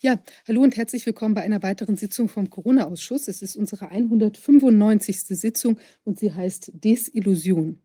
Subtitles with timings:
[0.00, 0.18] Ja,
[0.48, 3.28] hallo und herzlich willkommen bei einer weiteren Sitzung vom Corona-Ausschuss.
[3.28, 5.20] Es ist unsere 195.
[5.20, 7.82] Sitzung und sie heißt Desillusion.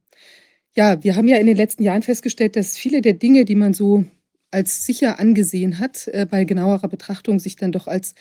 [0.77, 3.73] Ja, wir haben ja in den letzten Jahren festgestellt, dass viele der Dinge, die man
[3.73, 4.05] so
[4.49, 8.15] als sicher angesehen hat, äh, bei genauerer Betrachtung sich dann doch als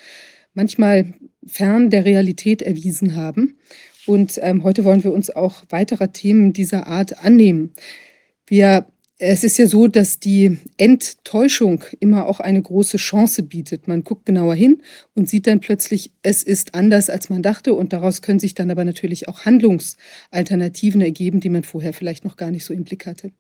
[0.53, 1.15] manchmal
[1.47, 3.59] fern der Realität erwiesen haben.
[4.07, 7.75] Und ähm, heute wollen wir uns auch weiterer Themen dieser Art annehmen.
[8.47, 8.87] Wir
[9.19, 13.89] es ist ja so, dass die Enttäuschung immer auch eine große Chance bietet.
[13.89, 14.83] Man guckt genauer hin
[15.15, 17.73] und sieht dann plötzlich, es ist anders, als man dachte.
[17.73, 22.37] Und daraus können sich dann aber natürlich auch Handlungsalternativen ergeben, die man vorher vielleicht noch
[22.37, 23.33] gar nicht so im Blick hatte.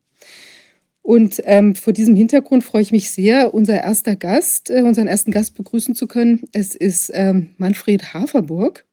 [1.02, 5.30] Und ähm, vor diesem Hintergrund freue ich mich sehr, unser erster Gast, äh, unseren ersten
[5.30, 6.48] Gast begrüßen zu können.
[6.52, 8.85] Es ist ähm, Manfred Haferburg.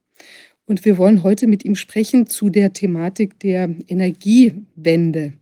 [0.73, 5.33] Und wir wollen heute mit ihm sprechen zu der Thematik der Energiewende,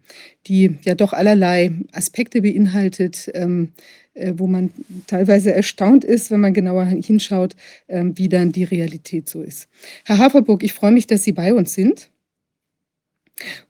[0.45, 3.69] die ja doch allerlei Aspekte beinhaltet, ähm,
[4.13, 4.71] äh, wo man
[5.07, 7.55] teilweise erstaunt ist, wenn man genauer hinschaut,
[7.87, 9.69] ähm, wie dann die Realität so ist.
[10.03, 12.09] Herr Haferburg, ich freue mich, dass Sie bei uns sind.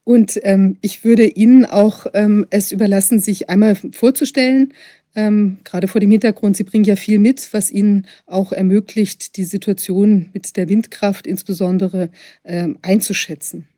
[0.02, 4.74] Und ähm, ich würde Ihnen auch ähm, es überlassen, sich einmal vorzustellen,
[5.14, 9.44] ähm, gerade vor dem Hintergrund, Sie bringen ja viel mit, was Ihnen auch ermöglicht, die
[9.44, 12.10] Situation mit der Windkraft insbesondere
[12.44, 13.68] ähm, einzuschätzen.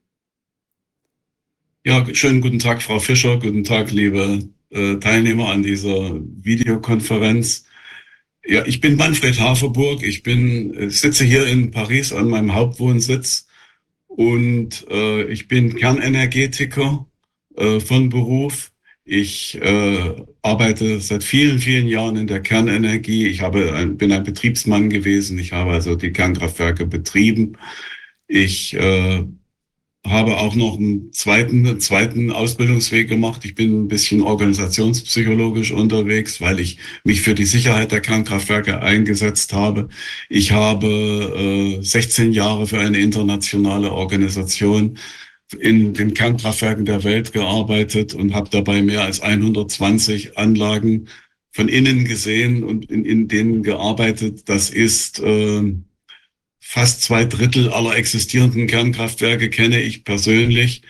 [1.85, 3.39] Ja, schönen guten Tag, Frau Fischer.
[3.39, 7.67] Guten Tag, liebe äh, Teilnehmer an dieser Videokonferenz.
[8.47, 10.03] Ja, ich bin Manfred Haferburg.
[10.03, 13.47] Ich bin, äh, sitze hier in Paris an meinem Hauptwohnsitz
[14.07, 17.07] und äh, ich bin Kernenergetiker
[17.57, 18.71] äh, von Beruf
[19.05, 23.27] ich äh, arbeite seit vielen, vielen Jahren in der Kernenergie.
[23.27, 25.39] Ich habe ein, bin ein Betriebsmann gewesen.
[25.39, 27.59] Ich habe also die Kernkraftwerke betrieben.
[28.29, 29.25] Ich äh,
[30.07, 33.45] habe auch noch einen zweiten, einen zweiten Ausbildungsweg gemacht.
[33.45, 39.53] Ich bin ein bisschen organisationspsychologisch unterwegs, weil ich mich für die Sicherheit der Kernkraftwerke eingesetzt
[39.53, 39.89] habe.
[40.29, 44.99] Ich habe äh, 16 Jahre für eine internationale Organisation
[45.59, 51.09] in den Kernkraftwerken der Welt gearbeitet und habe dabei mehr als 120 Anlagen
[51.53, 54.49] von innen gesehen und in, in denen gearbeitet.
[54.49, 55.63] Das ist äh,
[56.61, 60.83] fast zwei Drittel aller existierenden Kernkraftwerke kenne ich persönlich.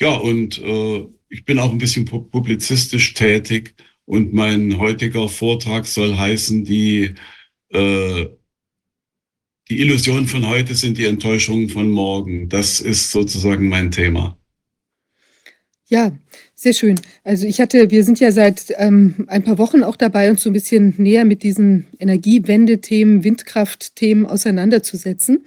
[0.00, 3.74] Ja, und äh, ich bin auch ein bisschen publizistisch tätig
[4.06, 7.14] und mein heutiger Vortrag soll heißen, die
[7.70, 8.26] äh,
[9.70, 12.48] die Illusionen von heute sind die Enttäuschungen von morgen.
[12.48, 14.36] Das ist sozusagen mein Thema.
[15.90, 16.12] Ja,
[16.54, 17.00] sehr schön.
[17.24, 20.50] Also ich hatte, wir sind ja seit ähm, ein paar Wochen auch dabei, uns so
[20.50, 25.46] ein bisschen näher mit diesen Energiewende-Themen, Windkraft-Themen auseinanderzusetzen.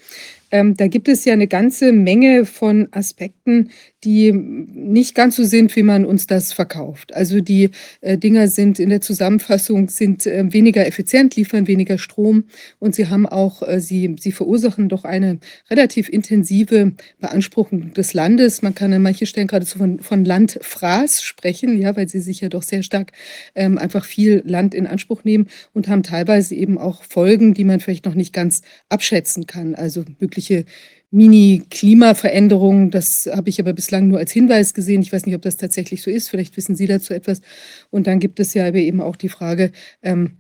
[0.50, 3.70] Ähm, da gibt es ja eine ganze Menge von Aspekten,
[4.04, 7.14] die nicht ganz so sind, wie man uns das verkauft.
[7.14, 7.70] Also die
[8.02, 12.46] äh, Dinger sind in der Zusammenfassung sind äh, weniger effizient, liefern weniger Strom
[12.80, 18.62] und sie haben auch, äh, sie, sie verursachen doch eine relativ intensive Beanspruchung des Landes.
[18.62, 22.50] Man kann an manchen Stellen geradezu von, von Landfraß sprechen, ja, weil sie sich ja
[22.50, 23.12] doch sehr stark
[23.56, 27.80] ähm, einfach viel Land in Anspruch nehmen und haben teilweise eben auch Folgen, die man
[27.80, 29.76] vielleicht noch nicht ganz abschätzen kann.
[29.76, 30.66] Also mögliche
[31.12, 32.92] Mini-Klimaveränderungen.
[32.92, 35.02] Das habe ich aber bislang nur als Hinweis gesehen.
[35.02, 36.30] Ich weiß nicht, ob das tatsächlich so ist.
[36.30, 37.42] Vielleicht wissen Sie dazu etwas.
[37.90, 40.38] Und dann gibt es ja eben auch die Frage, ähm,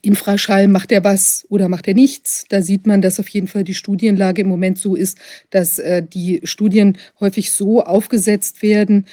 [0.00, 2.44] Infraschall, macht er was oder macht er nichts?
[2.48, 5.18] Da sieht man, dass auf jeden Fall die Studienlage im Moment so ist,
[5.50, 9.06] dass äh, die Studien häufig so aufgesetzt werden,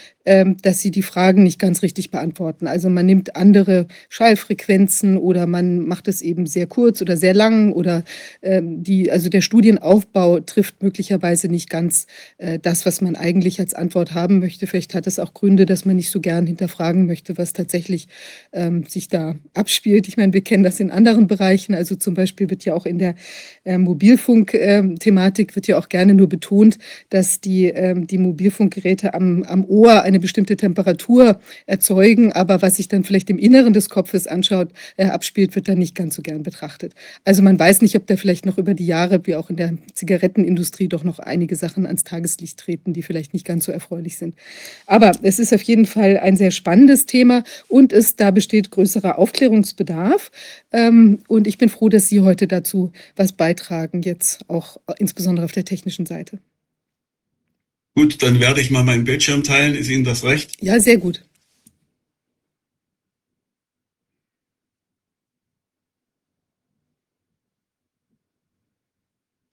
[0.61, 2.67] dass sie die Fragen nicht ganz richtig beantworten.
[2.67, 7.71] Also man nimmt andere Schallfrequenzen oder man macht es eben sehr kurz oder sehr lang
[7.71, 8.03] oder
[8.43, 12.05] ähm, die, also der Studienaufbau trifft möglicherweise nicht ganz
[12.37, 14.67] äh, das, was man eigentlich als Antwort haben möchte.
[14.67, 18.07] Vielleicht hat es auch Gründe, dass man nicht so gern hinterfragen möchte, was tatsächlich
[18.53, 20.07] ähm, sich da abspielt.
[20.07, 21.73] Ich meine, wir kennen das in anderen Bereichen.
[21.73, 23.15] Also zum Beispiel wird ja auch in der
[23.63, 26.77] äh, Mobilfunk-Thematik wird ja auch gerne nur betont,
[27.09, 27.73] dass die,
[28.09, 33.29] die Mobilfunkgeräte am, am Ohr eine eine bestimmte Temperatur erzeugen, aber was sich dann vielleicht
[33.29, 36.93] im Inneren des Kopfes anschaut, äh, abspielt, wird dann nicht ganz so gern betrachtet.
[37.23, 39.77] Also man weiß nicht, ob da vielleicht noch über die Jahre, wie auch in der
[39.93, 44.35] Zigarettenindustrie, doch noch einige Sachen ans Tageslicht treten, die vielleicht nicht ganz so erfreulich sind.
[44.85, 49.17] Aber es ist auf jeden Fall ein sehr spannendes Thema und es, da besteht größerer
[49.17, 50.31] Aufklärungsbedarf.
[50.71, 55.51] Ähm, und ich bin froh, dass Sie heute dazu was beitragen, jetzt auch insbesondere auf
[55.51, 56.39] der technischen Seite.
[57.99, 59.75] Gut, dann werde ich mal meinen Bildschirm teilen.
[59.75, 60.55] Ist Ihnen das recht?
[60.61, 61.21] Ja, sehr gut.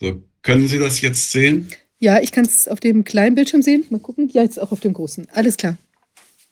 [0.00, 1.70] So, können Sie das jetzt sehen?
[1.98, 3.84] Ja, ich kann es auf dem kleinen Bildschirm sehen.
[3.90, 4.30] Mal gucken.
[4.32, 5.26] Ja, jetzt auch auf dem großen.
[5.32, 5.76] Alles klar.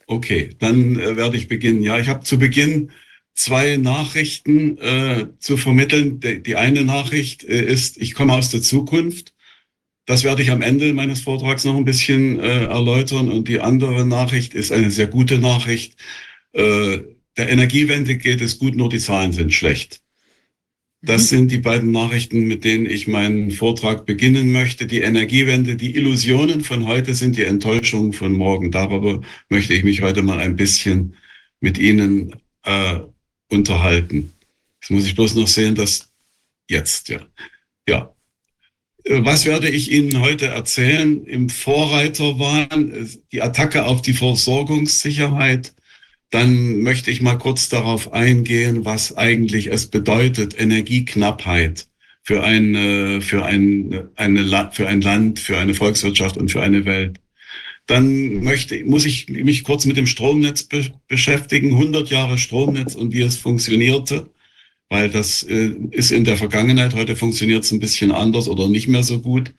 [0.09, 1.85] Okay, dann äh, werde ich beginnen.
[1.85, 2.91] Ja, ich habe zu Beginn
[3.35, 6.19] zwei Nachrichten äh, zu vermitteln.
[6.19, 9.34] Die, die eine Nachricht äh, ist, ich komme aus der Zukunft.
[10.07, 13.31] Das werde ich am Ende meines Vortrags noch ein bisschen äh, erläutern.
[13.31, 15.97] Und die andere Nachricht ist eine sehr gute Nachricht.
[16.53, 16.99] Äh,
[17.37, 20.01] der Energiewende geht es gut, nur die Zahlen sind schlecht.
[21.01, 21.27] Das mhm.
[21.27, 24.87] sind die beiden Nachrichten, mit denen ich meinen Vortrag beginnen möchte.
[24.87, 28.71] Die Energiewende, die Illusionen von heute sind die Enttäuschungen von morgen.
[28.71, 31.17] Darüber möchte ich mich heute mal ein bisschen
[31.61, 33.01] mit Ihnen äh,
[33.51, 34.33] unterhalten.
[34.81, 36.11] Jetzt muss ich bloß noch sehen, dass
[36.69, 37.21] jetzt, ja.
[37.89, 38.14] Ja.
[39.05, 41.25] Äh, was werde ich Ihnen heute erzählen?
[41.25, 45.75] Im Vorreiterwahn äh, die Attacke auf die Versorgungssicherheit.
[46.31, 51.87] Dann möchte ich mal kurz darauf eingehen, was eigentlich es bedeutet, Energieknappheit
[52.25, 57.21] für, eine, für, ein, eine, für ein Land, für eine Volkswirtschaft und für eine Welt.
[57.87, 63.13] Dann möchte, muss ich mich kurz mit dem Stromnetz be beschäftigen, 100 Jahre Stromnetz und
[63.13, 64.31] wie es funktionierte,
[64.95, 68.87] weil das äh, ist in der Vergangenheit, heute funktioniert es ein bisschen anders oder nicht
[68.87, 69.53] mehr so gut.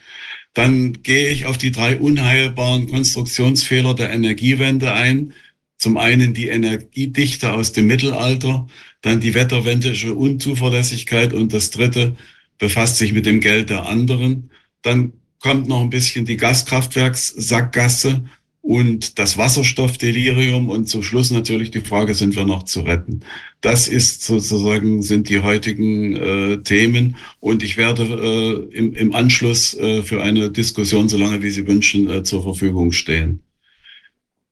[0.53, 5.33] Dann gehe ich auf die drei unheilbaren Konstruktionsfehler der Energiewende ein.
[5.77, 8.65] Zum einen die Energiedichte aus dem Mittelalter,
[9.01, 12.15] dann die wetterwendische Unzuverlässigkeit und das dritte
[12.57, 14.51] befasst sich mit dem Geld der anderen.
[14.83, 18.23] Dann kommt noch ein bisschen die Gaskraftwerkssackgasse
[18.65, 23.19] und das Wasserstoffdelirium und zum Schluss natürlich die Frage, sind wir noch zu retten?
[23.61, 29.75] Das ist sozusagen, sind die heutigen äh, Themen und ich werde äh, im, im Anschluss
[29.75, 33.41] äh, für eine Diskussion, solange wie Sie wünschen, äh, zur Verfügung stehen.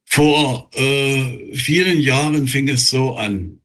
[0.05, 3.61] Vor äh, vielen Jahren fing es so an.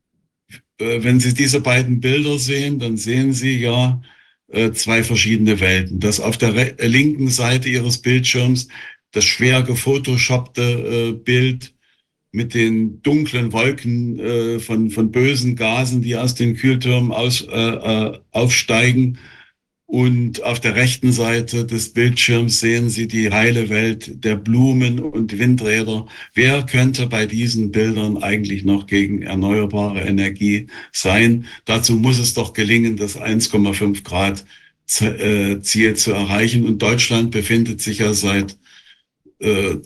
[0.79, 4.01] Äh, wenn Sie diese beiden Bilder sehen, dann sehen Sie ja,
[4.51, 6.01] äh, zwei verschiedene Welten.
[6.01, 8.69] Das auf der linken Seite Ihres Bildschirms
[9.13, 11.75] das schwer gefotoshoppte äh, Bild
[12.31, 17.57] mit den dunklen Wolken äh, von, von bösen Gasen, die aus den Kühltürmen aus, äh,
[17.57, 19.19] äh aufsteigen
[19.91, 25.39] und auf der rechten Seite des Bildschirms sehen Sie die heile Welt der Blumen und
[25.39, 26.07] Windräder.
[26.35, 31.47] Wer könnte bei diesen Bildern eigentlich noch gegen erneuerbare Energie sein?
[31.65, 34.45] Dazu muss es doch gelingen, das 1,5 Grad
[35.01, 36.67] äh, Ziel zu erreichen.
[36.67, 38.59] Und Deutschland befindet sich ja seit
[39.41, 39.77] äh,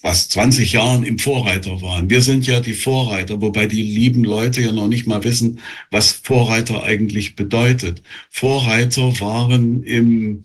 [0.00, 2.08] fast 20 Jahren im Vorreiter waren.
[2.08, 6.12] Wir sind ja die Vorreiter, wobei die lieben Leute ja noch nicht mal wissen, was
[6.12, 8.02] Vorreiter eigentlich bedeutet.
[8.30, 10.44] Vorreiter waren im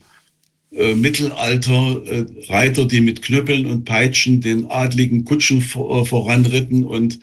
[0.72, 6.84] äh, Mittelalter äh, Reiter, die mit Knüppeln und Peitschen den adligen Kutschen vor, äh, voranritten
[6.84, 7.20] und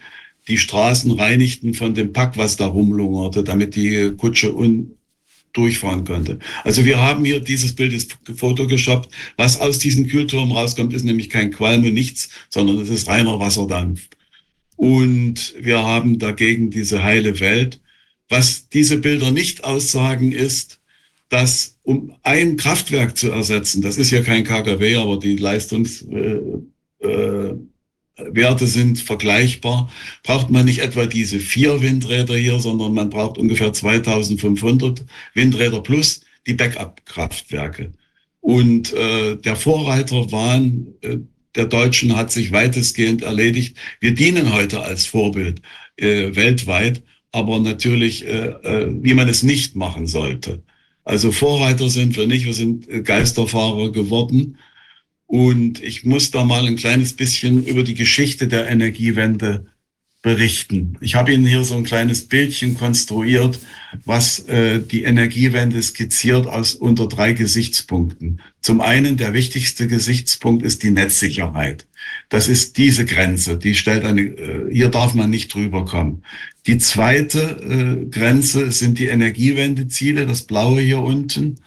[0.49, 4.97] die Straßen reinigten von dem Pack, was da rumlungerte, damit die Kutsche un
[5.53, 6.39] durchfahren könnte.
[6.65, 9.13] Also wir haben hier dieses Bild ist fotogeschoppt.
[9.37, 13.39] Was aus diesem Kühlturm rauskommt, ist nämlich kein Qualm und nichts, sondern es ist reiner
[13.39, 14.09] Wasserdampf.
[14.77, 17.81] Und wir haben dagegen diese heile Welt.
[18.29, 20.81] Was diese Bilder nicht aussagen, ist,
[21.29, 27.07] dass um ein Kraftwerk zu ersetzen, das ist ja kein KKW, aber die Leistungs, äh,
[27.07, 27.55] äh,
[28.31, 29.91] Werte sind vergleichbar,
[30.23, 36.23] braucht man nicht etwa diese vier Windräder hier, sondern man braucht ungefähr 2500 Windräder plus
[36.47, 37.93] die Backup-Kraftwerke.
[38.41, 41.19] Und äh, der Vorreiterwahn äh,
[41.57, 43.77] der Deutschen hat sich weitestgehend erledigt.
[44.01, 45.61] Wir dienen heute als Vorbild
[45.97, 47.03] äh, weltweit,
[47.33, 50.63] aber natürlich, äh, äh, wie man es nicht machen sollte.
[51.05, 54.59] Also Vorreiter sind wir nicht, wir sind äh, Geisterfahrer geworden
[55.31, 59.65] und ich muss da mal ein kleines bisschen über die Geschichte der Energiewende
[60.23, 60.99] berichten.
[61.01, 63.61] Ich habe Ihnen hier so ein kleines Bildchen konstruiert,
[64.05, 68.41] was äh, die Energiewende skizziert aus unter drei Gesichtspunkten.
[68.61, 71.87] Zum einen, der wichtigste Gesichtspunkt ist die Netzsicherheit.
[72.29, 76.25] Das ist diese Grenze, die stellt eine, äh, hier darf man nicht drüber kommen.
[76.67, 81.61] Die zweite äh, Grenze sind die Energiewendeziele, das blaue hier unten.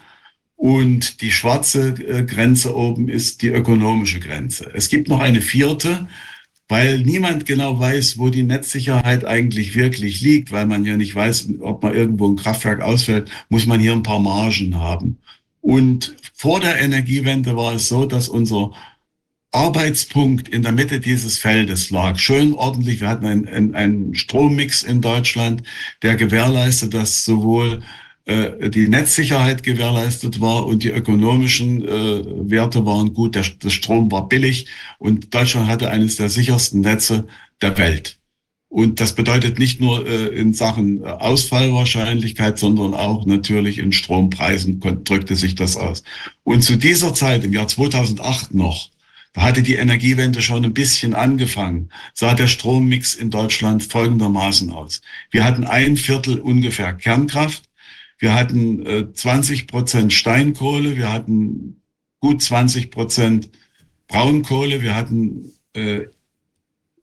[0.64, 4.70] Und die schwarze äh, Grenze oben ist die ökonomische Grenze.
[4.72, 6.08] Es gibt noch eine vierte,
[6.68, 11.48] weil niemand genau weiß, wo die Netzsicherheit eigentlich wirklich liegt, weil man ja nicht weiß,
[11.60, 15.18] ob man irgendwo ein Kraftwerk ausfällt, muss man hier ein paar Margen haben.
[15.60, 18.72] Und vor der Energiewende war es so, dass unser
[19.52, 22.18] Arbeitspunkt in der Mitte dieses Feldes lag.
[22.18, 23.02] Schön ordentlich.
[23.02, 25.62] Wir hatten einen, einen Strommix in Deutschland,
[26.00, 27.82] der gewährleistet, dass sowohl
[28.26, 33.34] die Netzsicherheit gewährleistet war und die ökonomischen äh, Werte waren gut.
[33.34, 34.66] Der, der Strom war billig
[34.98, 37.26] und Deutschland hatte eines der sichersten Netze
[37.60, 38.18] der Welt.
[38.74, 44.80] Und das bedeutet nicht nur äh, in Sachen äh, Ausfallwahrscheinlichkeit, sondern auch natürlich in Strompreisen
[44.80, 46.02] drückte sich das aus.
[46.42, 48.90] Und zu dieser Zeit, im Jahr 2008 noch,
[49.32, 55.02] da hatte die Energiewende schon ein bisschen angefangen, sah der Strommix in Deutschland folgendermaßen aus.
[55.30, 57.62] Wir hatten ein Viertel ungefähr Kernkraft,
[58.24, 61.82] wir hatten äh, 20 Prozent Steinkohle, wir hatten
[62.20, 63.50] gut 20 Prozent
[64.08, 66.06] Braunkohle, wir hatten äh,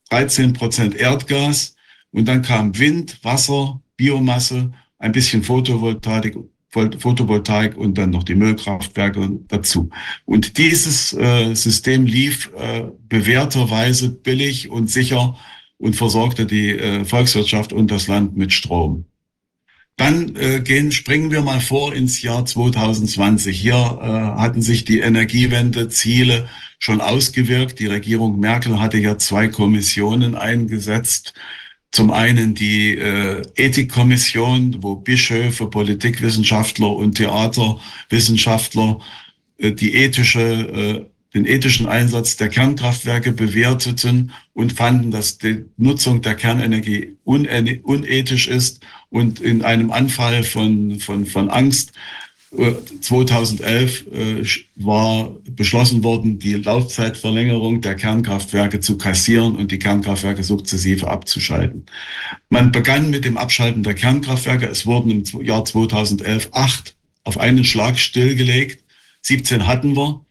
[0.10, 1.76] 13 Prozent Erdgas
[2.10, 6.36] und dann kam Wind, Wasser, Biomasse, ein bisschen Photovoltaik,
[6.70, 9.92] Photovoltaik und dann noch die Müllkraftwerke dazu.
[10.26, 15.38] Und dieses äh, System lief äh, bewährterweise billig und sicher
[15.78, 19.06] und versorgte die äh, Volkswirtschaft und das Land mit Strom.
[20.02, 23.56] Dann äh, gehen, springen wir mal vor ins Jahr 2020.
[23.56, 24.08] Hier äh,
[24.42, 27.78] hatten sich die Energiewende-Ziele schon ausgewirkt.
[27.78, 31.36] Die Regierung Merkel hatte ja zwei Kommissionen eingesetzt.
[31.92, 39.02] Zum einen die äh, Ethikkommission, wo Bischöfe, Politikwissenschaftler und Theaterwissenschaftler
[39.60, 41.06] äh, die ethische, äh,
[41.36, 48.84] den ethischen Einsatz der Kernkraftwerke bewerteten und fanden, dass die Nutzung der Kernenergie unethisch ist
[49.12, 51.92] und in einem Anfall von, von, von Angst
[52.52, 54.44] 2011 äh,
[54.76, 61.86] war beschlossen worden, die Laufzeitverlängerung der Kernkraftwerke zu kassieren und die Kernkraftwerke sukzessive abzuschalten.
[62.50, 64.68] Man begann mit dem Abschalten der Kernkraftwerke.
[64.68, 68.84] Es wurden im Jahr 2011 acht auf einen Schlag stillgelegt.
[69.22, 70.26] 17 hatten wir.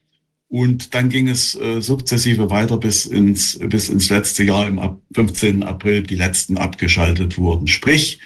[0.49, 4.81] Und dann ging es äh, sukzessive weiter bis ins, bis ins letzte Jahr, im
[5.15, 5.63] 15.
[5.63, 7.69] April, die letzten abgeschaltet wurden.
[7.69, 8.19] Sprich,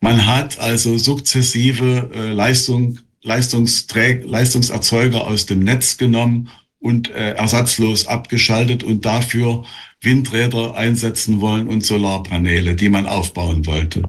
[0.00, 8.06] man hat also sukzessive äh, Leistung Leistungsträger, Leistungserzeuger aus dem Netz genommen und äh, ersatzlos
[8.06, 9.64] abgeschaltet und dafür
[10.00, 14.02] Windräder einsetzen wollen und Solarpaneele, die man aufbauen wollte.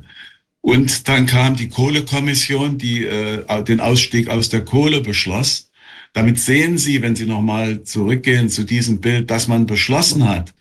[0.62, 5.69] Und dann kam die Kohlekommission, die äh, den Ausstieg aus der Kohle beschloss.
[6.13, 10.53] Damit sehen Sie, wenn Sie nochmal zurückgehen zu diesem Bild, dass man beschlossen hat,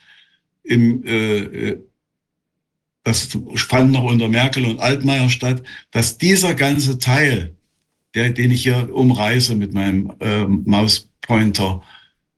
[0.64, 1.78] im, äh, äh
[3.02, 7.54] das fand noch unter Merkel und Altmaier statt, dass dieser ganze Teil
[8.14, 11.82] der, den ich hier umreiße mit meinem äh, Mauspointer,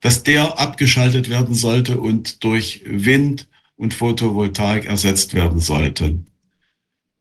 [0.00, 6.18] dass der abgeschaltet werden sollte und durch Wind und Photovoltaik ersetzt werden sollte.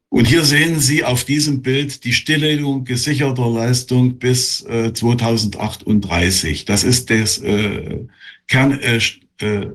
[0.09, 6.65] Und hier sehen Sie auf diesem Bild die Stilllegung gesicherter Leistung bis äh, 2038.
[6.65, 7.99] Das ist das äh,
[8.47, 8.99] Kern, äh,
[9.39, 9.71] äh,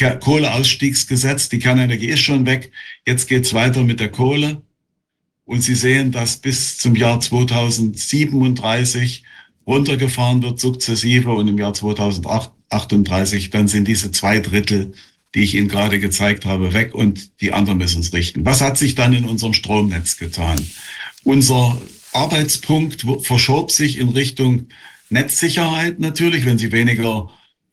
[0.00, 1.48] Kohleausstiegsgesetz.
[1.48, 2.72] Die Kernenergie ist schon weg.
[3.06, 4.62] Jetzt geht's weiter mit der Kohle.
[5.44, 9.24] Und Sie sehen, dass bis zum Jahr 2037
[9.66, 11.32] runtergefahren wird, sukzessive.
[11.32, 14.92] Und im Jahr 2038, dann sind diese zwei Drittel,
[15.34, 18.44] die ich Ihnen gerade gezeigt habe, weg und die anderen müssen es richten.
[18.44, 20.58] Was hat sich dann in unserem Stromnetz getan?
[21.22, 21.80] Unser
[22.12, 24.66] Arbeitspunkt verschob sich in Richtung
[25.08, 26.46] Netzsicherheit natürlich.
[26.46, 27.30] Wenn Sie weniger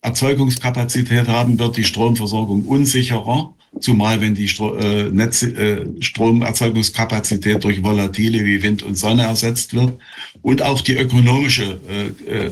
[0.07, 7.83] Erzeugungskapazität haben, wird die Stromversorgung unsicherer zumal wenn die Stro äh, Netz, äh, Stromerzeugungskapazität durch
[7.83, 9.99] Volatile wie Wind und Sonne ersetzt wird
[10.41, 12.51] und auch die ökonomische äh, äh,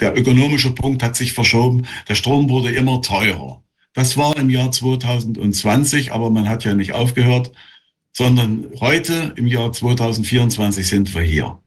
[0.00, 1.86] der ökonomische Punkt hat sich verschoben.
[2.08, 3.62] Der Strom wurde immer teurer.
[3.94, 7.50] Das war im Jahr 2020, aber man hat ja nicht aufgehört,
[8.12, 11.58] sondern heute im Jahr 2024 sind wir hier.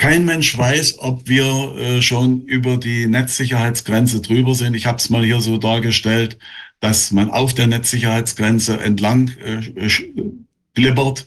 [0.00, 1.44] Kein Mensch weiß, ob wir
[1.76, 4.74] äh, schon über die Netzsicherheitsgrenze drüber sind.
[4.74, 6.38] Ich habe es mal hier so dargestellt
[6.82, 9.90] dass man auf der Netzsicherheitsgrenze entlang äh,
[10.72, 11.26] glibbert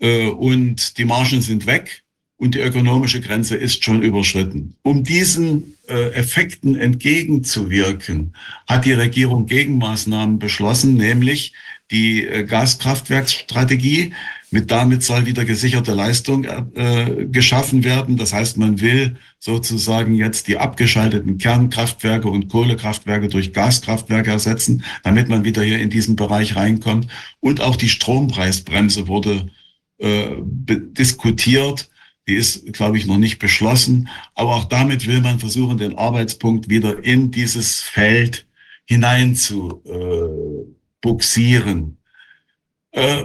[0.00, 2.02] äh, und die Margen sind weg
[2.38, 4.74] und die ökonomische Grenze ist schon überschritten.
[4.82, 8.34] Um diesen Effekten entgegenzuwirken,
[8.66, 11.52] hat die Regierung Gegenmaßnahmen beschlossen, nämlich
[11.90, 14.14] die Gaskraftwerksstrategie.
[14.54, 18.16] Mit damit soll wieder gesicherte Leistung äh, geschaffen werden.
[18.16, 25.28] Das heißt, man will sozusagen jetzt die abgeschalteten Kernkraftwerke und Kohlekraftwerke durch Gaskraftwerke ersetzen, damit
[25.28, 27.08] man wieder hier in diesen Bereich reinkommt.
[27.40, 29.50] Und auch die Strompreisbremse wurde
[29.98, 31.90] äh, diskutiert.
[32.28, 34.08] Die ist, glaube ich, noch nicht beschlossen.
[34.36, 38.46] Aber auch damit will man versuchen, den Arbeitspunkt wieder in dieses Feld
[38.84, 40.64] hinein zu äh,
[41.00, 41.98] buxieren.
[42.92, 43.24] Äh,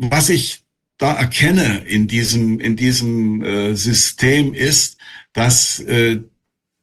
[0.00, 0.62] was ich
[0.96, 4.96] da erkenne in diesem, in diesem äh, System ist,
[5.34, 6.20] dass äh,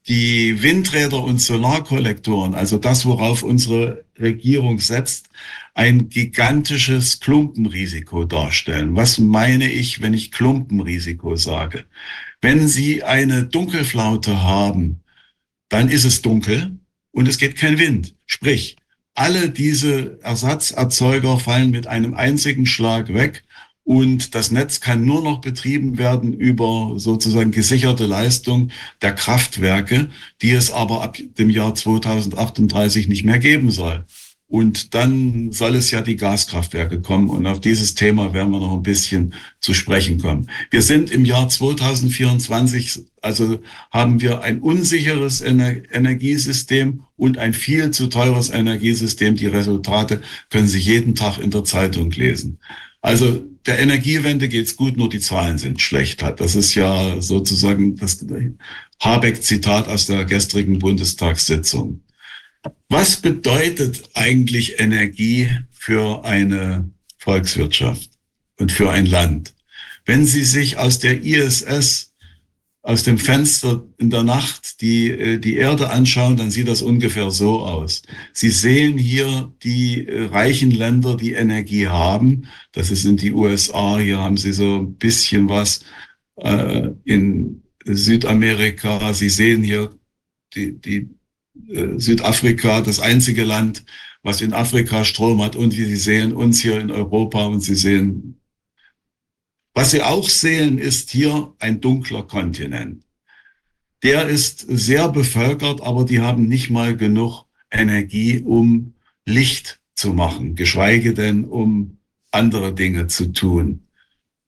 [0.07, 5.29] die Windräder und Solarkollektoren, also das, worauf unsere Regierung setzt,
[5.73, 8.95] ein gigantisches Klumpenrisiko darstellen.
[8.95, 11.85] Was meine ich, wenn ich Klumpenrisiko sage?
[12.41, 15.01] Wenn Sie eine Dunkelflaute haben,
[15.69, 16.79] dann ist es dunkel
[17.11, 18.15] und es geht kein Wind.
[18.25, 18.77] Sprich,
[19.17, 23.43] alle diese Ersatzerzeuger fallen mit einem einzigen Schlag weg
[23.83, 28.69] und das Netz kann nur noch betrieben werden über sozusagen gesicherte Leistung
[29.01, 30.09] der Kraftwerke,
[30.43, 34.05] die es aber ab dem Jahr 2038 nicht mehr geben soll.
[34.49, 37.29] Und dann soll es ja die Gaskraftwerke kommen.
[37.29, 40.49] Und auf dieses Thema werden wir noch ein bisschen zu sprechen kommen.
[40.71, 43.59] Wir sind im Jahr 2024, also
[43.91, 49.35] haben wir ein unsicheres Ener Energiesystem und ein viel zu teures Energiesystem.
[49.35, 52.59] Die Resultate können Sie jeden Tag in der Zeitung lesen.
[53.01, 56.23] Also der Energiewende geht's gut, nur die Zahlen sind schlecht.
[56.37, 58.25] Das ist ja sozusagen das
[59.01, 62.01] Habeck-Zitat aus der gestrigen Bundestagssitzung.
[62.89, 68.09] Was bedeutet eigentlich Energie für eine Volkswirtschaft
[68.59, 69.53] und für ein Land?
[70.05, 72.13] Wenn Sie sich aus der ISS,
[72.81, 77.29] aus dem Fenster in der Nacht die, äh, die Erde anschauen, dann sieht das ungefähr
[77.31, 78.01] so aus.
[78.31, 82.47] Sie sehen hier die äh, reichen Länder, die Energie haben.
[82.71, 83.97] Das sind die USA.
[83.97, 85.81] Hier haben Sie so ein bisschen was
[86.37, 89.13] äh, in Südamerika.
[89.13, 89.91] Sie sehen hier
[90.55, 91.09] die, die
[91.97, 93.83] Südafrika das einzige Land,
[94.23, 95.55] was in Afrika Strom hat.
[95.55, 98.39] Und Sie sehen, uns hier in Europa und Sie sehen,
[99.73, 103.03] was Sie auch sehen, ist hier ein dunkler Kontinent.
[104.03, 108.93] Der ist sehr bevölkert, aber die haben nicht mal genug Energie, um
[109.25, 111.97] Licht zu machen, geschweige denn, um
[112.31, 113.87] andere Dinge zu tun.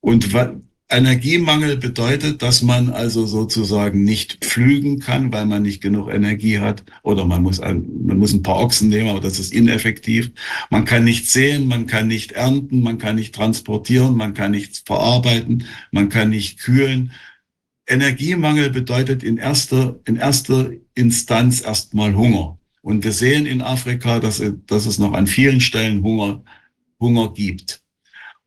[0.02, 0.34] Und
[0.92, 6.84] Energiemangel bedeutet, dass man also sozusagen nicht pflügen kann, weil man nicht genug Energie hat.
[7.04, 10.32] Oder man muss ein, man muss ein paar Ochsen nehmen, aber das ist ineffektiv.
[10.72, 14.80] Man kann nicht säen, man kann nicht ernten, man kann nicht transportieren, man kann nichts
[14.84, 17.12] verarbeiten, man kann nicht kühlen.
[17.86, 22.58] Energiemangel bedeutet in erster, in erster Instanz erstmal Hunger.
[22.82, 26.44] Und wir sehen in Afrika, dass, dass es noch an vielen Stellen Hunger,
[27.00, 27.84] Hunger gibt.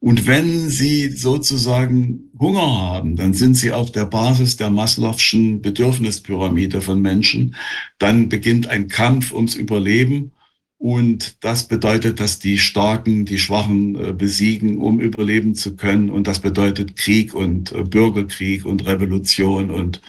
[0.03, 6.81] Und wenn Sie sozusagen Hunger haben, dann sind Sie auf der Basis der Maslow'schen Bedürfnispyramide
[6.81, 7.55] von Menschen.
[7.99, 10.33] Dann beginnt ein Kampf ums Überleben.
[10.77, 16.11] Und das bedeutet, dass die Starken die Schwachen äh, besiegen, um überleben zu können.
[16.11, 20.03] Und das bedeutet Krieg und äh, Bürgerkrieg und Revolution und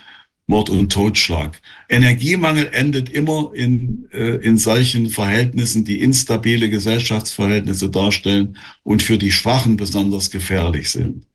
[0.47, 1.61] Mord und Totschlag.
[1.87, 9.31] Energiemangel endet immer in, äh, in solchen Verhältnissen, die instabile Gesellschaftsverhältnisse darstellen und für die
[9.31, 11.25] Schwachen besonders gefährlich sind.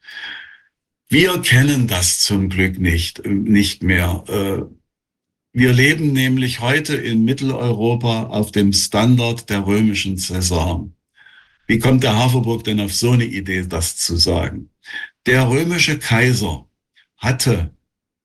[1.08, 4.24] Wir kennen das zum Glück nicht, äh, nicht mehr.
[4.28, 4.62] Äh,
[5.54, 10.86] wir leben nämlich heute in Mitteleuropa auf dem Standard der römischen Cäsar.
[11.66, 14.70] Wie kommt der Haferburg denn auf so eine Idee, das zu sagen?
[15.24, 16.66] Der römische Kaiser
[17.16, 17.70] hatte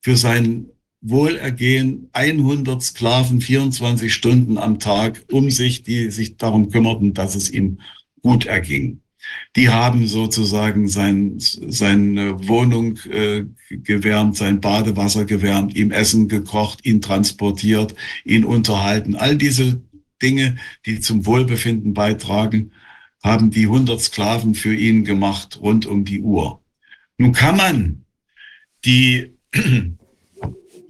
[0.02, 0.73] für sein
[1.06, 7.52] Wohlergehen 100 Sklaven 24 Stunden am Tag um sich, die sich darum kümmerten, dass es
[7.52, 7.80] ihm
[8.22, 9.02] gut erging.
[9.56, 17.02] Die haben sozusagen sein, seine Wohnung äh, gewärmt, sein Badewasser gewärmt, ihm Essen gekocht, ihn
[17.02, 19.16] transportiert, ihn unterhalten.
[19.16, 19.82] All diese
[20.22, 22.72] Dinge, die zum Wohlbefinden beitragen,
[23.22, 26.62] haben die 100 Sklaven für ihn gemacht, rund um die Uhr.
[27.18, 28.06] Nun kann man
[28.86, 29.34] die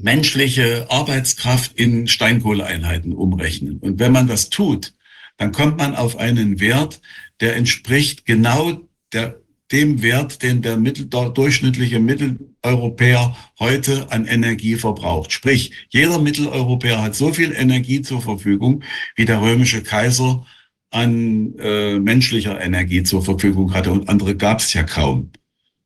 [0.04, 3.78] menschliche Arbeitskraft in Steinkohleeinheiten umrechnen.
[3.80, 4.94] Und wenn man das tut,
[5.38, 7.02] dann kommt man auf einen Wert,
[7.40, 8.82] der entspricht genau
[9.14, 15.32] der, dem Wert, den der, Mittel, der durchschnittliche Mitteleuropäer heute an Energie verbraucht.
[15.32, 18.84] Sprich, jeder Mitteleuropäer hat so viel Energie zur Verfügung,
[19.16, 20.46] wie der römische Kaiser
[20.92, 25.32] an äh, menschlicher Energie zur Verfügung hatte und andere gab es ja kaum.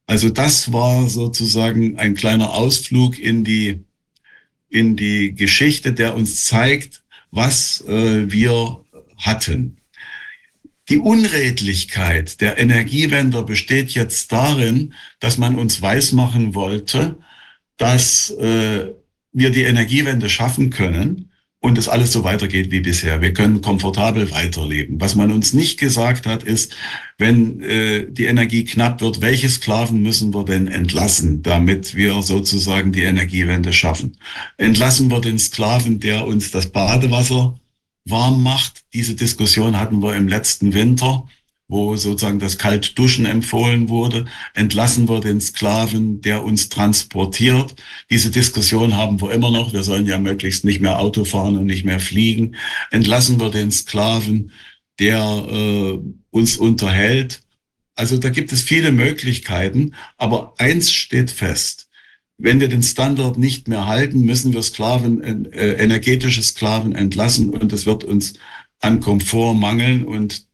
[0.06, 3.87] Also das war sozusagen ein kleiner Ausflug in die
[4.78, 8.84] in die Geschichte, der uns zeigt, was äh, wir
[9.18, 9.78] hatten.
[10.90, 17.18] Die Unredlichkeit der Energiewender besteht jetzt darin, dass man uns weismachen wollte,
[17.78, 18.94] dass äh,
[19.34, 23.22] wir die Energiewende schaffen können, und es alles so weitergeht wie bisher.
[23.22, 25.02] Wir können komfortabel weiterleben.
[25.02, 26.76] Was man uns nicht gesagt hat, ist,
[27.18, 32.92] wenn äh, die Energie knapp wird, welche Sklaven müssen wir denn entlassen, damit wir sozusagen
[32.92, 34.18] die Energiewende schaffen?
[34.58, 37.60] Entlassen wir den Sklaven, der uns das Badewasser
[38.06, 38.84] warm macht?
[38.94, 41.28] Diese Diskussion hatten wir im letzten Winter
[41.68, 47.76] wo sozusagen das Kaltduschen empfohlen wurde, entlassen wir den Sklaven, der uns transportiert.
[48.10, 49.74] Diese Diskussion haben wir immer noch.
[49.74, 52.56] Wir sollen ja möglichst nicht mehr Auto fahren und nicht mehr fliegen.
[52.90, 54.52] Entlassen wir den Sklaven,
[55.00, 56.00] der äh,
[56.32, 57.42] uns unterhält.
[57.96, 61.90] Also da gibt es viele Möglichkeiten, aber eins steht fest.
[62.38, 67.74] Wenn wir den Standard nicht mehr halten, müssen wir Sklaven, äh, energetische Sklaven entlassen und
[67.74, 68.36] es wird uns
[68.80, 70.47] an Komfort mangeln und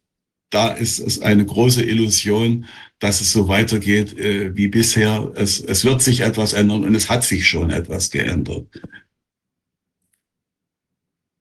[0.54, 2.66] da ist es eine große Illusion,
[3.00, 5.32] dass es so weitergeht äh, wie bisher.
[5.34, 8.66] Es, es wird sich etwas ändern und es hat sich schon etwas geändert.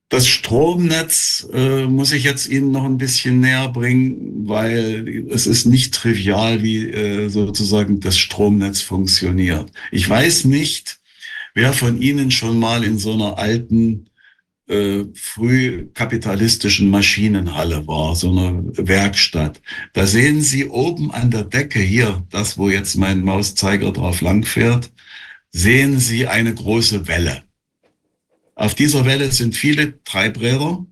[0.10, 5.65] Das Stromnetz äh, muss ich jetzt Ihnen noch ein bisschen näher bringen, weil es ist
[5.65, 9.71] nicht trivial, wie äh, sozusagen das Stromnetz funktioniert.
[9.91, 10.99] Ich weiß nicht,
[11.54, 14.08] wer von Ihnen schon mal in so einer alten
[14.73, 19.62] äh, frühkapitalistischen Maschinenhalle war, so eine Werkstatt.
[19.93, 24.91] Da sehen Sie oben an der Decke hier, das wo jetzt mein Mauszeiger drauf langfährt,
[25.51, 27.43] sehen Sie eine große Welle.
[28.55, 30.86] Auf dieser Welle sind viele Treibräder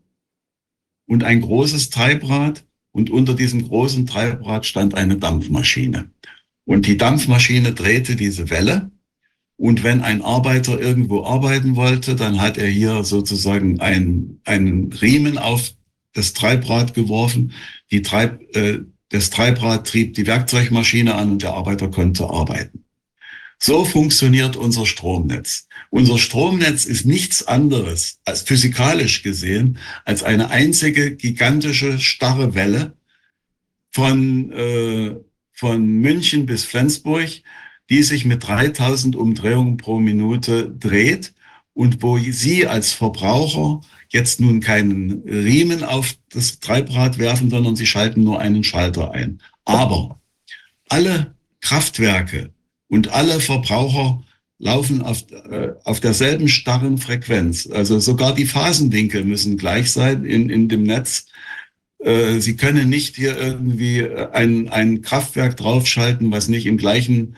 [1.08, 6.12] und ein großes Treibrad und unter diesem großen Treibrad stand eine Dampfmaschine.
[6.66, 8.92] Und die Dampfmaschine drehte diese Welle
[9.62, 15.38] und wenn ein Arbeiter irgendwo arbeiten wollte, dann hat er hier sozusagen ein, einen Riemen
[15.38, 15.74] auf
[16.14, 17.54] das Treibrad geworfen.
[17.92, 22.86] Die Treib, äh, das Treibrad trieb die Werkzeugmaschine an und der Arbeiter konnte arbeiten.
[23.60, 25.68] So funktioniert unser Stromnetz.
[25.92, 32.94] Unser Stromnetz ist nichts anderes als physikalisch gesehen als eine einzige gigantische starre Welle
[33.92, 35.16] von, äh,
[35.52, 37.44] von München bis Flensburg,
[37.92, 41.34] die sich mit 3000 Umdrehungen pro Minute dreht
[41.74, 47.86] und wo Sie als Verbraucher jetzt nun keinen Riemen auf das Treibrad werfen, sondern Sie
[47.86, 49.42] schalten nur einen Schalter ein.
[49.66, 50.22] Aber
[50.88, 52.52] alle Kraftwerke
[52.88, 54.24] und alle Verbraucher
[54.58, 57.68] laufen auf, äh, auf derselben starren Frequenz.
[57.70, 61.26] Also sogar die Phasenwinkel müssen gleich sein in, in dem Netz.
[62.00, 67.36] Äh, Sie können nicht hier irgendwie ein, ein Kraftwerk draufschalten, was nicht im gleichen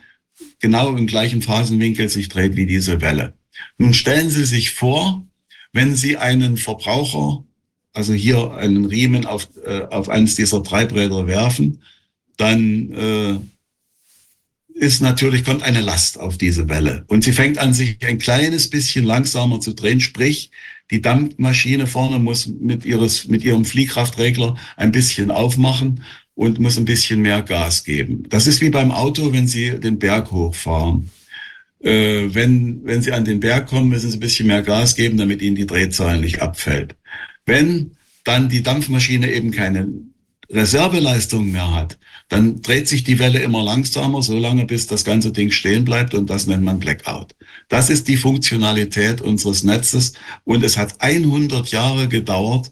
[0.59, 3.33] genau im gleichen Phasenwinkel sich dreht wie diese Welle.
[3.77, 5.25] Nun stellen Sie sich vor,
[5.71, 7.43] wenn Sie einen Verbraucher,
[7.93, 11.81] also hier einen Riemen auf, äh, auf eines dieser Treibräder werfen,
[12.37, 13.39] dann äh,
[14.73, 17.05] ist natürlich, kommt eine Last auf diese Welle.
[17.07, 19.99] Und sie fängt an, sich ein kleines bisschen langsamer zu drehen.
[19.99, 20.49] Sprich,
[20.91, 26.03] die Dampfmaschine vorne muss mit, ihres, mit ihrem Fliehkraftregler ein bisschen aufmachen
[26.35, 28.23] und muss ein bisschen mehr Gas geben.
[28.29, 31.11] Das ist wie beim Auto, wenn Sie den Berg hochfahren.
[31.79, 35.17] Äh, wenn, wenn Sie an den Berg kommen, müssen Sie ein bisschen mehr Gas geben,
[35.17, 36.95] damit Ihnen die Drehzahl nicht abfällt.
[37.45, 37.91] Wenn
[38.23, 39.89] dann die Dampfmaschine eben keine
[40.49, 41.97] Reserveleistung mehr hat,
[42.29, 46.13] dann dreht sich die Welle immer langsamer, so lange bis das ganze Ding stehen bleibt
[46.13, 47.35] und das nennt man Blackout.
[47.69, 52.71] Das ist die Funktionalität unseres Netzes und es hat 100 Jahre gedauert,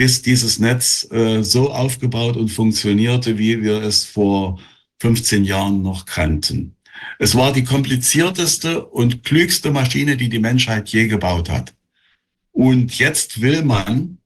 [0.00, 4.58] bis dieses Netz äh, so aufgebaut und funktionierte, wie wir es vor
[5.00, 6.74] 15 Jahren noch kannten.
[7.18, 11.74] Es war die komplizierteste und klügste Maschine, die die Menschheit je gebaut hat.
[12.50, 14.16] Und jetzt will man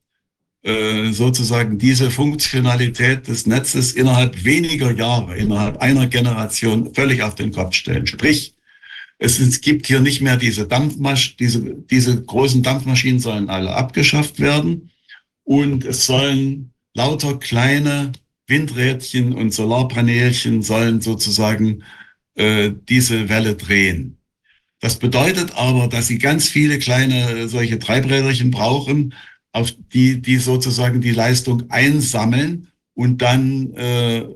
[0.63, 7.51] äh, sozusagen diese Funktionalität des Netzes innerhalb weniger Jahre, innerhalb einer Generation völlig auf den
[7.51, 8.07] Kopf stellen.
[8.07, 8.55] Sprich,
[9.19, 14.93] es, gibt hier nicht mehr diese Dampfmaschinen, diese, diese großen Dampfmaschinen sollen alle abgeschafft werden
[15.45, 18.13] und es sollen lauter kleine
[18.47, 21.83] Windrädchen und Solarpanelchen sollen sozusagen
[22.35, 24.19] äh, diese Welle drehen.
[24.81, 29.15] Das bedeutet aber, dass sie ganz viele kleine solche Treibräderchen brauchen,
[29.53, 34.27] auf die, die sozusagen die Leistung einsammeln und dann äh,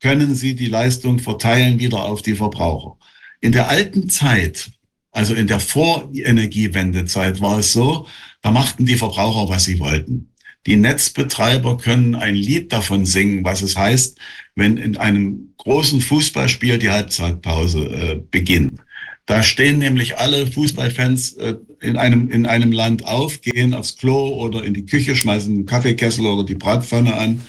[0.00, 2.96] können sie die Leistung verteilen wieder auf die Verbraucher.
[3.40, 4.70] In der alten Zeit,
[5.10, 8.06] also in der Vorenergiewendezeit war es so,
[8.40, 10.31] da machten die Verbraucher, was sie wollten.
[10.66, 14.18] Die Netzbetreiber können ein Lied davon singen, was es heißt,
[14.54, 18.80] wenn in einem großen Fußballspiel die Halbzeitpause äh, beginnt.
[19.26, 24.34] Da stehen nämlich alle Fußballfans äh, in, einem, in einem Land auf, gehen aufs Klo
[24.34, 27.42] oder in die Küche, schmeißen einen Kaffeekessel oder die Bratpfanne an.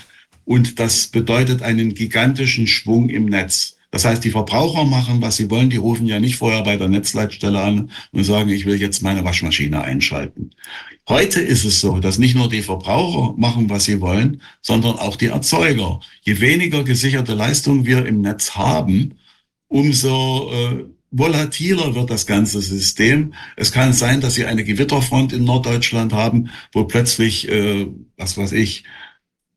[0.45, 3.77] Und das bedeutet einen gigantischen Schwung im Netz.
[3.91, 5.69] Das heißt, die Verbraucher machen, was sie wollen.
[5.69, 9.23] Die rufen ja nicht vorher bei der Netzleitstelle an und sagen, ich will jetzt meine
[9.23, 10.49] Waschmaschine einschalten.
[11.09, 15.17] Heute ist es so, dass nicht nur die Verbraucher machen, was sie wollen, sondern auch
[15.17, 15.99] die Erzeuger.
[16.21, 19.15] Je weniger gesicherte Leistung wir im Netz haben,
[19.67, 23.33] umso äh, volatiler wird das ganze System.
[23.57, 28.53] Es kann sein, dass Sie eine Gewitterfront in Norddeutschland haben, wo plötzlich, äh, was weiß
[28.53, 28.85] ich,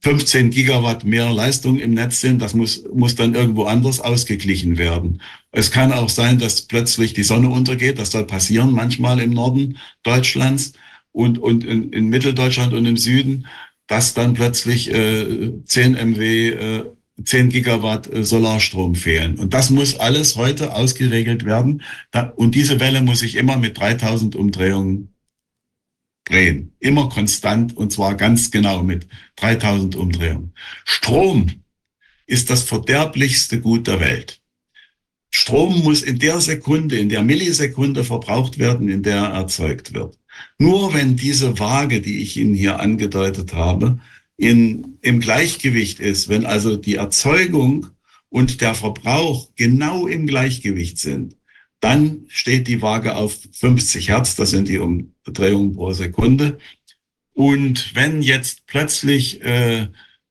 [0.00, 2.42] 15 Gigawatt mehr Leistung im Netz sind.
[2.42, 5.22] Das muss, muss dann irgendwo anders ausgeglichen werden.
[5.52, 7.98] Es kann auch sein, dass plötzlich die Sonne untergeht.
[7.98, 10.72] Das soll passieren manchmal im Norden Deutschlands
[11.16, 13.46] und, und in, in Mitteldeutschland und im Süden,
[13.86, 16.84] dass dann plötzlich äh, 10 MW, äh,
[17.24, 19.36] 10 Gigawatt äh, Solarstrom fehlen.
[19.36, 21.82] Und das muss alles heute ausgeregelt werden.
[22.10, 25.14] Da, und diese Welle muss sich immer mit 3000 Umdrehungen
[26.26, 26.74] drehen.
[26.80, 30.52] Immer konstant und zwar ganz genau mit 3000 Umdrehungen.
[30.84, 31.62] Strom
[32.26, 34.42] ist das verderblichste Gut der Welt.
[35.30, 40.18] Strom muss in der Sekunde, in der Millisekunde verbraucht werden, in der er erzeugt wird.
[40.58, 43.98] Nur wenn diese Waage, die ich Ihnen hier angedeutet habe,
[44.36, 47.88] in, im Gleichgewicht ist, wenn also die Erzeugung
[48.28, 51.36] und der Verbrauch genau im Gleichgewicht sind,
[51.80, 56.58] dann steht die Waage auf 50 Hertz, das sind die Umdrehungen pro Sekunde.
[57.32, 59.88] Und wenn jetzt plötzlich äh,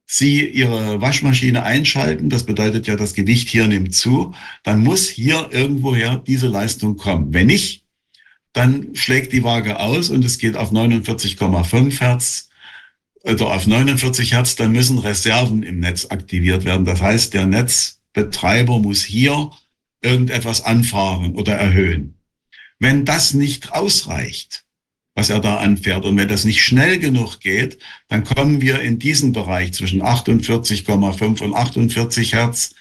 [0.07, 5.49] Sie Ihre Waschmaschine einschalten, das bedeutet ja, das Gewicht hier nimmt zu, dann muss hier
[5.51, 7.33] irgendwoher diese Leistung kommen.
[7.33, 7.84] Wenn nicht,
[8.55, 12.49] dann schlägt die Waage aus und es geht auf 49,5 Hertz
[13.23, 16.85] oder auf 49 Hertz, dann müssen Reserven im Netz aktiviert werden.
[16.85, 19.51] Das heißt, der Netzbetreiber muss hier
[20.01, 22.15] irgendetwas anfahren oder erhöhen.
[22.79, 24.63] Wenn das nicht ausreicht,
[25.15, 28.99] was er da anfährt, und wenn das nicht schnell genug geht, dann kommen wir in
[28.99, 32.73] diesen Bereich zwischen 48,5 und 48 Hertz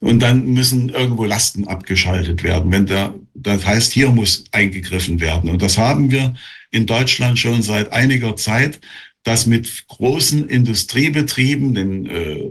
[0.00, 2.70] und dann müssen irgendwo Lasten abgeschaltet werden.
[2.70, 5.50] Wenn der, das heißt, hier muss eingegriffen werden.
[5.50, 6.34] Und das haben wir
[6.70, 8.80] in Deutschland schon seit einiger Zeit,
[9.24, 12.50] dass mit großen Industriebetrieben, den äh,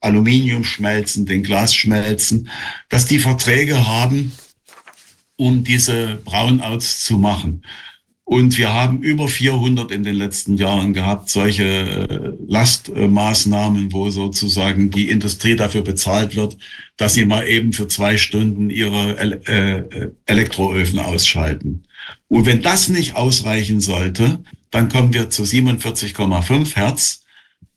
[0.00, 2.48] Aluminiumschmelzen, den Glasschmelzen,
[2.88, 4.32] dass die Verträge haben,
[5.36, 7.62] um diese Brownouts zu machen.
[8.30, 14.92] Und wir haben über 400 in den letzten Jahren gehabt, solche äh, Lastmaßnahmen, wo sozusagen
[14.92, 16.56] die Industrie dafür bezahlt wird,
[16.96, 21.82] dass sie mal eben für zwei Stunden ihre äh, Elektroöfen ausschalten.
[22.28, 24.38] Und wenn das nicht ausreichen sollte,
[24.70, 27.24] dann kommen wir zu 47,5 Hertz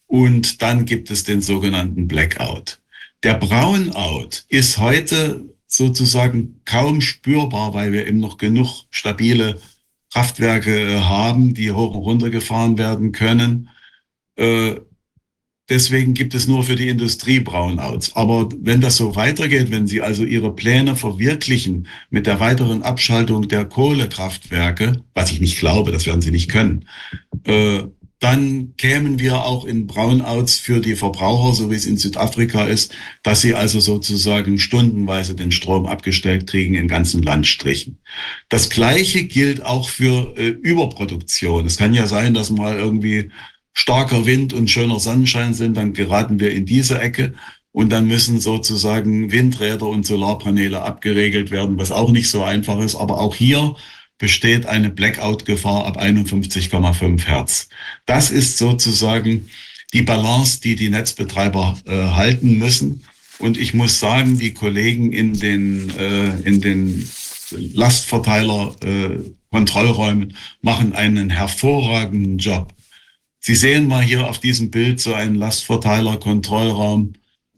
[0.06, 2.80] und dann gibt es den sogenannten Blackout.
[3.24, 9.60] Der Brownout ist heute sozusagen kaum spürbar, weil wir eben noch genug stabile
[10.13, 13.69] Kraftwerke äh, haben, die hoch und runter gefahren werden können.
[14.36, 14.76] Äh,
[15.69, 18.15] deswegen gibt es nur für die Industrie Brownouts.
[18.15, 23.47] Aber wenn das so weitergeht, wenn Sie also Ihre Pläne verwirklichen mit der weiteren Abschaltung
[23.47, 26.88] der Kohlekraftwerke, was ich nicht glaube, das werden Sie nicht können,
[27.45, 27.84] äh,
[28.24, 32.96] dann kämen wir auch in Brownouts für die Verbraucher, so wie es in Südafrika ist,
[33.22, 37.98] dass sie also sozusagen stundenweise den Strom abgestellt kriegen in ganzen Landstrichen.
[38.48, 41.66] Das Gleiche gilt auch für äh, Überproduktion.
[41.66, 43.30] Es kann ja sein, dass mal irgendwie
[43.74, 47.34] starker Wind und schöner Sonnenschein sind, dann geraten wir in diese Ecke
[47.74, 52.96] und dann müssen sozusagen Windräder und Solarpaneele abgeregelt werden, was auch nicht so einfach ist.
[52.96, 53.76] Aber auch hier
[54.24, 57.68] besteht eine Blackout-Gefahr ab 51,5 Hertz.
[58.06, 59.50] Das ist sozusagen
[59.92, 63.04] die Balance, die die Netzbetreiber äh, halten müssen.
[63.40, 67.10] Und ich muss sagen, die Kollegen in den, äh, in den
[67.52, 69.10] Lastverteiler äh,
[70.62, 72.74] machen einen hervorragenden Job.
[73.42, 77.12] Sie sehen mal hier auf diesem Bild so einen Lastverteiler Kontrollraum.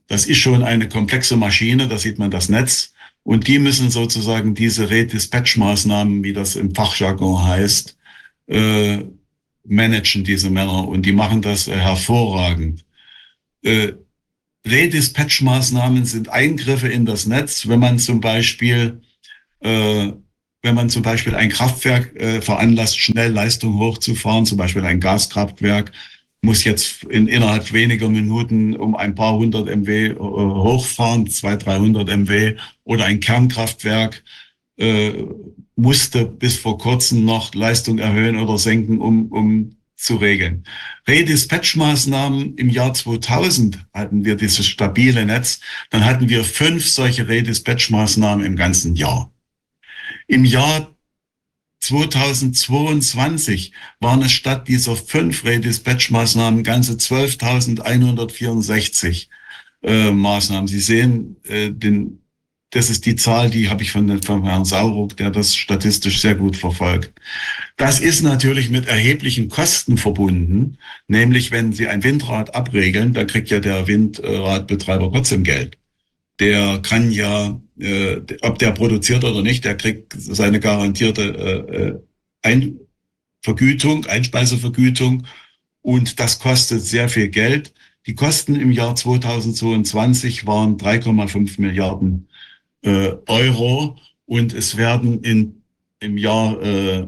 [0.07, 2.94] Das ist schon eine komplexe Maschine, da sieht man das Netz.
[3.25, 7.97] Und die müssen sozusagen diese Redispatch-Maßnahmen, wie das im Fachjargon heißt,
[8.45, 8.99] äh,
[9.63, 10.87] managen, diese Männer.
[10.87, 12.85] Und die machen das äh, hervorragend.
[13.63, 13.93] Äh,
[14.67, 19.01] Redispatch-Maßnahmen sind Eingriffe in das Netz, wenn man zum Beispiel,
[19.61, 20.11] äh,
[20.61, 25.91] wenn man zum Beispiel ein Kraftwerk äh, veranlasst, schnell Leistung hochzufahren, zum Beispiel ein Gaskraftwerk,
[26.45, 32.07] muss jetzt in, innerhalb weniger Minuten um ein paar hundert MW äh, hochfahren, zwei, 300
[32.07, 34.23] MW oder ein Kernkraftwerk
[34.77, 35.11] äh,
[35.75, 40.65] musste bis vor kurzem noch Leistung erhöhen oder senken, um, um zu regeln.
[41.07, 45.59] Redispatch-Maßnahmen im Jahr 2000 hatten wir dieses stabile Netz.
[45.89, 49.31] Dann hatten wir fünf solche Redispatch-Maßnahmen im ganzen Jahr.
[50.27, 50.94] Im Jahr
[51.85, 59.27] 2022 waren es statt dieser fünf Redispatch-Maßnahmen ganze 12.164
[59.83, 60.67] äh, Maßnahmen.
[60.67, 62.23] Sie sehen, äh, den,
[62.71, 66.33] das ist die Zahl, die habe ich von, von Herrn Sauruck, der das statistisch sehr
[66.35, 67.13] gut verfolgt.
[67.77, 73.51] Das ist natürlich mit erheblichen Kosten verbunden, nämlich wenn Sie ein Windrad abregeln, da kriegt
[73.51, 75.77] ja der Windradbetreiber trotzdem Geld
[76.39, 81.99] der kann ja, äh, ob der produziert oder nicht, der kriegt seine garantierte äh, äh
[82.41, 82.79] Ein
[83.41, 85.25] Vergütung, Einspeisevergütung
[85.81, 87.73] und das kostet sehr viel Geld.
[88.07, 92.27] Die Kosten im Jahr 2022 waren 3,5 Milliarden
[92.81, 95.61] äh, Euro und es werden in,
[95.99, 97.07] im Jahr äh,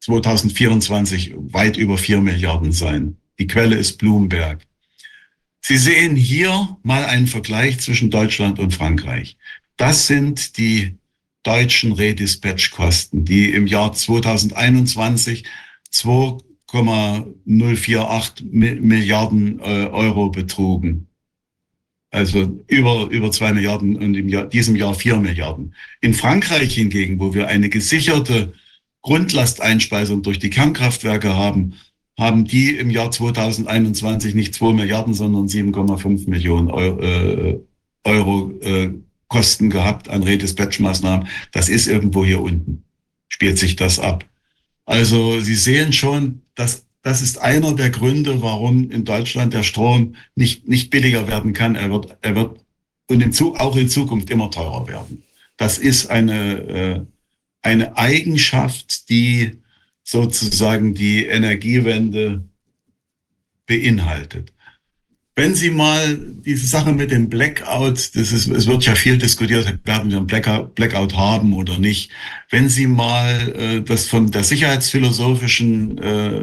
[0.00, 3.16] 2024 weit über 4 Milliarden sein.
[3.38, 4.66] Die Quelle ist Bloomberg.
[5.66, 9.38] Sie sehen hier mal einen Vergleich zwischen Deutschland und Frankreich.
[9.78, 10.98] Das sind die
[11.42, 15.44] deutschen Redispatch-Kosten, die im Jahr 2021
[15.90, 21.06] 2,048 Milliarden äh, Euro betrugen.
[22.10, 25.74] Also über, über zwei Milliarden und in Jahr, diesem Jahr vier Milliarden.
[26.02, 28.52] In Frankreich hingegen, wo wir eine gesicherte
[29.00, 31.76] Grundlasteinspeisung durch die Kernkraftwerke haben,
[32.18, 37.60] haben die im Jahr 2021 nicht zwei Milliarden, sondern 7,5 Millionen Euro, äh,
[38.04, 38.90] Euro äh,
[39.28, 41.28] Kosten gehabt an Redispatch-Maßnahmen.
[41.52, 42.84] Das ist irgendwo hier unten,
[43.28, 44.24] spielt sich das ab.
[44.84, 50.14] Also Sie sehen schon, dass das ist einer der Gründe, warum in Deutschland der Strom
[50.36, 51.74] nicht, nicht billiger werden kann.
[51.74, 52.60] Er wird, er wird
[53.08, 55.22] und in, auch in Zukunft immer teurer werden.
[55.58, 57.00] Das ist eine, äh,
[57.60, 59.58] eine Eigenschaft, die
[60.04, 62.44] sozusagen die Energiewende
[63.66, 64.52] beinhaltet.
[65.36, 69.66] Wenn Sie mal diese Sache mit dem Blackout, das ist, es wird ja viel diskutiert,
[69.84, 72.12] werden wir einen Blackout, haben oder nicht.
[72.50, 76.40] Wenn Sie mal äh, das von der sicherheitsphilosophischen äh,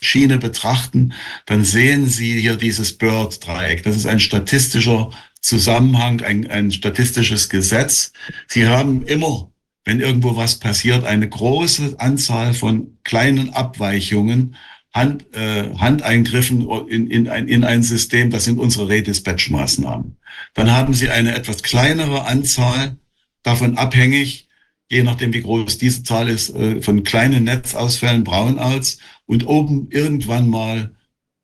[0.00, 1.12] Schiene betrachten,
[1.44, 3.82] dann sehen Sie hier dieses Bird-Dreieck.
[3.82, 5.10] Das ist ein statistischer
[5.42, 8.12] Zusammenhang, ein, ein statistisches Gesetz.
[8.48, 9.52] Sie haben immer,
[9.84, 14.56] wenn irgendwo was passiert, eine große Anzahl von kleinen Abweichungen,
[14.92, 20.16] Hand, äh, Handeingriffen in, in, ein, in ein System, das sind unsere Redispatch-Maßnahmen.
[20.54, 22.96] Dann haben Sie eine etwas kleinere Anzahl,
[23.42, 24.48] davon abhängig,
[24.88, 30.48] je nachdem wie groß diese Zahl ist, äh, von kleinen Netzausfällen, Brownouts und oben irgendwann
[30.48, 30.94] mal,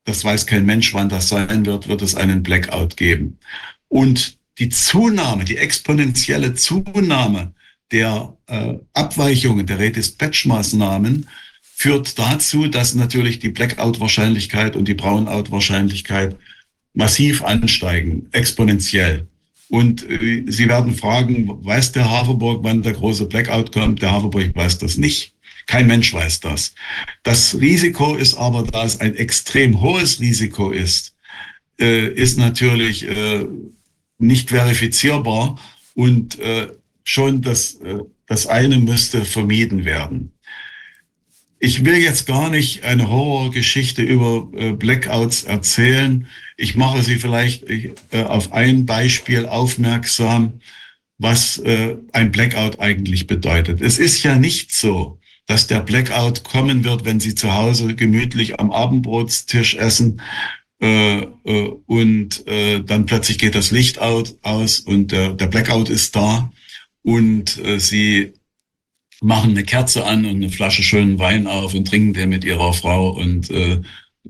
[0.04, 3.38] das weiß kein Mensch, wann das sein wird, wird es einen Blackout geben.
[3.88, 7.52] Und die Zunahme, die exponentielle Zunahme
[7.92, 11.26] der äh, Abweichungen der Redispatch-Maßnahmen
[11.62, 16.36] führt dazu, dass natürlich die Blackout-Wahrscheinlichkeit und die Brownout-Wahrscheinlichkeit
[16.94, 19.26] massiv ansteigen, exponentiell.
[19.68, 24.02] Und äh, Sie werden fragen, weiß der Haferburg, wann der große Blackout kommt?
[24.02, 25.32] Der Haferburg weiß das nicht.
[25.66, 26.74] Kein Mensch weiß das.
[27.22, 31.14] Das Risiko ist aber, da es ein extrem hohes Risiko ist,
[31.80, 33.46] äh, ist natürlich äh,
[34.18, 35.58] nicht verifizierbar
[35.94, 36.68] und äh,
[37.04, 40.32] schon das, äh, das eine müsste vermieden werden.
[41.58, 46.26] Ich will jetzt gar nicht eine Horrorgeschichte über äh, Blackouts erzählen.
[46.56, 50.60] Ich mache Sie vielleicht äh, auf ein Beispiel aufmerksam,
[51.22, 51.60] was
[52.12, 53.82] ein Blackout eigentlich bedeutet.
[53.82, 58.58] Es ist ja nicht so, dass der Blackout kommen wird, wenn Sie zu Hause gemütlich
[58.58, 60.22] am Abendbrotstisch essen
[60.80, 66.50] und dann plötzlich geht das Licht aus und der Blackout ist da
[67.02, 68.32] und Sie
[69.20, 72.72] machen eine Kerze an und eine Flasche schönen Wein auf und trinken den mit ihrer
[72.72, 73.80] Frau und äh,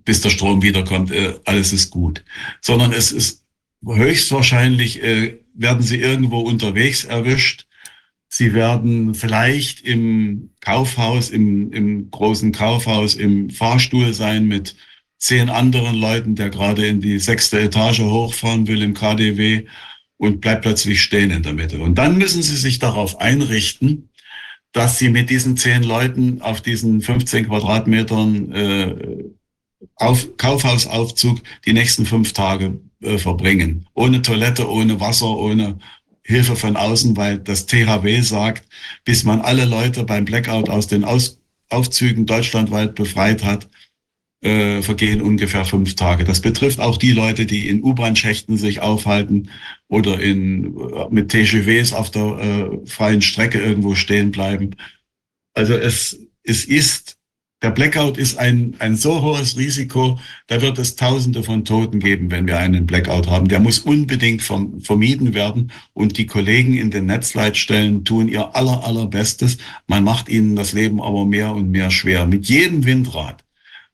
[0.04, 2.24] bis der Strom wiederkommt, äh, alles ist gut.
[2.60, 3.44] Sondern es ist
[3.84, 7.66] höchstwahrscheinlich, äh, werden sie irgendwo unterwegs erwischt.
[8.28, 14.76] Sie werden vielleicht im Kaufhaus, im, im großen Kaufhaus, im Fahrstuhl sein mit
[15.18, 19.66] zehn anderen Leuten, der gerade in die sechste Etage hochfahren will im KDW
[20.20, 21.80] und bleibt plötzlich stehen in der Mitte.
[21.80, 24.10] Und dann müssen Sie sich darauf einrichten,
[24.72, 28.94] dass sie mit diesen zehn Leuten auf diesen 15 Quadratmetern äh,
[29.96, 33.86] auf, Kaufhausaufzug die nächsten fünf Tage äh, verbringen.
[33.94, 35.78] Ohne Toilette, ohne Wasser, ohne
[36.22, 38.68] Hilfe von außen, weil das THW sagt,
[39.04, 41.38] bis man alle Leute beim Blackout aus den aus
[41.70, 43.68] Aufzügen deutschlandweit befreit hat,
[44.42, 46.24] äh, vergehen ungefähr fünf Tage.
[46.24, 49.50] Das betrifft auch die Leute, die in U-Bahn-Schächten sich aufhalten
[49.88, 54.76] oder in, äh, mit TGVs auf der äh, freien Strecke irgendwo stehen bleiben.
[55.52, 57.18] Also es, es ist,
[57.62, 62.30] der Blackout ist ein, ein so hohes Risiko, da wird es Tausende von Toten geben,
[62.30, 63.48] wenn wir einen Blackout haben.
[63.48, 68.84] Der muss unbedingt vom, vermieden werden und die Kollegen in den Netzleitstellen tun ihr aller,
[68.84, 69.58] allerbestes.
[69.86, 72.24] Man macht ihnen das Leben aber mehr und mehr schwer.
[72.24, 73.44] Mit jedem Windrad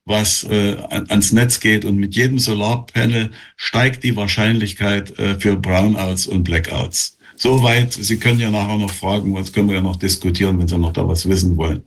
[0.07, 1.85] was äh, ans Netz geht.
[1.85, 7.17] Und mit jedem Solarpanel steigt die Wahrscheinlichkeit äh, für Brownouts und Blackouts.
[7.35, 10.77] Soweit, Sie können ja nachher noch fragen, was können wir ja noch diskutieren, wenn Sie
[10.77, 11.83] noch da was wissen wollen.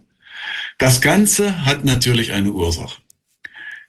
[0.78, 3.00] Das Ganze hat natürlich eine Ursache.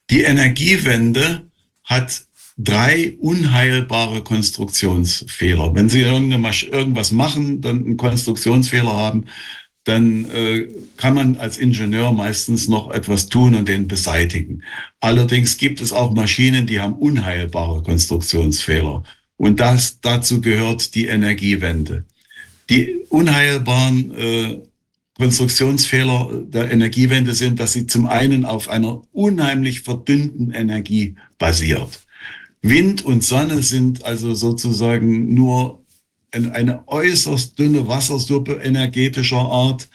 [0.10, 1.44] Die Energiewende
[1.84, 2.24] hat
[2.58, 5.74] drei unheilbare Konstruktionsfehler.
[5.76, 9.26] Wenn Sie irgendwas machen, dann einen Konstruktionsfehler haben,
[9.84, 10.68] dann äh,
[10.98, 14.64] kann man als Ingenieur meistens noch etwas tun und den beseitigen.
[15.00, 19.04] Allerdings gibt es auch Maschinen, die haben unheilbare Konstruktionsfehler.
[19.38, 22.06] Und das, dazu gehört die Energiewende.
[22.70, 24.60] Die unheilbaren äh,
[25.18, 32.02] Konstruktionsfehler der Energiewende sind, dass sie zum einen auf einer unheimlich verdünnten Energie basiert.
[32.62, 35.81] Wind und Sonne sind also sozusagen nur
[36.32, 39.90] eine äußerst dünne Wassersuppe energetischer Art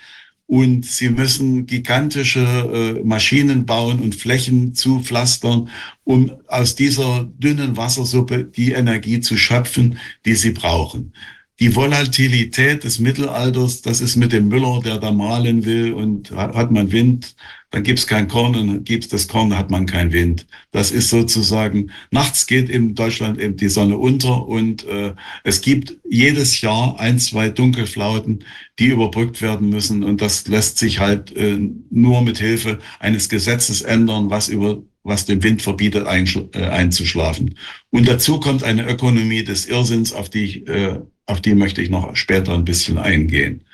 [0.47, 5.69] und sie müssen gigantische äh, Maschinen bauen und Flächen zupflastern,
[6.05, 11.13] um aus dieser dünnen Wassersuppe die Energie zu schöpfen, die sie brauchen.
[11.59, 16.71] Die Volatilität des Mittelalters, das ist mit dem Müller, der da malen will und hat
[16.71, 17.35] man Wind,
[17.71, 20.47] dann gibt's kein Korn und gibt's das Korn, hat man keinen Wind.
[20.71, 25.15] Das ist sozusagen, nachts geht in Deutschland eben die Sonne unter und äh,
[25.45, 28.45] es gibt jedes Jahr ein, zwei Dunkelflauten,
[28.79, 31.59] die überbrückt werden müssen und das lässt sich halt äh,
[31.91, 37.57] nur mit Hilfe eines Gesetzes ändern, was über was dem Wind verbietet, äh, einzuschlafen.
[37.91, 41.91] Und dazu kommt eine Ökonomie des Irrsinns, auf die, ich, äh, auf die möchte ich
[41.91, 43.65] noch später ein bisschen eingehen.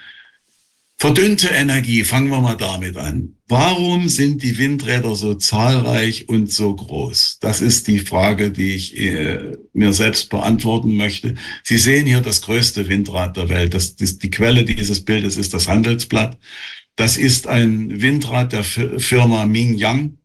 [1.02, 3.34] Verdünnte Energie, fangen wir mal damit an.
[3.48, 7.38] Warum sind die Windräder so zahlreich und so groß?
[7.40, 11.34] Das ist die Frage, die ich äh, mir selbst beantworten möchte.
[11.64, 13.74] Sie sehen hier das größte Windrad der Welt.
[13.74, 16.38] Das, das, die Quelle dieses Bildes ist das Handelsblatt.
[16.94, 20.18] Das ist ein Windrad der Firma Ming Yang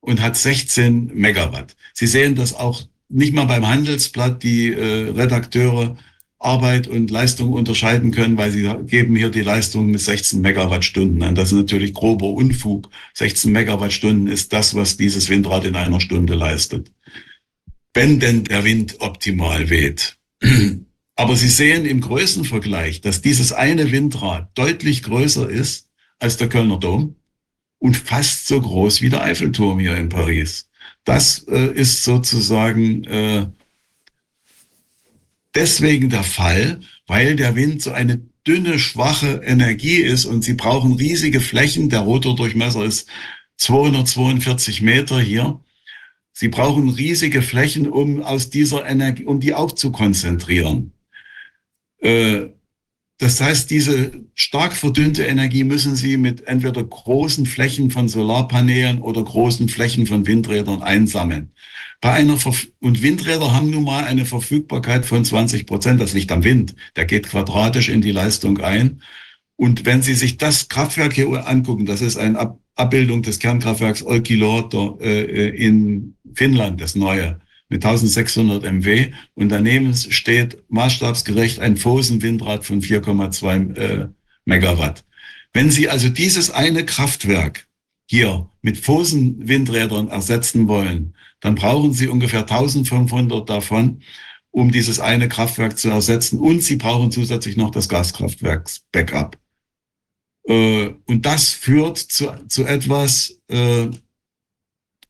[0.00, 1.76] und hat 16 Megawatt.
[1.92, 5.98] Sie sehen das auch nicht mal beim Handelsblatt, die äh, Redakteure
[6.46, 11.34] Arbeit und Leistung unterscheiden können, weil sie geben hier die Leistung mit 16 Megawattstunden an.
[11.34, 12.88] Das ist natürlich grober Unfug.
[13.14, 16.92] 16 Megawattstunden ist das, was dieses Windrad in einer Stunde leistet.
[17.92, 20.16] Wenn denn der Wind optimal weht.
[21.16, 25.88] Aber Sie sehen im Größenvergleich, dass dieses eine Windrad deutlich größer ist
[26.18, 27.16] als der Kölner Dom
[27.78, 30.68] und fast so groß wie der Eiffelturm hier in Paris.
[31.04, 33.46] Das äh, ist sozusagen äh,
[35.56, 40.92] deswegen der Fall, weil der Wind so eine dünne, schwache Energie ist und sie brauchen
[40.92, 41.88] riesige Flächen.
[41.88, 43.08] Der Rotordurchmesser ist
[43.56, 45.60] 242 Meter hier.
[46.32, 50.92] Sie brauchen riesige Flächen, um aus dieser Energie, um die auch zu konzentrieren.
[51.98, 52.48] Äh,
[53.18, 59.24] das heißt, diese stark verdünnte Energie müssen Sie mit entweder großen Flächen von Solarpanelen oder
[59.24, 61.52] großen Flächen von Windrädern einsammeln.
[62.00, 66.00] Bei einer Verf und Windräder haben nun mal eine Verfügbarkeit von 20 Prozent.
[66.00, 66.74] Das liegt am Wind.
[66.94, 69.02] Der geht quadratisch in die Leistung ein.
[69.56, 74.04] Und wenn Sie sich das Kraftwerk hier angucken, das ist eine Ab Abbildung des Kernkraftwerks
[74.04, 79.12] Olkiluoto äh, in Finnland, das neue, mit 1600 MW.
[79.34, 84.08] Und daneben steht maßstabsgerecht ein Fosen-Windrad von 4,2 äh,
[84.44, 85.04] Megawatt.
[85.52, 87.66] Wenn Sie also dieses eine Kraftwerk
[88.08, 91.14] hier mit Fosen-Windrädern ersetzen wollen,
[91.46, 94.02] dann brauchen Sie ungefähr 1500 davon,
[94.50, 96.40] um dieses eine Kraftwerk zu ersetzen.
[96.40, 99.38] Und Sie brauchen zusätzlich noch das Gaskraftwerks-Backup.
[100.48, 103.86] Äh, und das führt zu, zu etwas, äh,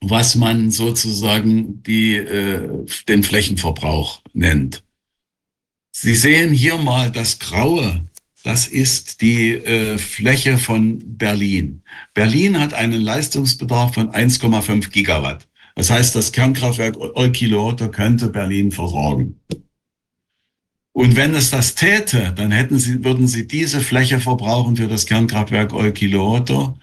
[0.02, 4.84] was man sozusagen die, äh, den Flächenverbrauch nennt.
[5.90, 8.06] Sie sehen hier mal das Graue.
[8.44, 11.82] Das ist die äh, Fläche von Berlin.
[12.12, 15.48] Berlin hat einen Leistungsbedarf von 1,5 Gigawatt.
[15.76, 19.40] Das heißt, das Kernkraftwerk Olkiluoto könnte Berlin versorgen.
[20.92, 25.04] Und wenn es das täte, dann hätten sie, würden sie diese Fläche verbrauchen für das
[25.04, 26.78] Kernkraftwerk Olkiluoto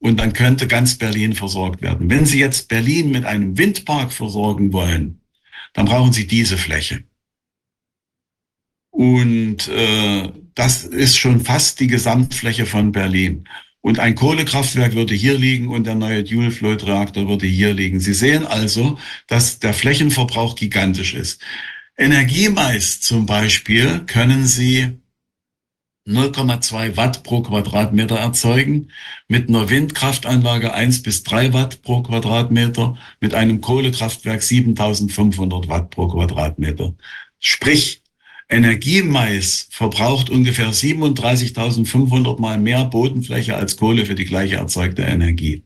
[0.00, 2.10] und dann könnte ganz Berlin versorgt werden.
[2.10, 5.20] Wenn Sie jetzt Berlin mit einem Windpark versorgen wollen,
[5.74, 7.04] dann brauchen Sie diese Fläche.
[8.90, 13.48] Und äh, das ist schon fast die Gesamtfläche von Berlin.
[13.82, 18.00] Und ein Kohlekraftwerk würde hier liegen und der neue Dual-Float-Reaktor würde hier liegen.
[18.00, 21.42] Sie sehen also, dass der Flächenverbrauch gigantisch ist.
[21.98, 25.02] Energiemais zum Beispiel können Sie
[26.06, 28.90] 0,2 Watt pro Quadratmeter erzeugen,
[29.28, 36.08] mit einer Windkraftanlage 1 bis 3 Watt pro Quadratmeter, mit einem Kohlekraftwerk 7500 Watt pro
[36.08, 36.94] Quadratmeter.
[37.38, 38.01] Sprich,
[38.52, 45.62] Energiemais verbraucht ungefähr 37.500 mal mehr Bodenfläche als Kohle für die gleiche erzeugte Energie.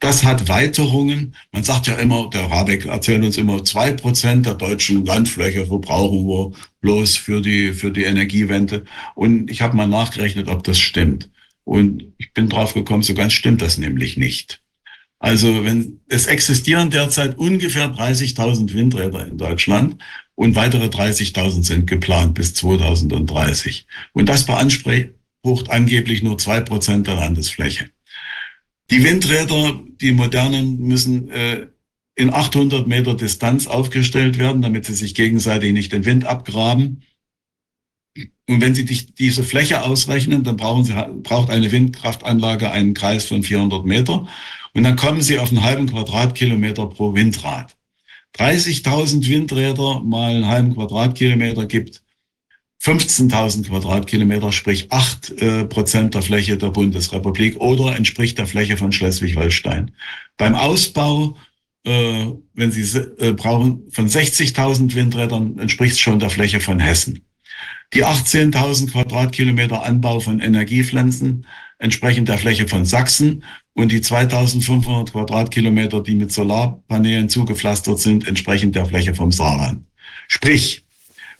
[0.00, 1.34] Das hat Weiterungen.
[1.52, 6.26] Man sagt ja immer, der Rabeck erzählt uns immer, zwei Prozent der deutschen Landfläche verbrauchen
[6.26, 8.84] wir bloß für die, für die Energiewende.
[9.14, 11.28] Und ich habe mal nachgerechnet, ob das stimmt.
[11.64, 14.62] Und ich bin drauf gekommen, so ganz stimmt das nämlich nicht.
[15.18, 20.00] Also wenn es existieren derzeit ungefähr 30.000 Windräder in Deutschland
[20.36, 23.86] und weitere 30.000 sind geplant bis 2030.
[24.12, 27.90] Und das beansprucht angeblich nur zwei Prozent der Landesfläche.
[28.90, 31.66] Die Windräder, die modernen, müssen äh,
[32.14, 37.02] in 800 Meter Distanz aufgestellt werden, damit sie sich gegenseitig nicht den Wind abgraben.
[38.48, 43.26] Und wenn Sie die, diese Fläche ausrechnen, dann brauchen Sie, braucht eine Windkraftanlage einen Kreis
[43.26, 44.26] von 400 Meter.
[44.78, 47.76] Und dann kommen Sie auf einen halben Quadratkilometer pro Windrad.
[48.36, 52.00] 30.000 Windräder mal einen halben Quadratkilometer gibt
[52.80, 58.92] 15.000 Quadratkilometer, sprich acht äh, Prozent der Fläche der Bundesrepublik oder entspricht der Fläche von
[58.92, 59.90] Schleswig-Holstein.
[60.36, 61.36] Beim Ausbau,
[61.84, 67.24] äh, wenn Sie äh, brauchen, von 60.000 Windrädern entspricht es schon der Fläche von Hessen.
[67.94, 71.46] Die 18.000 Quadratkilometer Anbau von Energiepflanzen
[71.78, 78.72] entsprechen der Fläche von Sachsen und die 2.500 Quadratkilometer, die mit Solarpanelen zugepflastert sind, entsprechen
[78.72, 79.84] der Fläche vom Saarland.
[80.26, 80.84] Sprich,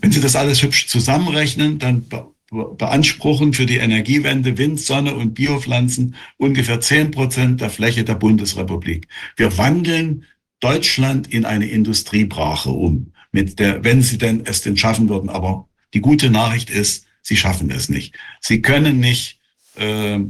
[0.00, 2.06] wenn Sie das alles hübsch zusammenrechnen, dann
[2.50, 9.06] beanspruchen für die Energiewende Wind, Sonne und Biopflanzen ungefähr zehn Prozent der Fläche der Bundesrepublik.
[9.36, 10.24] Wir wandeln
[10.60, 15.28] Deutschland in eine Industriebrache um, mit der, wenn Sie denn es denn schaffen würden.
[15.28, 18.14] Aber die gute Nachricht ist, Sie schaffen es nicht.
[18.40, 19.37] Sie können nicht
[19.78, 20.20] äh,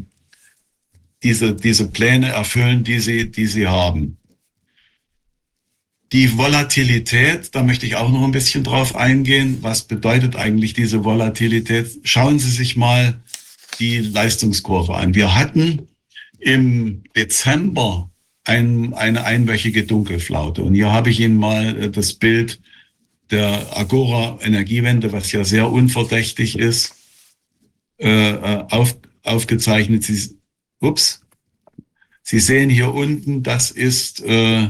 [1.23, 4.19] diese, diese Pläne erfüllen, die Sie, die Sie haben.
[6.13, 9.59] Die Volatilität, da möchte ich auch noch ein bisschen drauf eingehen.
[9.61, 11.99] Was bedeutet eigentlich diese Volatilität?
[12.05, 13.21] Schauen Sie sich mal
[13.79, 15.15] die Leistungskurve an.
[15.15, 15.89] Wir hatten
[16.39, 18.11] im Dezember
[18.45, 20.63] ein, eine einwöchige Dunkelflaute.
[20.63, 22.61] Und hier habe ich Ihnen mal äh, das Bild
[23.31, 26.95] der Agora Energiewende, was ja sehr unverdächtig ist,
[27.99, 28.97] äh, äh, auf,
[29.29, 30.05] aufgezeichnet.
[30.05, 30.39] Sie,
[30.81, 31.21] ups,
[32.23, 34.69] Sie sehen hier unten, das ist äh,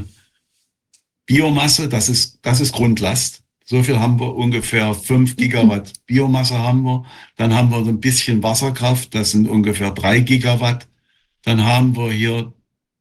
[1.25, 3.43] Biomasse, das ist, das ist Grundlast.
[3.65, 7.05] So viel haben wir ungefähr fünf Gigawatt Biomasse haben wir.
[7.35, 10.87] Dann haben wir ein bisschen Wasserkraft, das sind ungefähr drei Gigawatt.
[11.43, 12.53] Dann haben wir hier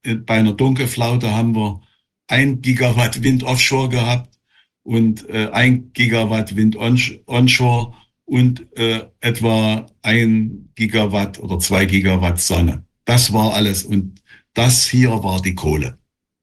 [0.02, 1.80] bei einer Dunkelflaute haben wir
[2.26, 4.38] ein Gigawatt Wind offshore gehabt
[4.82, 7.94] und äh, ein Gigawatt Wind onshore
[8.29, 12.85] und äh, etwa ein Gigawatt oder zwei Gigawatt Sonne.
[13.07, 14.20] Das war alles und
[14.53, 15.99] das hier war die Kohle.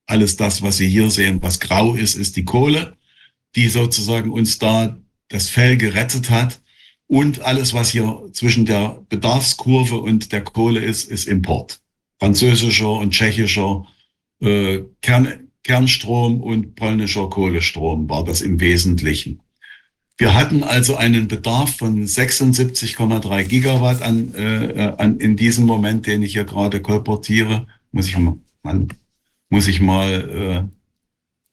[0.08, 2.98] Alles das, was Sie hier sehen, was grau ist, ist die Kohle,
[3.56, 6.60] die sozusagen uns da das Fell gerettet hat.
[7.08, 11.82] Und alles, was hier zwischen der Bedarfskurve und der Kohle ist, ist Import.
[12.20, 13.86] Französischer und tschechischer
[14.42, 19.40] äh, Kern, Kernstrom und polnischer Kohlestrom war das im Wesentlichen.
[20.18, 26.24] Wir hatten also einen Bedarf von 76,3 Gigawatt an, äh, an, in diesem Moment, den
[26.24, 27.68] ich hier gerade kolportiere.
[27.92, 28.38] Muss ich mal,
[29.50, 30.70] muss ich mal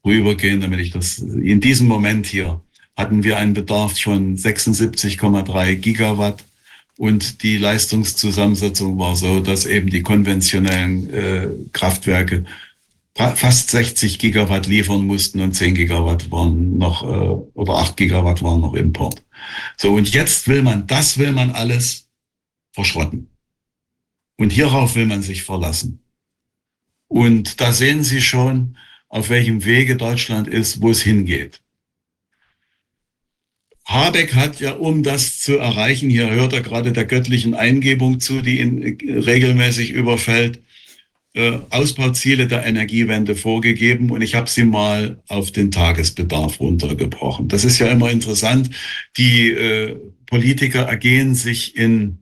[0.05, 2.61] äh, rübergehen, damit ich das, in diesem Moment hier
[2.97, 6.45] hatten wir einen Bedarf von 76,3 Gigawatt
[6.99, 12.45] und die Leistungszusammensetzung war so, dass eben die konventionellen äh, Kraftwerke
[13.15, 17.07] fast 60 Gigawatt liefern mussten und 10 Gigawatt waren noch, äh,
[17.55, 19.23] oder 8 Gigawatt waren noch Import.
[19.77, 22.09] So, und jetzt will man, das will man alles
[22.73, 23.29] verschrotten.
[24.39, 26.01] Und hierauf will man sich verlassen.
[27.07, 31.61] Und da sehen Sie schon, auf welchem Wege Deutschland ist, wo es hingeht.
[33.85, 38.41] Habeck hat ja, um das zu erreichen, hier hört er gerade der göttlichen Eingebung zu,
[38.41, 40.63] die ihn regelmäßig überfällt,
[41.35, 47.49] äh, Ausbauziele der Energiewende vorgegeben und ich habe sie mal auf den Tagesbedarf runtergebrochen.
[47.49, 48.71] Das ist ja immer interessant.
[49.17, 52.19] Die äh, Politiker ergehen sich in,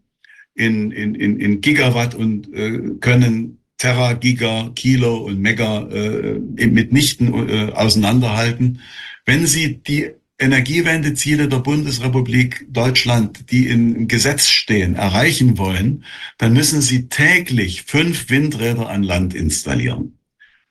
[0.55, 7.73] in, in, in Gigawatt und äh, können Terra, Giga, Kilo und Mega äh, mitnichten äh,
[7.73, 8.81] auseinanderhalten.
[9.25, 16.05] Wenn Sie die Energiewendeziele der Bundesrepublik Deutschland, die im Gesetz stehen, erreichen wollen,
[16.39, 20.19] dann müssen Sie täglich fünf Windräder an Land installieren.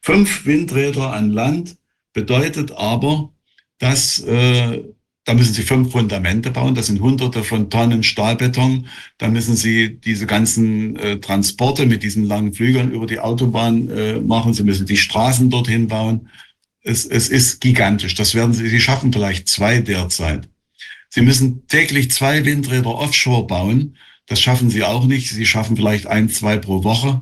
[0.02, 1.78] Fünf Windräder an Land
[2.14, 3.32] bedeutet aber,
[3.78, 4.84] dass äh,
[5.30, 6.74] da müssen Sie fünf Fundamente bauen.
[6.74, 8.88] Das sind hunderte von Tonnen Stahlbeton.
[9.20, 14.20] Da müssen Sie diese ganzen äh, Transporte mit diesen langen Flügeln über die Autobahn äh,
[14.20, 14.56] machen.
[14.56, 16.30] Sie müssen die Straßen dorthin bauen.
[16.90, 18.16] Es, es ist gigantisch.
[18.16, 20.50] Das werden Sie, Sie schaffen vielleicht zwei derzeit.
[21.10, 23.96] Sie müssen täglich zwei Windräder offshore bauen.
[24.26, 25.30] Das schaffen Sie auch nicht.
[25.30, 27.22] Sie schaffen vielleicht ein, zwei pro Woche.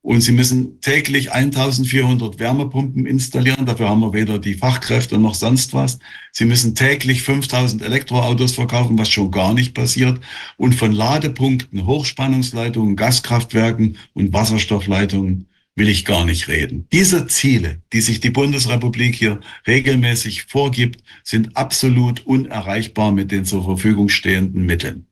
[0.00, 3.66] Und sie müssen täglich 1400 Wärmepumpen installieren.
[3.66, 5.98] Dafür haben wir weder die Fachkräfte noch sonst was.
[6.32, 10.20] Sie müssen täglich 5000 Elektroautos verkaufen, was schon gar nicht passiert.
[10.56, 15.46] Und von Ladepunkten, Hochspannungsleitungen, Gaskraftwerken und Wasserstoffleitungen
[15.76, 16.86] will ich gar nicht reden.
[16.92, 23.64] Diese Ziele, die sich die Bundesrepublik hier regelmäßig vorgibt, sind absolut unerreichbar mit den zur
[23.64, 25.06] Verfügung stehenden Mitteln.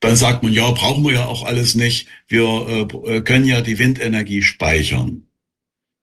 [0.00, 2.08] Dann sagt man, ja, brauchen wir ja auch alles nicht.
[2.28, 5.26] Wir äh, können ja die Windenergie speichern.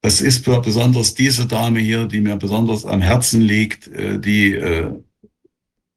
[0.01, 4.91] Das ist besonders diese Dame hier, die mir besonders am Herzen liegt, äh, die äh,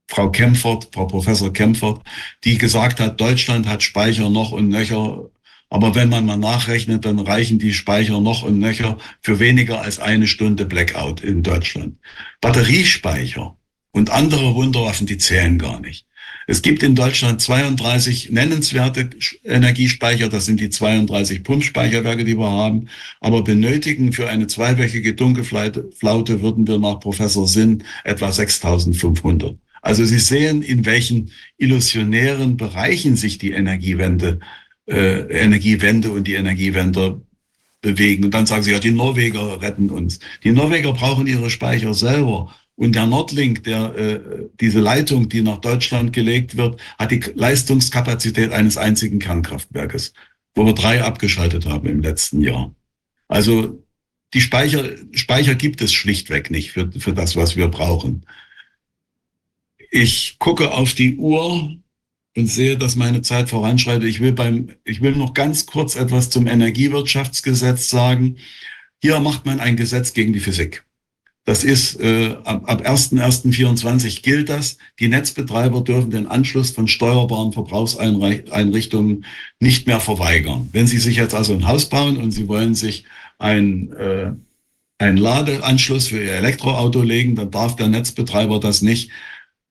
[0.09, 2.03] Frau Kempfert, Frau Professor Kempfert,
[2.43, 5.31] die gesagt hat, Deutschland hat Speicher noch und nöcher.
[5.71, 10.01] Aber wenn man mal nachrechnet, dann reichen die Speicher noch und nöcher für weniger als
[10.01, 11.97] eine Stunde Blackout in Deutschland.
[12.41, 13.57] Batteriespeicher
[13.93, 16.07] und andere Wunderwaffen, die zählen gar nicht.
[16.47, 19.11] Es gibt in Deutschland 32 nennenswerte
[19.45, 22.89] Energiespeicher, das sind die 32 Pumpspeicherwerke, die wir haben,
[23.21, 29.57] aber benötigen für eine zweiwöchige Dunkelflaute würden wir nach Professor Sinn etwa 6500.
[29.83, 34.41] Also Sie sehen, in welchen illusionären Bereichen sich die Energiewende,
[34.91, 37.23] äh, Energiewende und die Energiewende
[37.81, 38.25] bewegen.
[38.25, 40.19] Und dann sagen Sie, ja, die Norweger retten uns.
[40.45, 42.55] Die Norweger brauchen ihre Speicher selber.
[42.77, 44.21] Und der Nordlink, der, äh,
[44.61, 50.13] diese Leitung, die nach Deutschland gelegt wird, hat die Leistungskapazität eines einzigen Kernkraftwerkes,
[50.55, 52.75] wo wir drei abgeschaltet haben im letzten Jahr.
[53.29, 53.85] Also
[54.35, 58.25] die Speicher, Speicher gibt es schlichtweg nicht für, für das, was wir brauchen.
[59.91, 61.77] Ich gucke auf die Uhr
[62.41, 64.05] und sehe, dass meine Zeit voranschreitet.
[64.05, 68.37] Ich will beim, ich will noch ganz kurz etwas zum Energiewirtschaftsgesetz sagen.
[69.03, 70.85] Hier macht man ein Gesetz gegen die Physik.
[71.45, 74.79] Das ist äh, ab, ab 1.1.24 gilt das.
[74.99, 79.25] Die Netzbetreiber dürfen den Anschluss von steuerbaren Verbrauchseinrichtungen
[79.59, 80.69] nicht mehr verweigern.
[80.73, 83.05] Wenn Sie sich jetzt also ein Haus bauen und Sie wollen sich
[83.39, 84.33] ein, äh,
[84.99, 89.11] einen Ladeanschluss für Ihr Elektroauto legen, dann darf der Netzbetreiber das nicht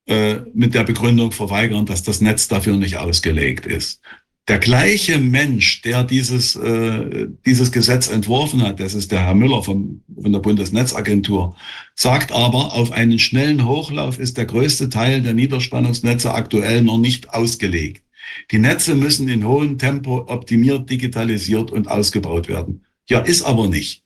[0.09, 4.01] äh, mit der Begründung verweigern, dass das Netz dafür nicht ausgelegt ist.
[4.47, 9.61] Der gleiche Mensch, der dieses, äh, dieses Gesetz entworfen hat, das ist der Herr Müller
[9.61, 11.55] von, von der Bundesnetzagentur,
[11.93, 17.31] sagt aber, auf einen schnellen Hochlauf ist der größte Teil der Niederspannungsnetze aktuell noch nicht
[17.31, 18.03] ausgelegt.
[18.49, 22.83] Die Netze müssen in hohem Tempo optimiert, digitalisiert und ausgebaut werden.
[23.07, 24.01] Ja, ist aber nicht.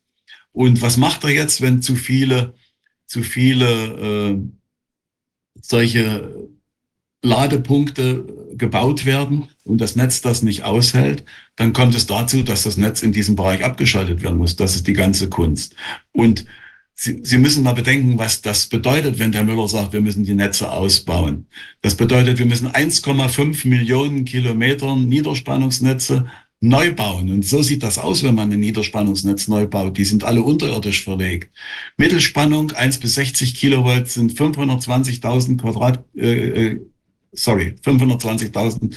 [0.51, 2.56] Und was macht er jetzt, wenn zu viele,
[3.08, 4.38] zu viele äh,
[5.62, 6.49] solche
[7.22, 8.26] Ladepunkte
[8.56, 11.24] gebaut werden und das Netz das nicht aushält,
[11.56, 14.56] dann kommt es dazu, dass das Netz in diesem Bereich abgeschaltet werden muss.
[14.56, 15.76] Das ist die ganze Kunst.
[16.12, 16.45] Und
[16.95, 20.36] Sie, Sie müssen mal bedenken, was das bedeutet, wenn der Müller sagt, wir müssen die
[20.36, 21.47] Netze ausbauen.
[21.82, 26.28] Das bedeutet, wir müssen 1,5 Millionen Kilometer Niederspannungsnetze
[26.64, 27.30] neu bauen.
[27.30, 29.97] Und so sieht das aus, wenn man ein Niederspannungsnetz neu baut.
[29.97, 31.53] Die sind alle unterirdisch verlegt.
[31.97, 36.82] Mittelspannung 1 bis 60 Kilovolt sind 520.000 Quadrat, äh, äh
[37.34, 38.95] sorry, 520.000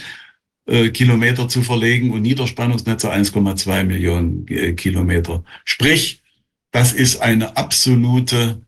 [0.67, 5.43] äh, Kilometer zu verlegen und Niederspannungsnetze 1,2 Millionen äh, Kilometer.
[5.65, 6.23] Sprich,
[6.71, 8.63] das ist eine absolute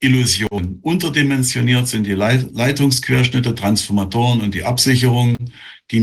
[0.00, 0.78] Illusion.
[0.80, 5.36] Unterdimensioniert sind die Leit Leitungsquerschnitte, Transformatoren und die Absicherung.
[5.90, 6.00] Die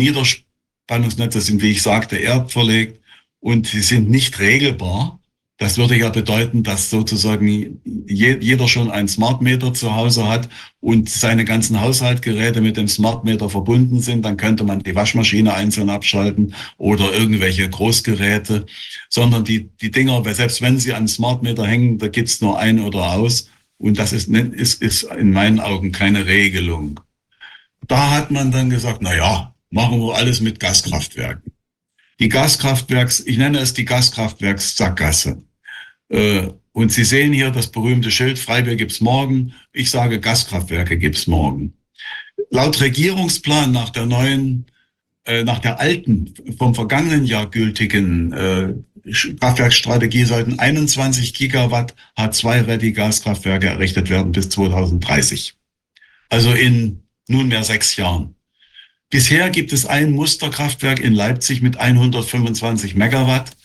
[0.85, 2.99] Niederspannungsnetze sind, wie ich sagte, erdverlegt
[3.39, 5.19] und sie sind nicht regelbar.
[5.57, 10.49] Das würde ja bedeuten, dass sozusagen jeder schon ein Smart Meter zu Hause hat
[10.81, 14.25] und seine ganzen Haushaltgeräte mit dem Smart Meter verbunden sind.
[14.25, 18.65] Dann könnte man die Waschmaschine einzeln abschalten oder irgendwelche Großgeräte,
[19.09, 22.81] sondern die, die Dinger, selbst wenn sie an Smart Meter hängen, da gibt's nur ein
[22.81, 23.49] oder aus.
[23.77, 26.99] Und das ist, ist, ist in meinen Augen keine Regelung.
[27.87, 31.55] Da hat man dann gesagt, na ja, machen wir alles mit Gaskraftwerken
[32.19, 35.43] die Gaskraftwerks, ich nenne es die Gaskraftwerkssackgasse.
[36.09, 39.53] Äh, und Sie sehen hier das berühmte Schild, Freibier gibt's morgen.
[39.71, 41.73] Ich sage, Gaskraftwerke gibt's morgen.
[42.49, 44.65] Laut Regierungsplan nach der neuen,
[45.25, 48.73] äh, nach der alten, vom vergangenen Jahr gültigen äh,
[49.39, 55.53] Kraftwerksstrategie sollten 21 Gigawatt H2-ready Gaskraftwerke errichtet werden bis 2030.
[56.29, 58.34] Also in nunmehr sechs Jahren.
[59.15, 63.55] Bisher gibt es ein Musterkraftwerk in Leipzig mit 125 Megawatt.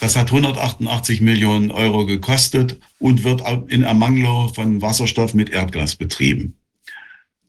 [0.00, 6.56] Das hat 188 Millionen Euro gekostet und wird in Ermangelung von Wasserstoff mit Erdgas betrieben.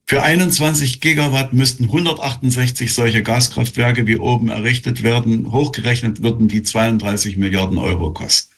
[0.06, 5.52] Für 21 Gigawatt müssten 168 solche Gaskraftwerke wie oben errichtet werden.
[5.52, 8.54] Hochgerechnet würden die 32 Milliarden Euro kosten.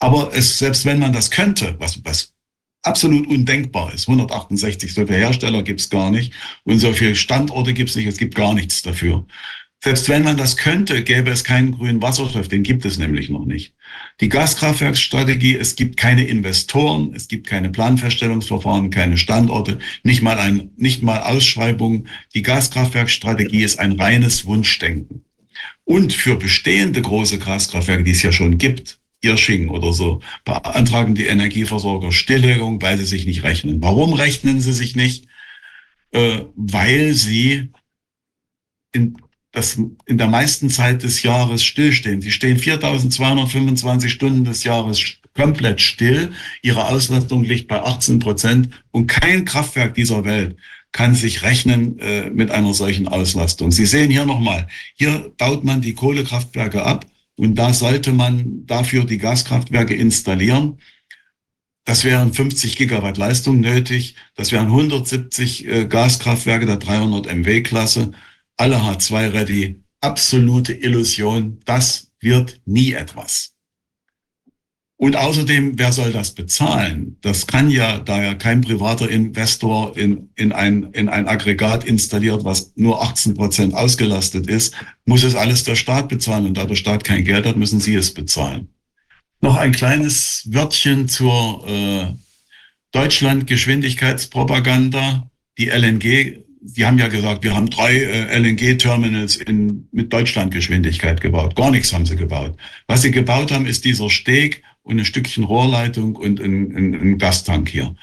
[0.00, 2.33] Aber es, selbst wenn man das könnte, was, was
[2.84, 4.08] absolut undenkbar ist.
[4.08, 6.32] 168, so viele Hersteller gibt es gar nicht
[6.64, 9.26] und so viele Standorte gibt es nicht, es gibt gar nichts dafür.
[9.84, 13.44] Selbst wenn man das könnte, gäbe es keinen grünen Wasserstoff, den gibt es nämlich noch
[13.44, 13.74] nicht.
[14.22, 20.70] Die Gaskraftwerksstrategie, es gibt keine Investoren, es gibt keine Planfeststellungsverfahren, keine Standorte, nicht mal ein,
[20.78, 22.08] nicht mal Ausschreibungen.
[22.34, 25.26] Die Gaskraftwerksstrategie ist ein reines Wunschdenken.
[25.84, 31.26] Und für bestehende große Gaskraftwerke, die es ja schon gibt, Irsching oder so, beantragen die
[31.26, 33.82] Energieversorger Stilllegung, weil sie sich nicht rechnen.
[33.82, 35.26] Warum rechnen sie sich nicht?
[36.12, 37.70] Äh, weil sie
[38.92, 39.16] in,
[39.52, 42.20] das, in der meisten Zeit des Jahres stillstehen.
[42.20, 46.32] Sie stehen 4225 Stunden des Jahres komplett still.
[46.62, 50.56] Ihre Auslastung liegt bei 18 Prozent und kein Kraftwerk dieser Welt
[50.92, 53.72] kann sich rechnen äh, mit einer solchen Auslastung.
[53.72, 57.04] Sie sehen hier nochmal, hier baut man die Kohlekraftwerke ab
[57.36, 60.78] und da sollte man dafür die Gaskraftwerke installieren.
[61.84, 64.14] Das wären 50 Gigawatt Leistung nötig.
[64.36, 68.12] Das wären 170 äh, Gaskraftwerke der 300 MW-Klasse.
[68.56, 69.82] Alle H2-ready.
[70.00, 71.60] Absolute Illusion.
[71.64, 73.53] Das wird nie etwas.
[75.04, 77.18] Und außerdem, wer soll das bezahlen?
[77.20, 82.46] Das kann ja, da ja kein privater Investor in, in, ein, in ein Aggregat installiert,
[82.46, 84.74] was nur 18 Prozent ausgelastet ist,
[85.04, 86.46] muss es alles der Staat bezahlen.
[86.46, 88.68] Und da der Staat kein Geld hat, müssen Sie es bezahlen.
[89.42, 92.06] Noch ein kleines Wörtchen zur äh,
[92.92, 95.28] Deutschland-Geschwindigkeitspropaganda.
[95.58, 101.56] Die LNG, die haben ja gesagt, wir haben drei äh, LNG-Terminals in, mit Deutschlandgeschwindigkeit gebaut.
[101.56, 102.56] Gar nichts haben sie gebaut.
[102.86, 107.18] Was sie gebaut haben, ist dieser Steg und ein Stückchen Rohrleitung und ein, ein, ein
[107.18, 107.96] Gastank hier.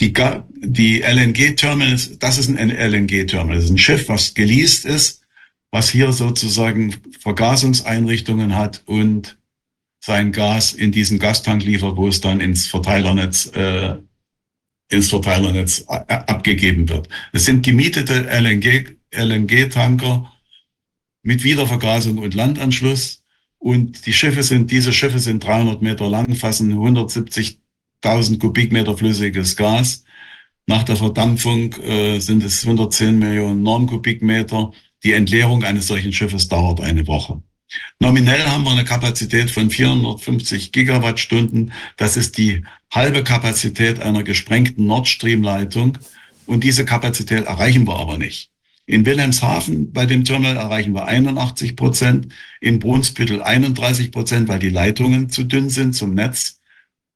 [0.00, 0.14] Die,
[0.60, 5.22] die LNG-Terminals, das ist ein LNG-Terminal, das ist ein Schiff, was geleast ist,
[5.70, 9.36] was hier sozusagen Vergasungseinrichtungen hat und
[10.00, 13.96] sein Gas in diesen Gastank liefert, wo es dann ins Verteilernetz, äh,
[14.90, 17.08] ins Verteilernetz abgegeben wird.
[17.32, 20.32] Es sind gemietete LNG, LNG-Tanker
[21.22, 23.21] mit Wiedervergasung und Landanschluss.
[23.62, 30.02] Und die Schiffe sind, diese Schiffe sind 300 Meter lang, fassen 170.000 Kubikmeter flüssiges Gas.
[30.66, 34.72] Nach der Verdampfung äh, sind es 110 Millionen Normkubikmeter.
[35.04, 37.40] Die Entleerung eines solchen Schiffes dauert eine Woche.
[38.00, 41.72] Nominell haben wir eine Kapazität von 450 Gigawattstunden.
[41.96, 45.98] Das ist die halbe Kapazität einer gesprengten Nord Stream Leitung.
[46.46, 48.51] Und diese Kapazität erreichen wir aber nicht.
[48.92, 52.28] In Wilhelmshaven bei dem Terminal erreichen wir 81 Prozent,
[52.60, 56.60] in Brunsbüttel 31 Prozent, weil die Leitungen zu dünn sind zum Netz.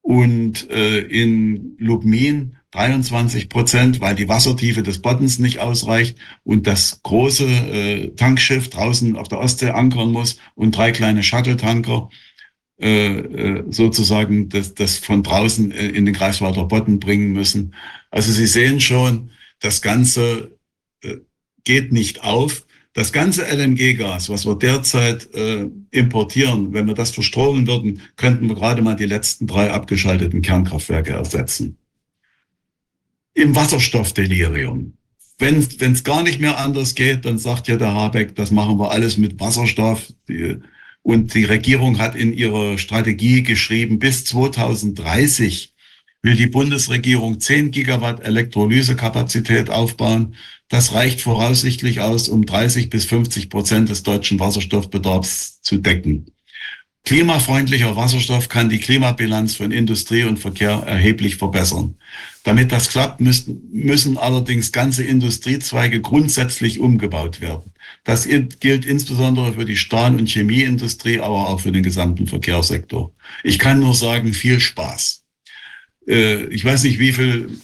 [0.00, 7.02] Und äh, in Lubmin 23 Prozent, weil die Wassertiefe des Boddens nicht ausreicht und das
[7.02, 12.08] große äh, Tankschiff draußen auf der Ostsee ankern muss und drei kleine Shuttle-Tanker
[12.80, 17.74] äh, äh, sozusagen das, das von draußen äh, in den Greifswalder Bodden bringen müssen.
[18.10, 20.56] Also Sie sehen schon, das Ganze
[21.66, 22.64] geht nicht auf.
[22.94, 28.54] Das ganze LNG-Gas, was wir derzeit äh, importieren, wenn wir das verstromen würden, könnten wir
[28.54, 31.76] gerade mal die letzten drei abgeschalteten Kernkraftwerke ersetzen
[33.36, 34.94] im Wasserstoffdelirium.
[35.38, 38.90] Wenn es gar nicht mehr anders geht, dann sagt ja der Habeck, das machen wir
[38.90, 40.10] alles mit Wasserstoff.
[41.02, 45.74] Und die Regierung hat in ihrer Strategie geschrieben, bis 2030
[46.22, 50.34] will die Bundesregierung 10 Gigawatt Elektrolysekapazität aufbauen.
[50.68, 56.26] Das reicht voraussichtlich aus, um 30 bis 50 Prozent des deutschen Wasserstoffbedarfs zu decken.
[57.04, 61.94] Klimafreundlicher Wasserstoff kann die Klimabilanz von Industrie und Verkehr erheblich verbessern.
[62.42, 67.72] Damit das klappt, müssen, müssen allerdings ganze Industriezweige grundsätzlich umgebaut werden.
[68.02, 73.12] Das gilt insbesondere für die Stahl- und Chemieindustrie, aber auch für den gesamten Verkehrssektor.
[73.44, 75.22] Ich kann nur sagen, viel Spaß.
[76.08, 77.60] Äh, ich weiß nicht, wie viel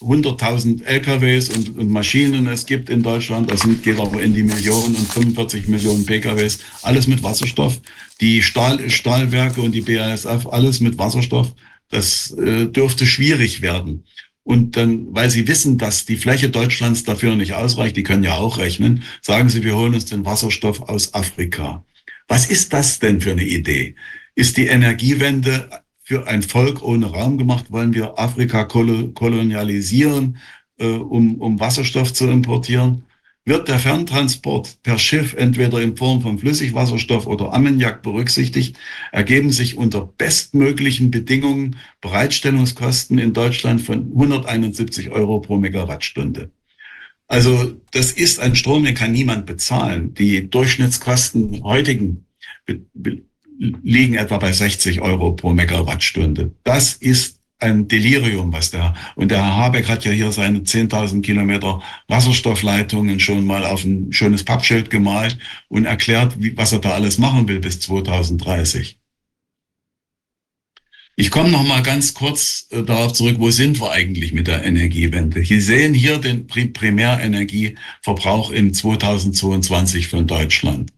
[0.00, 3.50] 100.000 LKWs und, und, Maschinen es gibt in Deutschland.
[3.50, 6.58] Das geht aber in die Millionen und 45 Millionen PKWs.
[6.82, 7.80] Alles mit Wasserstoff.
[8.20, 11.52] Die Stahl, Stahlwerke und die BASF, alles mit Wasserstoff.
[11.90, 14.04] Das äh, dürfte schwierig werden.
[14.42, 18.34] Und dann, weil sie wissen, dass die Fläche Deutschlands dafür nicht ausreicht, die können ja
[18.34, 21.84] auch rechnen, sagen sie, wir holen uns den Wasserstoff aus Afrika.
[22.28, 23.94] Was ist das denn für eine Idee?
[24.34, 25.70] Ist die Energiewende
[26.04, 27.66] für ein Volk ohne Raum gemacht?
[27.70, 30.38] Wollen wir Afrika kolonialisieren,
[30.78, 33.04] äh, um, um Wasserstoff zu importieren?
[33.46, 38.78] Wird der Ferntransport per Schiff entweder in Form von Flüssigwasserstoff oder Ammoniak berücksichtigt,
[39.12, 46.50] ergeben sich unter bestmöglichen Bedingungen Bereitstellungskosten in Deutschland von 171 Euro pro Megawattstunde.
[47.28, 50.14] Also das ist ein Strom, den kann niemand bezahlen.
[50.14, 52.26] Die Durchschnittskosten heutigen
[53.58, 56.52] liegen etwa bei 60 Euro pro Megawattstunde.
[56.64, 61.22] Das ist ein Delirium, was da, und der Herr Habeck hat ja hier seine 10.000
[61.22, 65.38] Kilometer Wasserstoffleitungen schon mal auf ein schönes Pappschild gemalt
[65.68, 68.98] und erklärt, wie, was er da alles machen will bis 2030.
[71.16, 74.64] Ich komme noch mal ganz kurz äh, darauf zurück, wo sind wir eigentlich mit der
[74.64, 75.44] Energiewende?
[75.44, 80.92] Sie sehen hier den Primärenergieverbrauch in 2022 von Deutschland.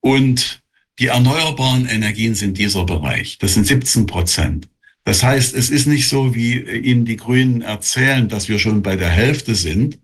[0.00, 0.59] Und
[1.00, 3.38] die erneuerbaren Energien sind dieser Bereich.
[3.38, 4.68] Das sind 17 Prozent.
[5.04, 8.96] Das heißt, es ist nicht so, wie Ihnen die Grünen erzählen, dass wir schon bei
[8.96, 9.98] der Hälfte sind,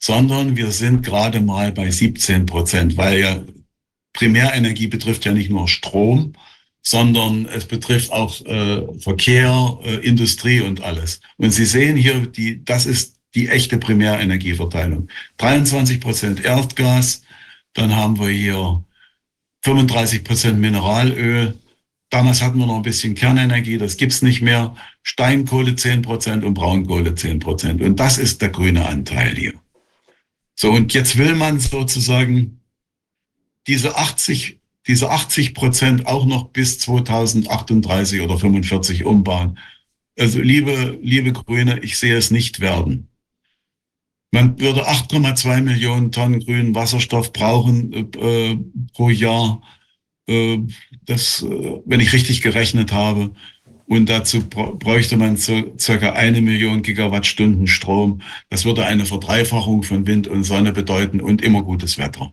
[0.00, 3.40] sondern wir sind gerade mal bei 17 Prozent, weil ja
[4.12, 6.32] Primärenergie betrifft ja nicht nur Strom,
[6.82, 11.20] sondern es betrifft auch äh, Verkehr, äh, Industrie und alles.
[11.36, 15.08] Und Sie sehen hier, die, das ist die echte Primärenergieverteilung.
[15.36, 17.22] 23 Prozent Erdgas,
[17.74, 18.84] dann haben wir hier
[19.62, 21.58] 35 Prozent Mineralöl,
[22.12, 24.76] Damals hatten wir noch ein bisschen Kernenergie, das gibt's nicht mehr.
[25.02, 27.80] Steinkohle 10 Prozent und Braunkohle 10 Prozent.
[27.80, 29.54] Und das ist der grüne Anteil hier.
[30.54, 32.60] So, und jetzt will man sozusagen
[33.66, 39.58] diese 80, diese 80 Prozent auch noch bis 2038 oder 45 umbauen.
[40.18, 43.08] Also liebe, liebe Grüne, ich sehe es nicht werden.
[44.32, 48.56] Man würde 8,2 Millionen Tonnen grünen Wasserstoff brauchen äh,
[48.94, 49.62] pro Jahr.
[50.26, 50.58] Äh,
[51.04, 53.32] das, äh, wenn ich richtig gerechnet habe.
[53.86, 58.22] Und dazu bräuchte man so circa eine Million Gigawattstunden Strom.
[58.48, 62.32] Das würde eine Verdreifachung von Wind und Sonne bedeuten und immer gutes Wetter.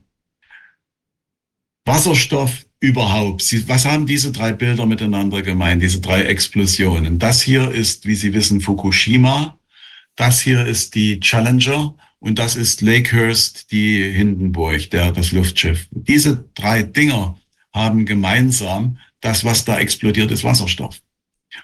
[1.86, 3.42] Wasserstoff überhaupt.
[3.42, 7.20] Sie, was haben diese drei Bilder miteinander gemeint, diese drei Explosionen?
[7.20, 9.59] Das hier ist, wie Sie wissen, Fukushima.
[10.20, 15.88] Das hier ist die Challenger und das ist Lakehurst, die Hindenburg, der, das Luftschiff.
[15.92, 17.40] Diese drei Dinger
[17.74, 21.00] haben gemeinsam, das, was da explodiert, ist Wasserstoff.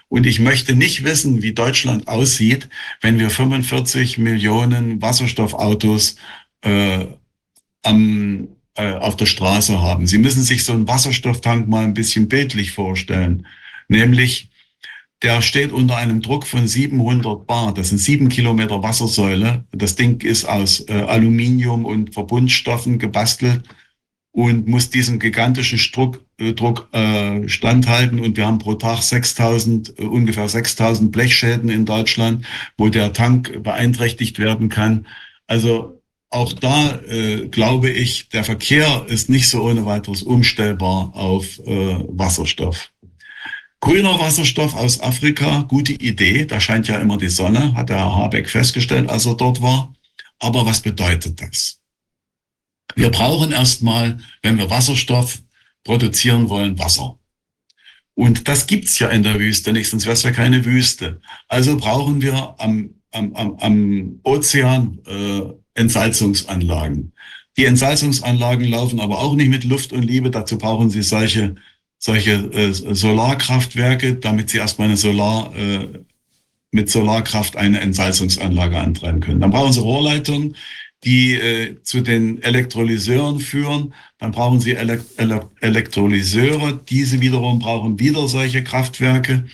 [0.08, 2.70] Und ich möchte nicht wissen, wie Deutschland aussieht,
[3.02, 6.16] wenn wir 45 Millionen Wasserstoffautos
[6.62, 7.04] äh,
[7.82, 10.06] am, äh, auf der Straße haben.
[10.06, 13.46] Sie müssen sich so einen Wasserstofftank mal ein bisschen bildlich vorstellen.
[13.88, 14.48] Nämlich,
[15.22, 17.72] der steht unter einem Druck von 700 Bar.
[17.72, 19.64] Das sind sieben Kilometer Wassersäule.
[19.72, 23.62] Das Ding ist aus äh, Aluminium und Verbundstoffen gebastelt
[24.32, 28.20] und muss diesem gigantischen Druck, äh, Druck äh, standhalten.
[28.20, 32.44] Und wir haben pro Tag 6000, äh, ungefähr 6000 Blechschäden in Deutschland,
[32.76, 35.06] wo der Tank beeinträchtigt werden kann.
[35.46, 41.58] Also auch da äh, glaube ich, der Verkehr ist nicht so ohne weiteres umstellbar auf
[41.60, 42.90] äh, Wasserstoff.
[43.80, 46.44] Grüner Wasserstoff aus Afrika, gute Idee.
[46.46, 49.92] Da scheint ja immer die Sonne, hat der Herr Habeck festgestellt, als er dort war.
[50.38, 51.80] Aber was bedeutet das?
[52.94, 55.40] Wir brauchen erstmal, wenn wir Wasserstoff
[55.84, 57.18] produzieren wollen, Wasser.
[58.14, 61.20] Und das gibt's ja in der Wüste nicht, sonst wäre es ja keine Wüste.
[61.48, 65.42] Also brauchen wir am, am, am, am Ozean äh,
[65.74, 67.12] Entsalzungsanlagen.
[67.58, 70.30] Die Entsalzungsanlagen laufen aber auch nicht mit Luft und Liebe.
[70.30, 71.56] Dazu brauchen sie solche,
[71.98, 75.88] solche äh, Solarkraftwerke, damit sie erstmal eine Solar, äh,
[76.70, 79.40] mit Solarkraft eine Entsalzungsanlage antreiben können.
[79.40, 80.56] Dann brauchen sie Rohrleitungen,
[81.04, 83.94] die äh, zu den Elektrolyseuren führen.
[84.18, 86.80] Dann brauchen sie Ele Ele Elektrolyseure.
[86.88, 89.46] Diese wiederum brauchen wieder solche Kraftwerke,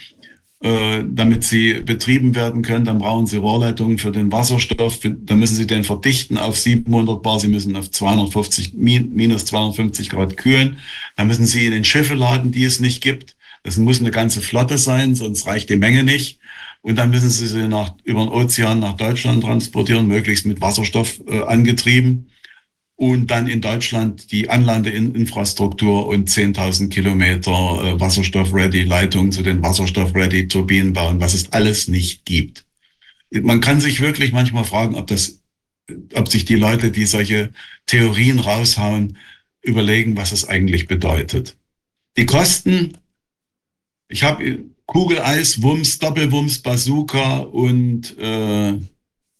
[0.62, 2.84] äh, damit sie betrieben werden können.
[2.84, 5.00] Dann brauchen sie Rohrleitungen für den Wasserstoff.
[5.02, 7.40] Dann müssen sie den verdichten auf 700 Bar.
[7.40, 10.78] Sie müssen auf 250, minus 250 Grad kühlen.
[11.16, 13.34] Dann müssen sie in den Schiffe laden, die es nicht gibt.
[13.64, 16.38] Das muss eine ganze Flotte sein, sonst reicht die Menge nicht.
[16.80, 21.20] Und dann müssen sie sie nach, über den Ozean nach Deutschland transportieren, möglichst mit Wasserstoff
[21.28, 22.26] äh, angetrieben.
[22.96, 31.20] Und dann in Deutschland die Anlandeinfrastruktur und 10.000 Kilometer äh, Wasserstoff-Ready-Leitungen zu den Wasserstoff-Ready-Turbinen bauen,
[31.20, 32.64] was es alles nicht gibt.
[33.30, 35.40] Man kann sich wirklich manchmal fragen, ob das,
[36.14, 37.50] ob sich die Leute, die solche
[37.86, 39.16] Theorien raushauen,
[39.62, 41.56] überlegen, was es eigentlich bedeutet.
[42.16, 42.98] Die Kosten,
[44.08, 48.74] ich habe Kugeleis, Wumms, Doppelwumms, Bazooka und äh,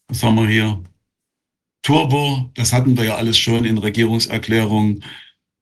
[0.08, 0.82] was haben wir hier?
[1.82, 5.04] Turbo, das hatten wir ja alles schon in Regierungserklärungen.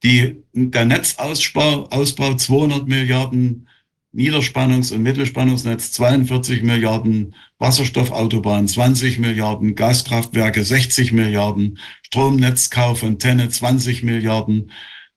[0.02, 3.66] Die, der Netzausbau Ausbau 200 Milliarden
[4.12, 14.02] Niederspannungs- und Mittelspannungsnetz, 42 Milliarden Wasserstoffautobahn, 20 Milliarden Gaskraftwerke, 60 Milliarden Stromnetzkauf von Tenne, 20
[14.02, 14.72] Milliarden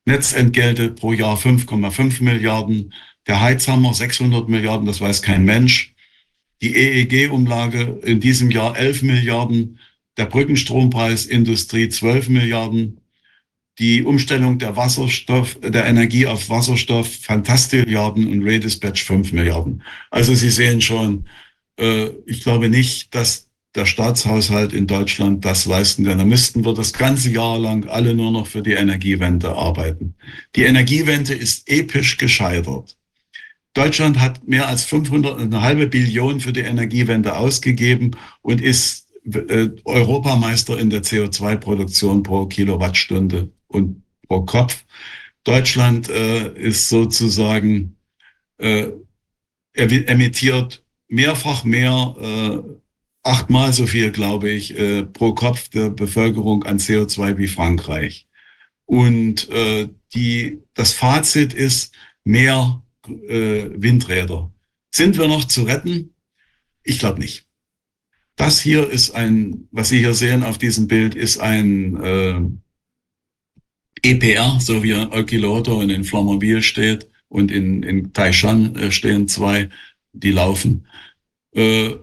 [0.05, 2.93] Netzentgelte pro Jahr 5,5 Milliarden
[3.25, 5.93] der Heizhammer 600 Milliarden, das weiß kein Mensch.
[6.61, 9.79] Die EEG-Umlage in diesem Jahr 11 Milliarden.
[10.17, 12.99] Der Brückenstrompreis Industrie 12 Milliarden.
[13.79, 19.81] Die Umstellung der Wasserstoff, der Energie auf Wasserstoff, Fantastilliarden und Redispatch 5 Milliarden.
[20.11, 21.25] Also Sie sehen schon,
[21.79, 26.19] äh, ich glaube nicht, dass der Staatshaushalt in Deutschland das leisten kann.
[26.19, 30.15] Da müssten wir das ganze Jahr lang alle nur noch für die Energiewende arbeiten.
[30.55, 32.95] Die Energiewende ist episch gescheitert.
[33.73, 38.11] Deutschland hat mehr als 500, eine halbe Billion für die Energiewende ausgegeben
[38.43, 44.83] und ist äh, Europameister in der CO2-Produktion pro Kilowattstunde und pro Kopf.
[45.43, 47.97] Deutschland äh, ist sozusagen
[48.57, 48.87] äh,
[49.73, 52.59] emittiert mehrfach mehr, äh,
[53.23, 58.27] achtmal so viel, glaube ich, äh, pro Kopf der Bevölkerung an CO2 wie Frankreich.
[58.85, 61.93] Und äh, die, das Fazit ist
[62.23, 64.51] mehr äh, Windräder.
[64.91, 66.13] Sind wir noch zu retten?
[66.83, 67.45] Ich glaube nicht.
[68.35, 72.41] Das hier ist ein, was Sie hier sehen auf diesem Bild, ist ein äh,
[74.01, 79.27] EPR, so wie ein Olkiloto in den Flamobil steht, und in, in Taishan äh, stehen
[79.27, 79.69] zwei,
[80.13, 80.87] die laufen.
[81.55, 81.95] Äh,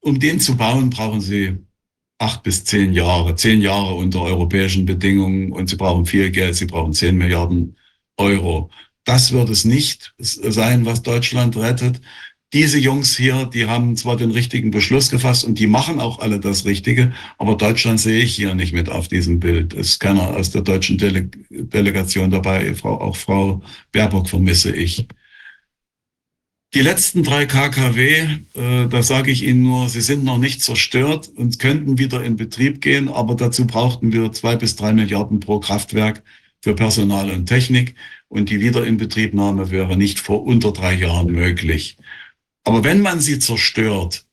[0.00, 1.58] um den zu bauen, brauchen sie
[2.18, 6.66] acht bis zehn Jahre, zehn Jahre unter europäischen Bedingungen und sie brauchen viel Geld, sie
[6.66, 7.76] brauchen zehn Milliarden
[8.16, 8.70] Euro.
[9.04, 12.00] Das wird es nicht sein, was Deutschland rettet.
[12.52, 16.38] Diese Jungs hier, die haben zwar den richtigen Beschluss gefasst und die machen auch alle
[16.38, 19.72] das Richtige, aber Deutschland sehe ich hier nicht mit auf diesem Bild.
[19.72, 25.06] Es ist keiner aus der deutschen Dele Delegation dabei, auch Frau Baerbock vermisse ich.
[26.74, 31.30] Die letzten drei KKW, äh, da sage ich Ihnen nur, sie sind noch nicht zerstört
[31.34, 35.58] und könnten wieder in Betrieb gehen, aber dazu brauchten wir zwei bis drei Milliarden pro
[35.60, 36.22] Kraftwerk
[36.62, 37.94] für Personal und Technik
[38.28, 41.96] und die Wiederinbetriebnahme wäre nicht vor unter drei Jahren möglich.
[42.64, 44.26] Aber wenn man sie zerstört,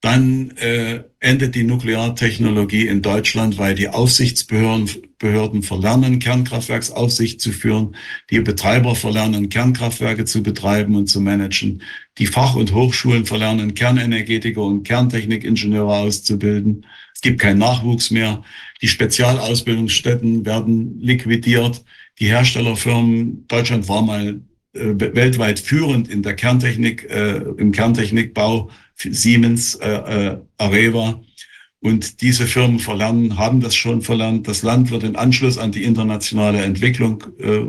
[0.00, 4.90] dann äh, endet die Nukleartechnologie in Deutschland, weil die Aufsichtsbehörden
[5.22, 7.94] Behörden verlernen, Kernkraftwerksaufsicht zu führen,
[8.28, 11.82] die Betreiber verlernen, Kernkraftwerke zu betreiben und zu managen,
[12.18, 16.84] die Fach- und Hochschulen verlernen, Kernenergetiker und Kerntechnikingenieure auszubilden.
[17.14, 18.42] Es gibt keinen Nachwuchs mehr.
[18.82, 21.84] Die Spezialausbildungsstätten werden liquidiert.
[22.18, 24.40] Die Herstellerfirmen, Deutschland war mal
[24.72, 31.22] weltweit führend in der Kerntechnik, äh, im Kerntechnikbau Siemens, äh, äh, Areva.
[31.80, 34.46] Und diese Firmen verlernen, haben das schon verlernt.
[34.46, 37.64] Das Land wird den Anschluss an die internationale Entwicklung äh,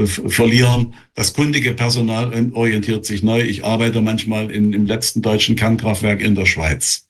[0.00, 0.94] äh verlieren.
[1.14, 3.40] Das kundige Personal orientiert sich neu.
[3.40, 7.08] Ich arbeite manchmal in, im letzten deutschen Kernkraftwerk in der Schweiz.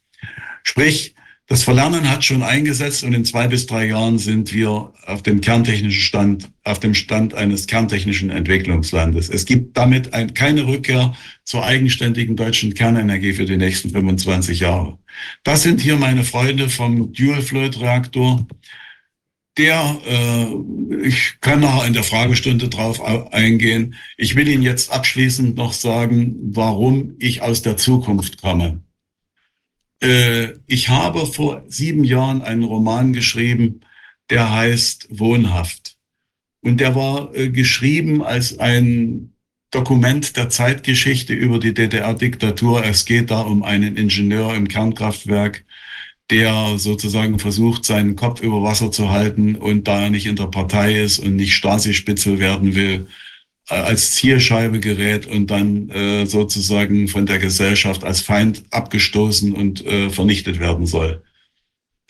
[0.62, 1.15] Sprich,
[1.48, 5.40] das Verlernen hat schon eingesetzt und in zwei bis drei Jahren sind wir auf dem
[5.40, 9.28] kerntechnischen Stand, auf dem Stand eines kerntechnischen Entwicklungslandes.
[9.28, 14.98] Es gibt damit ein, keine Rückkehr zur eigenständigen deutschen Kernenergie für die nächsten 25 Jahre.
[15.44, 18.44] Das sind hier meine Freunde vom Dual-Float-Reaktor.
[19.56, 23.00] Der, äh, ich kann nachher in der Fragestunde drauf
[23.32, 23.94] eingehen.
[24.16, 28.82] Ich will Ihnen jetzt abschließend noch sagen, warum ich aus der Zukunft komme.
[30.02, 33.80] Äh, ich habe vor sieben Jahren einen Roman geschrieben,
[34.30, 35.96] der heißt Wohnhaft.
[36.60, 39.32] Und der war äh, geschrieben als ein
[39.70, 42.84] Dokument der Zeitgeschichte über die DDR-Diktatur.
[42.84, 45.64] Es geht da um einen Ingenieur im Kernkraftwerk,
[46.30, 50.46] der sozusagen versucht, seinen Kopf über Wasser zu halten und da er nicht in der
[50.46, 53.06] Partei ist und nicht Stasi-Spitzel werden will,
[53.68, 60.10] als Zielscheibe gerät und dann äh, sozusagen von der Gesellschaft als Feind abgestoßen und äh,
[60.10, 61.22] vernichtet werden soll.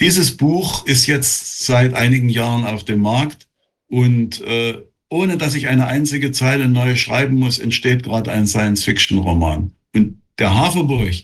[0.01, 3.49] Dieses Buch ist jetzt seit einigen Jahren auf dem Markt
[3.89, 9.71] und äh, ohne dass ich eine einzige Zeile neu schreiben muss, entsteht gerade ein Science-Fiction-Roman.
[9.95, 11.15] Und der Haferburg,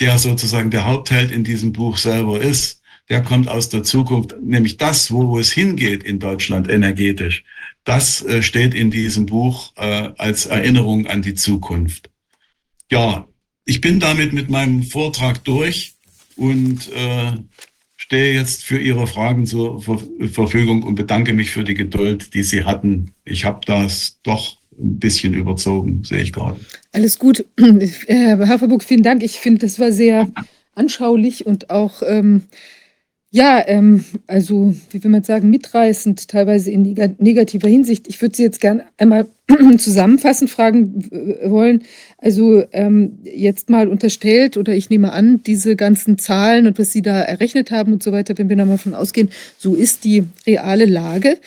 [0.00, 4.76] der sozusagen der Hauptheld in diesem Buch selber ist, der kommt aus der Zukunft, nämlich
[4.76, 7.44] das, wo es hingeht in Deutschland energetisch.
[7.84, 12.10] Das äh, steht in diesem Buch äh, als Erinnerung an die Zukunft.
[12.90, 13.26] Ja,
[13.66, 15.94] ich bin damit mit meinem Vortrag durch
[16.36, 17.32] und äh,
[17.96, 19.98] stehe jetzt für Ihre Fragen zur Ver
[20.30, 23.12] Verfügung und bedanke mich für die Geduld, die Sie hatten.
[23.24, 26.58] Ich habe das doch ein bisschen überzogen, sehe ich gerade.
[26.92, 27.44] Alles gut.
[28.06, 29.22] Herr Haferburg, vielen Dank.
[29.22, 30.28] Ich finde, das war sehr
[30.74, 32.44] anschaulich und auch ähm,
[33.34, 36.82] ja, ähm, also wie will man sagen, mitreißend, teilweise in
[37.18, 38.06] negativer Hinsicht.
[38.06, 39.26] Ich würde Sie jetzt gerne einmal
[39.78, 41.10] zusammenfassend fragen
[41.42, 41.82] wollen.
[42.18, 47.02] Also ähm, jetzt mal unterstellt oder ich nehme an, diese ganzen Zahlen und was Sie
[47.02, 50.22] da errechnet haben und so weiter, wenn wir da mal von ausgehen, so ist die
[50.46, 51.38] reale Lage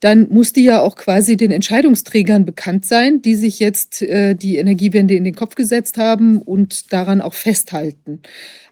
[0.00, 4.56] dann muss die ja auch quasi den Entscheidungsträgern bekannt sein, die sich jetzt äh, die
[4.56, 8.22] Energiewende in den Kopf gesetzt haben und daran auch festhalten.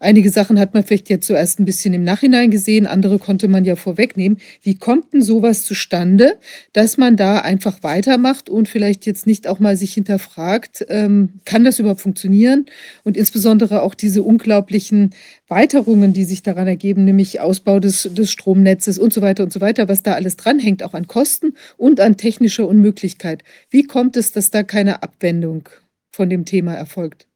[0.00, 3.64] Einige Sachen hat man vielleicht jetzt zuerst ein bisschen im Nachhinein gesehen, andere konnte man
[3.64, 4.38] ja vorwegnehmen.
[4.62, 6.38] Wie kommt denn sowas zustande,
[6.72, 11.64] dass man da einfach weitermacht und vielleicht jetzt nicht auch mal sich hinterfragt, ähm, kann
[11.64, 12.66] das überhaupt funktionieren?
[13.04, 15.14] Und insbesondere auch diese unglaublichen
[15.48, 19.60] Weiterungen, die sich daran ergeben, nämlich Ausbau des, des Stromnetzes und so weiter und so
[19.60, 23.42] weiter, was da alles dranhängt, auch an Kosten und an technischer Unmöglichkeit.
[23.70, 25.68] Wie kommt es, dass da keine Abwendung
[26.12, 27.26] von dem Thema erfolgt?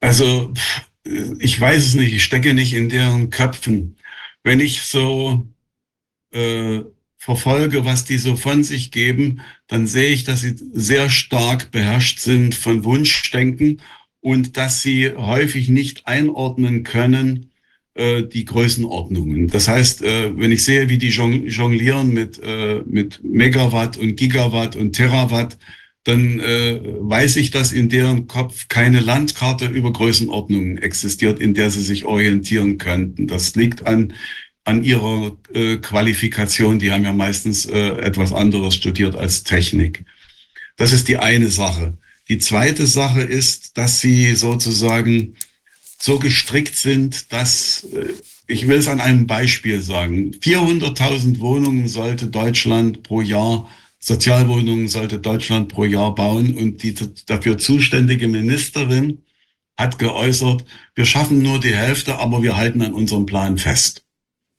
[0.00, 0.54] Also
[1.04, 3.96] ich weiß es nicht, ich stecke nicht in deren Köpfen.
[4.42, 5.46] Wenn ich so
[6.32, 6.80] äh,
[7.16, 12.18] verfolge, was die so von sich geben, dann sehe ich, dass sie sehr stark beherrscht
[12.18, 13.82] sind von Wunschdenken
[14.20, 17.50] und dass sie häufig nicht einordnen können,
[17.94, 19.48] äh, die Größenordnungen.
[19.48, 24.76] Das heißt, äh, wenn ich sehe, wie die jonglieren mit, äh, mit Megawatt und Gigawatt
[24.76, 25.58] und Terawatt,
[26.04, 31.70] dann äh, weiß ich, dass in deren Kopf keine Landkarte über Größenordnungen existiert, in der
[31.70, 33.26] sie sich orientieren könnten.
[33.26, 34.14] Das liegt an
[34.64, 36.78] an ihrer äh, Qualifikation.
[36.78, 40.04] Die haben ja meistens äh, etwas anderes studiert als Technik.
[40.76, 41.98] Das ist die eine Sache.
[42.28, 45.34] Die zweite Sache ist, dass sie sozusagen
[45.98, 48.12] so gestrickt sind, dass, äh,
[48.46, 53.68] ich will es an einem Beispiel sagen, 400.000 Wohnungen sollte Deutschland pro Jahr,
[54.00, 56.94] Sozialwohnungen sollte Deutschland pro Jahr bauen und die
[57.26, 59.22] dafür zuständige Ministerin
[59.76, 64.04] hat geäußert, wir schaffen nur die Hälfte, aber wir halten an unserem Plan fest.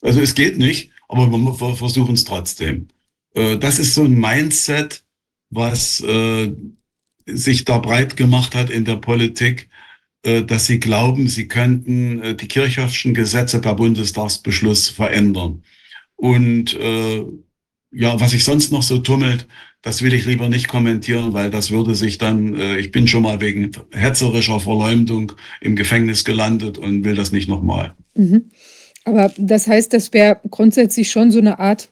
[0.01, 2.87] Also es geht nicht, aber wir versuchen es trotzdem.
[3.33, 5.03] Äh, das ist so ein Mindset,
[5.49, 6.51] was äh,
[7.27, 9.69] sich da breit gemacht hat in der Politik,
[10.23, 15.63] äh, dass sie glauben, sie könnten die Kirchhoffschen Gesetze per Bundestagsbeschluss verändern.
[16.15, 16.77] Und
[17.91, 19.47] ja, was sich sonst noch so tummelt,
[19.81, 23.41] das will ich lieber nicht kommentieren, weil das würde sich dann, ich bin schon mal
[23.41, 27.95] wegen hetzerischer Verleumdung im Gefängnis gelandet und will das nicht nochmal.
[28.13, 28.51] Mhm.
[29.03, 31.89] Aber das heißt, das wäre grundsätzlich schon so eine Art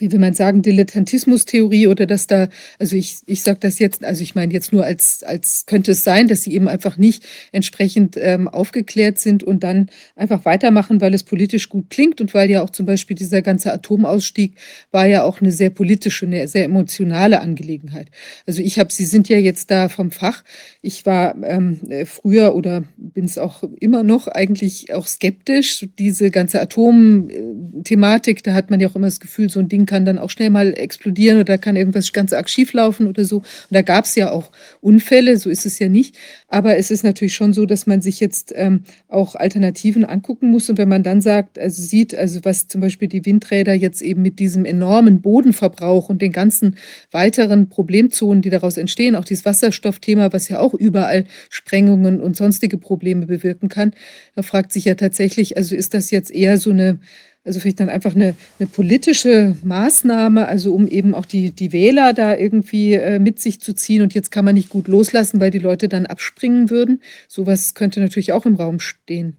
[0.00, 2.48] wie will man sagen, Dilettantismus-Theorie oder dass da,
[2.78, 6.04] also ich, ich sage das jetzt, also ich meine jetzt nur als, als könnte es
[6.04, 11.12] sein, dass sie eben einfach nicht entsprechend ähm, aufgeklärt sind und dann einfach weitermachen, weil
[11.14, 14.54] es politisch gut klingt und weil ja auch zum Beispiel dieser ganze Atomausstieg
[14.90, 18.08] war ja auch eine sehr politische, eine sehr emotionale Angelegenheit.
[18.46, 20.42] Also ich habe, Sie sind ja jetzt da vom Fach.
[20.80, 25.86] Ich war ähm, früher oder bin es auch immer noch eigentlich auch skeptisch.
[25.98, 30.04] Diese ganze Atomthematik, da hat man ja auch immer das Gefühl, so ein Ding kann
[30.04, 33.38] dann auch schnell mal explodieren oder kann irgendwas ganz arg schief laufen oder so.
[33.38, 36.16] Und da gab es ja auch Unfälle, so ist es ja nicht.
[36.46, 40.70] Aber es ist natürlich schon so, dass man sich jetzt ähm, auch Alternativen angucken muss.
[40.70, 44.22] Und wenn man dann sagt, also sieht, also was zum Beispiel die Windräder jetzt eben
[44.22, 46.76] mit diesem enormen Bodenverbrauch und den ganzen
[47.10, 52.78] weiteren Problemzonen, die daraus entstehen, auch dieses Wasserstoffthema, was ja auch überall Sprengungen und sonstige
[52.78, 53.92] Probleme bewirken kann,
[54.36, 57.00] da fragt sich ja tatsächlich, also ist das jetzt eher so eine
[57.44, 62.12] also vielleicht dann einfach eine, eine politische Maßnahme, also um eben auch die, die Wähler
[62.12, 64.02] da irgendwie äh, mit sich zu ziehen.
[64.02, 67.02] Und jetzt kann man nicht gut loslassen, weil die Leute dann abspringen würden.
[67.28, 69.36] Sowas könnte natürlich auch im Raum stehen.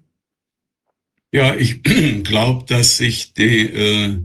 [1.32, 1.82] Ja, ich
[2.24, 4.16] glaube, dass sich die, äh,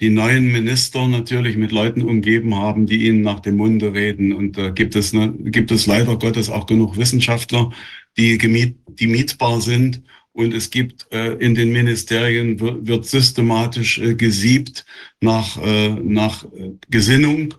[0.00, 4.32] die neuen Minister natürlich mit Leuten umgeben haben, die ihnen nach dem Munde reden.
[4.32, 7.70] Und da äh, gibt es, ne, gibt es leider Gottes auch genug Wissenschaftler,
[8.16, 10.02] die, gemiet, die mietbar sind
[10.32, 14.84] und es gibt äh, in den Ministerien wird, systematisch äh, gesiebt
[15.20, 17.54] nach, äh, nach äh, Gesinnung.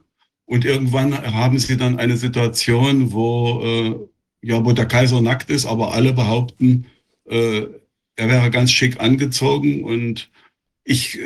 [0.46, 5.66] Und irgendwann haben sie dann eine Situation, wo, äh, ja, wo der Kaiser nackt ist,
[5.66, 6.86] aber alle behaupten,
[7.30, 7.68] äh,
[8.16, 9.84] er wäre ganz schick angezogen.
[9.84, 10.30] Und
[10.84, 11.18] ich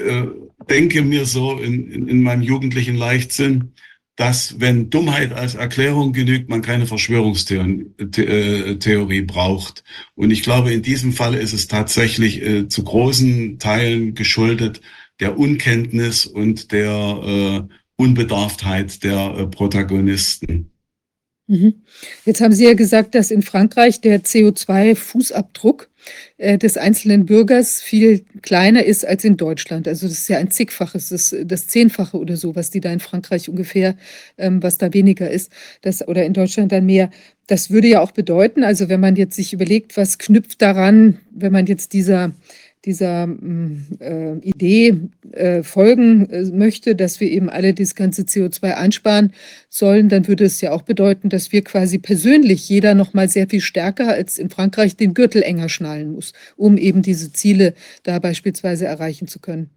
[0.70, 3.74] denke mir so in, in, in meinem jugendlichen Leichtsinn,
[4.16, 9.84] dass wenn Dummheit als Erklärung genügt, man keine Verschwörungstheorie braucht.
[10.16, 14.80] Und ich glaube, in diesem Fall ist es tatsächlich äh, zu großen Teilen geschuldet
[15.20, 17.62] der Unkenntnis und der äh,
[17.98, 20.72] Unbedarftheit der äh, Protagonisten.
[21.48, 21.84] Mhm.
[22.26, 25.86] Jetzt haben Sie ja gesagt, dass in Frankreich der CO2-Fußabdruck äh,
[26.38, 29.88] des einzelnen Bürgers viel kleiner ist als in Deutschland.
[29.88, 33.00] Also das ist ja ein zigfaches, das, das Zehnfache oder so, was die da in
[33.00, 33.96] Frankreich ungefähr,
[34.38, 35.52] ähm, was da weniger ist,
[35.82, 37.10] das, oder in Deutschland dann mehr.
[37.48, 41.52] Das würde ja auch bedeuten, also wenn man jetzt sich überlegt, was knüpft daran, wenn
[41.52, 42.34] man jetzt dieser
[42.86, 44.98] dieser mm, äh, Idee
[45.32, 49.34] äh, folgen äh, möchte, dass wir eben alle das ganze CO2 einsparen
[49.70, 53.48] sollen, dann würde es ja auch bedeuten, dass wir quasi persönlich jeder noch mal sehr
[53.50, 57.74] viel stärker als in Frankreich den Gürtel enger schnallen muss, um eben diese Ziele
[58.04, 59.72] da beispielsweise erreichen zu können.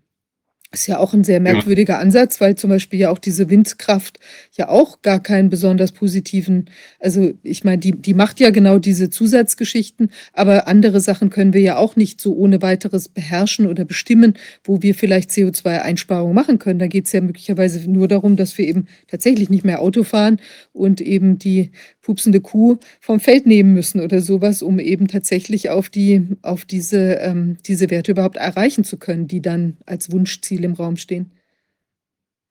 [0.70, 2.00] Ist ja auch ein sehr merkwürdiger ja.
[2.00, 4.20] Ansatz, weil zum Beispiel ja auch diese Windkraft
[4.52, 6.68] ja auch gar keinen besonders positiven,
[7.00, 11.62] also ich meine, die, die macht ja genau diese Zusatzgeschichten, aber andere Sachen können wir
[11.62, 16.78] ja auch nicht so ohne weiteres beherrschen oder bestimmen, wo wir vielleicht CO2-Einsparungen machen können.
[16.78, 20.38] Da geht es ja möglicherweise nur darum, dass wir eben tatsächlich nicht mehr Auto fahren
[20.74, 21.70] und eben die
[22.08, 27.16] pupsende Kuh vom Feld nehmen müssen oder sowas, um eben tatsächlich auf, die, auf diese,
[27.16, 31.32] ähm, diese Werte überhaupt erreichen zu können, die dann als Wunschziel im Raum stehen.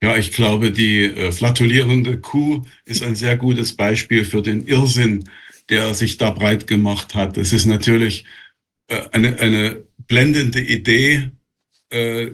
[0.00, 5.24] Ja, ich glaube, die äh, flatulierende Kuh ist ein sehr gutes Beispiel für den Irrsinn,
[5.70, 7.36] der sich da breit gemacht hat.
[7.36, 8.26] Es ist natürlich
[8.86, 11.32] äh, eine, eine blendende Idee,
[11.90, 12.28] äh,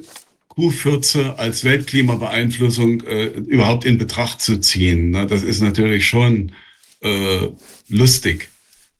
[0.48, 5.09] Kuhfürze als Weltklimabeeinflussung äh, überhaupt in Betracht zu ziehen.
[5.09, 5.26] Ne?
[5.26, 6.52] Das ist natürlich schon
[7.00, 7.48] äh,
[7.88, 8.50] lustig.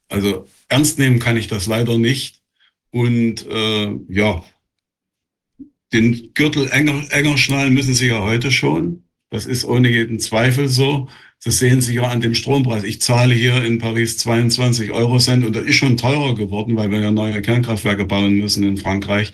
[0.09, 2.41] Also ernst nehmen kann ich das leider nicht.
[2.91, 4.43] Und äh, ja,
[5.93, 9.03] den Gürtel enger, enger schnallen müssen Sie ja heute schon.
[9.29, 11.09] Das ist ohne jeden Zweifel so.
[11.43, 12.83] Das sehen Sie ja an dem Strompreis.
[12.83, 16.89] Ich zahle hier in Paris 22 Euro Cent und das ist schon teurer geworden, weil
[16.91, 19.33] wir ja neue Kernkraftwerke bauen müssen in Frankreich.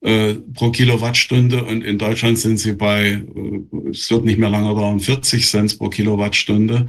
[0.00, 4.68] äh, pro Kilowattstunde und in Deutschland sind sie bei, äh, es wird nicht mehr lange
[4.74, 6.88] dauern, 40 Cent pro Kilowattstunde.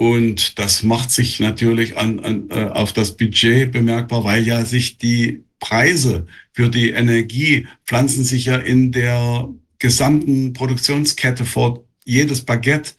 [0.00, 4.96] Und das macht sich natürlich an, an, äh, auf das Budget bemerkbar, weil ja sich
[4.96, 9.46] die Preise für die Energie pflanzen sich ja in der
[9.78, 11.84] gesamten Produktionskette fort.
[12.06, 12.92] Jedes Baguette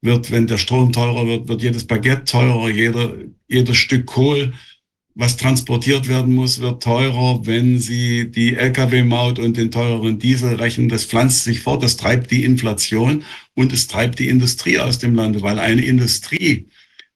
[0.00, 3.12] wird, wenn der Strom teurer wird, wird jedes Baguette teurer, jeder,
[3.48, 4.54] jedes Stück Kohl
[5.18, 10.90] was transportiert werden muss, wird teurer, wenn Sie die Lkw-Maut und den teureren Diesel rechnen.
[10.90, 13.24] Das pflanzt sich fort, das treibt die Inflation
[13.54, 16.68] und es treibt die Industrie aus dem Lande, weil eine Industrie,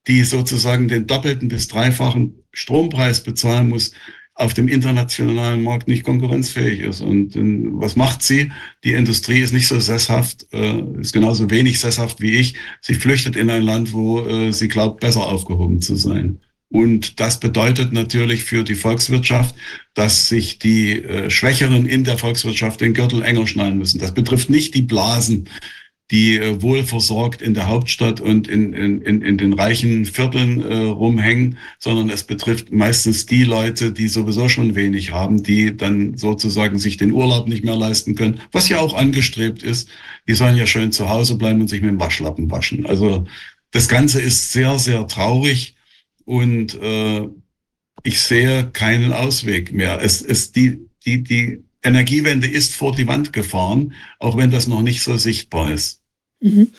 [0.09, 3.93] die sozusagen den doppelten bis dreifachen Strompreis bezahlen muss,
[4.35, 7.03] auf dem internationalen Markt nicht konkurrenzfähig ist.
[7.03, 8.51] Und äh, was macht sie?
[8.83, 12.55] Die Industrie ist nicht so sesshaft, äh, ist genauso wenig sesshaft wie ich.
[12.81, 16.41] Sie flüchtet in ein Land, wo äh, sie glaubt, besser aufgehoben zu sein.
[16.71, 19.57] Und das bedeutet natürlich für die Volkswirtschaft,
[19.95, 23.99] dass sich die äh, Schwächeren in der Volkswirtschaft den Gürtel enger schnallen müssen.
[23.99, 25.49] Das betrifft nicht die Blasen,
[26.13, 30.77] die äh, wohlversorgt in der Hauptstadt und in, in, in, in den reichen Vierteln äh,
[30.77, 36.79] rumhängen, sondern es betrifft meistens die Leute, die sowieso schon wenig haben, die dann sozusagen
[36.79, 39.89] sich den Urlaub nicht mehr leisten können, was ja auch angestrebt ist.
[40.29, 42.87] Die sollen ja schön zu Hause bleiben und sich mit dem Waschlappen waschen.
[42.87, 43.27] Also
[43.73, 45.75] das Ganze ist sehr, sehr traurig
[46.25, 47.29] und äh,
[48.03, 50.01] ich sehe keinen Ausweg mehr.
[50.03, 54.83] Es, es, die, die, die Energiewende ist vor die Wand gefahren, auch wenn das noch
[54.83, 56.01] nicht so sichtbar ist.
[56.41, 56.73] Mhm.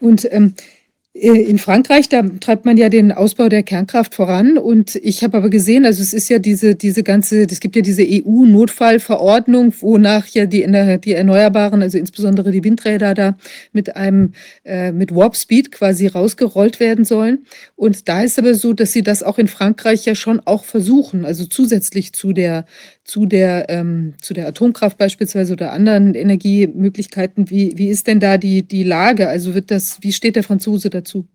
[0.00, 0.73] Und ähm, äh,
[1.16, 4.58] in Frankreich, da treibt man ja den Ausbau der Kernkraft voran.
[4.58, 7.82] Und ich habe aber gesehen, also es ist ja diese, diese ganze, es gibt ja
[7.82, 10.66] diese EU-Notfallverordnung, wonach ja die,
[11.04, 13.36] die Erneuerbaren, also insbesondere die Windräder da
[13.72, 14.32] mit einem,
[14.64, 17.46] äh, mit Warp Speed quasi rausgerollt werden sollen.
[17.76, 21.24] Und da ist aber so, dass sie das auch in Frankreich ja schon auch versuchen,
[21.24, 22.66] also zusätzlich zu der,
[23.04, 27.50] zu der, ähm, zu der Atomkraft beispielsweise oder anderen Energiemöglichkeiten.
[27.50, 29.28] Wie, wie ist denn da die, die Lage?
[29.28, 31.28] Also wird das, wie steht der Franzose dazu?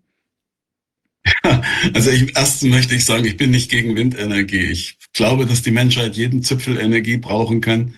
[1.93, 4.65] Also ich, erstens möchte ich sagen, ich bin nicht gegen Windenergie.
[4.71, 7.95] Ich glaube, dass die Menschheit jeden Zipfel Energie brauchen kann,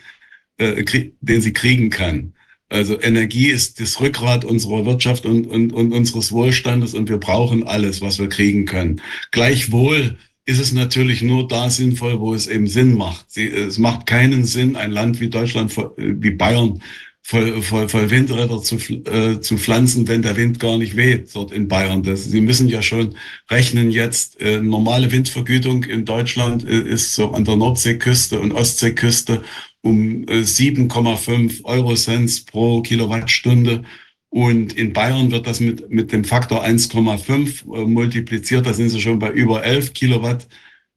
[0.58, 0.84] äh,
[1.22, 2.34] den sie kriegen kann.
[2.70, 7.68] Also Energie ist das Rückgrat unserer Wirtschaft und, und, und unseres Wohlstandes und wir brauchen
[7.68, 9.02] alles, was wir kriegen können.
[9.32, 13.38] Gleichwohl ist es natürlich nur da sinnvoll, wo es eben Sinn macht.
[13.38, 16.82] Es macht keinen Sinn, ein Land wie Deutschland, wie Bayern,
[17.22, 21.52] voll, voll, voll Windräder zu, äh, zu pflanzen, wenn der Wind gar nicht weht dort
[21.52, 22.04] in Bayern.
[22.04, 23.16] Das, Sie müssen ja schon
[23.50, 29.44] rechnen jetzt, äh, normale Windvergütung in Deutschland äh, ist so an der Nordseeküste und Ostseeküste
[29.82, 33.84] um äh, 7,5 Euro Cent pro Kilowattstunde
[34.32, 38.66] und in Bayern wird das mit, mit dem Faktor 1,5 äh, multipliziert.
[38.66, 40.48] Da sind sie schon bei über 11 Kilowatt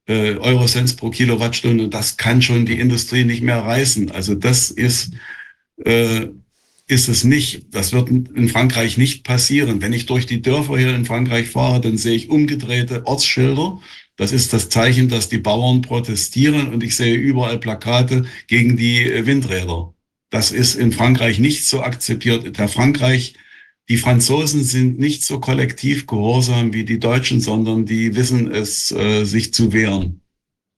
[0.07, 1.83] äh, Euro Cent pro Kilowattstunde.
[1.83, 4.09] Und das kann schon die Industrie nicht mehr reißen.
[4.11, 5.11] Also das ist,
[5.83, 6.27] äh,
[6.87, 7.65] ist es nicht.
[7.71, 9.81] Das wird in Frankreich nicht passieren.
[9.81, 13.81] Wenn ich durch die Dörfer hier in Frankreich fahre, dann sehe ich umgedrehte Ortsschilder.
[14.15, 19.25] Das ist das Zeichen, dass die Bauern protestieren und ich sehe überall Plakate gegen die
[19.25, 19.94] Windräder.
[20.35, 22.57] Das ist in Frankreich nicht so akzeptiert.
[22.57, 23.35] Der Frankreich,
[23.87, 29.23] die Franzosen sind nicht so kollektiv gehorsam wie die Deutschen, sondern die wissen es, äh,
[29.23, 30.19] sich zu wehren.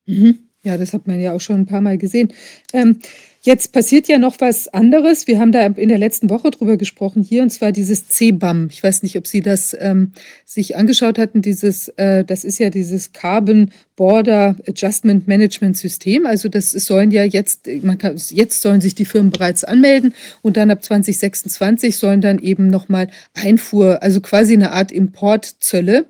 [0.06, 0.38] Mhm.
[0.64, 2.34] Ja, das hat man ja auch schon ein paar Mal gesehen.
[2.72, 3.00] Ähm,
[3.42, 5.28] Jetzt passiert ja noch was anderes.
[5.28, 8.70] Wir haben da in der letzten Woche drüber gesprochen hier, und zwar dieses CBAM.
[8.72, 10.12] Ich weiß nicht, ob Sie das ähm,
[10.46, 11.42] sich angeschaut hatten.
[11.42, 16.26] Dieses, äh, das ist ja dieses Carbon Border Adjustment Management System.
[16.26, 20.56] Also das sollen ja jetzt, man kann, jetzt sollen sich die Firmen bereits anmelden und
[20.56, 26.06] dann ab 2026 sollen dann eben nochmal Einfuhr, also quasi eine Art Importzölle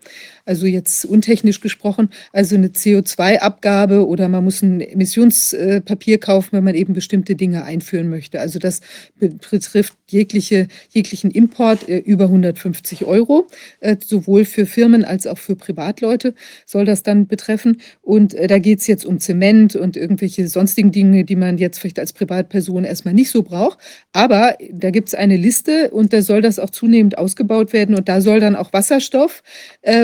[0.48, 6.76] also jetzt untechnisch gesprochen, also eine CO2-Abgabe oder man muss ein Emissionspapier kaufen, wenn man
[6.76, 8.40] eben bestimmte Dinge einführen möchte.
[8.40, 8.82] Also das
[9.20, 13.48] betrifft jegliche, jeglichen Import äh, über 150 Euro,
[13.82, 16.34] äh, sowohl für Firmen als auch für Privatleute
[16.66, 17.82] soll das dann betreffen.
[18.02, 21.80] Und äh, da geht es jetzt um Zement und irgendwelche sonstigen Dinge, die man jetzt
[21.80, 23.80] vielleicht als Privatperson erstmal nicht so braucht.
[24.14, 28.08] Aber da gibt es eine Liste und da soll das auch zunehmend ausgebaut werden und
[28.08, 29.44] da soll dann auch Wasserstoff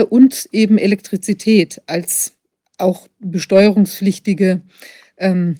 [0.08, 2.34] und eben Elektrizität als
[2.78, 4.62] auch besteuerungspflichtige
[5.16, 5.56] ähm,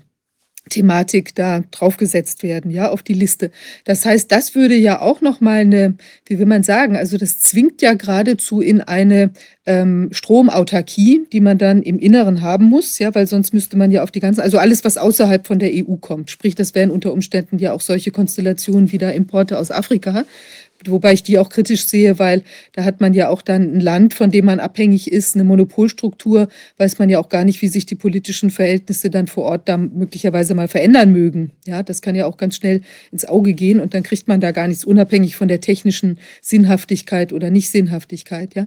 [0.70, 3.50] Thematik da draufgesetzt werden, ja, auf die Liste.
[3.84, 5.96] Das heißt, das würde ja auch nochmal eine,
[6.26, 9.30] wie will man sagen, also das zwingt ja geradezu in eine
[9.66, 14.02] ähm, Stromautarkie, die man dann im Inneren haben muss, ja, weil sonst müsste man ja
[14.02, 17.12] auf die ganze, also alles, was außerhalb von der EU kommt, sprich, das wären unter
[17.12, 20.24] Umständen ja auch solche Konstellationen wie da Importe aus Afrika,
[20.90, 22.42] wobei ich die auch kritisch sehe, weil
[22.72, 26.48] da hat man ja auch dann ein Land, von dem man abhängig ist, eine Monopolstruktur,
[26.78, 29.76] weiß man ja auch gar nicht, wie sich die politischen Verhältnisse dann vor Ort da
[29.76, 31.52] möglicherweise mal verändern mögen.
[31.66, 32.82] Ja, das kann ja auch ganz schnell
[33.12, 37.32] ins Auge gehen und dann kriegt man da gar nichts unabhängig von der technischen Sinnhaftigkeit
[37.32, 38.54] oder Nicht-Sinnhaftigkeit.
[38.54, 38.66] Ja,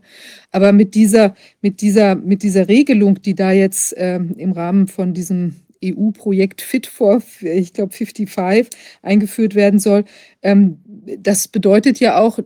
[0.52, 5.14] aber mit dieser, mit dieser, mit dieser Regelung, die da jetzt ähm, im Rahmen von
[5.14, 8.70] diesem EU-Projekt Fit for, ich glaube, 55
[9.02, 10.06] eingeführt werden soll.
[10.42, 10.80] Ähm,
[11.20, 12.40] das bedeutet ja auch,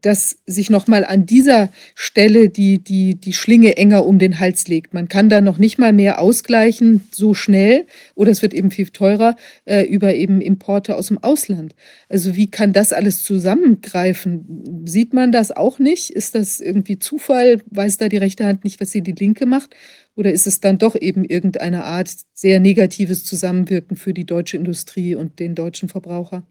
[0.00, 4.94] dass sich nochmal an dieser Stelle die, die, die Schlinge enger um den Hals legt.
[4.94, 8.88] Man kann da noch nicht mal mehr ausgleichen so schnell oder es wird eben viel
[8.88, 11.74] teurer äh, über eben Importe aus dem Ausland.
[12.08, 14.82] Also wie kann das alles zusammengreifen?
[14.86, 16.10] Sieht man das auch nicht?
[16.10, 17.62] Ist das irgendwie Zufall?
[17.70, 19.76] Weiß da die rechte Hand nicht, was sie die linke macht?
[20.16, 25.14] Oder ist es dann doch eben irgendeine Art sehr negatives Zusammenwirken für die deutsche Industrie
[25.14, 26.42] und den deutschen Verbraucher?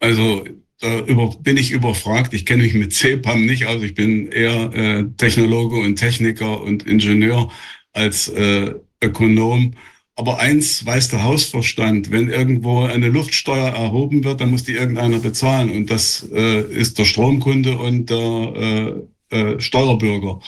[0.00, 0.44] Also
[0.80, 2.34] da über, bin ich überfragt.
[2.34, 3.82] Ich kenne mich mit CEPAM nicht aus.
[3.82, 7.50] Ich bin eher äh, Technologe und Techniker und Ingenieur
[7.92, 9.74] als äh, Ökonom.
[10.18, 15.18] Aber eins weiß der Hausverstand, wenn irgendwo eine Luftsteuer erhoben wird, dann muss die irgendeiner
[15.18, 15.70] bezahlen.
[15.70, 20.40] Und das äh, ist der Stromkunde und der äh, äh, Steuerbürger.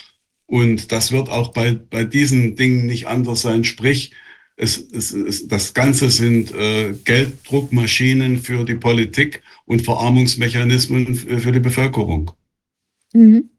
[0.46, 3.64] Und das wird auch bei, bei diesen Dingen nicht anders sein.
[3.64, 4.12] Sprich,
[4.58, 11.60] es, es, es, das Ganze sind äh, Gelddruckmaschinen für die Politik und Verarmungsmechanismen für die
[11.60, 12.32] Bevölkerung.
[13.12, 13.50] Mhm.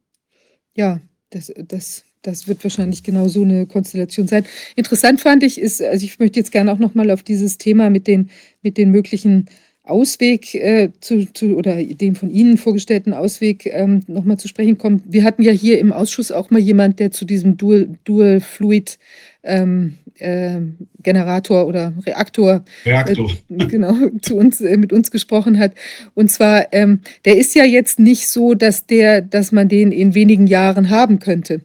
[0.76, 1.00] Ja,
[1.30, 4.46] das, das, das wird wahrscheinlich genau so eine Konstellation sein.
[4.76, 8.06] Interessant fand ich ist, also ich möchte jetzt gerne auch nochmal auf dieses Thema mit
[8.06, 8.30] den,
[8.62, 9.46] mit den möglichen
[9.84, 15.02] Ausweg äh, zu, zu, oder dem von Ihnen vorgestellten Ausweg ähm, nochmal zu sprechen kommen.
[15.06, 19.00] Wir hatten ja hier im Ausschuss auch mal jemand, der zu diesem Dual, Dual Fluid
[19.44, 20.60] ähm, äh,
[21.02, 23.32] Generator oder Reaktor, Reaktor.
[23.50, 25.74] Äh, genau zu uns äh, mit uns gesprochen hat.
[26.16, 30.16] Und zwar, ähm, der ist ja jetzt nicht so, dass der, dass man den in
[30.16, 31.62] wenigen Jahren haben könnte.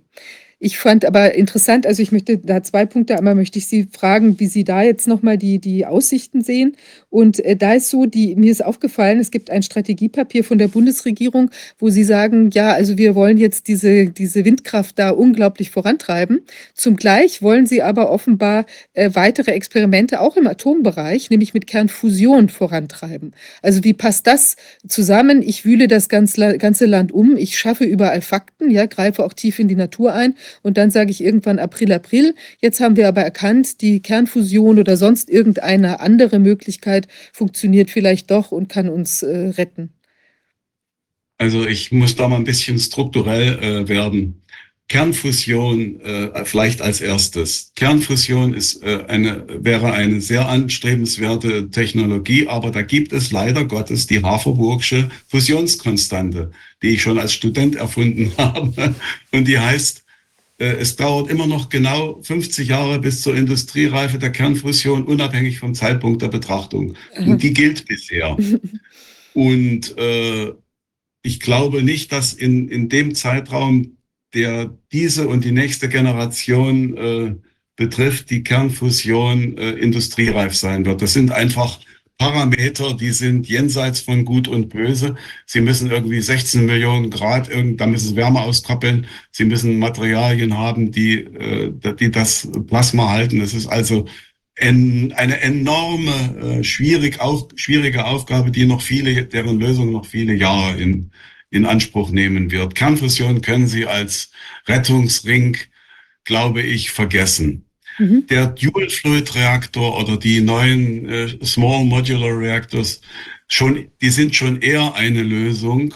[0.64, 4.40] Ich fand aber interessant, also ich möchte da zwei Punkte, einmal möchte ich Sie fragen,
[4.40, 6.76] wie Sie da jetzt nochmal die, die Aussichten sehen.
[7.14, 10.66] Und äh, da ist so, die, mir ist aufgefallen, es gibt ein Strategiepapier von der
[10.66, 16.40] Bundesregierung, wo Sie sagen, ja, also wir wollen jetzt diese, diese Windkraft da unglaublich vorantreiben.
[16.74, 23.32] Zugleich wollen Sie aber offenbar äh, weitere Experimente auch im Atombereich, nämlich mit Kernfusion vorantreiben.
[23.62, 24.56] Also wie passt das
[24.88, 25.40] zusammen?
[25.40, 29.60] Ich wühle das ganze, ganze Land um, ich schaffe überall Fakten, ja, greife auch tief
[29.60, 32.34] in die Natur ein und dann sage ich irgendwann April, April.
[32.60, 38.52] Jetzt haben wir aber erkannt, die Kernfusion oder sonst irgendeine andere Möglichkeit funktioniert vielleicht doch
[38.52, 39.92] und kann uns äh, retten.
[41.38, 44.42] Also ich muss da mal ein bisschen strukturell äh, werden.
[44.88, 47.72] Kernfusion äh, vielleicht als erstes.
[47.74, 54.06] Kernfusion ist äh, eine wäre eine sehr anstrebenswerte Technologie, aber da gibt es leider Gottes
[54.06, 56.52] die Haferburgsche Fusionskonstante,
[56.82, 58.94] die ich schon als Student erfunden habe
[59.32, 60.03] und die heißt
[60.58, 66.22] es dauert immer noch genau 50 Jahre bis zur Industriereife der Kernfusion, unabhängig vom Zeitpunkt
[66.22, 66.94] der Betrachtung.
[67.18, 68.36] Und die gilt bisher.
[69.34, 70.52] Und äh,
[71.22, 73.96] ich glaube nicht, dass in, in dem Zeitraum,
[74.34, 77.34] der diese und die nächste Generation äh,
[77.76, 81.02] betrifft, die Kernfusion äh, industriereif sein wird.
[81.02, 81.80] Das sind einfach
[82.18, 85.16] Parameter, die sind jenseits von Gut und Böse.
[85.46, 89.06] Sie müssen irgendwie 16 Millionen Grad, da müssen sie Wärme auskoppeln.
[89.32, 93.40] Sie müssen Materialien haben, die, äh, die das Plasma halten.
[93.40, 94.06] Das ist also
[94.56, 100.80] eine enorme, äh, schwierig auf, schwierige Aufgabe, die noch viele, deren Lösung noch viele Jahre
[100.80, 101.10] in,
[101.50, 102.74] in Anspruch nehmen wird.
[102.74, 104.30] Kernfusion können Sie als
[104.68, 105.56] Rettungsring,
[106.24, 107.63] glaube ich, vergessen.
[107.98, 108.26] Mhm.
[108.28, 113.00] Der Dual Fluid Reaktor oder die neuen äh, Small Modular Reactors
[113.48, 115.94] schon, die sind schon eher eine Lösung,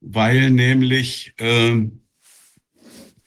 [0.00, 1.76] weil nämlich äh,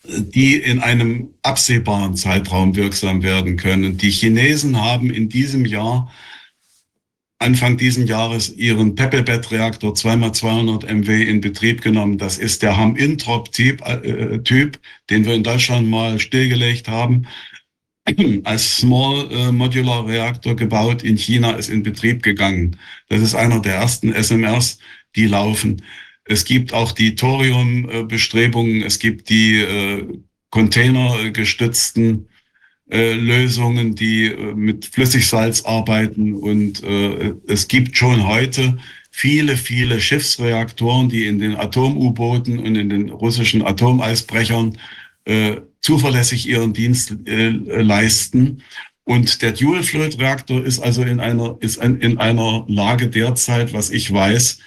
[0.03, 3.97] die in einem absehbaren Zeitraum wirksam werden können.
[3.97, 6.11] Die Chinesen haben in diesem Jahr
[7.41, 12.17] Anfang diesen Jahres ihren Peppelbett-Reaktor 2x200 MW in Betrieb genommen.
[12.17, 14.77] Das ist der Ham-Introp-Typ, äh, Typ,
[15.09, 17.27] den wir in Deutschland mal stillgelegt haben
[18.44, 22.77] als Small äh, Modular Reaktor gebaut in China, ist in Betrieb gegangen.
[23.10, 24.80] Das ist einer der ersten SMRs,
[25.15, 25.81] die laufen.
[26.26, 30.06] Es gibt auch die Thorium-Bestrebungen, es gibt die äh,
[30.52, 32.27] containergestützten
[32.90, 36.84] äh, Lösungen, die mit Flüssigsalz arbeiten und
[37.48, 38.77] es gibt schon heute
[39.11, 44.77] viele, viele Schiffsreaktoren, die in den Atom-U-Booten und in den russischen Atomeisbrechern
[45.81, 48.64] zuverlässig ihren Dienst äh, leisten.
[49.03, 53.89] Und der Dual Fluid Reaktor ist also in einer, ist in einer Lage derzeit, was
[53.89, 54.60] ich weiß,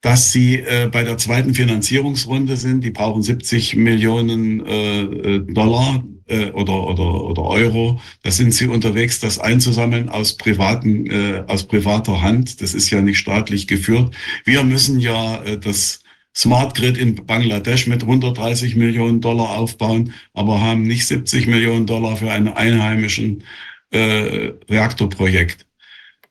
[0.00, 2.84] dass sie äh, bei der zweiten Finanzierungsrunde sind.
[2.84, 8.00] Die brauchen 70 Millionen äh, äh, Dollar äh, oder, oder, oder Euro.
[8.22, 12.60] Da sind sie unterwegs, das einzusammeln aus privaten, äh, aus privater Hand.
[12.60, 14.14] Das ist ja nicht staatlich geführt.
[14.44, 16.00] Wir müssen ja äh, das
[16.36, 22.16] Smart Grid in Bangladesch mit 130 Millionen Dollar aufbauen, aber haben nicht 70 Millionen Dollar
[22.16, 23.44] für ein einheimischen
[23.90, 25.66] äh, Reaktorprojekt.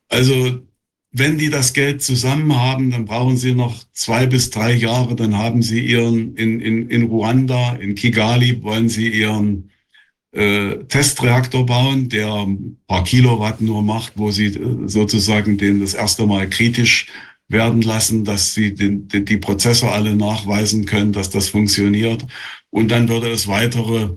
[0.08, 0.60] Also
[1.16, 5.38] wenn die das Geld zusammen haben, dann brauchen sie noch zwei bis drei Jahre, dann
[5.38, 9.70] haben sie ihren, in, in, in Ruanda, in Kigali, wollen sie ihren
[10.32, 15.94] äh, Testreaktor bauen, der ein paar Kilowatt nur macht, wo sie äh, sozusagen den das
[15.94, 17.06] erste Mal kritisch
[17.54, 22.26] werden lassen, dass sie den, den, die Prozesse alle nachweisen können, dass das funktioniert.
[22.68, 24.10] Und dann würde es weitere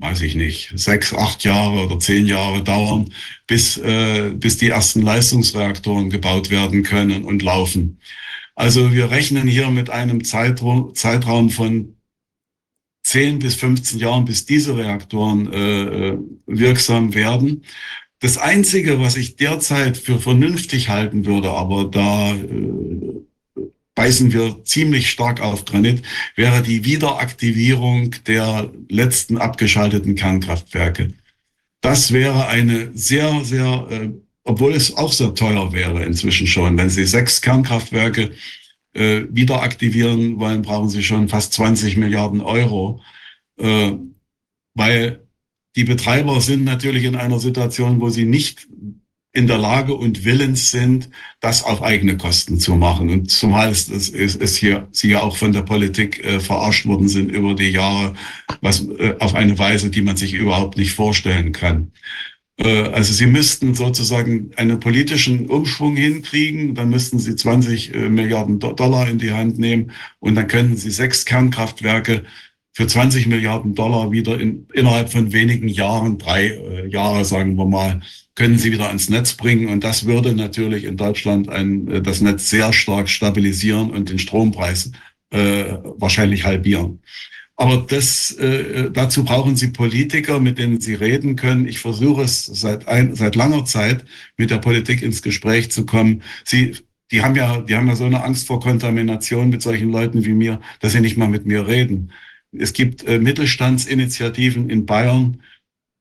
[0.00, 3.12] weiß ich nicht, sechs, acht Jahre oder zehn Jahre dauern,
[3.46, 8.00] bis, äh, bis die ersten Leistungsreaktoren gebaut werden können und laufen.
[8.54, 11.96] Also wir rechnen hier mit einem Zeitraum, Zeitraum von
[13.04, 17.64] 10 bis 15 Jahren, bis diese Reaktoren äh, äh, wirksam werden.
[18.20, 25.10] Das Einzige, was ich derzeit für vernünftig halten würde, aber da äh, beißen wir ziemlich
[25.10, 26.02] stark auf Granit,
[26.36, 31.14] wäre die Wiederaktivierung der letzten abgeschalteten Kernkraftwerke.
[31.80, 34.10] Das wäre eine sehr, sehr, äh,
[34.44, 38.32] obwohl es auch sehr teuer wäre inzwischen schon, wenn Sie sechs Kernkraftwerke
[38.92, 43.00] äh, wieder aktivieren wollen, brauchen Sie schon fast 20 Milliarden Euro,
[43.58, 43.92] äh,
[44.74, 45.26] weil
[45.76, 48.66] die Betreiber sind natürlich in einer Situation, wo sie nicht
[49.32, 51.08] in der Lage und willens sind,
[51.40, 53.10] das auf eigene Kosten zu machen.
[53.10, 57.08] Und zumal es, es, es hier, sie ja auch von der Politik äh, verarscht worden
[57.08, 58.14] sind über die Jahre,
[58.60, 61.92] was äh, auf eine Weise, die man sich überhaupt nicht vorstellen kann.
[62.60, 68.58] Äh, also sie müssten sozusagen einen politischen Umschwung hinkriegen, dann müssten sie 20 äh, Milliarden
[68.58, 72.24] Dollar in die Hand nehmen und dann könnten sie sechs Kernkraftwerke
[72.80, 77.66] für 20 Milliarden Dollar wieder in, innerhalb von wenigen Jahren, drei äh, Jahre sagen wir
[77.66, 78.00] mal,
[78.34, 79.68] können sie wieder ans Netz bringen.
[79.68, 84.18] Und das würde natürlich in Deutschland ein, äh, das Netz sehr stark stabilisieren und den
[84.18, 84.92] Strompreis
[85.28, 87.00] äh, wahrscheinlich halbieren.
[87.54, 91.68] Aber das, äh, dazu brauchen Sie Politiker, mit denen Sie reden können.
[91.68, 94.06] Ich versuche es seit, ein, seit langer Zeit
[94.38, 96.22] mit der Politik ins Gespräch zu kommen.
[96.46, 96.76] Sie,
[97.10, 100.32] die haben ja, die haben ja so eine Angst vor Kontamination mit solchen Leuten wie
[100.32, 102.10] mir, dass sie nicht mal mit mir reden.
[102.52, 105.42] Es gibt äh, Mittelstandsinitiativen in Bayern,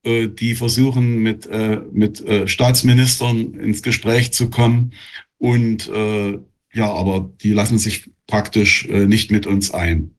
[0.03, 4.93] äh, die versuchen, mit, äh, mit äh, Staatsministern ins Gespräch zu kommen.
[5.37, 6.39] Und äh,
[6.73, 10.15] ja, aber die lassen sich praktisch äh, nicht mit uns ein.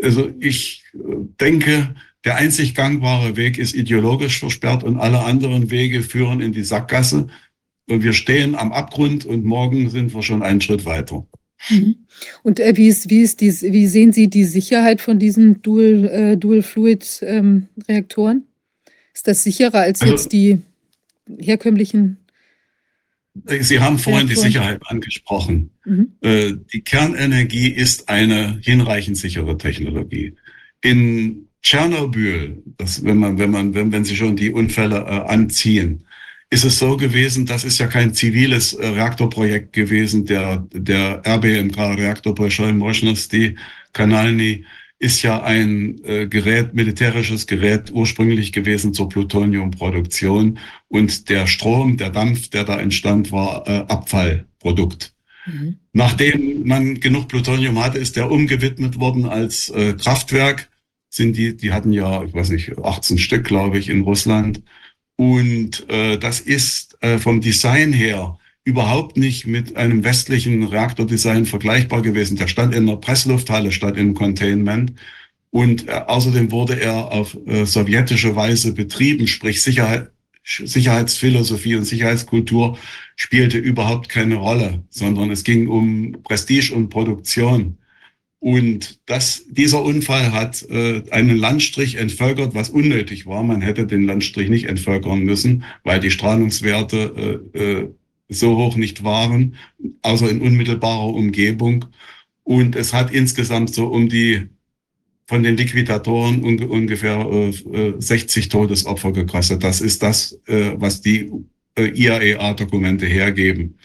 [0.00, 0.84] Also ich
[1.40, 1.94] denke,
[2.24, 7.28] der einzig gangbare Weg ist ideologisch versperrt und alle anderen Wege führen in die Sackgasse.
[7.88, 11.26] Und wir stehen am Abgrund und morgen sind wir schon einen Schritt weiter.
[11.70, 11.96] Mhm.
[12.42, 16.08] Und äh, wie, ist, wie, ist die, wie sehen Sie die Sicherheit von diesen Dual,
[16.08, 18.44] äh, Dual Fluid ähm, Reaktoren?
[19.14, 20.60] Ist das sicherer als also, jetzt die
[21.38, 22.18] herkömmlichen?
[23.60, 24.28] Sie haben vorhin Reaktoren?
[24.28, 25.70] die Sicherheit angesprochen.
[25.84, 26.12] Mhm.
[26.20, 30.34] Äh, die Kernenergie ist eine hinreichend sichere Technologie.
[30.80, 36.04] In Tschernobyl, das, wenn man, wenn man, wenn, wenn Sie schon die Unfälle äh, anziehen,
[36.50, 41.76] ist es so gewesen, das ist ja kein ziviles äh, Reaktorprojekt gewesen, der, der RBMK,
[41.98, 43.56] Reaktor Bolschoi Moschnosti
[43.92, 44.64] Kanalny,
[45.00, 50.58] ist ja ein äh, Gerät, militärisches Gerät ursprünglich gewesen zur Plutoniumproduktion
[50.88, 55.14] und der Strom, der Dampf, der da entstand, war äh, Abfallprodukt.
[55.46, 55.76] Mhm.
[55.92, 60.68] Nachdem man genug Plutonium hatte, ist der umgewidmet worden als äh, Kraftwerk.
[61.10, 64.62] Sind die, die hatten ja, ich weiß nicht, 18 Stück, glaube ich, in Russland.
[65.18, 72.02] Und äh, das ist äh, vom Design her überhaupt nicht mit einem westlichen Reaktordesign vergleichbar
[72.02, 72.36] gewesen.
[72.36, 74.92] Der stand in der Presslufthalle statt im Containment.
[75.50, 80.12] Und äh, außerdem wurde er auf äh, sowjetische Weise betrieben, sprich Sicherheit,
[80.44, 82.78] Sicherheitsphilosophie und Sicherheitskultur
[83.16, 87.78] spielte überhaupt keine Rolle, sondern es ging um Prestige und Produktion.
[88.40, 93.42] Und das, dieser Unfall hat äh, einen Landstrich entvölkert, was unnötig war.
[93.42, 97.94] Man hätte den Landstrich nicht entvölkern müssen, weil die Strahlungswerte äh, äh,
[98.28, 99.56] so hoch nicht waren,
[100.02, 101.86] außer in unmittelbarer Umgebung.
[102.44, 104.48] Und es hat insgesamt so um die
[105.26, 109.62] von den Liquidatoren un ungefähr äh, 60 äh, Todesopfer gekostet.
[109.62, 111.30] Das ist das, äh, was die
[111.74, 113.78] äh, IAEA-Dokumente hergeben.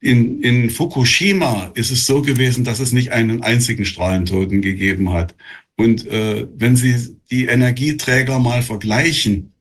[0.00, 5.34] In, in Fukushima ist es so gewesen, dass es nicht einen einzigen Strahlentoten gegeben hat.
[5.76, 9.54] Und äh, wenn Sie die Energieträger mal vergleichen,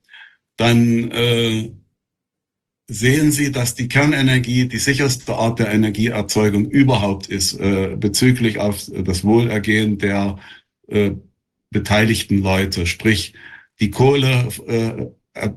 [0.55, 1.71] dann äh,
[2.87, 8.85] sehen Sie, dass die Kernenergie die sicherste Art der Energieerzeugung überhaupt ist, äh, bezüglich auf
[8.91, 10.37] das Wohlergehen der
[10.87, 11.11] äh,
[11.69, 12.85] beteiligten Leute.
[12.85, 13.33] Sprich,
[13.79, 15.49] die Kohle äh,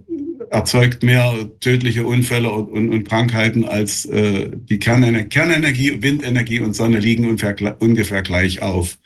[0.51, 5.29] erzeugt mehr tödliche Unfälle und, und, Krankheiten als äh, die Kernenergie.
[5.29, 8.99] Kernenergie, Windenergie und Sonne liegen ungefähr, gleich auf,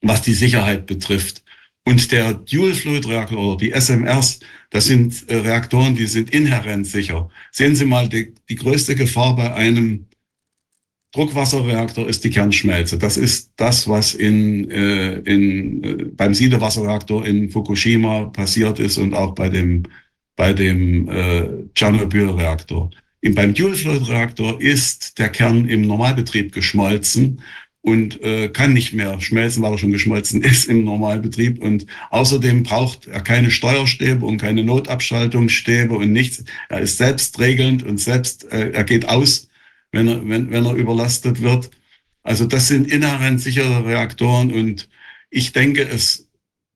[0.00, 1.44] was die Sicherheit betrifft.
[1.84, 4.40] Und der Dual-Fluid-Reaktor oder die SMRs,
[4.70, 7.28] das sind äh, Reaktoren, die sind inhärent sicher.
[7.52, 10.06] Sehen Sie mal, die, die größte Gefahr bei einem
[11.12, 12.98] Druckwasserreaktor ist die Kernschmelze.
[12.98, 19.14] Das ist das, was in, äh, in, äh, beim Siedewasserreaktor in Fukushima passiert ist und
[19.14, 19.84] auch bei dem,
[20.36, 22.90] bei dem äh, Tschernobyl-Reaktor.
[23.28, 27.42] Beim Dual-Fluid-Reaktor ist der Kern im Normalbetrieb geschmolzen
[27.80, 31.60] und äh, kann nicht mehr schmelzen, weil er schon geschmolzen ist im Normalbetrieb.
[31.60, 36.44] Und außerdem braucht er keine Steuerstäbe und keine Notabschaltungsstäbe und nichts.
[36.68, 39.48] Er ist selbstregelnd und selbst, äh, er geht aus
[39.96, 41.70] wenn er, wenn, wenn er überlastet wird.
[42.22, 44.88] Also das sind inhärent sichere Reaktoren und
[45.30, 46.28] ich denke, es,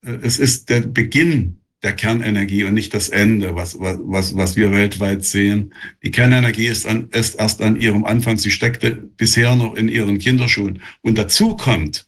[0.02, 5.24] es ist der Beginn der Kernenergie und nicht das Ende, was, was, was wir weltweit
[5.24, 5.72] sehen.
[6.02, 8.36] Die Kernenergie ist, an, ist erst an ihrem Anfang.
[8.36, 10.82] Sie steckte bisher noch in ihren Kinderschuhen.
[11.00, 12.06] Und dazu kommt,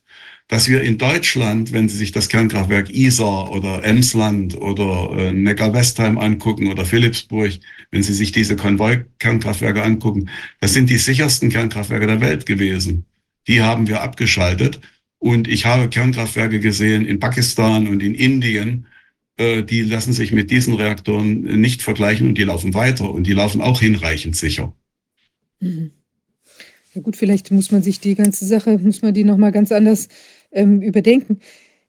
[0.48, 6.18] dass wir in Deutschland, wenn Sie sich das Kernkraftwerk Isar oder Emsland oder äh, Neckar-Westheim
[6.18, 7.52] angucken oder Philipsburg,
[7.90, 10.28] wenn Sie sich diese Konvoi-Kernkraftwerke angucken,
[10.60, 13.06] das sind die sichersten Kernkraftwerke der Welt gewesen.
[13.48, 14.80] Die haben wir abgeschaltet.
[15.18, 18.86] Und ich habe Kernkraftwerke gesehen in Pakistan und in Indien,
[19.38, 23.60] die lassen sich mit diesen Reaktoren nicht vergleichen und die laufen weiter und die laufen
[23.60, 24.74] auch hinreichend sicher.
[25.60, 25.92] Mhm.
[26.94, 30.08] Ja gut, vielleicht muss man sich die ganze Sache, muss man die nochmal ganz anders
[30.50, 31.40] ähm, überdenken.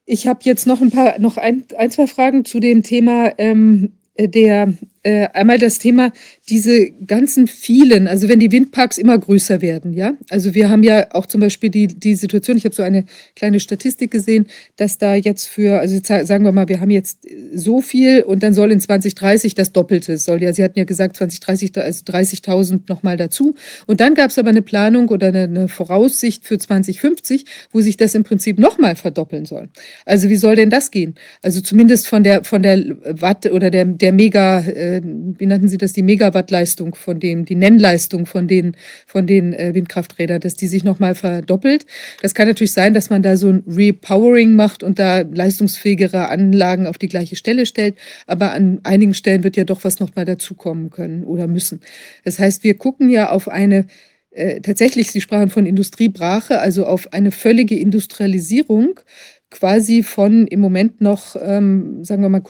[0.06, 3.92] Ich habe jetzt noch ein paar, noch ein, ein, zwei Fragen zu dem Thema ähm,
[4.18, 4.72] der
[5.04, 6.12] äh, einmal das Thema,
[6.48, 10.14] diese ganzen vielen, also wenn die Windparks immer größer werden, ja.
[10.30, 13.04] Also wir haben ja auch zum Beispiel die, die Situation, ich habe so eine
[13.36, 17.18] kleine Statistik gesehen, dass da jetzt für, also sagen wir mal, wir haben jetzt
[17.54, 21.16] so viel und dann soll in 2030 das Doppelte, soll ja, Sie hatten ja gesagt
[21.16, 23.54] 2030, also 30.000 nochmal dazu.
[23.86, 27.96] Und dann gab es aber eine Planung oder eine, eine Voraussicht für 2050, wo sich
[27.96, 29.68] das im Prinzip nochmal verdoppeln soll.
[30.06, 31.14] Also wie soll denn das gehen?
[31.42, 35.68] Also zumindest von der, von der Watt oder der, der Mega, äh, äh, wie nannten
[35.68, 38.76] Sie das, die Megawattleistung von den, die Nennleistung von den,
[39.06, 41.86] von den äh, Windkrafträdern, dass die sich nochmal verdoppelt.
[42.22, 46.86] Das kann natürlich sein, dass man da so ein Repowering macht und da leistungsfähigere Anlagen
[46.86, 47.96] auf die gleiche Stelle stellt.
[48.26, 51.80] Aber an einigen Stellen wird ja doch was nochmal dazukommen können oder müssen.
[52.24, 53.86] Das heißt, wir gucken ja auf eine
[54.30, 58.98] äh, tatsächlich, Sie sprachen von Industriebrache, also auf eine völlige Industrialisierung
[59.50, 62.40] quasi von im Moment noch, ähm, sagen wir mal,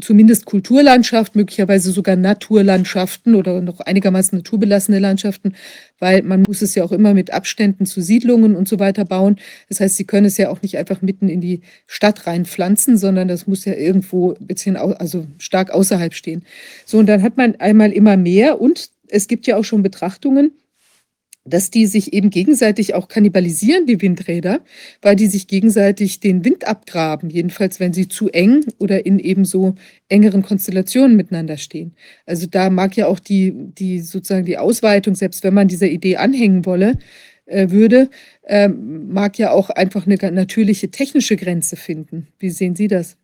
[0.00, 5.54] zumindest Kulturlandschaft, möglicherweise sogar Naturlandschaften oder noch einigermaßen naturbelassene Landschaften,
[5.98, 9.36] weil man muss es ja auch immer mit Abständen zu Siedlungen und so weiter bauen.
[9.68, 13.28] Das heißt, Sie können es ja auch nicht einfach mitten in die Stadt reinpflanzen, sondern
[13.28, 16.44] das muss ja irgendwo ein bisschen, also stark außerhalb stehen.
[16.84, 20.52] So, und dann hat man einmal immer mehr und es gibt ja auch schon Betrachtungen,
[21.46, 24.60] dass die sich eben gegenseitig auch kannibalisieren, die Windräder,
[25.02, 29.44] weil die sich gegenseitig den Wind abgraben, jedenfalls wenn sie zu eng oder in eben
[29.44, 29.74] so
[30.08, 31.94] engeren Konstellationen miteinander stehen.
[32.26, 36.16] Also da mag ja auch die, die sozusagen die Ausweitung, selbst wenn man dieser Idee
[36.16, 36.98] anhängen wolle,
[37.46, 38.10] äh, würde,
[38.42, 42.28] äh, mag ja auch einfach eine natürliche technische Grenze finden.
[42.38, 43.16] Wie sehen Sie das?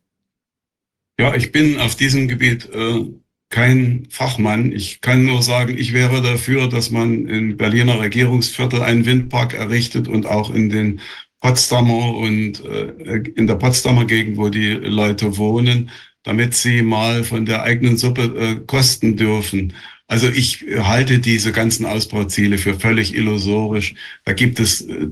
[1.18, 3.04] Ja, ich bin auf diesem Gebiet äh
[3.52, 4.72] kein Fachmann.
[4.72, 10.08] Ich kann nur sagen, ich wäre dafür, dass man im Berliner Regierungsviertel einen Windpark errichtet
[10.08, 11.00] und auch in den
[11.40, 15.90] Potsdamer und äh, in der Potsdamer Gegend, wo die Leute wohnen,
[16.24, 19.74] damit sie mal von der eigenen Suppe äh, kosten dürfen.
[20.08, 23.94] Also ich halte diese ganzen Ausbauziele für völlig illusorisch.
[24.24, 25.08] Da gibt es äh,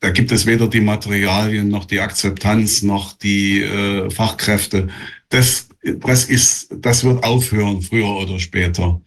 [0.00, 4.88] da gibt es weder die Materialien noch die Akzeptanz noch die äh, Fachkräfte.
[5.28, 9.00] Das das ist, das wird aufhören, früher oder später.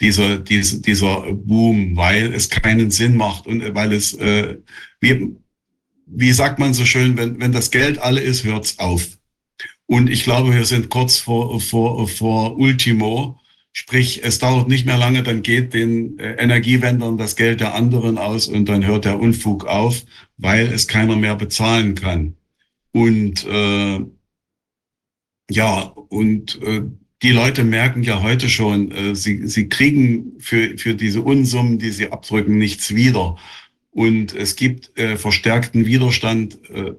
[0.00, 4.58] Dieser, dieser, dieser Boom, weil es keinen Sinn macht und weil es, äh,
[5.00, 5.34] wie,
[6.06, 9.08] wie sagt man so schön, wenn, wenn das Geld alle ist, hört's auf.
[9.86, 13.40] Und ich glaube, wir sind kurz vor, vor, vor Ultimo.
[13.72, 18.18] Sprich, es dauert nicht mehr lange, dann geht den äh, Energiewendern das Geld der anderen
[18.18, 20.04] aus und dann hört der Unfug auf,
[20.38, 22.36] weil es keiner mehr bezahlen kann.
[22.92, 24.00] Und äh,
[25.50, 26.82] ja, und äh,
[27.22, 31.90] die Leute merken ja heute schon, äh, sie, sie kriegen für, für diese Unsummen, die
[31.90, 33.36] sie abdrücken, nichts wieder.
[33.90, 36.92] Und es gibt äh, verstärkten Widerstand, äh,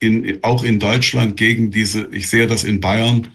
[0.00, 3.28] in, auch in Deutschland gegen diese, ich sehe das in Bayern,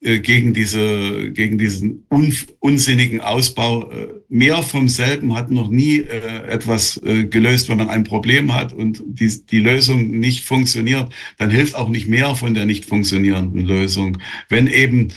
[0.00, 3.90] gegen diese, gegen diesen un, unsinnigen Ausbau.
[3.90, 7.68] Äh, mehr vom selben hat noch nie äh, etwas äh, gelöst.
[7.68, 12.08] Wenn man ein Problem hat und die, die Lösung nicht funktioniert, dann hilft auch nicht
[12.08, 14.18] mehr von der nicht funktionierenden Lösung.
[14.48, 15.08] Wenn eben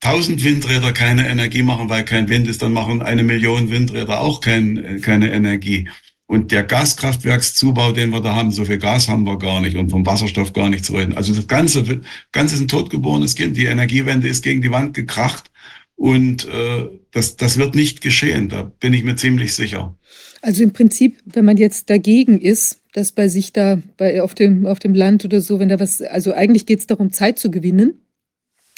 [0.00, 4.40] tausend Windräder keine Energie machen, weil kein Wind ist, dann machen eine Million Windräder auch
[4.40, 5.88] kein, keine Energie.
[6.32, 9.90] Und der Gaskraftwerkszubau, den wir da haben, so viel Gas haben wir gar nicht und
[9.90, 11.14] vom Wasserstoff gar nicht zu reden.
[11.14, 12.00] Also das Ganze,
[12.32, 13.54] Ganze ist ein totgeborenes Kind.
[13.54, 15.50] Die Energiewende ist gegen die Wand gekracht
[15.94, 18.48] und äh, das, das wird nicht geschehen.
[18.48, 19.94] Da bin ich mir ziemlich sicher.
[20.40, 24.64] Also im Prinzip, wenn man jetzt dagegen ist, dass bei sich da bei, auf, dem,
[24.64, 27.50] auf dem Land oder so, wenn da was, also eigentlich geht es darum, Zeit zu
[27.50, 28.06] gewinnen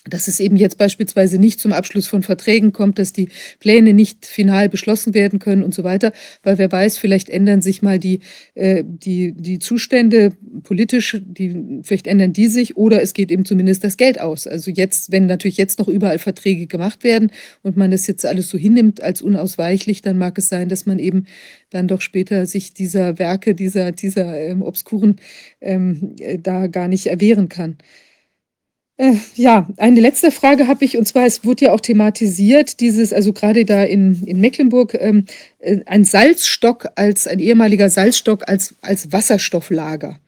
[0.09, 3.29] dass es eben jetzt beispielsweise nicht zum Abschluss von Verträgen kommt, dass die
[3.59, 6.13] Pläne nicht final beschlossen werden können und so weiter,
[6.43, 8.21] weil wer weiß, vielleicht ändern sich mal die,
[8.55, 10.33] äh, die, die Zustände
[10.63, 14.47] politisch, die, vielleicht ändern die sich oder es geht eben zumindest das Geld aus.
[14.47, 17.31] Also jetzt, wenn natürlich jetzt noch überall Verträge gemacht werden
[17.63, 20.99] und man das jetzt alles so hinnimmt als unausweichlich, dann mag es sein, dass man
[20.99, 21.27] eben
[21.71, 25.17] dann doch später sich dieser Werke, dieser, dieser ähm, obskuren
[25.61, 27.79] ähm, äh, da gar nicht erwehren kann.
[28.97, 33.13] Äh, ja, eine letzte Frage habe ich, und zwar, es wurde ja auch thematisiert, dieses,
[33.13, 35.25] also gerade da in, in Mecklenburg, ähm,
[35.59, 40.21] äh, ein Salzstock als, ein ehemaliger Salzstock als, als Wasserstofflager.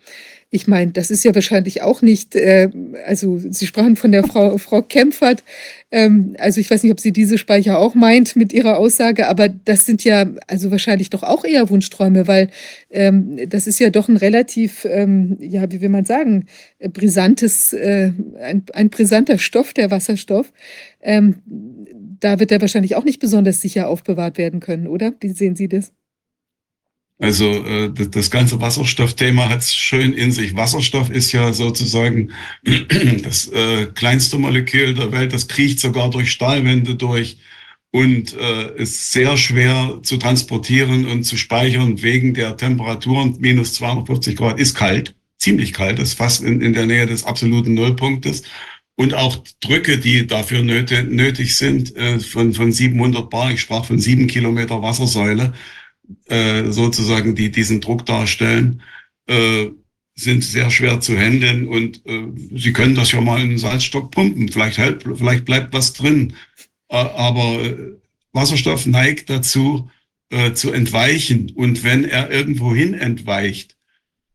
[0.56, 2.70] Ich meine, das ist ja wahrscheinlich auch nicht, äh,
[3.06, 5.44] also Sie sprachen von der Frau, Frau Kempfert,
[5.90, 9.50] ähm, also ich weiß nicht, ob sie diese Speicher auch meint mit ihrer Aussage, aber
[9.50, 12.48] das sind ja also wahrscheinlich doch auch eher Wunschträume, weil
[12.90, 16.46] ähm, das ist ja doch ein relativ, ähm, ja, wie will man sagen,
[16.80, 20.52] brisantes, äh, ein, ein brisanter Stoff, der Wasserstoff.
[21.02, 21.36] Ähm,
[22.18, 25.12] da wird er wahrscheinlich auch nicht besonders sicher aufbewahrt werden können, oder?
[25.20, 25.92] Wie sehen Sie das?
[27.18, 30.54] Also äh, das ganze Wasserstoffthema hat es schön in sich.
[30.54, 32.32] Wasserstoff ist ja sozusagen
[33.22, 35.32] das äh, kleinste Molekül der Welt.
[35.32, 37.38] Das kriecht sogar durch Stahlwände durch
[37.90, 43.36] und äh, ist sehr schwer zu transportieren und zu speichern wegen der Temperaturen.
[43.38, 47.72] Minus 250 Grad ist kalt, ziemlich kalt, ist fast in, in der Nähe des absoluten
[47.72, 48.42] Nullpunktes.
[48.96, 53.98] Und auch Drücke, die dafür nötig, sind, äh, von, von 700 Bar, ich sprach von
[53.98, 55.54] sieben Kilometer Wassersäule,
[56.26, 58.82] äh, sozusagen, die diesen Druck darstellen,
[59.26, 59.68] äh,
[60.14, 64.10] sind sehr schwer zu handeln und äh, Sie können das ja mal in den Salzstock
[64.10, 64.48] pumpen.
[64.48, 66.34] Vielleicht, hält, vielleicht bleibt was drin.
[66.88, 67.76] Äh, aber äh,
[68.32, 69.90] Wasserstoff neigt dazu,
[70.30, 71.52] äh, zu entweichen.
[71.54, 73.76] Und wenn er irgendwo hin entweicht,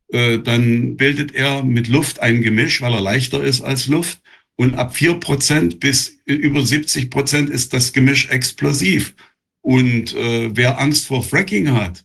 [0.09, 4.19] äh, dann bildet er mit Luft ein Gemisch, weil er leichter ist als Luft.
[4.55, 9.15] Und ab vier Prozent bis über 70 Prozent ist das Gemisch explosiv.
[9.61, 12.03] Und äh, wer Angst vor Fracking hat,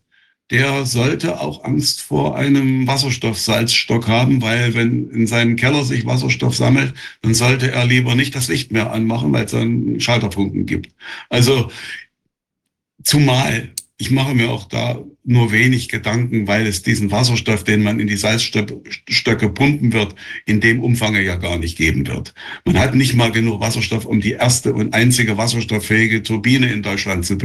[0.50, 6.56] der sollte auch Angst vor einem Wasserstoffsalzstock haben, weil wenn in seinem Keller sich Wasserstoff
[6.56, 10.90] sammelt, dann sollte er lieber nicht das Licht mehr anmachen, weil es dann Schalterfunken gibt.
[11.30, 11.70] Also
[13.02, 17.98] zumal ich mache mir auch da nur wenig Gedanken, weil es diesen Wasserstoff, den man
[17.98, 20.14] in die Salzstöcke pumpen wird,
[20.44, 22.34] in dem Umfang ja gar nicht geben wird.
[22.66, 27.24] Man hat nicht mal genug Wasserstoff, um die erste und einzige wasserstofffähige Turbine in Deutschland
[27.24, 27.38] zu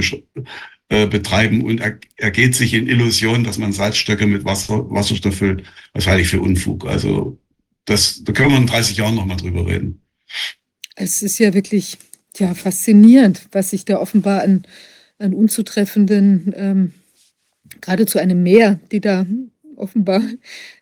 [0.90, 5.64] äh, betreiben und er, ergeht sich in Illusion, dass man Salzstöcke mit Wasser, Wasserstoff füllt.
[5.94, 6.86] Was halte ich für Unfug?
[6.86, 7.40] Also
[7.86, 10.02] das, da können wir in 30 Jahren nochmal drüber reden.
[10.96, 11.98] Es ist ja wirklich
[12.38, 14.64] ja, faszinierend, was sich da offenbar an
[15.22, 16.94] an unzutreffenden, ähm,
[17.80, 19.26] geradezu eine Mehr, die da
[19.76, 20.22] offenbar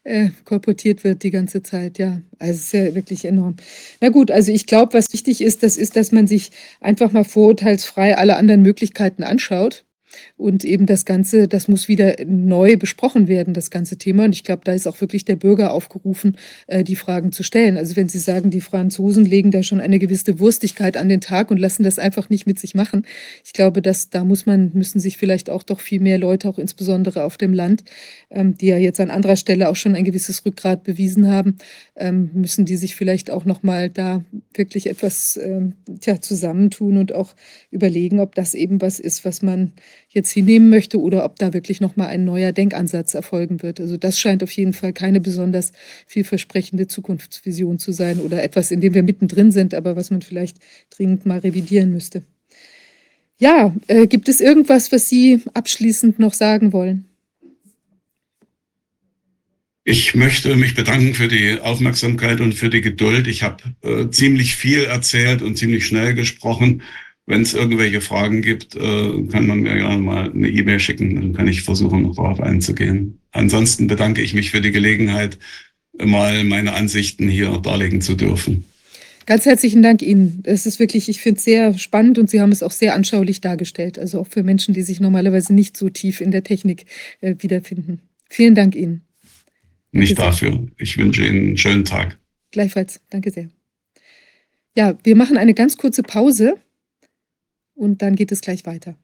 [0.03, 1.97] äh, kolportiert wird die ganze Zeit.
[1.97, 3.55] Ja, also es ist ja wirklich enorm.
[4.01, 6.51] Na gut, also ich glaube, was wichtig ist, das ist, dass man sich
[6.81, 9.85] einfach mal vorurteilsfrei alle anderen Möglichkeiten anschaut
[10.37, 14.25] und eben das Ganze, das muss wieder neu besprochen werden, das ganze Thema.
[14.25, 16.37] Und ich glaube, da ist auch wirklich der Bürger aufgerufen,
[16.67, 17.77] äh, die Fragen zu stellen.
[17.77, 21.51] Also wenn Sie sagen, die Franzosen legen da schon eine gewisse Wurstigkeit an den Tag
[21.51, 23.05] und lassen das einfach nicht mit sich machen.
[23.45, 26.59] Ich glaube, dass da muss man, müssen sich vielleicht auch doch viel mehr Leute, auch
[26.59, 27.83] insbesondere auf dem Land,
[28.29, 31.57] ähm, die ja jetzt an anderer Stelle auch schon ein gewisses Rückgrat bewiesen haben,
[31.99, 34.23] ähm, müssen die sich vielleicht auch nochmal da
[34.53, 37.35] wirklich etwas ähm, tja, zusammentun und auch
[37.71, 39.73] überlegen, ob das eben was ist, was man
[40.09, 43.79] jetzt hinnehmen möchte oder ob da wirklich nochmal ein neuer Denkansatz erfolgen wird.
[43.79, 45.71] Also das scheint auf jeden Fall keine besonders
[46.07, 50.57] vielversprechende Zukunftsvision zu sein oder etwas, in dem wir mittendrin sind, aber was man vielleicht
[50.89, 52.23] dringend mal revidieren müsste.
[53.37, 57.08] Ja, äh, gibt es irgendwas, was Sie abschließend noch sagen wollen?
[59.83, 63.27] Ich möchte mich bedanken für die Aufmerksamkeit und für die Geduld.
[63.27, 66.83] Ich habe äh, ziemlich viel erzählt und ziemlich schnell gesprochen.
[67.25, 71.33] Wenn es irgendwelche Fragen gibt, äh, kann man mir ja mal eine E-Mail schicken, dann
[71.33, 73.19] kann ich versuchen, darauf einzugehen.
[73.31, 75.37] Ansonsten bedanke ich mich für die Gelegenheit,
[76.03, 78.65] mal meine Ansichten hier darlegen zu dürfen.
[79.25, 80.41] Ganz herzlichen Dank Ihnen.
[80.43, 83.41] Es ist wirklich ich finde es sehr spannend und Sie haben es auch sehr anschaulich
[83.41, 86.85] dargestellt, also auch für Menschen, die sich normalerweise nicht so tief in der Technik,
[87.21, 88.01] äh, wiederfinden.
[88.27, 89.01] Vielen Dank Ihnen.
[89.91, 90.67] Nicht dafür.
[90.77, 92.19] Ich wünsche Ihnen einen schönen Tag.
[92.51, 93.01] Gleichfalls.
[93.09, 93.49] Danke sehr.
[94.75, 96.57] Ja, wir machen eine ganz kurze Pause
[97.73, 98.95] und dann geht es gleich weiter.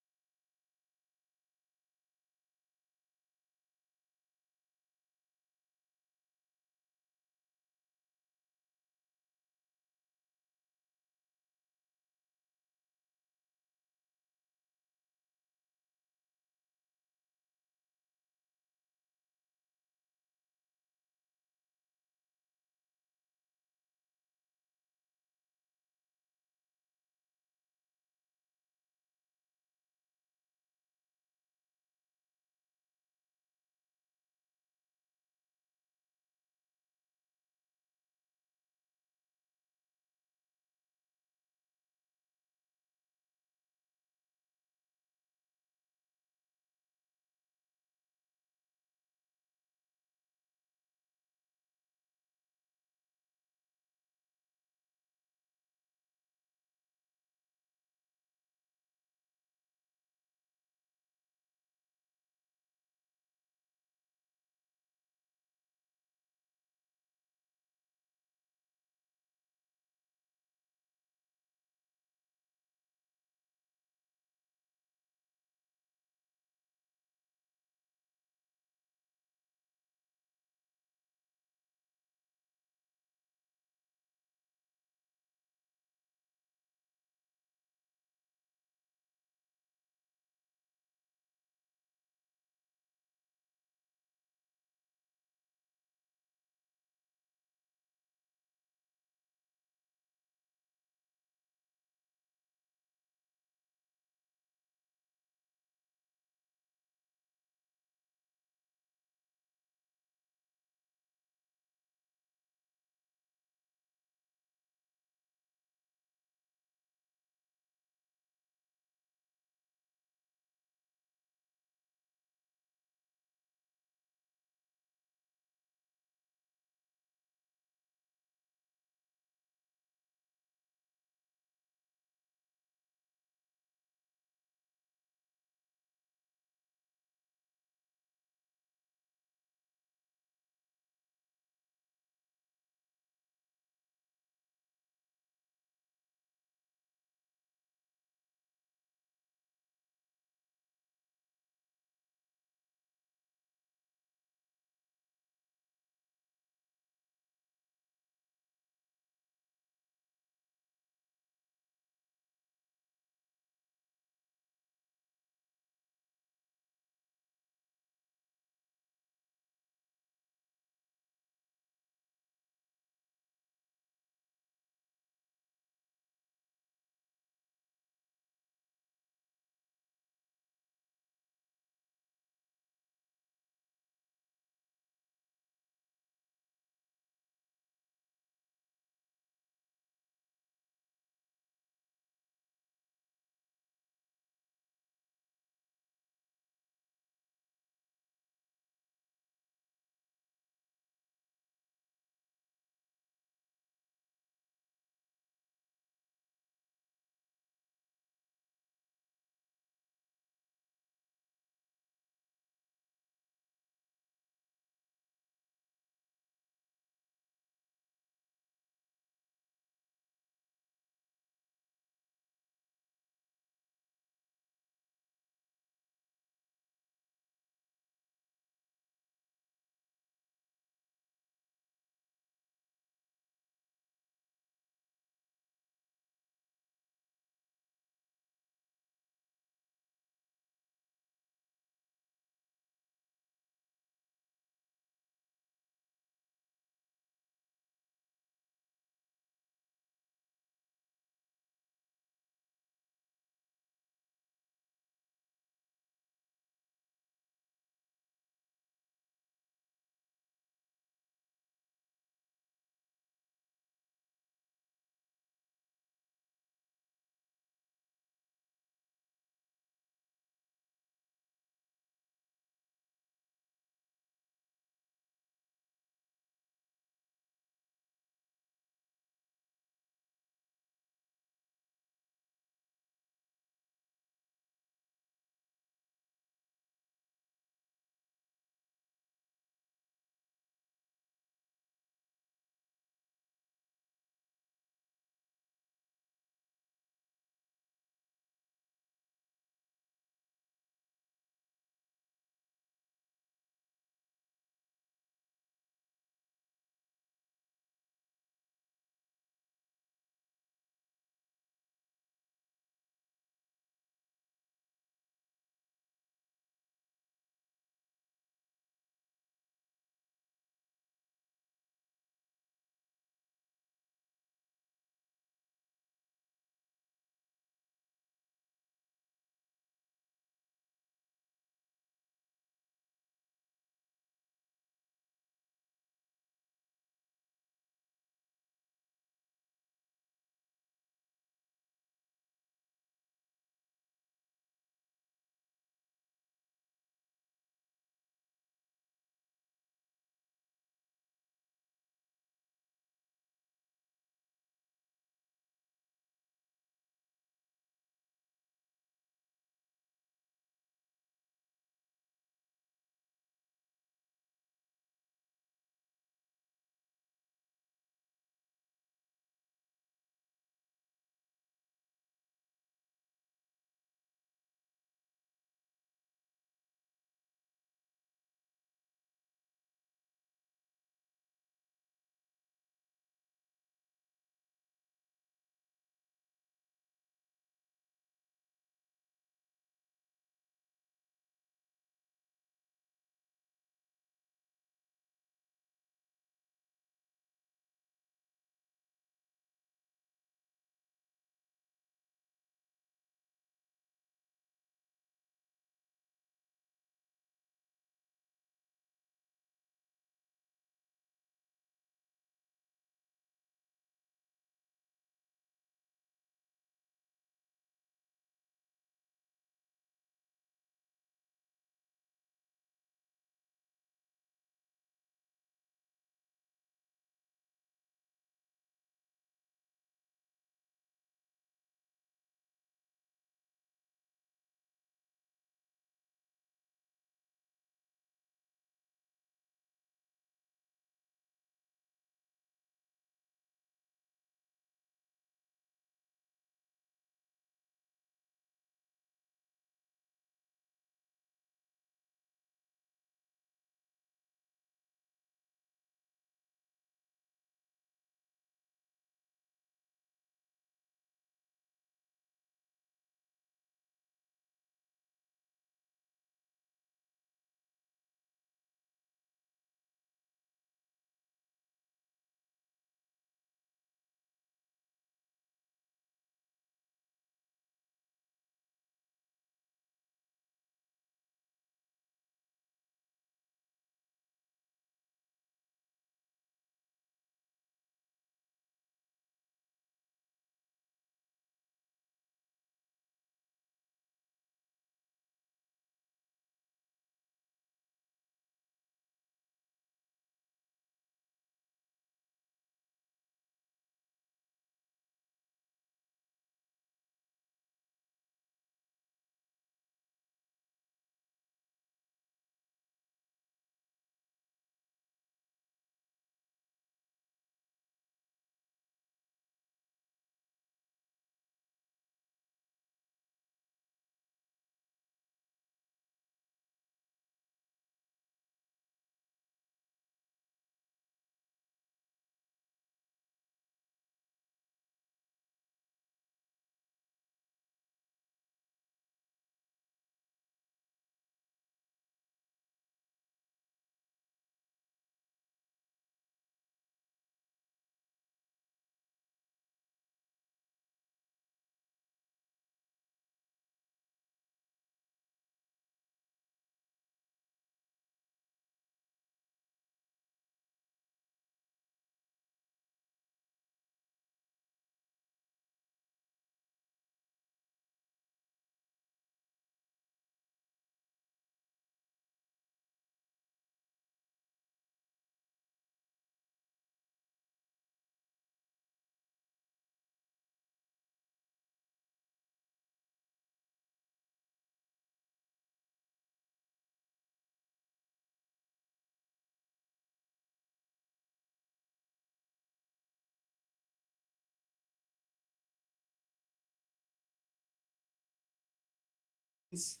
[599.71, 600.00] is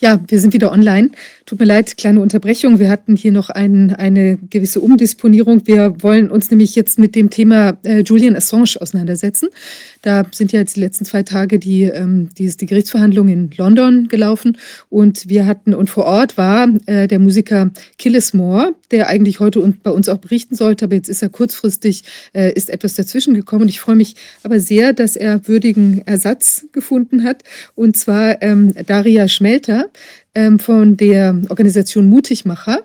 [0.00, 1.10] Ja, wir sind wieder online.
[1.46, 2.78] Tut mir leid, kleine Unterbrechung.
[2.78, 5.66] Wir hatten hier noch ein, eine gewisse Umdisponierung.
[5.66, 9.50] Wir wollen uns nämlich jetzt mit dem Thema äh, Julian Assange auseinandersetzen.
[10.00, 14.08] Da sind ja jetzt die letzten zwei Tage die, ähm, die, die Gerichtsverhandlungen in London
[14.08, 14.56] gelaufen
[14.88, 19.60] und wir hatten, und vor Ort war äh, der Musiker Killis Moore, der eigentlich heute
[19.60, 23.34] und bei uns auch berichten sollte, aber jetzt ist er kurzfristig, äh, ist etwas dazwischen
[23.34, 27.42] gekommen und ich freue mich aber sehr, dass er würdigen Ersatz gefunden hat
[27.74, 29.28] und zwar ähm, Daria
[29.64, 29.90] Schmelter
[30.34, 32.82] ähm, von der Organisation Mutigmacher.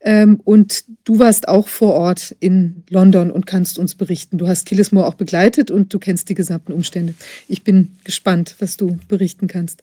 [0.00, 4.36] Ähm, und du warst auch vor Ort in London und kannst uns berichten.
[4.36, 7.14] Du hast Killismore auch begleitet und du kennst die gesamten Umstände.
[7.48, 9.82] Ich bin gespannt, was du berichten kannst.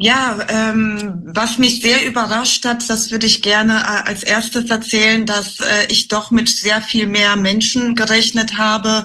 [0.00, 5.26] Ja, ähm, was mich sehr überrascht hat, das würde ich gerne äh, als erstes erzählen,
[5.26, 9.04] dass äh, ich doch mit sehr viel mehr Menschen gerechnet habe.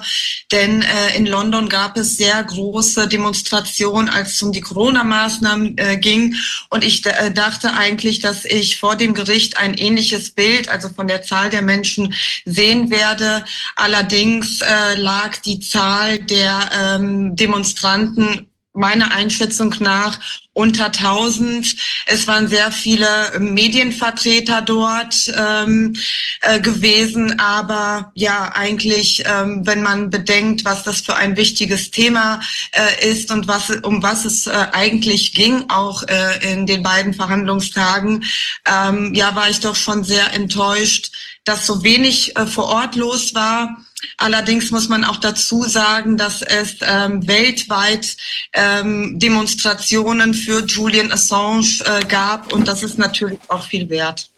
[0.52, 5.96] Denn äh, in London gab es sehr große Demonstrationen, als es um die Corona-Maßnahmen äh,
[5.96, 6.36] ging.
[6.70, 11.08] Und ich äh, dachte eigentlich, dass ich vor dem Gericht ein ähnliches Bild, also von
[11.08, 12.14] der Zahl der Menschen,
[12.44, 13.44] sehen werde.
[13.74, 20.18] Allerdings äh, lag die Zahl der ähm, Demonstranten meiner Einschätzung nach
[20.52, 21.76] unter 1000.
[22.06, 25.96] Es waren sehr viele Medienvertreter dort ähm,
[26.42, 32.40] äh, gewesen, aber ja, eigentlich, ähm, wenn man bedenkt, was das für ein wichtiges Thema
[32.72, 37.14] äh, ist und was, um was es äh, eigentlich ging, auch äh, in den beiden
[37.14, 38.24] Verhandlungstagen,
[38.66, 41.10] ähm, ja, war ich doch schon sehr enttäuscht,
[41.44, 43.76] dass so wenig äh, vor Ort los war.
[44.16, 48.16] Allerdings muss man auch dazu sagen, dass es ähm, weltweit
[48.52, 54.30] ähm, Demonstrationen für Julian Assange äh, gab und das ist natürlich auch viel wert.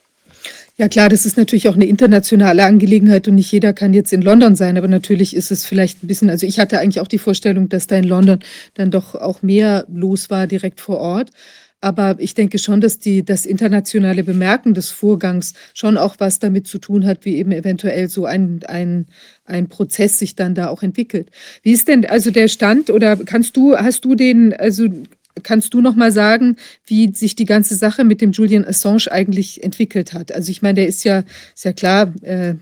[0.79, 4.21] Ja klar, das ist natürlich auch eine internationale Angelegenheit und nicht jeder kann jetzt in
[4.21, 7.19] London sein, aber natürlich ist es vielleicht ein bisschen, also ich hatte eigentlich auch die
[7.19, 8.41] Vorstellung, dass da in London
[8.75, 11.31] dann doch auch mehr los war direkt vor Ort.
[11.81, 16.67] Aber ich denke schon, dass die, das internationale Bemerken des Vorgangs schon auch was damit
[16.67, 19.07] zu tun hat, wie eben eventuell so ein, ein,
[19.45, 21.31] ein Prozess sich dann da auch entwickelt.
[21.63, 24.89] Wie ist denn also der Stand oder kannst du, hast du den, also
[25.43, 29.63] kannst du noch mal sagen, wie sich die ganze Sache mit dem Julian Assange eigentlich
[29.63, 30.33] entwickelt hat?
[30.33, 31.25] Also ich meine, der ist ja,
[31.55, 32.55] ist ja klar, äh,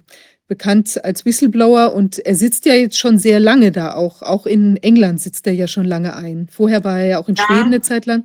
[0.47, 4.23] bekannt als Whistleblower und er sitzt ja jetzt schon sehr lange da auch.
[4.23, 6.49] Auch in England sitzt er ja schon lange ein.
[6.51, 7.45] Vorher war er ja auch in ja.
[7.45, 8.25] Schweden eine Zeit lang.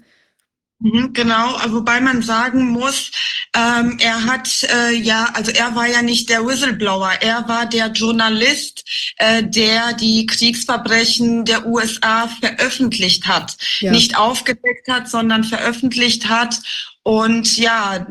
[0.82, 3.12] Mhm, genau, wobei man sagen muss,
[3.54, 7.88] ähm, er hat äh, ja, also er war ja nicht der Whistleblower, er war der
[7.88, 8.84] Journalist,
[9.18, 13.92] äh, der die Kriegsverbrechen der USA veröffentlicht hat, ja.
[13.92, 16.62] nicht aufgedeckt hat, sondern veröffentlicht hat
[17.10, 18.06] und ja,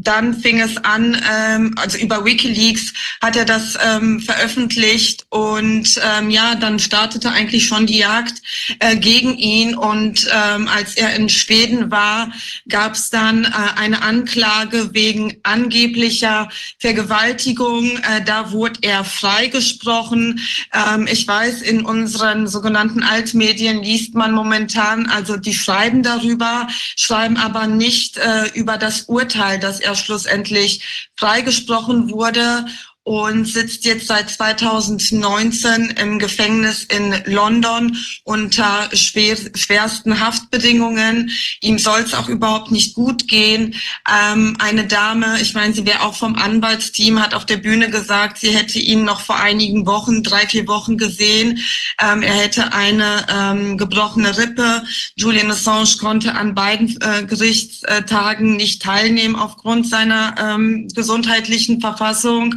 [0.00, 6.30] dann fing es an, ähm, also über WikiLeaks hat er das ähm, veröffentlicht und ähm,
[6.30, 8.32] ja, dann startete eigentlich schon die Jagd
[8.78, 9.74] äh, gegen ihn.
[9.74, 12.32] Und ähm, als er in Schweden war,
[12.70, 16.48] gab es dann äh, eine Anklage wegen angeblicher
[16.78, 17.98] Vergewaltigung.
[17.98, 20.40] Äh, da wurde er freigesprochen.
[20.72, 27.36] Ähm, ich weiß, in unseren sogenannten Altmedien liest man momentan, also die schreiben darüber, schreiben
[27.36, 32.64] aber nicht äh, über das Urteil, dass er schlussendlich freigesprochen wurde
[33.04, 41.30] und sitzt jetzt seit 2019 im Gefängnis in London unter schwer, schwersten Haftbedingungen.
[41.60, 43.74] Ihm soll es auch überhaupt nicht gut gehen.
[44.08, 48.38] Ähm, eine Dame, ich meine, sie wäre auch vom Anwaltsteam, hat auf der Bühne gesagt,
[48.38, 51.58] sie hätte ihn noch vor einigen Wochen, drei, vier Wochen gesehen.
[52.00, 54.84] Ähm, er hätte eine ähm, gebrochene Rippe.
[55.16, 62.54] Julian Assange konnte an beiden äh, Gerichtstagen nicht teilnehmen aufgrund seiner ähm, gesundheitlichen Verfassung.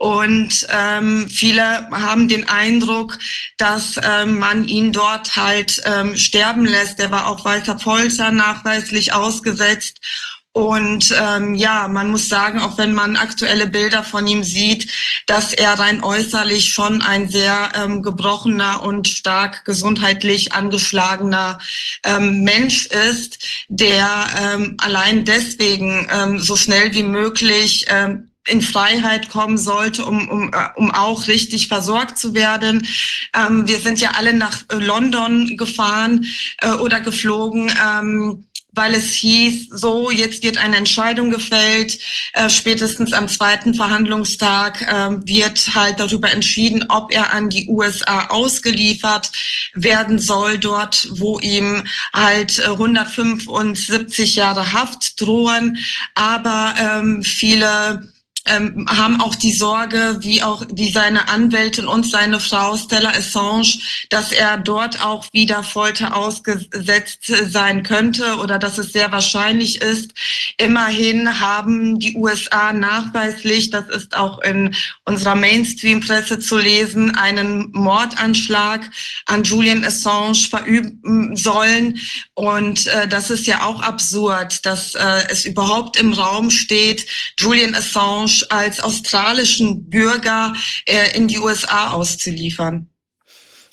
[0.00, 3.18] Und ähm, viele haben den Eindruck,
[3.58, 6.98] dass ähm, man ihn dort halt ähm, sterben lässt.
[6.98, 10.00] Der war auch weiter Folter nachweislich ausgesetzt.
[10.52, 14.90] Und ähm, ja, man muss sagen, auch wenn man aktuelle Bilder von ihm sieht,
[15.26, 21.58] dass er rein äußerlich schon ein sehr ähm, gebrochener und stark gesundheitlich angeschlagener
[22.04, 24.08] ähm, Mensch ist, der
[24.40, 30.52] ähm, allein deswegen ähm, so schnell wie möglich ähm, in Freiheit kommen sollte, um, um,
[30.52, 32.86] äh, um auch richtig versorgt zu werden.
[33.34, 36.26] Ähm, wir sind ja alle nach äh, London gefahren
[36.58, 37.70] äh, oder geflogen.
[37.84, 41.98] Ähm, weil es hieß, so, jetzt wird eine Entscheidung gefällt,
[42.34, 48.26] äh, spätestens am zweiten Verhandlungstag äh, wird halt darüber entschieden, ob er an die USA
[48.26, 49.32] ausgeliefert
[49.74, 51.84] werden soll, dort, wo ihm
[52.14, 55.78] halt 175 Jahre Haft drohen.
[56.14, 58.08] Aber ähm, viele
[58.46, 63.78] ähm, haben auch die Sorge, wie auch wie seine Anwältin und seine Frau Stella Assange,
[64.08, 70.12] dass er dort auch wieder Folter ausgesetzt sein könnte oder dass es sehr wahrscheinlich ist.
[70.58, 78.90] Immerhin haben die USA nachweislich, das ist auch in unserer Mainstream-Presse zu lesen, einen Mordanschlag
[79.26, 81.98] an Julian Assange verüben sollen.
[82.34, 87.06] Und äh, das ist ja auch absurd, dass äh, es überhaupt im Raum steht,
[87.38, 90.54] Julian Assange als australischen Bürger
[90.86, 92.90] äh, in die USA auszuliefern.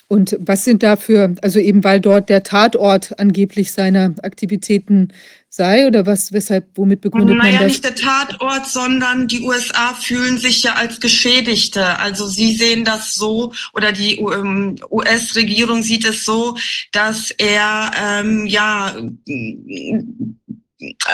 [0.10, 5.10] Und was sind dafür, also eben weil dort der Tatort angeblich seiner Aktivitäten
[5.50, 7.72] sei oder was, weshalb, womit begründet naja, man das?
[7.72, 12.00] nicht der Tatort, sondern die USA fühlen sich ja als Geschädigte.
[12.00, 16.56] Also sie sehen das so oder die ähm, US-Regierung sieht es so,
[16.94, 18.96] dass er ähm, ja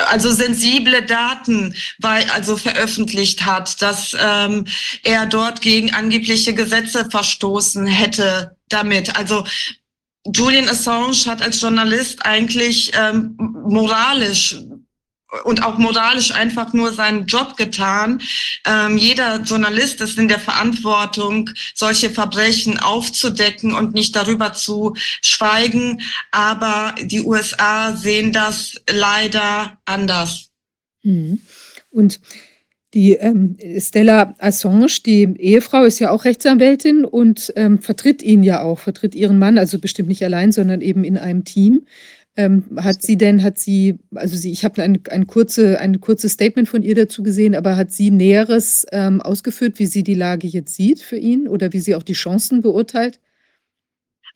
[0.08, 4.66] also sensible Daten bei, also veröffentlicht hat, dass ähm,
[5.04, 9.16] er dort gegen angebliche Gesetze verstoßen hätte damit.
[9.16, 9.46] Also
[10.26, 14.58] Julian Assange hat als Journalist eigentlich ähm, moralisch
[15.44, 18.22] und auch moralisch einfach nur seinen Job getan.
[18.66, 26.02] Ähm, jeder Journalist ist in der Verantwortung, solche Verbrechen aufzudecken und nicht darüber zu schweigen.
[26.32, 30.50] Aber die USA sehen das leider anders.
[31.04, 31.42] Mhm.
[31.90, 32.20] Und
[32.94, 38.62] die ähm, Stella Assange, die Ehefrau, ist ja auch Rechtsanwältin und ähm, vertritt ihn ja
[38.62, 41.88] auch, vertritt ihren Mann, also bestimmt nicht allein, sondern eben in einem Team.
[42.36, 46.32] Ähm, hat sie denn, hat sie, also sie, ich habe ein, ein, kurze, ein kurzes
[46.34, 50.48] Statement von ihr dazu gesehen, aber hat sie Näheres ähm, ausgeführt, wie sie die Lage
[50.48, 53.20] jetzt sieht für ihn oder wie sie auch die Chancen beurteilt?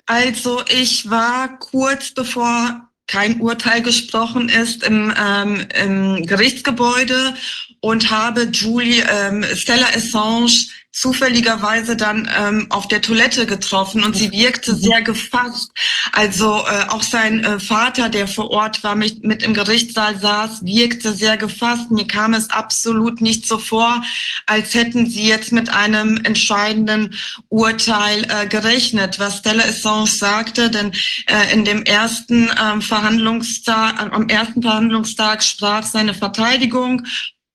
[0.06, 7.34] Also ich war kurz bevor kein Urteil gesprochen ist im, ähm, im Gerichtsgebäude
[7.82, 10.68] und habe Julie ähm, Stella Assange
[10.98, 15.72] zufälligerweise dann ähm, auf der Toilette getroffen und sie wirkte sehr gefasst.
[16.12, 20.66] Also äh, auch sein äh, Vater, der vor Ort war, mit, mit im Gerichtssaal saß,
[20.66, 21.92] wirkte sehr gefasst.
[21.92, 24.02] Mir kam es absolut nicht so vor,
[24.48, 27.14] als hätten sie jetzt mit einem entscheidenden
[27.50, 30.94] Urteil äh, gerechnet, was Stella Assange sagte, denn
[31.28, 37.04] äh, in dem ersten ähm, Verhandlungstag, am ersten Verhandlungstag sprach seine Verteidigung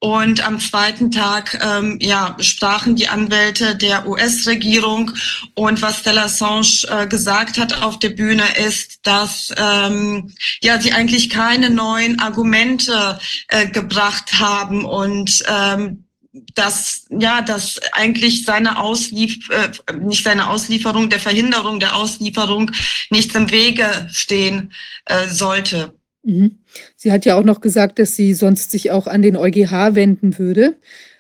[0.03, 5.12] und am zweiten Tag ähm, ja, sprachen die Anwälte der US-Regierung.
[5.55, 10.93] Und was Stella Assange äh, gesagt hat auf der Bühne ist, dass ähm, ja, sie
[10.93, 16.05] eigentlich keine neuen Argumente äh, gebracht haben und ähm,
[16.57, 19.70] dass ja, dass eigentlich seine Auslief äh,
[20.01, 22.73] nicht seine Auslieferung, der Verhinderung der Auslieferung
[23.11, 24.73] nichts im Wege stehen
[25.05, 25.95] äh, sollte.
[26.24, 26.59] Mhm.
[26.97, 30.39] Sie hat ja auch noch gesagt, dass sie sonst sich auch an den EuGH wenden
[30.39, 30.77] würde,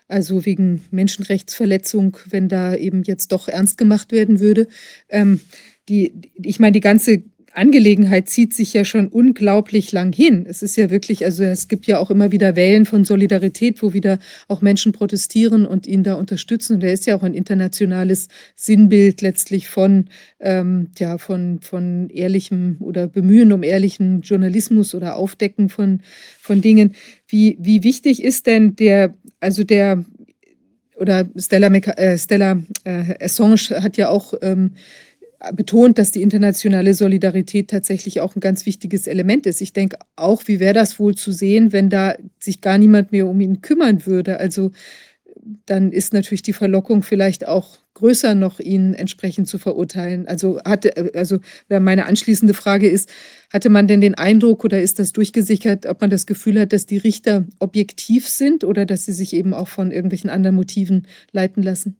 [0.08, 4.68] also wegen Menschenrechtsverletzung, wenn da eben jetzt doch ernst gemacht werden würde.
[5.08, 5.40] Ähm,
[5.88, 7.22] die, ich meine, die ganze
[7.54, 10.46] Angelegenheit zieht sich ja schon unglaublich lang hin.
[10.48, 13.92] Es ist ja wirklich, also es gibt ja auch immer wieder Wellen von Solidarität, wo
[13.92, 14.18] wieder
[14.48, 16.76] auch Menschen protestieren und ihn da unterstützen.
[16.76, 20.06] Und er ist ja auch ein internationales Sinnbild letztlich von,
[20.40, 26.00] ähm, ja, von, von ehrlichem oder Bemühen um ehrlichen Journalismus oder Aufdecken von,
[26.40, 26.94] von Dingen.
[27.28, 30.04] Wie, wie wichtig ist denn der, also der,
[30.96, 34.72] oder Stella, äh, Stella äh, Assange hat ja auch ähm,
[35.54, 39.60] betont, dass die internationale Solidarität tatsächlich auch ein ganz wichtiges Element ist.
[39.60, 43.26] Ich denke auch, wie wäre das wohl zu sehen, wenn da sich gar niemand mehr
[43.26, 44.38] um ihn kümmern würde?
[44.38, 44.70] Also
[45.66, 50.28] dann ist natürlich die Verlockung vielleicht auch größer noch, ihn entsprechend zu verurteilen.
[50.28, 53.10] Also hatte, also meine anschließende Frage ist,
[53.52, 56.86] hatte man denn den Eindruck oder ist das durchgesichert, ob man das Gefühl hat, dass
[56.86, 61.62] die Richter objektiv sind oder dass sie sich eben auch von irgendwelchen anderen Motiven leiten
[61.62, 61.96] lassen?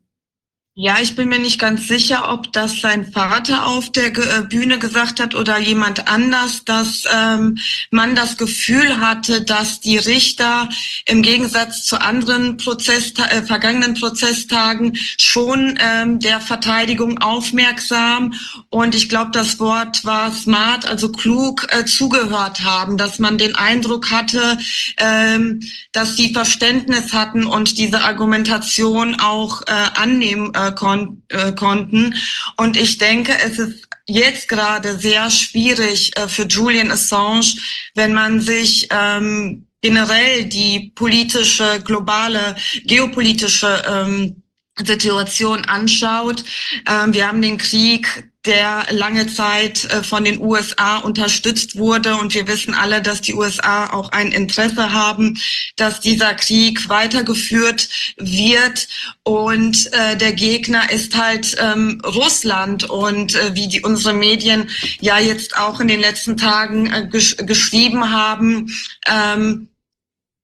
[0.75, 4.79] Ja, ich bin mir nicht ganz sicher, ob das sein Vater auf der äh, Bühne
[4.79, 7.59] gesagt hat oder jemand anders, dass ähm,
[7.91, 10.71] man das Gefühl hatte, dass die Richter
[11.05, 18.33] im Gegensatz zu anderen Prozess, äh, vergangenen Prozesstagen schon ähm, der Verteidigung aufmerksam
[18.71, 23.57] und ich glaube, das Wort war smart, also klug äh, zugehört haben, dass man den
[23.57, 24.57] Eindruck hatte,
[24.97, 25.61] ähm,
[25.93, 32.15] dass sie Verständnis hatten und diese Argumentation auch äh, annehmen äh, kon äh, konnten.
[32.57, 37.55] Und ich denke, es ist jetzt gerade sehr schwierig äh, für Julian Assange,
[37.95, 44.42] wenn man sich ähm, generell die politische, globale, geopolitische ähm,
[44.85, 46.45] Situation anschaut.
[46.89, 52.17] Ähm, wir haben den Krieg, der lange Zeit äh, von den USA unterstützt wurde.
[52.17, 55.39] Und wir wissen alle, dass die USA auch ein Interesse haben,
[55.77, 58.89] dass dieser Krieg weitergeführt wird.
[59.23, 62.89] Und äh, der Gegner ist halt ähm, Russland.
[62.91, 64.69] Und äh, wie die, unsere Medien
[65.01, 68.73] ja jetzt auch in den letzten Tagen gesch geschrieben haben,
[69.07, 69.69] ähm,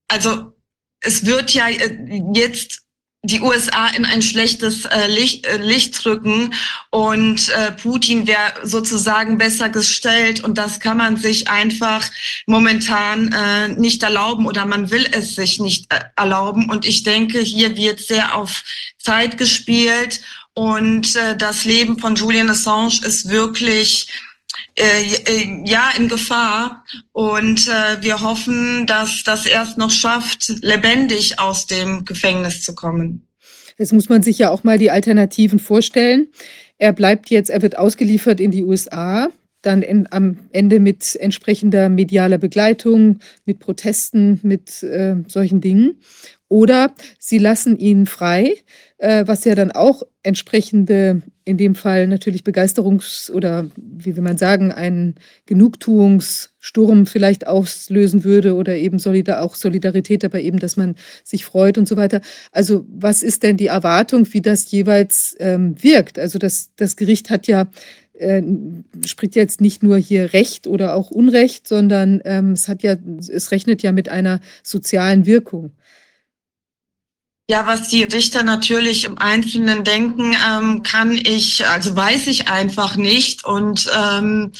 [0.09, 0.52] also
[1.01, 1.69] es wird ja
[2.32, 2.82] jetzt
[3.22, 6.54] die USA in ein schlechtes äh, Licht, äh, Licht rücken
[6.90, 12.08] und äh, Putin wäre sozusagen besser gestellt und das kann man sich einfach
[12.46, 16.70] momentan äh, nicht erlauben oder man will es sich nicht äh, erlauben.
[16.70, 18.62] Und ich denke, hier wird sehr auf
[18.98, 20.20] Zeit gespielt
[20.54, 24.08] und äh, das Leben von Julian Assange ist wirklich
[25.64, 32.04] ja in Gefahr und äh, wir hoffen, dass das erst noch schafft, lebendig aus dem
[32.04, 33.26] Gefängnis zu kommen.
[33.78, 36.28] Jetzt muss man sich ja auch mal die Alternativen vorstellen.
[36.78, 39.28] Er bleibt jetzt, er wird ausgeliefert in die USA,
[39.62, 46.00] dann in, am Ende mit entsprechender medialer Begleitung, mit Protesten, mit äh, solchen Dingen.
[46.48, 48.56] Oder sie lassen ihn frei,
[48.98, 54.36] äh, was ja dann auch entsprechende, in dem Fall natürlich Begeisterungs- oder wie will man
[54.36, 55.14] sagen, einen
[55.46, 60.94] Genugtuungssturm vielleicht auslösen würde oder eben Solidar auch Solidarität, aber eben, dass man
[61.24, 62.20] sich freut und so weiter.
[62.52, 66.18] Also was ist denn die Erwartung, wie das jeweils ähm, wirkt?
[66.18, 67.66] Also das, das Gericht hat ja
[68.18, 68.42] äh,
[69.06, 72.96] spricht jetzt nicht nur hier Recht oder auch Unrecht, sondern ähm, es hat ja,
[73.26, 75.72] es rechnet ja mit einer sozialen Wirkung.
[77.50, 82.96] Ja, was die Richter natürlich im Einzelnen denken, ähm, kann ich, also weiß ich einfach
[82.96, 83.42] nicht.
[83.42, 84.52] Und ähm,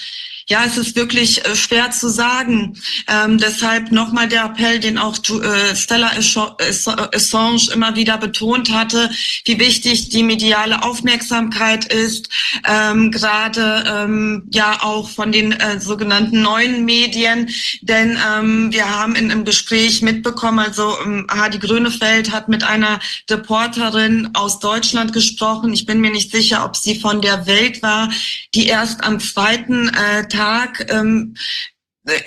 [0.48, 2.81] ja, es ist wirklich äh, schwer zu sagen.
[3.06, 9.10] Ähm, deshalb nochmal der Appell, den auch äh, Stella Assange immer wieder betont hatte,
[9.44, 12.31] wie wichtig die mediale Aufmerksamkeit ist,
[12.66, 17.51] ähm, gerade ähm, ja auch von den äh, sogenannten neuen Medien.
[17.82, 23.01] Denn ähm, wir haben in einem Gespräch mitbekommen, also ähm, Hadi Grönefeld hat mit einer
[23.31, 25.73] Reporterin aus Deutschland gesprochen.
[25.73, 28.11] Ich bin mir nicht sicher, ob sie von der Welt war,
[28.55, 31.35] die erst am zweiten äh, Tag ähm,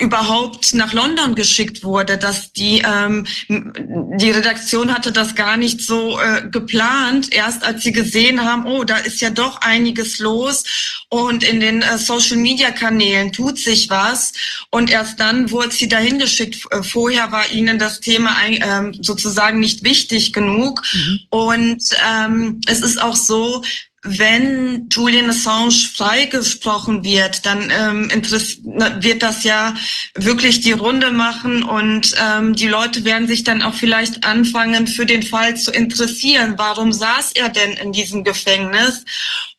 [0.00, 6.18] überhaupt nach London geschickt wurde, dass die ähm, die Redaktion hatte das gar nicht so
[6.20, 7.32] äh, geplant.
[7.32, 10.64] Erst als sie gesehen haben, oh, da ist ja doch einiges los
[11.08, 14.32] und in den äh, Social Media Kanälen tut sich was
[14.70, 16.64] und erst dann wurde sie dahin geschickt.
[16.70, 21.20] Äh, vorher war ihnen das Thema äh, sozusagen nicht wichtig genug mhm.
[21.30, 23.62] und ähm, es ist auch so,
[24.04, 29.74] wenn Julian Assange freigesprochen wird, dann ähm, wird das ja
[30.14, 35.06] wirklich die Runde machen und ähm, die Leute werden sich dann auch vielleicht anfangen, für
[35.06, 36.54] den Fall zu interessieren.
[36.56, 39.04] Warum saß er denn in diesem Gefängnis?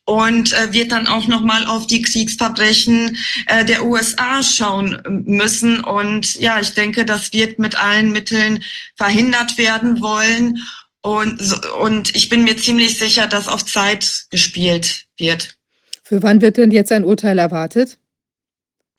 [0.06, 3.16] und äh, wird dann auch noch mal auf die Kriegsverbrechen
[3.46, 8.62] äh, der USA schauen müssen und ja, ich denke, das wird mit allen Mitteln
[8.96, 10.62] verhindert werden wollen
[11.04, 15.54] und, und ich bin mir ziemlich sicher, dass auf Zeit gespielt wird.
[16.02, 17.98] Für wann wird denn jetzt ein Urteil erwartet?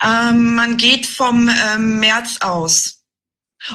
[0.04, 3.04] Ähm, man geht vom ähm, März aus.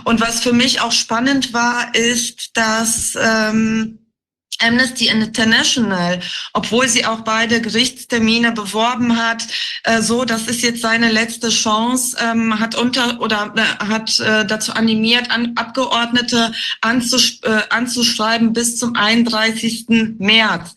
[0.05, 4.00] Und was für mich auch spannend war, ist, dass ähm,
[4.61, 6.21] Amnesty International,
[6.53, 9.45] obwohl sie auch beide Gerichtstermine beworben hat,
[9.85, 14.45] äh, so, das ist jetzt seine letzte Chance, ähm, hat unter oder äh, hat äh,
[14.45, 17.41] dazu animiert, an, Abgeordnete anzusch
[17.71, 19.87] anzuschreiben bis zum 31.
[20.19, 20.75] März.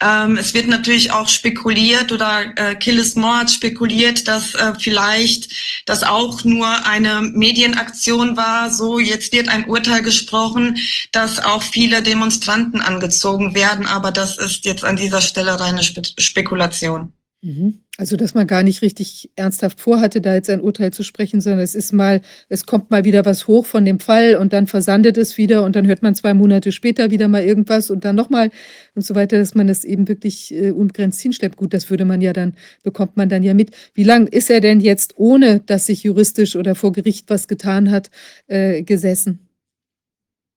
[0.00, 5.52] Ähm, es wird natürlich auch spekuliert oder äh, Killis hat spekuliert, dass vielleicht
[5.86, 8.70] das auch nur eine Medienaktion war.
[8.70, 10.78] So, jetzt wird ein Urteil gesprochen,
[11.12, 15.82] dass auch viele Demonstranten angezogen gezogen werden, aber das ist jetzt an dieser Stelle reine
[15.82, 17.12] Spe Spekulation.
[17.42, 17.80] Mhm.
[17.98, 21.60] Also, dass man gar nicht richtig ernsthaft vorhatte, da jetzt ein Urteil zu sprechen, sondern
[21.60, 25.18] es ist mal, es kommt mal wieder was hoch von dem Fall und dann versandet
[25.18, 28.50] es wieder und dann hört man zwei Monate später wieder mal irgendwas und dann nochmal
[28.94, 31.56] und so weiter, dass man das eben wirklich äh, unbegrenzt hinschleppt.
[31.56, 33.72] Gut, das würde man ja dann, bekommt man dann ja mit.
[33.92, 37.90] Wie lang ist er denn jetzt, ohne dass sich juristisch oder vor Gericht was getan
[37.90, 38.10] hat,
[38.46, 39.43] äh, gesessen?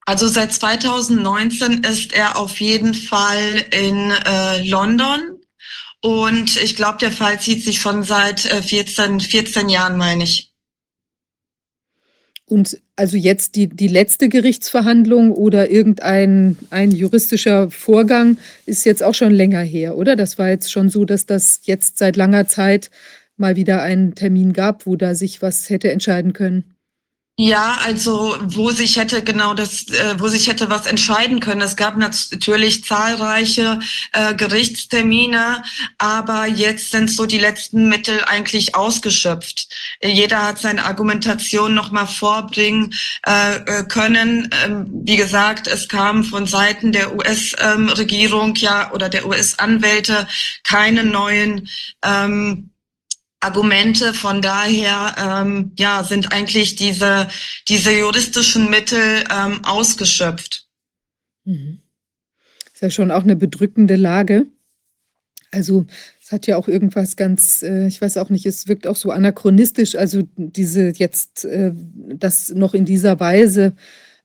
[0.07, 5.41] Also seit 2019 ist er auf jeden Fall in äh, London
[6.01, 10.53] und ich glaube, der Fall zieht sich schon seit äh, 14, 14 Jahren, meine ich.
[12.45, 19.13] Und also jetzt die, die letzte Gerichtsverhandlung oder irgendein ein juristischer Vorgang ist jetzt auch
[19.13, 20.15] schon länger her, oder?
[20.15, 22.91] Das war jetzt schon so, dass das jetzt seit langer Zeit
[23.35, 26.76] mal wieder einen Termin gab, wo da sich was hätte entscheiden können.
[27.39, 31.61] Ja, also wo sich hätte genau das, äh, wo sich hätte was entscheiden können.
[31.61, 33.79] Es gab natürlich zahlreiche
[34.11, 35.63] äh, Gerichtstermine,
[35.99, 39.67] aber jetzt sind so die letzten Mittel eigentlich ausgeschöpft.
[40.01, 42.95] Jeder hat seine Argumentation noch mal vorbringen
[43.27, 44.49] äh, äh können.
[44.65, 50.27] Ähm, wie gesagt, es kam von Seiten der US-Regierung ähm, ja oder der US-Anwälte
[50.63, 51.69] keine neuen
[52.03, 52.71] ähm,
[53.39, 54.13] Argumente.
[54.13, 57.27] Von daher ähm, ja, sind eigentlich diese,
[57.67, 60.65] diese juristischen Mittel ähm, ausgeschöpft.
[61.45, 61.79] Mhm.
[62.73, 64.47] Ist ja schon auch eine bedrückende Lage.
[65.51, 65.85] Also
[66.21, 69.11] es hat ja auch irgendwas ganz, äh, ich weiß auch nicht, es wirkt auch so
[69.11, 73.73] anachronistisch, also diese jetzt, äh, das noch in dieser Weise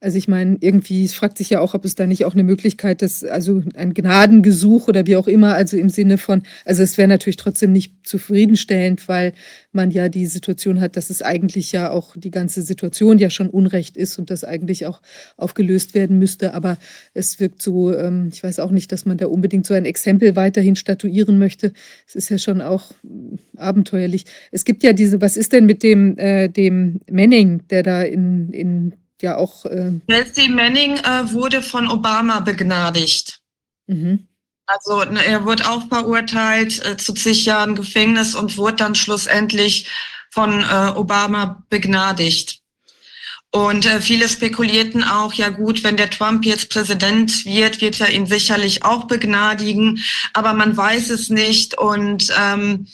[0.03, 3.03] also ich meine, irgendwie fragt sich ja auch, ob es da nicht auch eine Möglichkeit
[3.03, 7.07] ist, also ein Gnadengesuch oder wie auch immer, also im Sinne von, also es wäre
[7.07, 9.33] natürlich trotzdem nicht zufriedenstellend, weil
[9.71, 13.49] man ja die Situation hat, dass es eigentlich ja auch die ganze Situation ja schon
[13.49, 15.01] Unrecht ist und das eigentlich auch
[15.37, 16.53] aufgelöst werden müsste.
[16.53, 16.79] Aber
[17.15, 20.35] es wirkt so, ähm, ich weiß auch nicht, dass man da unbedingt so ein Exempel
[20.35, 21.73] weiterhin statuieren möchte.
[22.09, 22.93] Es ist ja schon auch
[23.57, 24.25] abenteuerlich.
[24.51, 28.53] Es gibt ja diese, was ist denn mit dem, äh, dem Manning, der da in,
[28.53, 29.65] in ja auch.
[29.65, 33.41] Äh Chelsea Manning äh, wurde von Obama begnadigt.
[33.87, 34.29] Mhm.
[34.67, 39.89] Also ne, er wurde auch verurteilt äh, zu zig Jahren Gefängnis und wurde dann schlussendlich
[40.31, 42.63] von äh, Obama begnadigt.
[43.55, 48.11] Und äh, viele spekulierten auch, ja gut, wenn der Trump jetzt Präsident wird, wird er
[48.11, 51.77] ihn sicherlich auch begnadigen, aber man weiß es nicht.
[51.77, 52.87] Und ähm,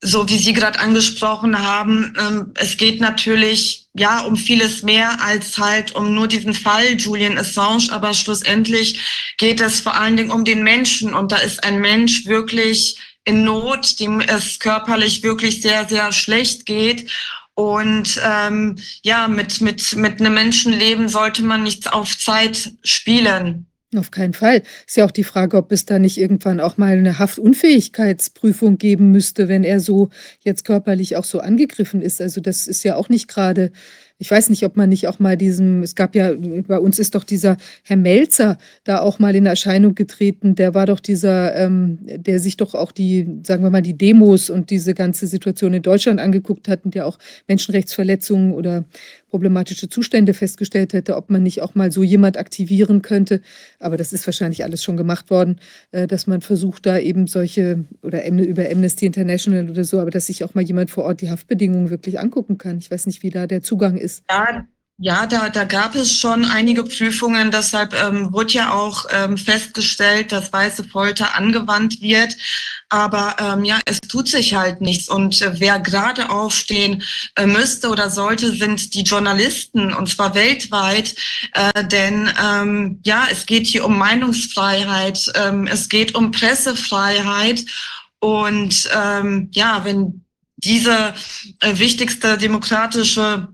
[0.00, 5.56] so wie Sie gerade angesprochen haben, ähm, es geht natürlich ja um vieles mehr als
[5.56, 9.00] halt um nur diesen Fall Julian Assange, aber schlussendlich
[9.38, 13.44] geht es vor allen Dingen um den Menschen und da ist ein Mensch wirklich in
[13.44, 17.10] Not, dem es körperlich wirklich sehr, sehr schlecht geht.
[17.54, 23.66] Und ähm, ja, mit, mit, mit einem Menschenleben sollte man nichts auf Zeit spielen.
[23.98, 24.62] Auf keinen Fall.
[24.86, 29.12] Ist ja auch die Frage, ob es da nicht irgendwann auch mal eine Haftunfähigkeitsprüfung geben
[29.12, 30.10] müsste, wenn er so
[30.44, 32.20] jetzt körperlich auch so angegriffen ist.
[32.20, 33.70] Also das ist ja auch nicht gerade
[34.18, 37.16] ich weiß nicht, ob man nicht auch mal diesem, es gab ja, bei uns ist
[37.16, 40.54] doch dieser Herr Melzer da auch mal in Erscheinung getreten.
[40.54, 44.50] Der war doch dieser, ähm, der sich doch auch die, sagen wir mal, die Demos
[44.50, 47.18] und diese ganze Situation in Deutschland angeguckt hat und der auch
[47.48, 48.84] Menschenrechtsverletzungen oder
[49.34, 53.40] problematische Zustände festgestellt hätte, ob man nicht auch mal so jemand aktivieren könnte.
[53.80, 55.58] Aber das ist wahrscheinlich alles schon gemacht worden,
[55.90, 60.26] äh, dass man versucht, da eben solche oder über Amnesty International oder so, aber dass
[60.26, 62.78] sich auch mal jemand vor Ort die Haftbedingungen wirklich angucken kann.
[62.78, 64.22] Ich weiß nicht, wie da der Zugang ist.
[64.30, 67.50] Ja, ja, da, da gab es schon einige Prüfungen.
[67.50, 72.36] Deshalb ähm, wurde ja auch ähm, festgestellt, dass weiße Folter angewandt wird.
[72.90, 75.08] Aber ähm, ja, es tut sich halt nichts.
[75.08, 77.02] Und äh, wer gerade aufstehen
[77.34, 81.16] äh, müsste oder sollte, sind die Journalisten, und zwar weltweit.
[81.54, 87.64] Äh, denn ähm, ja, es geht hier um Meinungsfreiheit, ähm, es geht um Pressefreiheit.
[88.20, 90.24] Und ähm, ja, wenn
[90.56, 91.14] diese
[91.60, 93.48] äh, wichtigste demokratische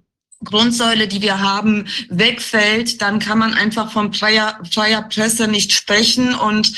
[0.44, 6.34] Grundsäule, die wir haben, wegfällt, dann kann man einfach von freier, freier Presse nicht sprechen.
[6.34, 6.72] Und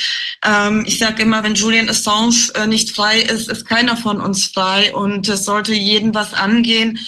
[0.44, 4.46] ähm, ich sage immer, wenn Julian Assange äh, nicht frei ist, ist keiner von uns
[4.46, 4.92] frei.
[4.94, 6.98] Und es sollte jeden was angehen.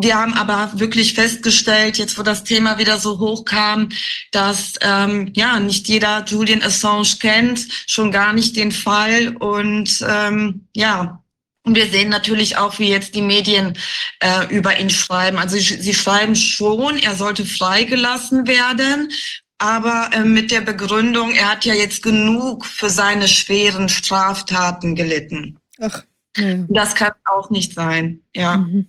[0.00, 3.88] Wir haben aber wirklich festgestellt, jetzt wo das Thema wieder so hoch kam,
[4.32, 9.36] dass ähm, ja nicht jeder Julian Assange kennt, schon gar nicht den Fall.
[9.36, 11.22] Und ähm, ja,
[11.66, 13.76] und wir sehen natürlich auch, wie jetzt die Medien
[14.20, 15.36] äh, über ihn schreiben.
[15.36, 19.10] Also sie schreiben schon, er sollte freigelassen werden,
[19.58, 25.58] aber äh, mit der Begründung, er hat ja jetzt genug für seine schweren Straftaten gelitten.
[25.80, 26.04] Ach.
[26.36, 26.54] Ja.
[26.68, 28.58] Das kann auch nicht sein, ja.
[28.58, 28.86] Mhm.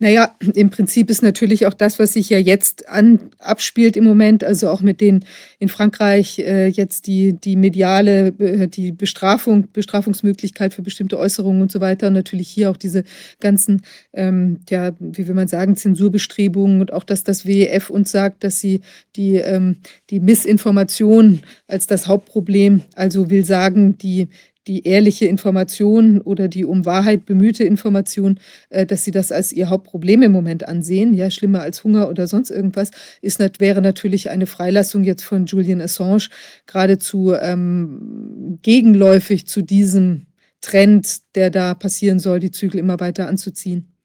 [0.00, 4.44] Naja, im Prinzip ist natürlich auch das, was sich ja jetzt an, abspielt im Moment,
[4.44, 5.24] also auch mit den
[5.58, 11.72] in Frankreich äh, jetzt die, die mediale, äh, die Bestrafung, Bestrafungsmöglichkeit für bestimmte Äußerungen und
[11.72, 12.06] so weiter.
[12.06, 13.02] Und natürlich hier auch diese
[13.40, 18.44] ganzen, ähm, ja, wie will man sagen, Zensurbestrebungen und auch, dass das WEF uns sagt,
[18.44, 18.82] dass sie
[19.16, 19.78] die, ähm,
[20.10, 24.28] die Missinformation als das Hauptproblem, also will sagen, die
[24.68, 28.38] die ehrliche Information oder die um Wahrheit bemühte Information,
[28.68, 32.28] äh, dass sie das als ihr Hauptproblem im Moment ansehen, ja, schlimmer als Hunger oder
[32.28, 32.90] sonst irgendwas,
[33.22, 36.28] ist, wäre natürlich eine Freilassung jetzt von Julian Assange
[36.66, 40.26] geradezu ähm, gegenläufig zu diesem
[40.60, 43.97] Trend, der da passieren soll, die Zügel immer weiter anzuziehen.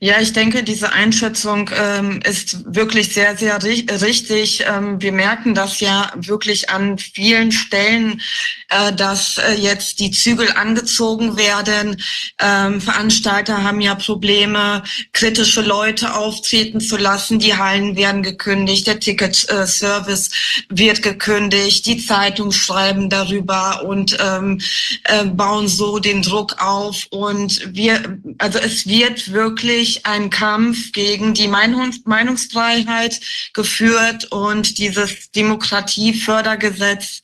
[0.00, 4.64] Ja, ich denke, diese Einschätzung ähm, ist wirklich sehr, sehr ri richtig.
[4.68, 8.20] Ähm, wir merken das ja wirklich an vielen Stellen,
[8.68, 12.02] äh, dass äh, jetzt die Zügel angezogen werden.
[12.38, 17.38] Ähm, Veranstalter haben ja Probleme, kritische Leute auftreten zu lassen.
[17.38, 24.60] Die Hallen werden gekündigt, der Ticketservice äh, wird gekündigt, die Zeitung schreiben darüber und ähm,
[25.04, 27.06] äh, bauen so den Druck auf.
[27.08, 33.20] Und wir, also es wird wirklich wirklich ein Kampf gegen die Meinungsfreiheit
[33.54, 37.22] geführt und dieses Demokratiefördergesetz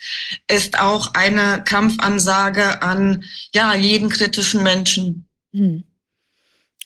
[0.48, 5.26] ist auch eine Kampfansage an ja, jeden kritischen Menschen.
[5.52, 5.82] Hm.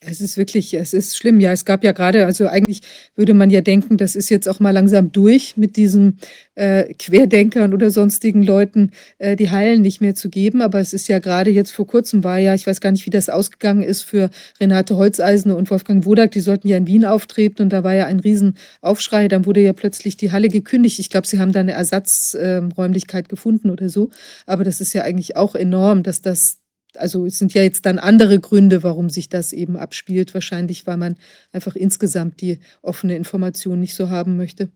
[0.00, 1.40] Es ist wirklich, es ist schlimm.
[1.40, 2.82] Ja, es gab ja gerade, also eigentlich
[3.16, 6.20] würde man ja denken, das ist jetzt auch mal langsam durch mit diesen
[6.54, 10.62] äh, Querdenkern oder sonstigen Leuten, äh, die Heilen nicht mehr zu geben.
[10.62, 13.10] Aber es ist ja gerade jetzt vor kurzem war ja, ich weiß gar nicht, wie
[13.10, 16.30] das ausgegangen ist für Renate Holzeisen und Wolfgang Wodak.
[16.30, 19.26] Die sollten ja in Wien auftreten und da war ja ein Riesenaufschrei.
[19.26, 21.00] Dann wurde ja plötzlich die Halle gekündigt.
[21.00, 24.10] Ich glaube, sie haben da eine Ersatzräumlichkeit äh, gefunden oder so.
[24.46, 26.58] Aber das ist ja eigentlich auch enorm, dass das
[26.98, 30.34] also es sind ja jetzt dann andere Gründe, warum sich das eben abspielt.
[30.34, 31.16] Wahrscheinlich, weil man
[31.52, 34.70] einfach insgesamt die offene Information nicht so haben möchte.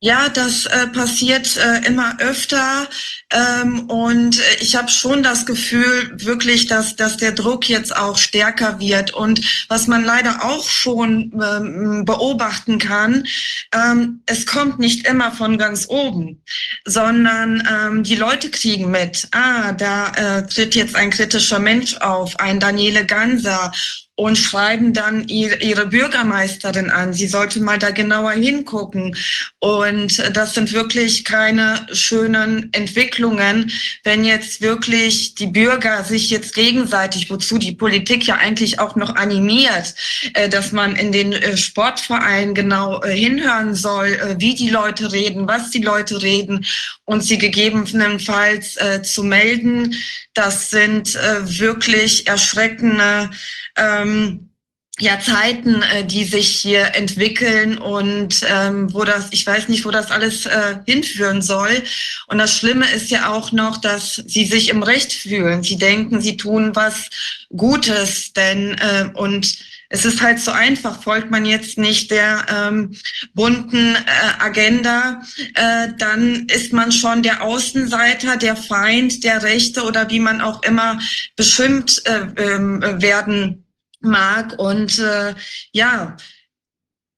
[0.00, 2.86] Ja, das äh, passiert äh, immer öfter.
[3.32, 8.78] Ähm, und ich habe schon das Gefühl wirklich, dass, dass der Druck jetzt auch stärker
[8.78, 9.14] wird.
[9.14, 13.26] Und was man leider auch schon ähm, beobachten kann,
[13.72, 16.42] ähm, es kommt nicht immer von ganz oben,
[16.84, 22.38] sondern ähm, die Leute kriegen mit, ah, da äh, tritt jetzt ein kritischer Mensch auf,
[22.38, 23.72] ein Daniele Ganser
[24.16, 27.12] und schreiben dann ihre, Bürgermeisterin an.
[27.12, 29.14] Sie sollte mal da genauer hingucken.
[29.60, 33.70] Und das sind wirklich keine schönen Entwicklungen,
[34.04, 39.16] wenn jetzt wirklich die Bürger sich jetzt gegenseitig, wozu die Politik ja eigentlich auch noch
[39.16, 39.94] animiert,
[40.32, 45.46] äh, dass man in den äh, Sportvereinen genau äh, hinhören soll, wie die Leute reden,
[45.46, 46.64] was die Leute reden
[47.04, 49.94] und sie gegebenenfalls zu melden.
[50.36, 53.30] Das sind wirklich erschreckende
[53.76, 54.50] ähm,
[54.98, 59.90] ja, Zeiten, äh, die sich hier entwickeln und ähm, wo das, ich weiß nicht, wo
[59.90, 61.82] das alles äh, hinführen soll.
[62.28, 65.62] Und das Schlimme ist ja auch noch, dass sie sich im Recht fühlen.
[65.62, 67.10] Sie denken, sie tun was
[67.54, 69.58] Gutes, denn äh, und
[69.88, 72.96] es ist halt so einfach, folgt man jetzt nicht der ähm,
[73.34, 75.22] bunten äh, Agenda,
[75.54, 80.62] äh, dann ist man schon der Außenseiter, der Feind, der Rechte oder wie man auch
[80.62, 81.00] immer
[81.36, 83.64] beschimpft äh, äh, werden
[84.00, 84.58] mag.
[84.58, 85.34] Und äh,
[85.72, 86.16] ja,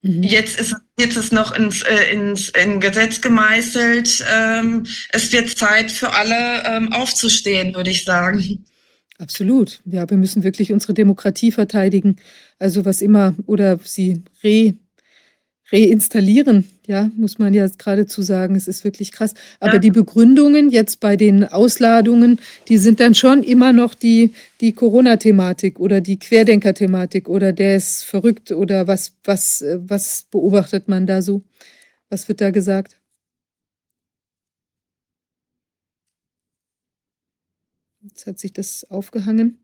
[0.02, 0.22] mhm.
[0.22, 4.24] jetzt ist jetzt ist noch ins, äh, ins in Gesetz gemeißelt.
[4.30, 8.64] Ähm, es wird Zeit für alle ähm, aufzustehen, würde ich sagen.
[9.18, 9.80] Absolut.
[9.84, 12.16] Ja, wir müssen wirklich unsere Demokratie verteidigen.
[12.58, 14.74] Also was immer oder sie re
[15.70, 18.56] reinstallieren, ja, muss man ja geradezu sagen.
[18.56, 19.34] Es ist wirklich krass.
[19.60, 19.78] Aber ja.
[19.80, 24.32] die Begründungen jetzt bei den Ausladungen, die sind dann schon immer noch die,
[24.62, 31.06] die Corona-Thematik oder die Querdenker-Thematik oder der ist verrückt oder was, was, was beobachtet man
[31.06, 31.42] da so?
[32.08, 32.97] Was wird da gesagt?
[38.08, 39.58] Jetzt hat sich das aufgehangen.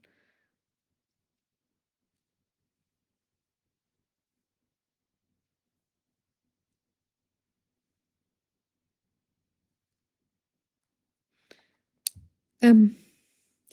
[12.60, 12.97] Ähm,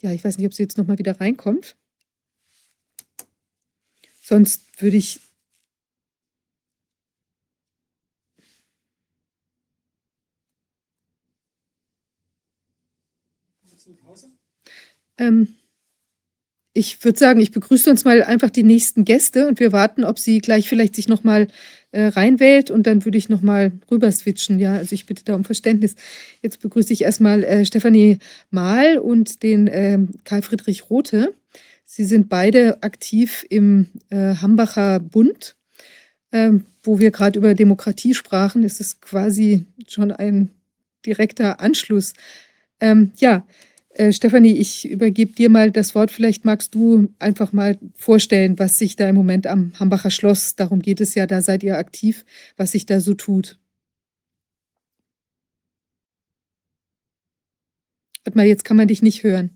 [0.00, 1.76] ja, ich weiß nicht, ob sie jetzt noch mal wieder reinkommt.
[4.22, 5.20] Sonst würde ich
[15.22, 15.54] ähm,
[16.74, 20.18] ich würde sagen, ich begrüße uns mal einfach die nächsten Gäste und wir warten, ob
[20.18, 21.48] sie gleich vielleicht sich noch mal
[21.90, 24.58] äh, reinwählt und dann würde ich noch mal rüber switchen.
[24.58, 25.96] Ja, also ich bitte da um Verständnis.
[26.40, 28.18] Jetzt begrüße ich erstmal äh, Stefanie
[28.50, 31.34] Mahl und den äh, Karl Friedrich Rothe.
[31.84, 35.56] Sie sind beide aktiv im äh, Hambacher Bund,
[36.32, 38.64] ähm, wo wir gerade über Demokratie sprachen.
[38.64, 40.48] Es ist quasi schon ein
[41.04, 42.14] direkter Anschluss.
[42.80, 43.44] Ähm, ja,
[43.94, 46.10] äh, Stefanie, ich übergebe dir mal das Wort.
[46.10, 50.80] Vielleicht magst du einfach mal vorstellen, was sich da im Moment am Hambacher Schloss, darum
[50.80, 52.24] geht es ja, da seid ihr aktiv,
[52.56, 53.58] was sich da so tut.
[58.24, 59.50] Warte mal, jetzt kann man dich nicht hören.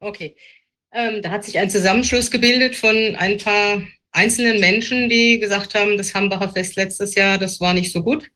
[0.00, 0.36] Okay.
[0.92, 5.96] Ähm, da hat sich ein Zusammenschluss gebildet von ein paar einzelnen Menschen, die gesagt haben,
[5.98, 8.30] das Hambacher Fest letztes Jahr, das war nicht so gut.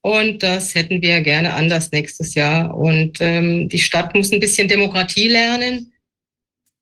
[0.00, 2.76] Und das hätten wir gerne anders nächstes Jahr.
[2.76, 5.92] Und ähm, die Stadt muss ein bisschen Demokratie lernen.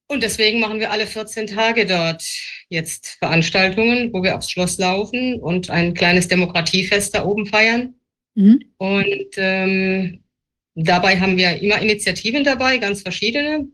[0.09, 2.23] Und deswegen machen wir alle 14 Tage dort
[2.69, 7.95] jetzt Veranstaltungen, wo wir aufs Schloss laufen und ein kleines Demokratiefest da oben feiern.
[8.35, 8.61] Mhm.
[8.79, 10.23] Und ähm,
[10.75, 13.67] dabei haben wir immer Initiativen dabei, ganz verschiedene,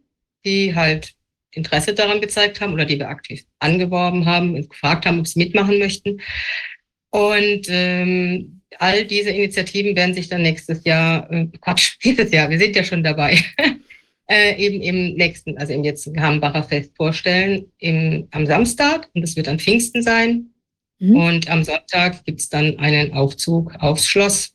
[0.45, 1.15] die halt
[1.51, 5.39] Interesse daran gezeigt haben oder die wir aktiv angeworben haben und gefragt haben, ob sie
[5.39, 6.21] mitmachen möchten.
[7.11, 12.59] Und ähm, all diese Initiativen werden sich dann nächstes Jahr, äh, Quatsch, dieses Jahr, wir
[12.59, 13.39] sind ja schon dabei,
[14.31, 19.36] äh, eben im nächsten, also im jetzt Hambacher Fest vorstellen, im, am Samstag und das
[19.36, 20.51] wird an Pfingsten sein.
[20.99, 21.17] Mhm.
[21.17, 24.52] Und am Sonntag gibt's dann einen Aufzug aufs Schloss.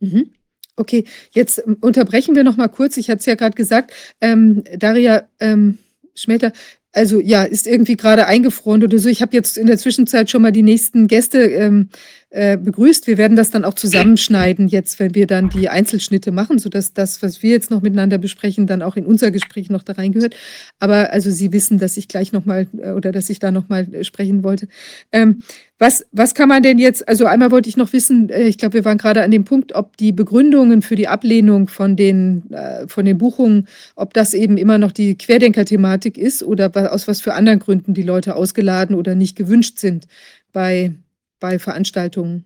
[0.00, 0.30] Mhm.
[0.76, 2.96] Okay, jetzt ähm, unterbrechen wir noch mal kurz.
[2.96, 3.92] Ich hatte es ja gerade gesagt,
[4.22, 5.78] ähm, Daria ähm,
[6.14, 6.52] Schmelter,
[6.92, 9.08] also ja, ist irgendwie gerade eingefroren oder so.
[9.08, 11.90] Ich habe jetzt in der Zwischenzeit schon mal die nächsten Gäste ähm,
[12.32, 13.08] äh, begrüßt.
[13.08, 17.24] Wir werden das dann auch zusammenschneiden jetzt, wenn wir dann die Einzelschnitte machen, sodass das,
[17.24, 20.36] was wir jetzt noch miteinander besprechen, dann auch in unser Gespräch noch da reingehört.
[20.78, 24.04] Aber also Sie wissen, dass ich gleich nochmal äh, oder dass ich da nochmal äh,
[24.04, 24.68] sprechen wollte.
[25.10, 25.42] Ähm,
[25.80, 28.84] was, was kann man denn jetzt, also einmal wollte ich noch wissen, ich glaube, wir
[28.84, 32.42] waren gerade an dem Punkt, ob die Begründungen für die Ablehnung von den,
[32.86, 37.32] von den Buchungen, ob das eben immer noch die Querdenker-Thematik ist oder aus was für
[37.32, 40.06] anderen Gründen die Leute ausgeladen oder nicht gewünscht sind
[40.52, 40.92] bei,
[41.40, 42.44] bei Veranstaltungen.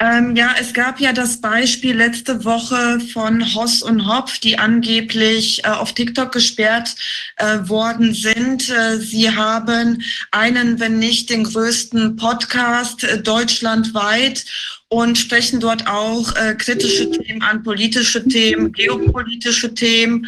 [0.00, 5.64] Ähm, ja, es gab ja das Beispiel letzte Woche von Hoss und Hopf, die angeblich
[5.64, 6.96] äh, auf TikTok gesperrt
[7.36, 8.68] äh, worden sind.
[8.68, 14.44] Äh, sie haben einen, wenn nicht den größten Podcast äh, deutschlandweit
[14.88, 20.26] und sprechen dort auch äh, kritische Themen an, politische Themen, geopolitische Themen.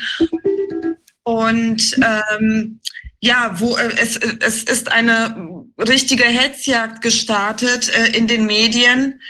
[1.27, 2.81] Und ähm,
[3.21, 9.21] ja, wo äh, es, es ist eine richtige Hetzjagd gestartet äh, in den Medien.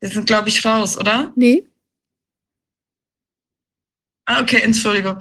[0.00, 1.32] Wir sind, glaube ich, raus, oder?
[1.34, 1.66] Nee.
[4.26, 5.18] Ah, okay, Entschuldigung.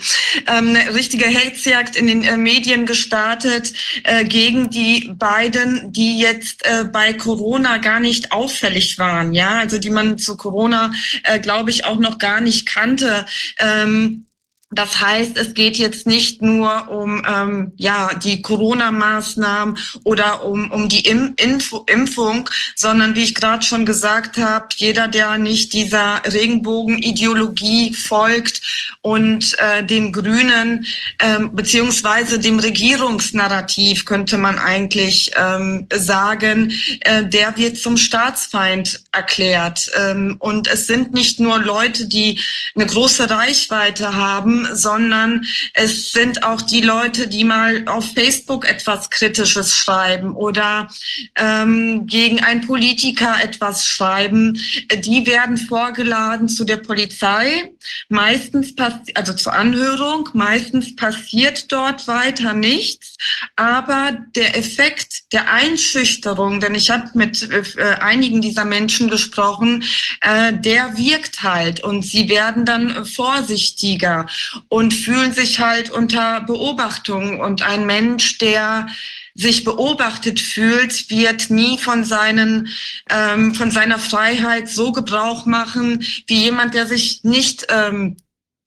[0.47, 3.71] Ähm, eine richtige Hetzjagd in den äh, Medien gestartet
[4.03, 9.77] äh, gegen die beiden, die jetzt äh, bei Corona gar nicht auffällig waren, ja, also
[9.77, 10.91] die man zu Corona,
[11.23, 13.25] äh, glaube ich, auch noch gar nicht kannte.
[13.59, 14.25] Ähm,
[14.71, 20.89] das heißt, es geht jetzt nicht nur um ähm, ja die Corona-Maßnahmen oder um, um
[20.89, 27.93] die Info Impfung, sondern wie ich gerade schon gesagt habe, jeder, der nicht dieser Regenbogen-Ideologie
[27.93, 30.87] folgt und äh, den Grünen
[31.19, 39.91] ähm, beziehungsweise dem Regierungsnarrativ könnte man eigentlich ähm, sagen, äh, der wird zum Staatsfeind erklärt.
[39.95, 42.39] Ähm, und es sind nicht nur Leute, die
[42.75, 49.09] eine große Reichweite haben sondern es sind auch die Leute, die mal auf Facebook etwas
[49.09, 50.87] Kritisches schreiben oder
[51.35, 54.59] ähm, gegen einen Politiker etwas schreiben.
[54.93, 57.71] Die werden vorgeladen zu der Polizei,
[58.09, 58.73] meistens
[59.15, 63.17] also zur Anhörung, meistens passiert dort weiter nichts,
[63.55, 69.83] aber der Effekt der Einschüchterung, denn ich habe mit äh, einigen dieser Menschen gesprochen,
[70.21, 71.83] äh, der wirkt halt.
[71.83, 74.27] Und sie werden dann vorsichtiger
[74.69, 77.39] und fühlen sich halt unter Beobachtung.
[77.39, 78.87] Und ein Mensch, der
[79.35, 82.69] sich beobachtet fühlt, wird nie von seinen
[83.09, 88.15] ähm, von seiner Freiheit so Gebrauch machen wie jemand, der sich nicht ähm,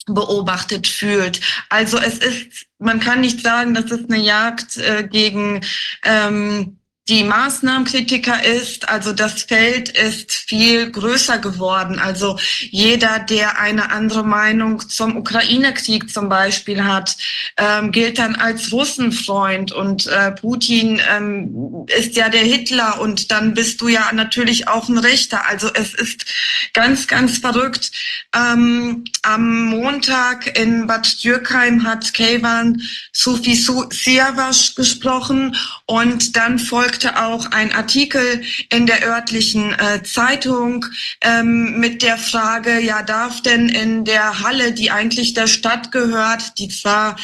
[0.06, 1.40] beobachtet fühlt.
[1.68, 5.62] Also es ist, man kann nicht sagen, dass es eine Jagd äh, gegen
[6.04, 6.77] ähm,
[7.08, 11.98] die Maßnahmenkritiker ist, also das Feld ist viel größer geworden.
[11.98, 12.38] Also
[12.70, 17.16] jeder, der eine andere Meinung zum Ukraine-Krieg zum Beispiel hat,
[17.56, 23.54] ähm, gilt dann als Russenfreund und äh, Putin ähm, ist ja der Hitler und dann
[23.54, 25.48] bist du ja natürlich auch ein Rechter.
[25.48, 26.26] Also es ist
[26.74, 27.90] ganz, ganz verrückt.
[28.36, 35.56] Ähm, am Montag in Bad Dürkheim hat Kayvan Sufi Siavash gesprochen
[35.86, 40.84] und dann folgt folgte auch ein Artikel in der örtlichen äh, Zeitung
[41.20, 46.58] ähm, mit der Frage, ja, darf denn in der Halle, die eigentlich der Stadt gehört,
[46.58, 47.16] die zwar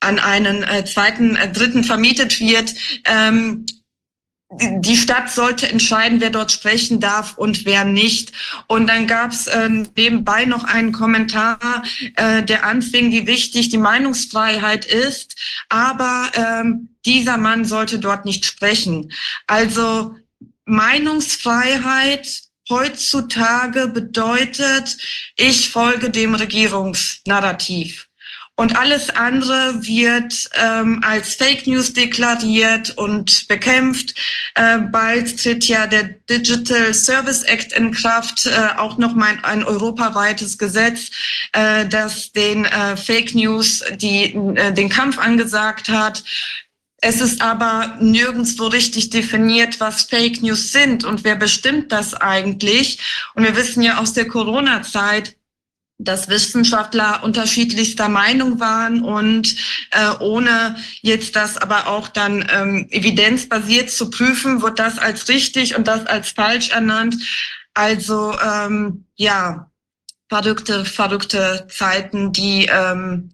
[0.00, 3.64] an einen äh, zweiten, äh, dritten vermietet wird, ähm,
[4.60, 8.32] die Stadt sollte entscheiden, wer dort sprechen darf und wer nicht.
[8.66, 11.58] Und dann gab es äh, nebenbei noch einen Kommentar,
[12.16, 15.36] äh, der anfing, wie wichtig die Meinungsfreiheit ist.
[15.68, 19.12] Aber ähm, dieser Mann sollte dort nicht sprechen.
[19.46, 20.16] Also
[20.66, 24.96] Meinungsfreiheit heutzutage bedeutet,
[25.36, 28.08] ich folge dem Regierungsnarrativ.
[28.54, 34.14] Und alles andere wird ähm, als Fake News deklariert und bekämpft.
[34.54, 39.64] Äh, bald tritt ja der Digital Service Act in Kraft, äh, auch nochmal ein, ein
[39.64, 41.10] europaweites Gesetz,
[41.52, 46.22] äh, das den äh, Fake News die, äh, den Kampf angesagt hat.
[47.04, 53.00] Es ist aber nirgendwo richtig definiert, was Fake News sind und wer bestimmt das eigentlich.
[53.34, 55.34] Und wir wissen ja aus der Corona-Zeit,
[56.04, 59.56] dass Wissenschaftler unterschiedlichster Meinung waren und
[59.90, 65.76] äh, ohne jetzt das aber auch dann ähm, evidenzbasiert zu prüfen, wird das als richtig
[65.76, 67.16] und das als falsch ernannt.
[67.74, 69.70] Also ähm, ja,
[70.28, 73.32] verrückte, verrückte Zeiten, die ähm,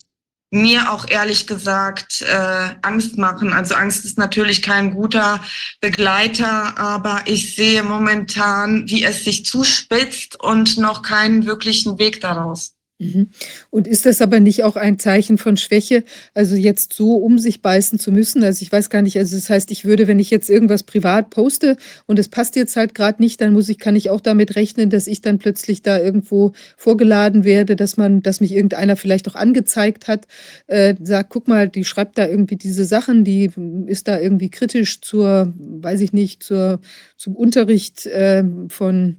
[0.51, 3.53] mir auch ehrlich gesagt äh, Angst machen.
[3.53, 5.41] Also Angst ist natürlich kein guter
[5.81, 12.78] Begleiter, aber ich sehe momentan, wie es sich zuspitzt und noch keinen wirklichen Weg daraus.
[13.01, 13.29] Mhm.
[13.71, 16.03] Und ist das aber nicht auch ein Zeichen von Schwäche,
[16.35, 18.43] also jetzt so um sich beißen zu müssen?
[18.43, 21.31] Also ich weiß gar nicht, also das heißt, ich würde, wenn ich jetzt irgendwas privat
[21.31, 24.57] poste und es passt jetzt halt gerade nicht, dann muss ich, kann ich auch damit
[24.57, 29.29] rechnen, dass ich dann plötzlich da irgendwo vorgeladen werde, dass man, dass mich irgendeiner vielleicht
[29.29, 30.27] auch angezeigt hat,
[30.67, 33.51] äh, sagt, guck mal, die schreibt da irgendwie diese Sachen, die
[33.87, 36.81] ist da irgendwie kritisch zur, weiß ich nicht, zur,
[37.17, 39.19] zum Unterricht äh, von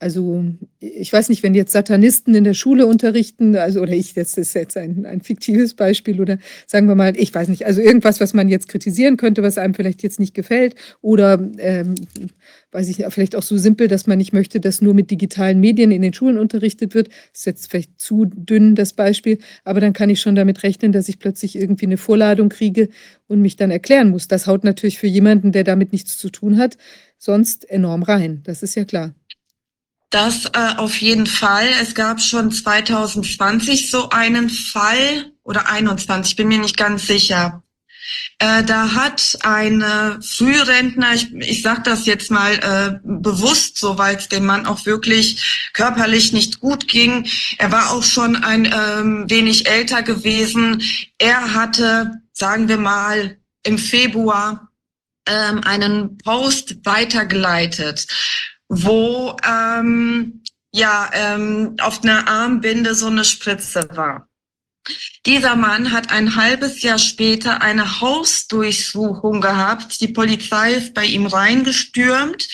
[0.00, 0.44] also
[0.78, 4.54] ich weiß nicht, wenn jetzt Satanisten in der Schule unterrichten, also oder ich, das ist
[4.54, 8.32] jetzt ein, ein fiktives Beispiel oder sagen wir mal, ich weiß nicht, also irgendwas, was
[8.32, 11.94] man jetzt kritisieren könnte, was einem vielleicht jetzt nicht gefällt oder ähm,
[12.72, 15.90] weiß ich vielleicht auch so simpel, dass man nicht möchte, dass nur mit digitalen Medien
[15.90, 17.08] in den Schulen unterrichtet wird.
[17.08, 20.92] Das ist jetzt vielleicht zu dünn das Beispiel, aber dann kann ich schon damit rechnen,
[20.92, 22.88] dass ich plötzlich irgendwie eine Vorladung kriege
[23.26, 24.28] und mich dann erklären muss.
[24.28, 26.78] Das haut natürlich für jemanden, der damit nichts zu tun hat,
[27.18, 28.40] sonst enorm rein.
[28.44, 29.14] Das ist ja klar.
[30.10, 31.68] Das äh, auf jeden Fall.
[31.80, 37.62] Es gab schon 2020 so einen Fall oder 21, bin mir nicht ganz sicher.
[38.40, 44.16] Äh, da hat eine Frührentner, ich, ich sage das jetzt mal äh, bewusst so, weil
[44.16, 47.28] es dem Mann auch wirklich körperlich nicht gut ging.
[47.58, 50.82] Er war auch schon ein ähm, wenig älter gewesen.
[51.18, 54.70] Er hatte, sagen wir mal, im Februar
[55.26, 58.06] ähm, einen Post weitergeleitet
[58.70, 60.42] wo ähm,
[60.72, 64.28] ja ähm, auf einer Armbinde so eine Spritze war.
[65.26, 70.00] Dieser Mann hat ein halbes Jahr später eine Hausdurchsuchung gehabt.
[70.00, 72.48] Die Polizei ist bei ihm reingestürmt.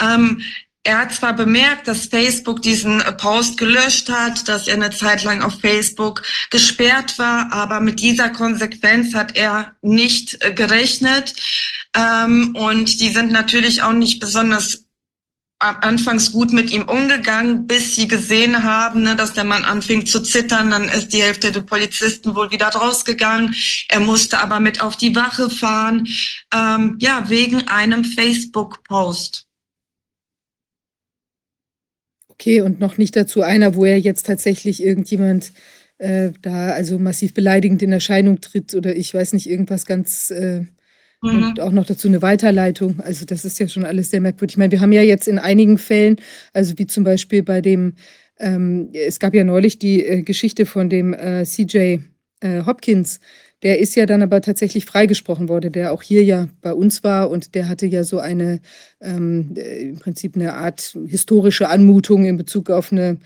[0.00, 0.42] Ähm,
[0.84, 5.42] er hat zwar bemerkt, dass Facebook diesen Post gelöscht hat, dass er eine Zeit lang
[5.42, 11.34] auf Facebook gesperrt war, aber mit dieser Konsequenz hat er nicht äh, gerechnet.
[11.92, 14.85] Ähm, und die sind natürlich auch nicht besonders
[15.58, 20.20] anfangs gut mit ihm umgegangen, bis sie gesehen haben, ne, dass der Mann anfing zu
[20.20, 20.70] zittern.
[20.70, 23.54] Dann ist die Hälfte der Polizisten wohl wieder rausgegangen.
[23.88, 26.06] Er musste aber mit auf die Wache fahren,
[26.54, 29.46] ähm, ja, wegen einem Facebook-Post.
[32.28, 35.52] Okay, und noch nicht dazu einer, wo er jetzt tatsächlich irgendjemand
[35.96, 40.66] äh, da also massiv beleidigend in Erscheinung tritt oder ich weiß nicht, irgendwas ganz äh,
[41.22, 41.44] Mhm.
[41.44, 43.00] Und auch noch dazu eine Weiterleitung.
[43.00, 44.54] Also das ist ja schon alles sehr merkwürdig.
[44.54, 46.16] Ich meine, wir haben ja jetzt in einigen Fällen,
[46.52, 47.94] also wie zum Beispiel bei dem,
[48.38, 51.98] ähm, es gab ja neulich die äh, Geschichte von dem äh, CJ
[52.40, 53.20] äh, Hopkins,
[53.62, 57.30] der ist ja dann aber tatsächlich freigesprochen worden, der auch hier ja bei uns war
[57.30, 58.60] und der hatte ja so eine
[59.00, 63.18] ähm, äh, im Prinzip eine Art historische Anmutung in Bezug auf eine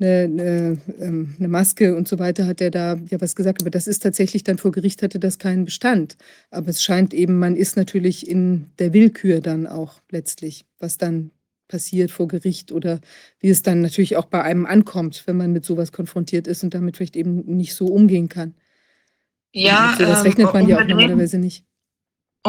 [0.00, 3.62] eine, eine, ähm, eine, Maske und so weiter, hat er da ja was gesagt.
[3.62, 6.16] Aber das ist tatsächlich dann vor Gericht hatte das keinen Bestand.
[6.50, 11.30] Aber es scheint eben, man ist natürlich in der Willkür dann auch letztlich, was dann
[11.68, 13.00] passiert vor Gericht oder
[13.40, 16.74] wie es dann natürlich auch bei einem ankommt, wenn man mit sowas konfrontiert ist und
[16.74, 18.54] damit vielleicht eben nicht so umgehen kann.
[19.52, 21.64] Ja, das ähm, rechnet man ja auch normalerweise nicht.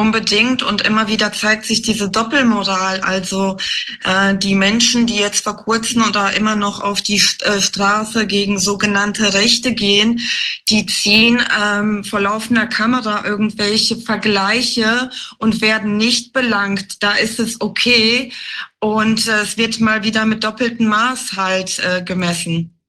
[0.00, 3.00] Unbedingt und immer wieder zeigt sich diese Doppelmoral.
[3.00, 3.58] Also
[4.04, 8.58] äh, die Menschen, die jetzt vor kurzem oder immer noch auf die äh, Straße gegen
[8.58, 10.22] sogenannte Rechte gehen,
[10.70, 17.02] die ziehen ähm, vor laufender Kamera irgendwelche Vergleiche und werden nicht belangt.
[17.02, 18.32] Da ist es okay
[18.78, 22.80] und äh, es wird mal wieder mit doppeltem Maß halt äh, gemessen.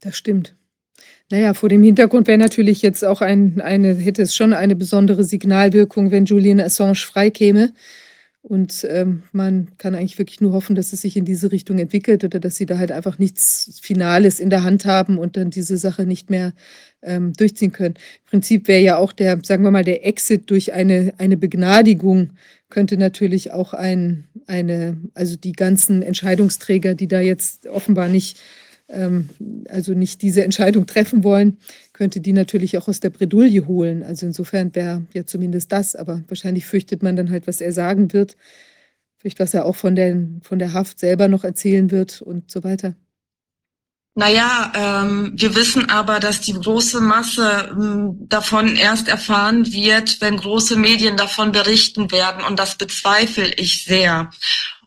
[0.00, 0.54] Das stimmt.
[1.30, 5.22] Naja, vor dem Hintergrund wäre natürlich jetzt auch ein, eine, hätte es schon eine besondere
[5.22, 7.72] Signalwirkung, wenn Julian Assange freikäme.
[8.42, 12.24] Und ähm, man kann eigentlich wirklich nur hoffen, dass es sich in diese Richtung entwickelt
[12.24, 15.76] oder dass sie da halt einfach nichts Finales in der Hand haben und dann diese
[15.76, 16.52] Sache nicht mehr
[17.02, 17.94] ähm, durchziehen können.
[17.96, 22.30] Im Prinzip wäre ja auch der, sagen wir mal, der Exit durch eine, eine Begnadigung
[22.70, 28.38] könnte natürlich auch ein, eine, also die ganzen Entscheidungsträger, die da jetzt offenbar nicht
[29.68, 31.58] also nicht diese Entscheidung treffen wollen,
[31.92, 34.02] könnte die natürlich auch aus der Bredouille holen.
[34.02, 38.12] Also insofern wäre ja zumindest das, aber wahrscheinlich fürchtet man dann halt, was er sagen
[38.12, 38.36] wird,
[39.18, 42.64] vielleicht was er auch von der, von der Haft selber noch erzählen wird und so
[42.64, 42.94] weiter.
[44.14, 50.36] Naja, ähm, wir wissen aber, dass die große Masse ähm, davon erst erfahren wird, wenn
[50.36, 52.44] große Medien davon berichten werden.
[52.44, 54.30] Und das bezweifle ich sehr.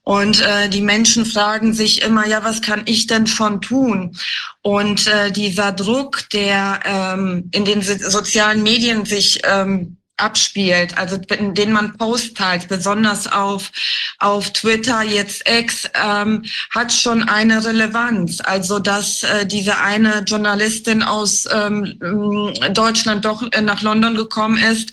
[0.03, 4.17] Und äh, die Menschen fragen sich immer, ja, was kann ich denn schon tun?
[4.61, 11.72] Und äh, dieser Druck, der ähm, in den sozialen Medien sich ähm, abspielt, also den
[11.72, 13.72] man Post teilt, besonders auf,
[14.19, 18.40] auf Twitter, jetzt X, ähm, hat schon eine Relevanz.
[18.41, 21.98] Also, dass äh, diese eine Journalistin aus ähm,
[22.73, 24.91] Deutschland doch nach London gekommen ist,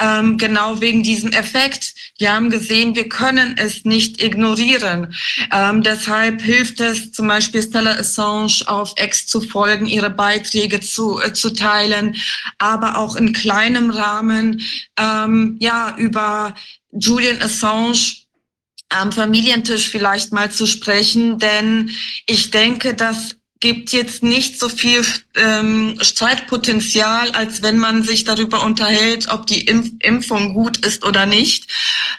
[0.00, 1.94] ähm, genau wegen diesem Effekt.
[2.18, 5.14] Wir haben gesehen, wir können es nicht ignorieren.
[5.52, 11.20] Ähm, deshalb hilft es zum Beispiel Stella Assange auf X zu folgen, ihre Beiträge zu,
[11.20, 12.16] äh, zu teilen,
[12.58, 14.62] aber auch in kleinem Rahmen
[14.98, 16.54] ähm, ja über
[16.90, 18.16] Julian Assange
[18.88, 21.90] am Familientisch vielleicht mal zu sprechen, denn
[22.26, 25.04] ich denke, dass gibt jetzt nicht so viel
[25.34, 31.26] ähm, Streitpotenzial, als wenn man sich darüber unterhält, ob die Impf Impfung gut ist oder
[31.26, 31.70] nicht.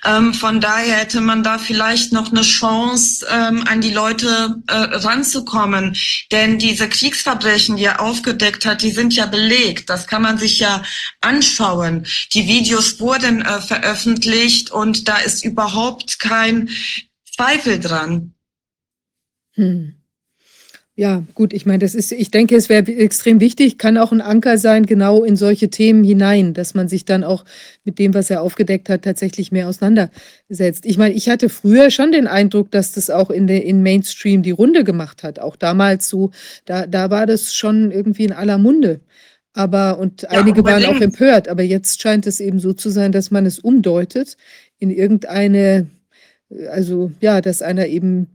[0.05, 4.73] Ähm, von daher hätte man da vielleicht noch eine Chance, ähm, an die Leute äh,
[4.73, 5.95] ranzukommen.
[6.31, 9.89] Denn diese Kriegsverbrechen, die er aufgedeckt hat, die sind ja belegt.
[9.89, 10.83] Das kann man sich ja
[11.21, 12.05] anschauen.
[12.33, 16.69] Die Videos wurden äh, veröffentlicht und da ist überhaupt kein
[17.35, 18.33] Zweifel dran.
[19.55, 19.98] Hm.
[20.99, 24.19] Ja, gut, ich meine, das ist, ich denke, es wäre extrem wichtig, kann auch ein
[24.19, 27.45] Anker sein, genau in solche Themen hinein, dass man sich dann auch
[27.85, 30.85] mit dem, was er aufgedeckt hat, tatsächlich mehr auseinandersetzt.
[30.85, 34.43] Ich meine, ich hatte früher schon den Eindruck, dass das auch in, der, in Mainstream
[34.43, 35.39] die Runde gemacht hat.
[35.39, 36.31] Auch damals so,
[36.65, 38.99] da, da war das schon irgendwie in aller Munde.
[39.53, 43.13] Aber, und ja, einige waren auch empört, aber jetzt scheint es eben so zu sein,
[43.13, 44.35] dass man es umdeutet
[44.79, 45.87] in irgendeine,
[46.69, 48.27] also ja, dass einer eben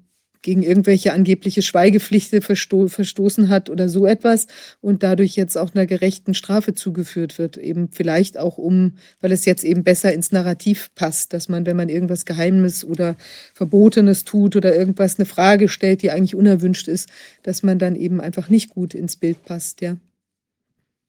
[0.44, 4.46] gegen irgendwelche angebliche Schweigepflichten versto verstoßen hat oder so etwas
[4.82, 7.56] und dadurch jetzt auch einer gerechten Strafe zugeführt wird.
[7.56, 8.92] Eben vielleicht auch um,
[9.22, 13.16] weil es jetzt eben besser ins Narrativ passt, dass man, wenn man irgendwas Geheimes oder
[13.54, 17.08] Verbotenes tut oder irgendwas eine Frage stellt, die eigentlich unerwünscht ist,
[17.42, 19.96] dass man dann eben einfach nicht gut ins Bild passt, ja.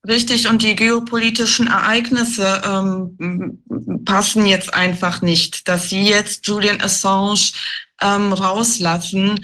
[0.08, 3.60] Richtig, und die geopolitischen Ereignisse ähm,
[4.06, 7.54] passen jetzt einfach nicht, dass sie jetzt Julian Assange
[8.02, 9.40] ähm, rauslassen.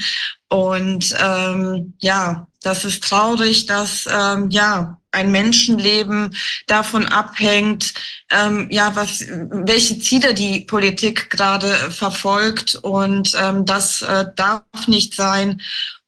[0.49, 6.35] Und ähm, ja, das ist traurig, dass ähm, ja ein Menschenleben
[6.67, 7.93] davon abhängt,
[8.29, 12.75] ähm, ja, was, welche Ziele die Politik gerade verfolgt.
[12.75, 15.61] Und ähm, das äh, darf nicht sein.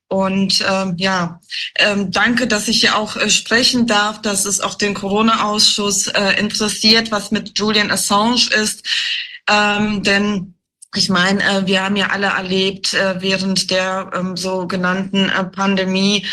[0.07, 1.39] Und ähm, ja,
[1.79, 6.39] ähm, danke, dass ich hier auch äh, sprechen darf, dass es auch den Corona-Ausschuss äh,
[6.39, 8.85] interessiert, was mit Julian Assange ist.
[9.49, 10.52] Ähm, denn
[10.95, 16.25] ich meine, äh, wir haben ja alle erlebt äh, während der ähm, sogenannten äh, Pandemie,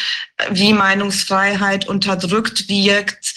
[0.51, 3.35] wie Meinungsfreiheit unterdrückt wirkt.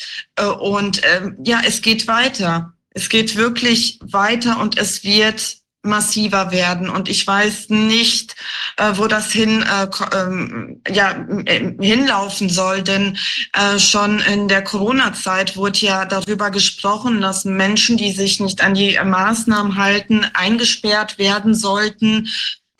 [0.59, 2.73] Und ähm, ja, es geht weiter.
[2.91, 6.89] Es geht wirklich weiter und es wird massiver werden.
[6.89, 8.35] Und ich weiß nicht,
[8.77, 9.87] äh, wo das hin, äh,
[10.17, 12.81] ähm, ja, äh, hinlaufen soll.
[12.81, 13.17] Denn
[13.53, 18.73] äh, schon in der Corona-Zeit wurde ja darüber gesprochen, dass Menschen, die sich nicht an
[18.73, 22.29] die Maßnahmen halten, eingesperrt werden sollten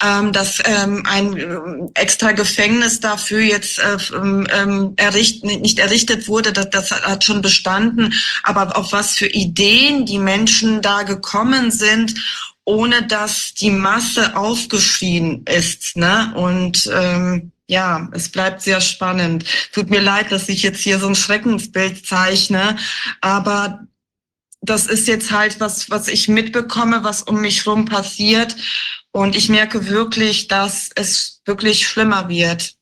[0.03, 1.57] ähm, dass ähm, ein äh,
[1.93, 7.41] extra Gefängnis dafür jetzt äh, ähm, ähm erricht, nicht errichtet wurde, das, das hat schon
[7.41, 8.13] bestanden.
[8.43, 12.15] Aber auf was für Ideen die Menschen da gekommen sind
[12.65, 15.97] ohne dass die Masse aufgeschrien ist.
[15.97, 16.33] Ne?
[16.35, 19.45] Und ähm, ja, es bleibt sehr spannend.
[19.71, 22.77] Tut mir leid, dass ich jetzt hier so ein Schreckensbild zeichne,
[23.21, 23.87] aber
[24.61, 28.55] das ist jetzt halt was, was ich mitbekomme, was um mich rum passiert.
[29.11, 32.75] Und ich merke wirklich, dass es wirklich schlimmer wird.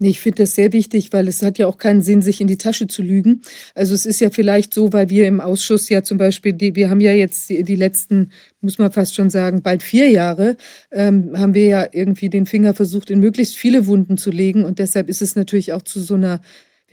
[0.00, 2.48] Nee, ich finde das sehr wichtig, weil es hat ja auch keinen Sinn, sich in
[2.48, 3.42] die Tasche zu lügen.
[3.76, 6.90] Also es ist ja vielleicht so, weil wir im Ausschuss ja zum Beispiel, die, wir
[6.90, 10.56] haben ja jetzt die, die letzten, muss man fast schon sagen, bald vier Jahre,
[10.90, 14.64] ähm, haben wir ja irgendwie den Finger versucht, in möglichst viele Wunden zu legen.
[14.64, 16.40] Und deshalb ist es natürlich auch zu so einer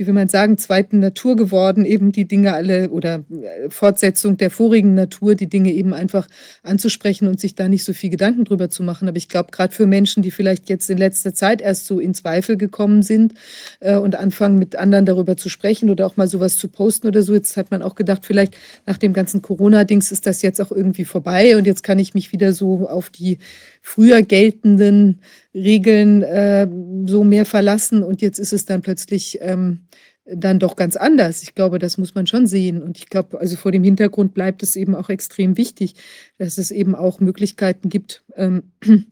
[0.02, 4.50] wie will man sagen, zweiten Natur geworden, eben die Dinge alle oder äh, Fortsetzung der
[4.50, 6.28] vorigen Natur, die Dinge eben einfach
[6.64, 9.08] anzusprechen und sich da nicht so viel Gedanken drüber zu machen.
[9.08, 12.16] Aber ich glaube, gerade für Menschen, die vielleicht jetzt in letzter Zeit erst so in
[12.16, 13.36] Zweifel gekommen sind
[13.80, 17.22] äh, und anfangen mit anderen darüber zu sprechen oder auch mal sowas zu posten oder
[17.22, 18.56] so, jetzt hat man auch gedacht, vielleicht
[18.88, 22.32] nach dem ganzen Corona-Dings ist das jetzt auch irgendwie vorbei und jetzt kann ich mich
[22.32, 23.38] wieder so auf die
[23.84, 25.20] früher geltenden
[25.54, 26.68] Regeln äh,
[27.06, 29.88] so mehr verlassen und jetzt ist es dann plötzlich ähm,
[30.26, 31.44] dann doch ganz anders.
[31.44, 32.82] Ich glaube, das muss man schon sehen.
[32.82, 35.96] Und ich glaube, also vor dem Hintergrund bleibt es eben auch extrem wichtig,
[36.38, 38.72] dass es eben auch Möglichkeiten gibt, ähm,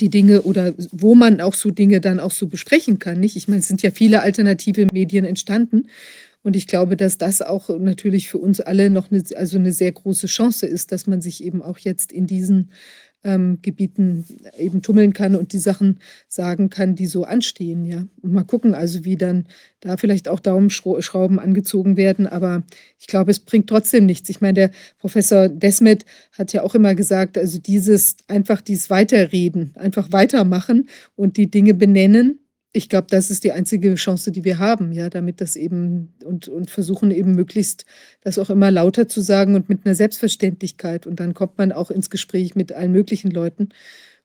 [0.00, 3.20] die Dinge oder wo man auch so Dinge dann auch so besprechen kann.
[3.20, 3.36] Nicht?
[3.36, 5.88] Ich meine, es sind ja viele alternative Medien entstanden.
[6.42, 9.92] Und ich glaube, dass das auch natürlich für uns alle noch eine, also eine sehr
[9.92, 12.70] große Chance ist, dass man sich eben auch jetzt in diesen
[13.24, 14.24] ähm, Gebieten
[14.56, 17.86] eben tummeln kann und die Sachen sagen kann, die so anstehen.
[17.86, 18.06] Ja.
[18.22, 19.46] Und mal gucken, also wie dann
[19.80, 22.26] da vielleicht auch Daumenschrauben angezogen werden.
[22.26, 22.62] Aber
[22.98, 24.28] ich glaube, es bringt trotzdem nichts.
[24.28, 29.72] Ich meine, der Professor Desmet hat ja auch immer gesagt, also dieses einfach dieses Weiterreden,
[29.76, 32.43] einfach weitermachen und die Dinge benennen
[32.76, 36.48] ich glaube, das ist die einzige Chance, die wir haben, ja, damit das eben und,
[36.48, 37.84] und versuchen eben möglichst
[38.20, 41.06] das auch immer lauter zu sagen und mit einer Selbstverständlichkeit.
[41.06, 43.68] Und dann kommt man auch ins Gespräch mit allen möglichen Leuten.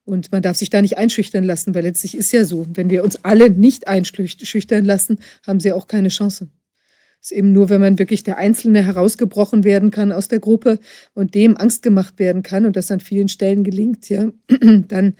[0.04, 3.04] Und man darf sich da nicht einschüchtern lassen, weil letztlich ist ja so, wenn wir
[3.04, 6.50] uns alle nicht einschüchtern lassen, haben sie auch keine Chance.
[7.22, 10.80] Es ist eben nur, wenn man wirklich der Einzelne herausgebrochen werden kann aus der Gruppe
[11.14, 14.32] und dem Angst gemacht werden kann und das an vielen Stellen gelingt, ja,
[14.88, 15.14] dann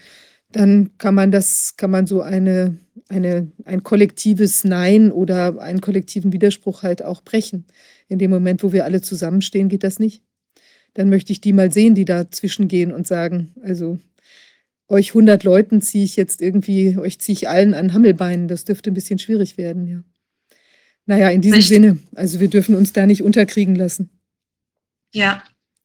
[0.52, 2.78] dann kann man das, kann man so eine,
[3.10, 7.66] eine, ein kollektives Nein oder einen kollektiven Widerspruch halt auch brechen.
[8.08, 10.24] In dem Moment, wo wir alle zusammenstehen, geht das nicht.
[10.94, 14.00] Dann möchte ich die mal sehen, die dazwischen gehen und sagen, also
[14.88, 18.48] euch 100 Leuten ziehe ich jetzt irgendwie, euch ziehe ich allen an Hammelbeinen.
[18.48, 20.04] Das dürfte ein bisschen schwierig werden, ja.
[21.06, 21.76] Naja, in diesem Richtig.
[21.76, 24.12] Sinne, also wir dürfen uns da nicht unterkriegen lassen.
[25.12, 25.44] Ja.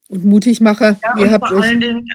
[0.09, 1.65] Und Mutigmacher, ja, ihr habt vor euch.
[1.65, 2.07] Allen Dingen,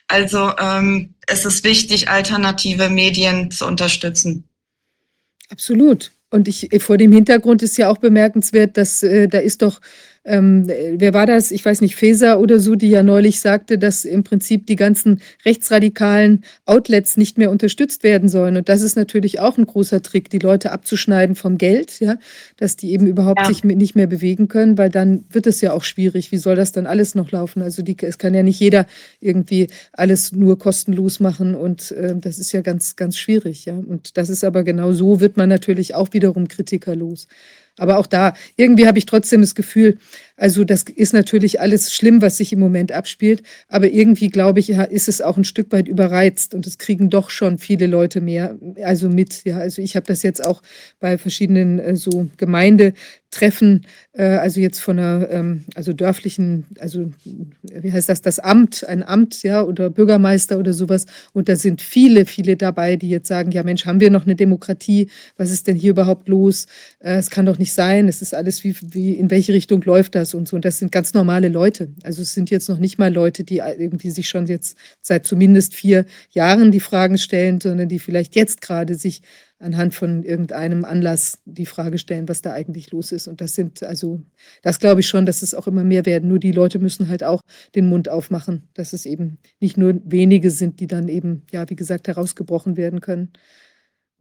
[0.06, 4.44] Also ähm, es ist wichtig, alternative Medien zu unterstützen.
[5.50, 6.12] Absolut.
[6.30, 9.82] Und ich, vor dem Hintergrund ist ja auch bemerkenswert, dass äh, da ist doch
[10.24, 11.50] ähm, wer war das?
[11.50, 15.20] Ich weiß nicht, Feser oder so, die ja neulich sagte, dass im Prinzip die ganzen
[15.44, 18.56] rechtsradikalen Outlets nicht mehr unterstützt werden sollen.
[18.56, 22.18] Und das ist natürlich auch ein großer Trick, die Leute abzuschneiden vom Geld, ja,
[22.56, 23.46] dass die eben überhaupt ja.
[23.46, 26.30] sich nicht mehr bewegen können, weil dann wird es ja auch schwierig.
[26.30, 27.60] Wie soll das dann alles noch laufen?
[27.60, 28.86] Also die, es kann ja nicht jeder
[29.20, 33.74] irgendwie alles nur kostenlos machen und äh, das ist ja ganz, ganz schwierig, ja.
[33.74, 37.26] Und das ist aber genau so, wird man natürlich auch wiederum kritikerlos.
[37.78, 39.98] Aber auch da, irgendwie habe ich trotzdem das Gefühl,
[40.36, 44.70] also das ist natürlich alles schlimm, was sich im Moment abspielt, aber irgendwie glaube ich,
[44.70, 48.56] ist es auch ein Stück weit überreizt und es kriegen doch schon viele Leute mehr,
[48.82, 49.44] also mit.
[49.44, 50.62] Ja, also ich habe das jetzt auch
[51.00, 57.10] bei verschiedenen äh, so Gemeindetreffen, äh, also jetzt von einer, ähm, also dörflichen, also
[57.62, 61.06] wie heißt das, das Amt, ein Amt, ja, oder Bürgermeister oder sowas.
[61.32, 64.36] Und da sind viele, viele dabei, die jetzt sagen, ja Mensch, haben wir noch eine
[64.36, 65.08] Demokratie?
[65.36, 66.66] Was ist denn hier überhaupt los?
[67.00, 68.08] Äh, es kann doch nicht sein.
[68.08, 70.21] Es ist alles wie, wie in welche Richtung läuft das?
[70.34, 70.56] Und so.
[70.56, 71.90] Und das sind ganz normale Leute.
[72.02, 75.74] Also es sind jetzt noch nicht mal Leute, die irgendwie sich schon jetzt seit zumindest
[75.74, 79.22] vier Jahren die Fragen stellen, sondern die vielleicht jetzt gerade sich
[79.58, 83.28] anhand von irgendeinem Anlass die Frage stellen, was da eigentlich los ist.
[83.28, 84.20] Und das sind also,
[84.62, 86.28] das glaube ich schon, dass es auch immer mehr werden.
[86.28, 87.42] Nur die Leute müssen halt auch
[87.74, 91.76] den Mund aufmachen, dass es eben nicht nur wenige sind, die dann eben, ja, wie
[91.76, 93.32] gesagt, herausgebrochen werden können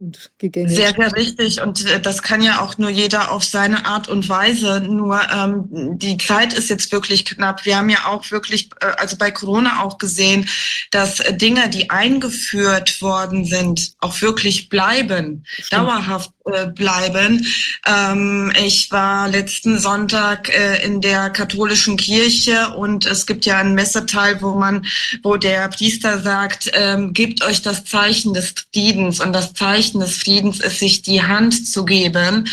[0.02, 0.74] und gegängig.
[0.74, 1.62] Sehr, sehr richtig.
[1.62, 4.80] Und äh, das kann ja auch nur jeder auf seine Art und Weise.
[4.80, 7.64] Nur ähm, die Zeit ist jetzt wirklich knapp.
[7.64, 10.48] Wir haben ja auch wirklich, äh, also bei Corona auch gesehen,
[10.90, 15.72] dass äh, Dinge, die eingeführt worden sind, auch wirklich bleiben, Stimmt.
[15.72, 17.46] dauerhaft äh, bleiben.
[17.86, 23.74] Ähm, ich war letzten Sonntag äh, in der katholischen Kirche und es gibt ja einen
[23.74, 24.84] Messeteil, wo man,
[25.22, 30.18] wo der Priester sagt, ähm, gebt euch das Zeichen des Friedens und das Zeichen des
[30.18, 32.48] Friedens ist, sich die Hand zu geben.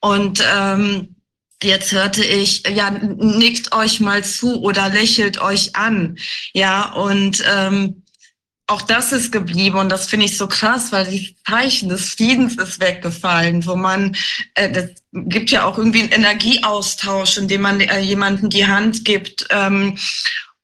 [0.00, 1.14] Und ähm,
[1.60, 6.16] Jetzt hörte ich, ja, nickt euch mal zu oder lächelt euch an.
[6.52, 8.04] Ja, und ähm,
[8.68, 12.56] auch das ist geblieben und das finde ich so krass, weil die Zeichen des Friedens
[12.56, 14.14] ist weggefallen, wo man,
[14.54, 19.46] äh, das gibt ja auch irgendwie einen Energieaustausch, indem man äh, jemanden die Hand gibt.
[19.50, 19.98] Ähm,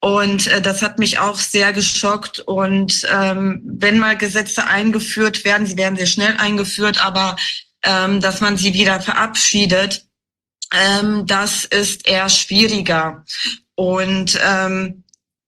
[0.04, 2.40] und äh, das hat mich auch sehr geschockt.
[2.40, 7.36] Und ähm, wenn mal Gesetze eingeführt werden, sie werden sehr schnell eingeführt, aber
[7.82, 10.04] ähm, dass man sie wieder verabschiedet,
[10.74, 13.24] ähm, das ist eher schwieriger.
[13.76, 15.03] Und ähm,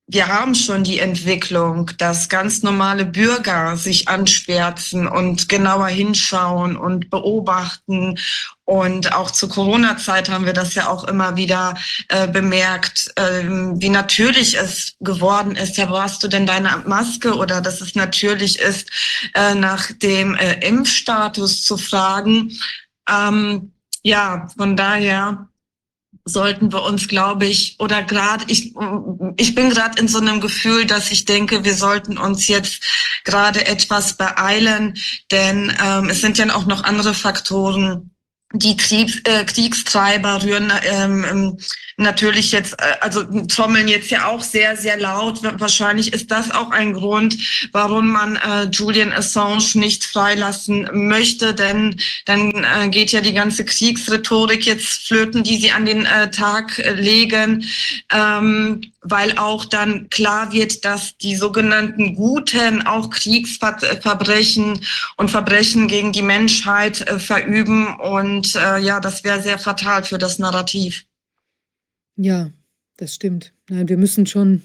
[0.08, 7.10] wir haben schon die Entwicklung, dass ganz normale Bürger sich anschwärzen und genauer hinschauen und
[7.10, 8.16] beobachten.
[8.64, 11.76] Und auch zur Corona-Zeit haben wir das ja auch immer wieder
[12.08, 15.76] äh, bemerkt, ähm, wie natürlich es geworden ist.
[15.76, 17.34] Ja, wo hast du denn deine Maske?
[17.34, 18.88] Oder dass es natürlich ist,
[19.34, 22.52] äh, nach dem äh, Impfstatus zu fragen.
[23.10, 25.48] Ähm, ja, von daher
[26.26, 28.74] sollten wir uns, glaube ich, oder gerade ich,
[29.36, 32.82] ich bin gerade in so einem Gefühl, dass ich denke, wir sollten uns jetzt
[33.24, 34.98] gerade etwas beeilen,
[35.30, 38.10] denn ähm, es sind ja auch noch andere Faktoren,
[38.52, 41.58] die Kriegs, äh, Kriegstreiber rühren ähm, ähm
[41.96, 45.40] natürlich jetzt, äh, also trommeln jetzt ja auch sehr, sehr laut.
[45.42, 47.36] Wahrscheinlich ist das auch ein Grund,
[47.72, 53.64] warum man äh, Julian Assange nicht freilassen möchte, denn dann äh, geht ja die ganze
[53.64, 57.64] Kriegsrhetorik jetzt flöten, die sie an den äh, Tag legen,
[58.12, 64.80] ähm, weil auch dann klar wird, dass die sogenannten Guten auch Kriegsverbrechen
[65.16, 70.18] und Verbrechen gegen die Menschheit äh, verüben und äh, ja, das wäre sehr fatal für
[70.18, 71.06] das Narrativ.
[72.16, 72.50] Ja,
[72.96, 73.52] das stimmt.
[73.68, 74.62] Nein, wir müssen schon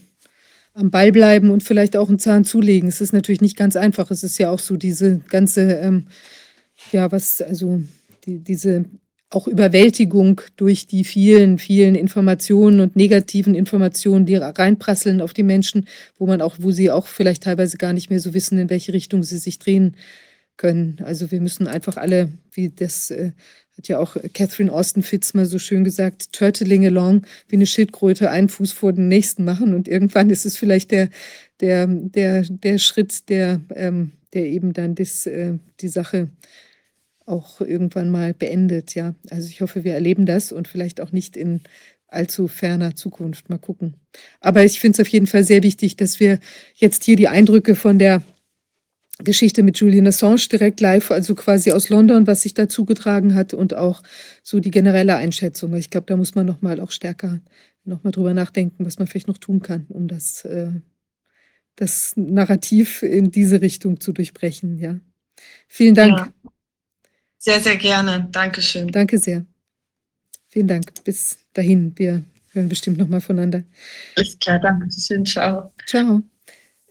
[0.73, 2.87] am Ball bleiben und vielleicht auch einen Zahn zulegen.
[2.87, 4.09] Es ist natürlich nicht ganz einfach.
[4.11, 6.07] Es ist ja auch so diese ganze, ähm,
[6.91, 7.81] ja, was, also
[8.25, 8.85] die, diese
[9.29, 15.87] auch Überwältigung durch die vielen, vielen Informationen und negativen Informationen, die reinprasseln auf die Menschen,
[16.17, 18.91] wo man auch, wo sie auch vielleicht teilweise gar nicht mehr so wissen, in welche
[18.93, 19.95] Richtung sie sich drehen
[20.57, 20.97] können.
[21.03, 23.31] Also wir müssen einfach alle, wie das äh,
[23.77, 28.29] hat ja auch Catherine Austin Fitz mal so schön gesagt, turtling along, wie eine Schildkröte,
[28.29, 29.73] einen Fuß vor den nächsten machen.
[29.73, 31.09] Und irgendwann ist es vielleicht der,
[31.61, 36.29] der, der, der Schritt, der, ähm, der eben dann das, äh, die Sache
[37.25, 38.93] auch irgendwann mal beendet.
[38.95, 41.61] Ja, also ich hoffe, wir erleben das und vielleicht auch nicht in
[42.07, 43.49] allzu ferner Zukunft.
[43.49, 43.95] Mal gucken.
[44.41, 46.39] Aber ich finde es auf jeden Fall sehr wichtig, dass wir
[46.75, 48.21] jetzt hier die Eindrücke von der
[49.23, 53.53] Geschichte mit Julian Assange direkt live, also quasi aus London, was sich da zugetragen hat
[53.53, 54.03] und auch
[54.43, 55.73] so die generelle Einschätzung.
[55.75, 57.39] Ich glaube, da muss man nochmal auch stärker
[57.83, 60.71] nochmal drüber nachdenken, was man vielleicht noch tun kann, um das, äh,
[61.75, 64.77] das Narrativ in diese Richtung zu durchbrechen.
[64.77, 64.99] Ja.
[65.67, 66.17] Vielen Dank.
[66.17, 66.51] Ja.
[67.37, 68.27] Sehr, sehr gerne.
[68.31, 68.87] Dankeschön.
[68.89, 69.45] Danke sehr.
[70.49, 71.03] Vielen Dank.
[71.03, 71.93] Bis dahin.
[71.97, 73.63] Wir hören bestimmt nochmal voneinander.
[74.15, 75.25] Alles klar, danke schön.
[75.25, 75.73] Ciao.
[75.87, 76.21] Ciao.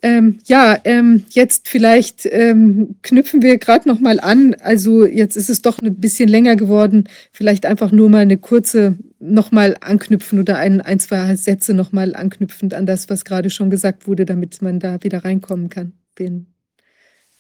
[0.03, 4.55] Ähm, ja, ähm, jetzt vielleicht ähm, knüpfen wir gerade noch mal an.
[4.55, 7.09] Also jetzt ist es doch ein bisschen länger geworden.
[7.33, 11.93] Vielleicht einfach nur mal eine kurze noch mal anknüpfen oder ein, ein zwei Sätze noch
[11.93, 15.93] mal anknüpfend an das, was gerade schon gesagt wurde, damit man da wieder reinkommen kann.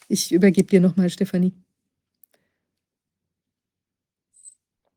[0.08, 1.55] Ich übergebe dir noch mal, Stefanie.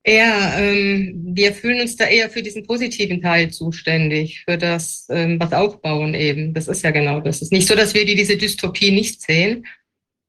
[0.06, 5.40] Ja, ähm, wir fühlen uns da eher für diesen positiven Teil zuständig, für das ähm,
[5.40, 6.54] was aufbauen eben.
[6.54, 7.38] Das ist ja genau das.
[7.38, 9.66] Es ist nicht so, dass wir die, diese Dystopie nicht sehen.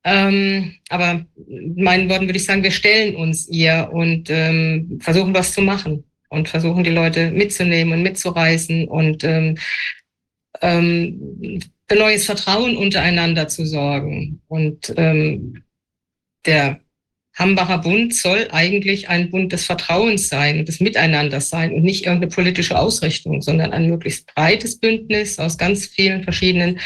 [0.04, 5.34] Ähm, aber in meinen Worten würde ich sagen, wir stellen uns ihr und ähm, versuchen
[5.34, 9.58] was zu machen und versuchen die Leute mitzunehmen und mitzureißen und ähm,
[10.60, 14.40] ähm, für neues Vertrauen untereinander zu sorgen.
[14.46, 15.64] Und ähm,
[16.46, 16.80] der
[17.34, 22.06] Hambacher Bund soll eigentlich ein Bund des Vertrauens sein und des Miteinanders sein und nicht
[22.06, 26.78] irgendeine politische Ausrichtung, sondern ein möglichst breites Bündnis aus ganz vielen verschiedenen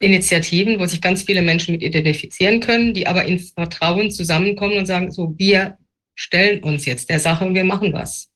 [0.00, 4.86] Initiativen, wo sich ganz viele Menschen mit identifizieren können, die aber in Vertrauen zusammenkommen und
[4.86, 5.76] sagen, so, wir
[6.14, 8.28] stellen uns jetzt der Sache und wir machen was.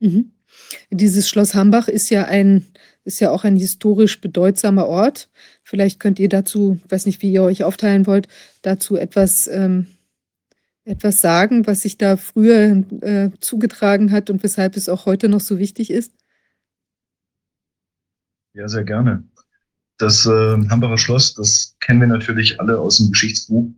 [0.00, 0.32] Mhm.
[0.90, 2.66] Dieses Schloss Hambach ist ja ein,
[3.04, 5.28] ist ja auch ein historisch bedeutsamer Ort.
[5.62, 8.28] Vielleicht könnt ihr dazu, ich weiß nicht, wie ihr euch aufteilen wollt,
[8.62, 9.86] dazu etwas ähm,
[10.86, 15.40] etwas sagen, was sich da früher äh, zugetragen hat und weshalb es auch heute noch
[15.40, 16.12] so wichtig ist?
[18.54, 19.24] Ja, sehr gerne.
[19.98, 23.68] Das äh, Hambacher Schloss, das kennen wir natürlich alle aus dem Geschichtsbuch.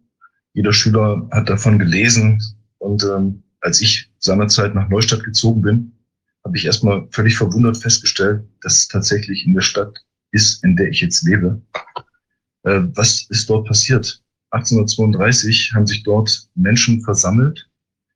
[0.52, 2.42] Jeder Schüler hat davon gelesen.
[2.78, 5.92] Und ähm, als ich seinerzeit nach Neustadt gezogen bin,
[6.44, 10.88] habe ich erstmal völlig verwundert festgestellt, dass es tatsächlich in der Stadt ist, in der
[10.88, 11.60] ich jetzt lebe.
[12.64, 14.22] Äh, was ist dort passiert?
[14.50, 17.68] 1832 haben sich dort Menschen versammelt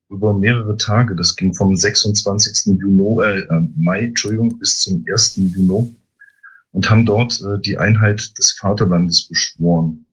[0.08, 1.14] über mehrere Tage.
[1.16, 2.78] Das ging vom 26.
[2.78, 5.36] Juni, äh, Mai Entschuldigung, bis zum 1.
[5.36, 5.94] Juni.
[6.72, 10.06] und haben dort äh, die Einheit des Vaterlandes beschworen.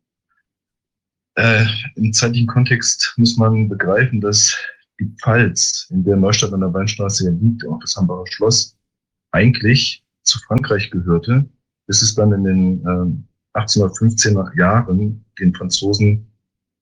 [1.36, 1.66] Äh,
[1.96, 4.58] Im zeitlichen Kontext muss man begreifen, dass
[5.00, 8.76] die Pfalz, in der Neustadt an der Weinstraße liegt, auch das Hambacher Schloss,
[9.32, 11.46] eigentlich zu Frankreich gehörte,
[11.88, 16.26] bis es dann in den äh, 1815er Jahren den Franzosen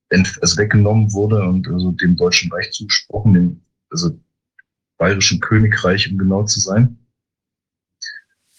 [0.09, 4.17] also weggenommen wurde und also dem Deutschen Reich zugesprochen, dem also
[4.97, 6.97] Bayerischen Königreich, um genau zu sein.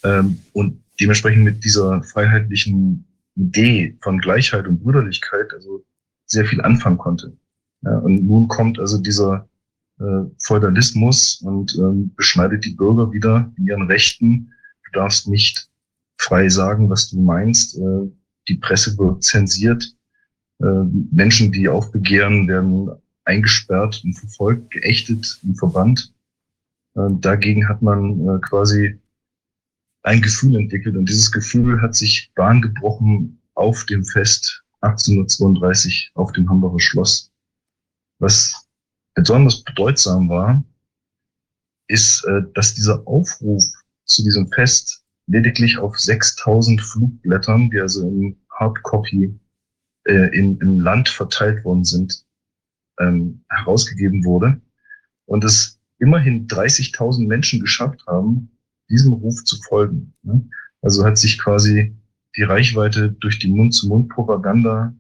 [0.05, 3.05] Ähm, und dementsprechend mit dieser freiheitlichen
[3.35, 5.85] Idee von Gleichheit und Brüderlichkeit also
[6.27, 7.37] sehr viel anfangen konnte.
[7.83, 9.49] Ja, und nun kommt also dieser
[9.99, 14.53] äh, Feudalismus und ähm, beschneidet die Bürger wieder in ihren Rechten.
[14.85, 15.69] Du darfst nicht
[16.19, 17.77] frei sagen, was du meinst.
[17.79, 18.11] Äh,
[18.49, 19.95] die Presse wird zensiert.
[20.61, 22.91] Äh, Menschen, die aufbegehren, werden
[23.25, 26.13] eingesperrt und verfolgt, geächtet und verbannt.
[26.95, 28.99] Äh, dagegen hat man äh, quasi
[30.03, 36.33] ein Gefühl entwickelt und dieses Gefühl hat sich Bahn gebrochen auf dem Fest 1832 auf
[36.33, 37.31] dem Hamburger Schloss.
[38.21, 38.69] Was
[39.15, 40.65] besonders bedeutsam war,
[41.89, 43.65] ist, äh, dass dieser Aufruf
[44.05, 49.33] zu diesem Fest lediglich auf 6000 Flugblättern, die also in Hardcopy
[50.05, 52.25] äh, im, im Land verteilt worden sind,
[52.99, 54.61] ähm, herausgegeben wurde.
[55.27, 58.51] Und es immerhin 30.000 Menschen geschafft haben,
[58.89, 60.15] diesem Ruf zu folgen.
[60.23, 60.49] Ne?
[60.81, 61.95] Also hat sich quasi
[62.37, 64.95] die Reichweite durch die Mund-zu-Mund-Propaganda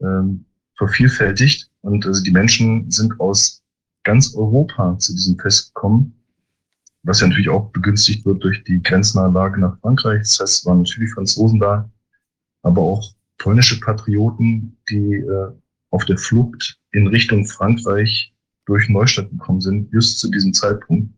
[0.00, 0.44] ähm,
[0.76, 3.62] vervielfältigt und also die Menschen sind aus
[4.04, 6.17] ganz Europa zu diesem Fest gekommen,
[7.02, 10.20] was ja natürlich auch begünstigt wird durch die grenznahe Lage nach Frankreich.
[10.20, 11.90] Das heißt, es waren natürlich Franzosen da,
[12.62, 15.52] aber auch polnische Patrioten, die äh,
[15.90, 18.34] auf der Flucht in Richtung Frankreich
[18.66, 21.12] durch Neustadt gekommen sind, just zu diesem Zeitpunkt.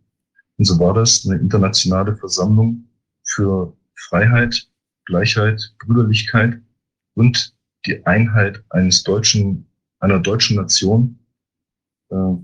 [0.58, 2.84] Und so war das eine internationale Versammlung
[3.24, 4.68] für Freiheit,
[5.06, 6.60] Gleichheit, Brüderlichkeit
[7.14, 9.66] und die Einheit eines deutschen,
[10.00, 11.18] einer deutschen Nation,
[12.10, 12.34] äh,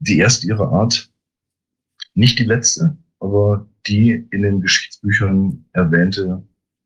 [0.00, 1.11] die erste ihrer Art,
[2.14, 6.42] nicht die letzte, aber die in den Geschichtsbüchern erwähnte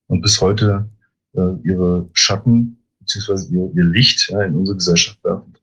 [0.06, 0.88] und bis heute
[1.34, 5.54] äh, ihre Schatten beziehungsweise ihr, ihr Licht ja, in unsere Gesellschaft werfen.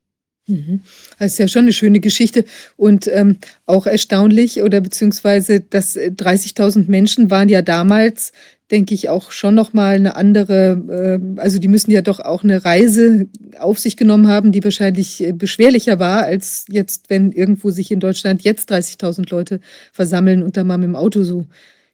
[0.48, 0.82] Mhm.
[1.20, 2.44] Das ist ja schon eine schöne Geschichte
[2.76, 8.34] und ähm, auch erstaunlich oder beziehungsweise dass 30.000 äh, Menschen waren ja damals,
[8.74, 12.66] denke ich, auch schon nochmal eine andere, äh, also die müssen ja doch auch eine
[12.66, 13.28] Reise
[13.60, 18.00] auf sich genommen haben, die wahrscheinlich äh, beschwerlicher war, als jetzt, wenn irgendwo sich in
[18.00, 19.60] Deutschland jetzt 30.000 Leute
[19.92, 21.46] versammeln und da mal mit dem Auto so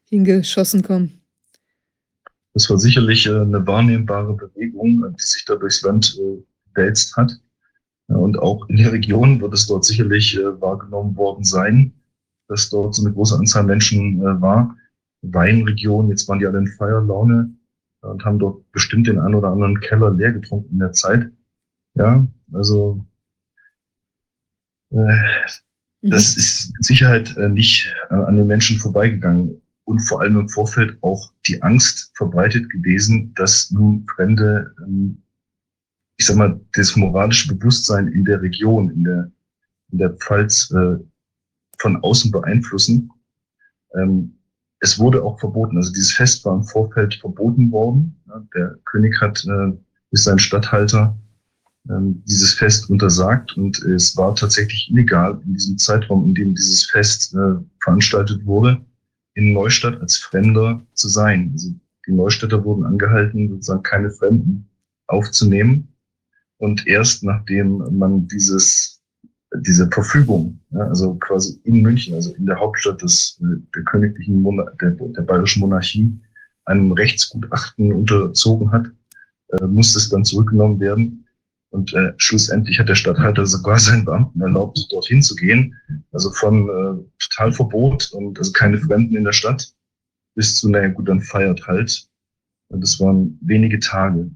[0.06, 1.20] hingeschossen kommen.
[2.54, 6.42] Das war sicherlich äh, eine wahrnehmbare Bewegung, die sich da durchs Land äh,
[6.76, 7.38] wälzt hat.
[8.08, 11.92] Und auch in der Region wird es dort sicherlich äh, wahrgenommen worden sein,
[12.48, 14.78] dass dort so eine große Anzahl Menschen äh, war.
[15.22, 17.54] Weinregion, jetzt waren die alle in Feierlaune
[18.02, 21.30] und haben dort bestimmt den einen oder anderen Keller leer getrunken in der Zeit.
[21.96, 23.06] Ja, also
[24.92, 26.10] äh, mhm.
[26.10, 30.50] das ist mit Sicherheit äh, nicht äh, an den Menschen vorbeigegangen und vor allem im
[30.50, 35.22] Vorfeld auch die Angst verbreitet gewesen, dass nun Fremde ähm,
[36.20, 39.32] ich sag mal, das moralische Bewusstsein in der Region, in der,
[39.92, 40.98] in der Pfalz äh,
[41.78, 43.10] von außen beeinflussen.
[43.96, 44.38] Ähm,
[44.82, 48.16] es wurde auch verboten, also dieses Fest war im Vorfeld verboten worden.
[48.56, 49.74] Der König hat äh,
[50.12, 51.18] ist sein Statthalter
[51.90, 56.86] ähm, dieses Fest untersagt und es war tatsächlich illegal in diesem Zeitraum, in dem dieses
[56.86, 58.82] Fest äh, veranstaltet wurde,
[59.36, 61.52] in Neustadt als Fremder zu sein.
[61.54, 61.72] Also
[62.08, 64.68] die Neustädter wurden angehalten, sozusagen keine Fremden
[65.08, 65.88] aufzunehmen.
[66.58, 68.99] Und erst nachdem man dieses,
[69.56, 74.58] diese Verfügung, ja, also quasi in München, also in der Hauptstadt des, der königlichen, Mon
[74.80, 76.12] der, der bayerischen Monarchie,
[76.66, 78.88] einem Rechtsgutachten unterzogen hat,
[79.50, 81.26] äh, musste es dann zurückgenommen werden.
[81.72, 85.76] Und äh, schlussendlich hat der Stadthalter sogar seinen Beamten erlaubt, dorthin zu gehen.
[86.12, 89.72] Also von äh, Totalverbot und also keine Fremden in der Stadt
[90.36, 92.08] bis zu, naja gut, dann feiert halt.
[92.70, 94.30] Und das waren wenige Tage,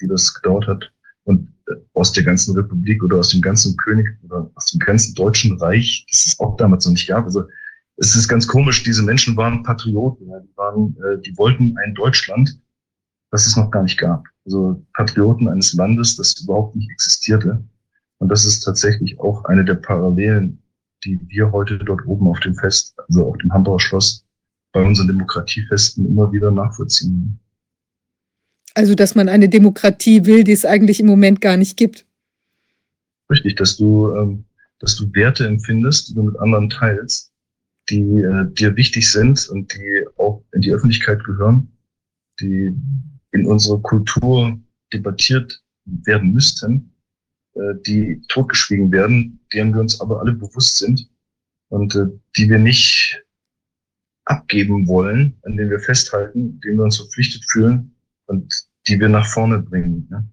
[0.00, 0.92] die das gedauert hat.
[1.24, 1.48] Und
[1.94, 6.04] aus der ganzen Republik oder aus dem ganzen König oder aus dem ganzen Deutschen Reich,
[6.10, 7.24] das es auch damals noch nicht gab.
[7.24, 7.44] Also
[7.96, 11.94] es ist ganz komisch, diese Menschen waren Patrioten, ja, die, waren, äh, die wollten ein
[11.94, 12.58] Deutschland,
[13.30, 14.24] das es noch gar nicht gab.
[14.46, 17.62] Also Patrioten eines Landes, das überhaupt nicht existierte.
[18.18, 20.62] Und das ist tatsächlich auch eine der Parallelen,
[21.04, 24.24] die wir heute dort oben auf dem Fest, also auf dem Hamburger Schloss,
[24.72, 27.38] bei unseren Demokratiefesten immer wieder nachvollziehen.
[28.80, 32.06] Also, dass man eine Demokratie will, die es eigentlich im Moment gar nicht gibt.
[33.30, 34.44] Richtig, dass du, ähm,
[34.78, 37.30] dass du Werte empfindest, die du mit anderen teilst,
[37.90, 41.68] die äh, dir wichtig sind und die auch in die Öffentlichkeit gehören
[42.40, 42.74] die
[43.32, 44.58] in unserer Kultur
[44.92, 46.92] debattiert werden müssten,
[47.54, 51.08] äh, die totgeschwiegen werden, deren wir uns aber alle bewusst sind
[51.68, 53.22] und äh, die wir nicht
[54.24, 57.94] abgeben wollen, an denen wir festhalten, denen wir uns verpflichtet fühlen
[58.26, 58.52] und
[58.88, 60.08] die wir nach vorne bringen.
[60.10, 60.24] Ja?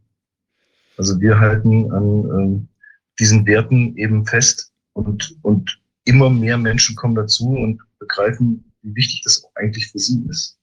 [0.97, 2.83] Also wir halten an äh,
[3.19, 9.21] diesen Werten eben fest und, und immer mehr Menschen kommen dazu und begreifen, wie wichtig
[9.23, 10.57] das eigentlich für sie ist.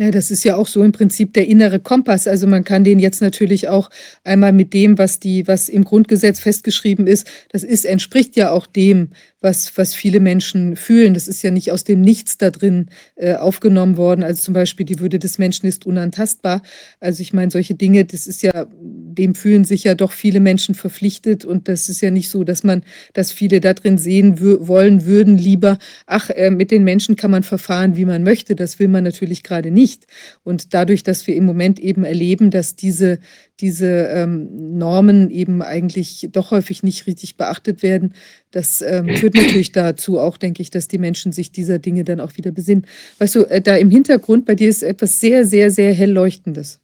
[0.00, 2.26] Ja, das ist ja auch so im Prinzip der innere Kompass.
[2.26, 3.90] Also man kann den jetzt natürlich auch
[4.24, 8.66] einmal mit dem, was die, was im Grundgesetz festgeschrieben ist, das ist, entspricht ja auch
[8.66, 11.14] dem, was, was viele Menschen fühlen.
[11.14, 12.86] Das ist ja nicht aus dem Nichts da drin
[13.16, 14.22] äh, aufgenommen worden.
[14.22, 16.62] Also zum Beispiel die Würde des Menschen ist unantastbar.
[17.00, 20.74] Also ich meine, solche Dinge, das ist ja, dem fühlen sich ja doch viele Menschen
[20.74, 21.44] verpflichtet.
[21.44, 22.82] Und das ist ja nicht so, dass man,
[23.14, 27.42] dass viele da drin sehen wollen würden, lieber, ach, äh, mit den Menschen kann man
[27.42, 28.54] verfahren, wie man möchte.
[28.54, 30.06] Das will man natürlich gerade nicht.
[30.44, 33.18] Und dadurch, dass wir im Moment eben erleben, dass diese,
[33.60, 38.14] diese ähm, Normen eben eigentlich doch häufig nicht richtig beachtet werden.
[38.50, 42.20] Das ähm, führt natürlich dazu auch, denke ich, dass die Menschen sich dieser Dinge dann
[42.20, 42.86] auch wieder besinnen.
[43.18, 46.80] Weißt du, äh, da im Hintergrund bei dir ist etwas sehr, sehr, sehr hell leuchtendes.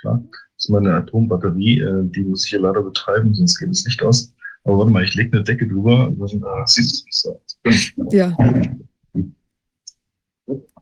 [0.00, 3.84] Klar, das ist meine Atombatterie, äh, die muss ich hier leider betreiben, sonst geht das
[3.84, 4.32] Licht aus.
[4.64, 8.08] Aber warte mal, ich lege eine Decke drüber, dann siehst du es nicht so.
[8.10, 8.36] Ja.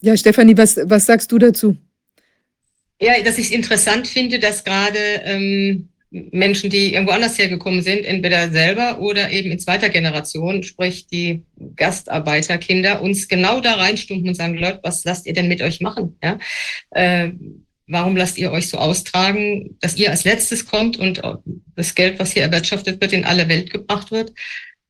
[0.01, 1.77] Ja, Stefanie, was, was sagst du dazu?
[3.03, 8.05] Ja, dass ich es interessant finde, dass gerade ähm, Menschen, die irgendwo anders hergekommen sind,
[8.05, 11.43] entweder selber oder eben in zweiter Generation, sprich die
[11.75, 16.17] Gastarbeiterkinder, uns genau da reinstumpfen und sagen, Leute, was lasst ihr denn mit euch machen?
[16.23, 16.39] Ja?
[16.91, 17.33] Äh,
[17.89, 21.21] warum lasst ihr euch so austragen, dass ihr als letztes kommt und
[21.75, 24.33] das Geld, was hier erwirtschaftet wird, in alle Welt gebracht wird?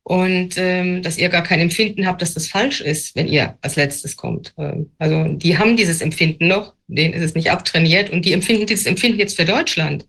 [0.03, 3.77] Und ähm, dass ihr gar kein Empfinden habt, dass das falsch ist, wenn ihr als
[3.77, 4.53] letztes kommt.
[4.57, 8.67] Ähm, also die haben dieses Empfinden noch, denen ist es nicht abtrainiert und die empfinden
[8.67, 10.05] dieses Empfinden jetzt für Deutschland.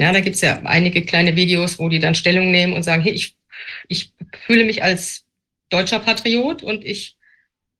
[0.00, 3.12] Ja, da gibt's ja einige kleine Videos, wo die dann Stellung nehmen und sagen, hey,
[3.12, 3.36] ich,
[3.88, 4.12] ich
[4.46, 5.24] fühle mich als
[5.68, 7.16] deutscher Patriot und ich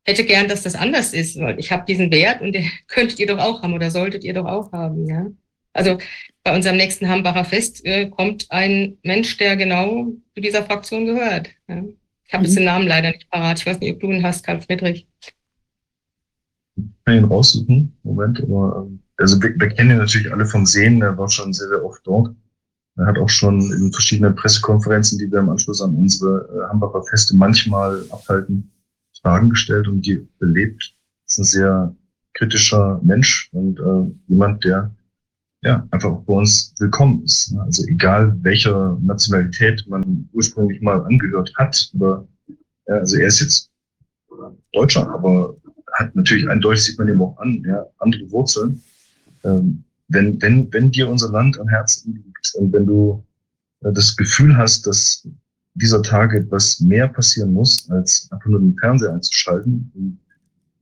[0.05, 3.26] hätte gern, dass das anders ist, weil ich habe diesen Wert und den könntet ihr
[3.26, 5.07] doch auch haben oder solltet ihr doch auch haben.
[5.09, 5.26] Ja,
[5.73, 5.99] also
[6.47, 11.49] bei unserem nächsten Hambacher Fest äh, kommt ein Mensch, der genau zu dieser Fraktion gehört.
[11.66, 11.83] Ja.
[12.25, 12.44] Ich habe mhm.
[12.44, 13.58] jetzt den Namen leider nicht parat.
[13.58, 15.08] Ich weiß nicht, ob du ihn hast, Karl Friedrich.
[16.76, 17.92] Ich kann ihn raussuchen.
[18.05, 21.02] Moment, aber ähm, also wir, wir kennen ihn natürlich alle vom Sehen.
[21.02, 22.33] Er war schon sehr, sehr oft dort.
[22.97, 27.02] Er hat auch schon in verschiedenen Pressekonferenzen, die wir im Anschluss an unsere äh, Hambacher
[27.02, 28.70] Feste manchmal abhalten,
[29.20, 30.94] Fragen gestellt und die belebt.
[31.25, 31.97] Das ist ein sehr
[32.34, 34.92] kritischer Mensch und äh, jemand, der
[35.67, 37.53] ja, einfach bei uns willkommen ist.
[37.53, 37.61] Ne?
[37.62, 42.27] Also egal welcher Nationalität man ursprünglich mal angehört hat, aber
[42.86, 43.70] ja, also er ist jetzt
[44.73, 45.57] Deutscher, aber
[45.95, 48.81] hat natürlich eindeutig, sieht man ihm auch an, ja, andere Wurzeln.
[49.43, 53.25] Ähm, wenn, wenn, wenn dir unser Land am Herzen liegt und wenn du
[53.81, 55.27] äh, das Gefühl hast, dass
[55.75, 60.20] dieser Tage etwas mehr passieren muss, als einfach nur den Fernseher einzuschalten und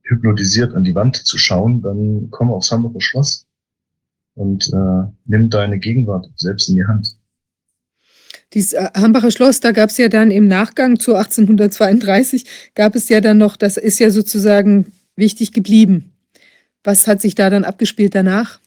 [0.03, 3.44] hypnotisiert an die Wand zu schauen, dann komm aufs Hamburger Schloss
[4.35, 7.17] und äh, nimm deine Gegenwart selbst in die Hand.
[8.53, 13.09] Dieses äh, Hambacher Schloss, da gab es ja dann im Nachgang zu 1832, gab es
[13.09, 16.13] ja dann noch, das ist ja sozusagen wichtig geblieben.
[16.83, 18.59] Was hat sich da dann abgespielt danach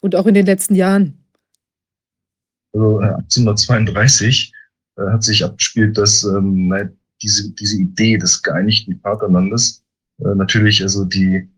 [0.00, 1.18] und auch in den letzten Jahren?
[2.72, 4.52] Also äh, 1832
[4.96, 6.72] äh, hat sich abgespielt, dass ähm,
[7.22, 9.84] diese, diese Idee des geeinigten Vaterlandes
[10.18, 11.48] äh, natürlich also die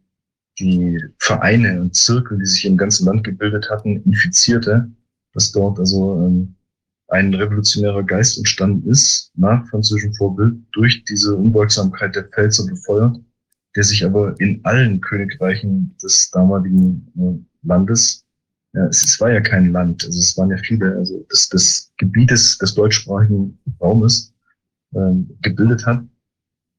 [0.58, 4.90] die Vereine und Zirkel, die sich im ganzen Land gebildet hatten, infizierte,
[5.32, 6.54] dass dort also ähm,
[7.08, 13.20] ein revolutionärer Geist entstanden ist, nach französischem Vorbild, durch diese Unbeugsamkeit der Pfälzer befeuert,
[13.76, 18.24] der sich aber in allen Königreichen des damaligen äh, Landes,
[18.72, 21.92] ja, es, es, war ja kein Land, also es waren ja viele, also des, des
[21.96, 24.34] Gebietes des deutschsprachigen Raumes
[24.94, 26.02] äh, gebildet hat.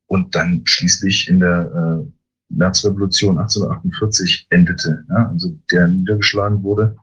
[0.10, 2.12] Und dann schließlich in der äh,
[2.50, 6.96] Märzrevolution 1848 endete, ja, also der niedergeschlagen wurde.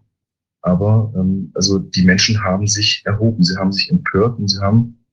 [0.62, 5.05] Aber ähm, also die Menschen haben sich erhoben, sie haben sich empört und sie haben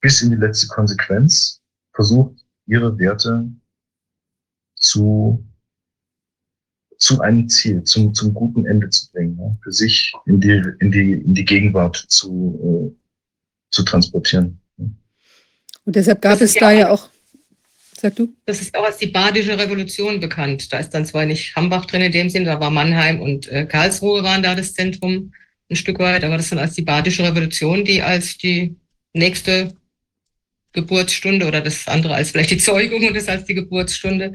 [0.00, 1.60] bis in die letzte Konsequenz
[1.92, 3.50] versucht, ihre Werte
[4.76, 5.44] zu,
[6.96, 10.90] zu einem Ziel, zum, zum guten Ende zu bringen, ja, für sich in die, in
[10.90, 12.96] die, in die Gegenwart zu, äh,
[13.70, 14.58] zu transportieren.
[14.78, 17.10] Und deshalb gab es da ja auch
[18.00, 18.34] Sag du?
[18.46, 20.72] Das ist auch als die Badische Revolution bekannt.
[20.72, 23.66] Da ist dann zwar nicht Hambach drin in dem Sinn, da war Mannheim und äh,
[23.66, 25.34] Karlsruhe waren da das Zentrum
[25.68, 28.74] ein Stück weit, aber das ist dann als die Badische Revolution, die als die
[29.12, 29.74] nächste
[30.72, 34.32] Geburtsstunde oder das andere als vielleicht die Zeugung und das als die Geburtsstunde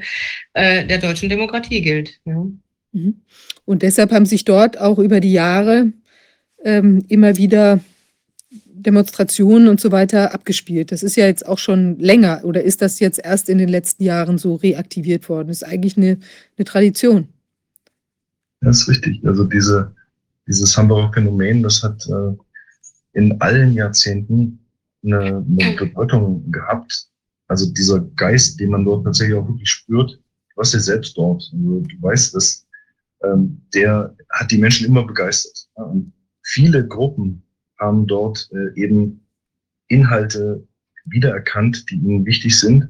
[0.52, 2.20] äh, der deutschen Demokratie gilt.
[2.24, 2.46] Ja.
[2.92, 3.22] Mhm.
[3.64, 5.92] Und deshalb haben sich dort auch über die Jahre
[6.62, 7.80] ähm, immer wieder
[8.82, 10.92] Demonstrationen und so weiter abgespielt.
[10.92, 14.04] Das ist ja jetzt auch schon länger oder ist das jetzt erst in den letzten
[14.04, 15.48] Jahren so reaktiviert worden?
[15.48, 16.18] Das ist eigentlich eine,
[16.56, 17.28] eine Tradition.
[18.60, 19.26] Das ist richtig.
[19.26, 19.94] Also diese,
[20.46, 22.34] dieses Hamburger Phänomen, das hat äh,
[23.12, 24.58] in allen Jahrzehnten
[25.04, 27.08] eine, eine Bedeutung gehabt.
[27.48, 31.42] Also dieser Geist, den man dort tatsächlich auch wirklich spürt, du warst ja selbst dort.
[31.52, 32.66] Also du weißt, dass
[33.22, 35.68] ähm, der hat die Menschen immer begeistert.
[35.76, 35.84] Ja?
[35.84, 37.42] Und viele Gruppen
[37.78, 39.20] haben dort äh, eben
[39.88, 40.66] Inhalte
[41.06, 42.88] wiedererkannt, die ihnen wichtig sind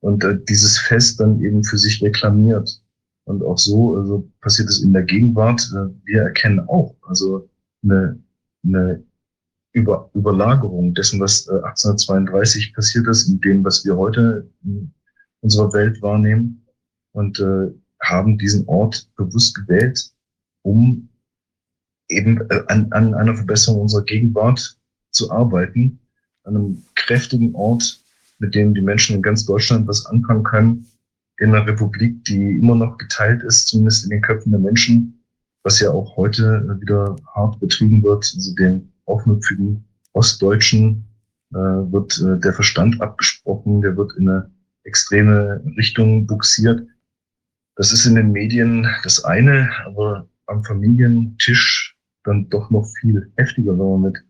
[0.00, 2.82] und äh, dieses Fest dann eben für sich reklamiert.
[3.24, 5.60] Und auch so also passiert es in der Gegenwart.
[5.74, 7.48] Äh, wir erkennen auch also
[7.82, 8.18] eine,
[8.64, 9.02] eine
[9.72, 14.92] Über, Überlagerung dessen, was äh, 1832 passiert ist, in dem, was wir heute in
[15.40, 16.64] unserer Welt wahrnehmen
[17.12, 17.72] und äh,
[18.02, 20.12] haben diesen Ort bewusst gewählt,
[20.62, 21.08] um
[22.08, 24.76] eben äh, an, an einer Verbesserung unserer Gegenwart
[25.10, 25.98] zu arbeiten,
[26.44, 28.00] an einem kräftigen Ort,
[28.38, 30.86] mit dem die Menschen in ganz Deutschland was anfangen können,
[31.38, 35.22] in einer Republik, die immer noch geteilt ist, zumindest in den Köpfen der Menschen,
[35.62, 41.04] was ja auch heute wieder hart betrieben wird, also den aufmüpfigen Ostdeutschen
[41.52, 44.50] äh, wird äh, der Verstand abgesprochen, der wird in eine
[44.84, 46.86] extreme Richtung buxiert.
[47.76, 51.85] Das ist in den Medien das eine, aber am Familientisch
[52.26, 54.24] dann doch noch viel heftiger, wenn man mit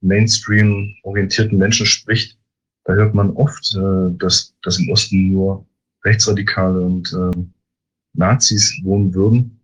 [0.00, 2.38] Mainstream-orientierten Menschen spricht.
[2.84, 5.66] Da hört man oft, äh, dass, dass im Osten nur
[6.04, 7.42] Rechtsradikale und äh,
[8.14, 9.60] Nazis wohnen würden.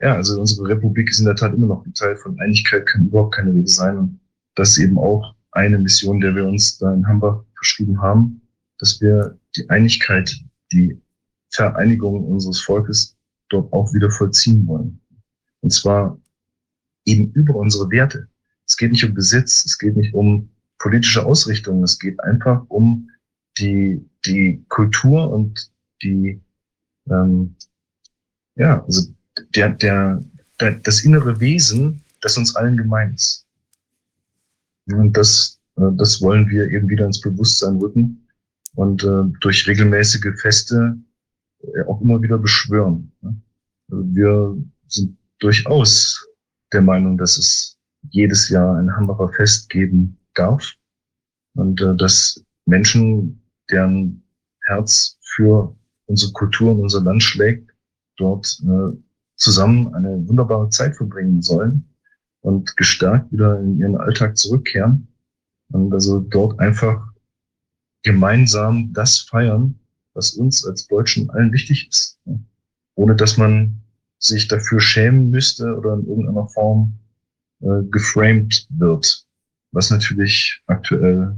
[0.00, 3.06] Ja, also unsere Republik ist in der Tat immer noch ein Teil von Einigkeit, kann
[3.06, 3.98] überhaupt keine Rede sein.
[3.98, 4.20] Und
[4.54, 8.40] das ist eben auch eine Mission, der wir uns da in Hamburg verschrieben haben,
[8.78, 10.36] dass wir die Einigkeit,
[10.72, 11.00] die
[11.50, 13.16] Vereinigung unseres Volkes
[13.48, 15.00] dort auch wieder vollziehen wollen.
[15.60, 16.18] Und zwar
[17.08, 18.28] eben über unsere Werte.
[18.66, 23.10] Es geht nicht um Besitz, es geht nicht um politische Ausrichtung, es geht einfach um
[23.58, 25.70] die, die Kultur und
[26.02, 26.40] die,
[27.10, 27.56] ähm,
[28.56, 29.08] ja, also
[29.54, 30.22] der, der,
[30.60, 33.46] der, das innere Wesen, das uns allen gemein ist.
[34.86, 38.28] Und das, äh, das wollen wir eben wieder ins Bewusstsein rücken
[38.74, 40.96] und äh, durch regelmäßige Feste
[41.62, 43.10] äh, auch immer wieder beschwören.
[43.90, 44.56] Also wir
[44.86, 46.27] sind durchaus
[46.72, 47.76] der Meinung, dass es
[48.10, 50.72] jedes Jahr ein Hambacher Fest geben darf.
[51.54, 54.22] Und äh, dass Menschen, deren
[54.66, 55.74] Herz für
[56.06, 57.70] unsere Kultur und unser Land schlägt,
[58.16, 58.96] dort äh,
[59.36, 61.84] zusammen eine wunderbare Zeit verbringen sollen
[62.40, 65.08] und gestärkt wieder in ihren Alltag zurückkehren
[65.72, 67.12] und also dort einfach
[68.02, 69.78] gemeinsam das feiern,
[70.14, 72.18] was uns als Deutschen allen wichtig ist,
[72.94, 73.80] ohne dass man
[74.18, 76.92] sich dafür schämen müsste oder in irgendeiner Form
[77.60, 79.24] äh, geframed wird,
[79.72, 81.36] was natürlich aktuell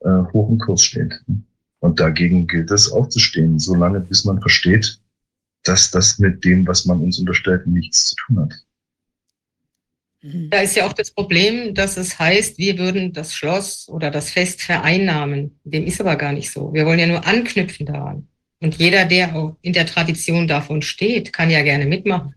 [0.00, 1.20] äh, hoch im Kurs steht.
[1.80, 5.00] Und dagegen gilt es aufzustehen, solange bis man versteht,
[5.64, 8.54] dass das mit dem, was man uns unterstellt, nichts zu tun hat.
[10.22, 10.50] Mhm.
[10.50, 14.30] Da ist ja auch das Problem, dass es heißt, wir würden das Schloss oder das
[14.30, 15.58] Fest vereinnahmen.
[15.64, 16.72] Dem ist aber gar nicht so.
[16.72, 18.28] Wir wollen ja nur anknüpfen daran.
[18.60, 22.34] Und jeder, der auch in der Tradition davon steht, kann ja gerne mitmachen.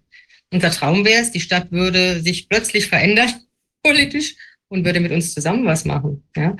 [0.51, 3.33] Unser Traum wäre es, die Stadt würde sich plötzlich verändern,
[3.83, 4.35] politisch,
[4.69, 6.23] und würde mit uns zusammen was machen.
[6.35, 6.55] Ja?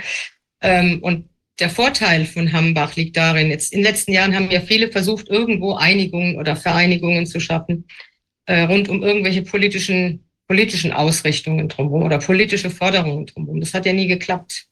[0.61, 1.30] Ähm, und
[1.60, 5.27] der Vorteil von Hambach liegt darin, jetzt in den letzten Jahren haben ja viele versucht,
[5.27, 7.86] irgendwo Einigungen oder Vereinigungen zu schaffen,
[8.45, 13.60] äh, rund um irgendwelche politischen, politischen Ausrichtungen drumherum oder politische Forderungen drumherum.
[13.60, 14.68] Das hat ja nie geklappt.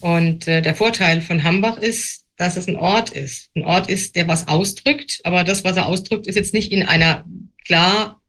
[0.00, 3.50] Und äh, der Vorteil von Hambach ist, dass es ein Ort ist.
[3.54, 6.84] Ein Ort ist, der was ausdrückt, aber das, was er ausdrückt, ist jetzt nicht in
[6.84, 7.24] einer
[7.66, 8.22] klar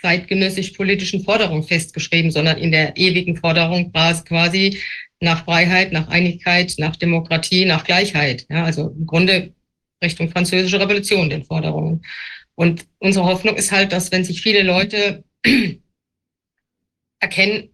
[0.00, 4.80] zeitgenössisch politischen Forderung festgeschrieben, sondern in der ewigen Forderung quasi
[5.20, 8.46] nach Freiheit, nach Einigkeit, nach Demokratie, nach Gleichheit.
[8.48, 9.52] Ja, also im Grunde
[10.02, 12.02] Richtung französische Revolution den Forderungen.
[12.54, 15.24] Und unsere Hoffnung ist halt, dass wenn sich viele Leute
[17.20, 17.69] erkennen,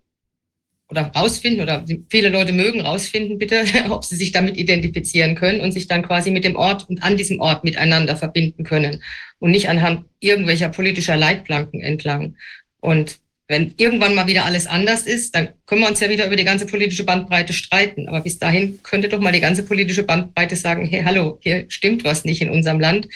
[0.88, 5.72] oder rausfinden oder viele Leute mögen rausfinden, bitte, ob sie sich damit identifizieren können und
[5.72, 9.02] sich dann quasi mit dem Ort und an diesem Ort miteinander verbinden können
[9.38, 12.36] und nicht anhand irgendwelcher politischer Leitplanken entlang.
[12.80, 16.36] Und wenn irgendwann mal wieder alles anders ist, dann können wir uns ja wieder über
[16.36, 18.08] die ganze politische Bandbreite streiten.
[18.08, 22.04] Aber bis dahin könnte doch mal die ganze politische Bandbreite sagen, hey, hallo, hier stimmt
[22.04, 23.08] was nicht in unserem Land.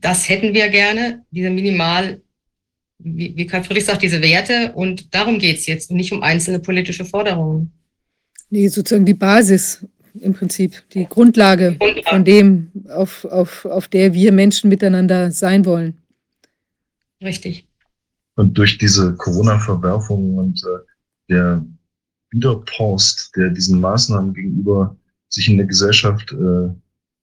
[0.00, 2.20] Das hätten wir gerne, diese minimal
[2.98, 6.22] wie, wie Karl Friedrich sagt, diese Werte und darum geht es jetzt und nicht um
[6.22, 7.72] einzelne politische Forderungen.
[8.50, 9.84] Nee, sozusagen die Basis
[10.20, 11.76] im Prinzip, die Grundlage
[12.08, 15.94] von dem, auf, auf, auf der wir Menschen miteinander sein wollen.
[17.22, 17.66] Richtig.
[18.36, 20.78] Und durch diese Corona-Verwerfung und äh,
[21.28, 21.64] der
[22.30, 24.96] Widerpost, der diesen Maßnahmen gegenüber
[25.28, 26.68] sich in der Gesellschaft äh,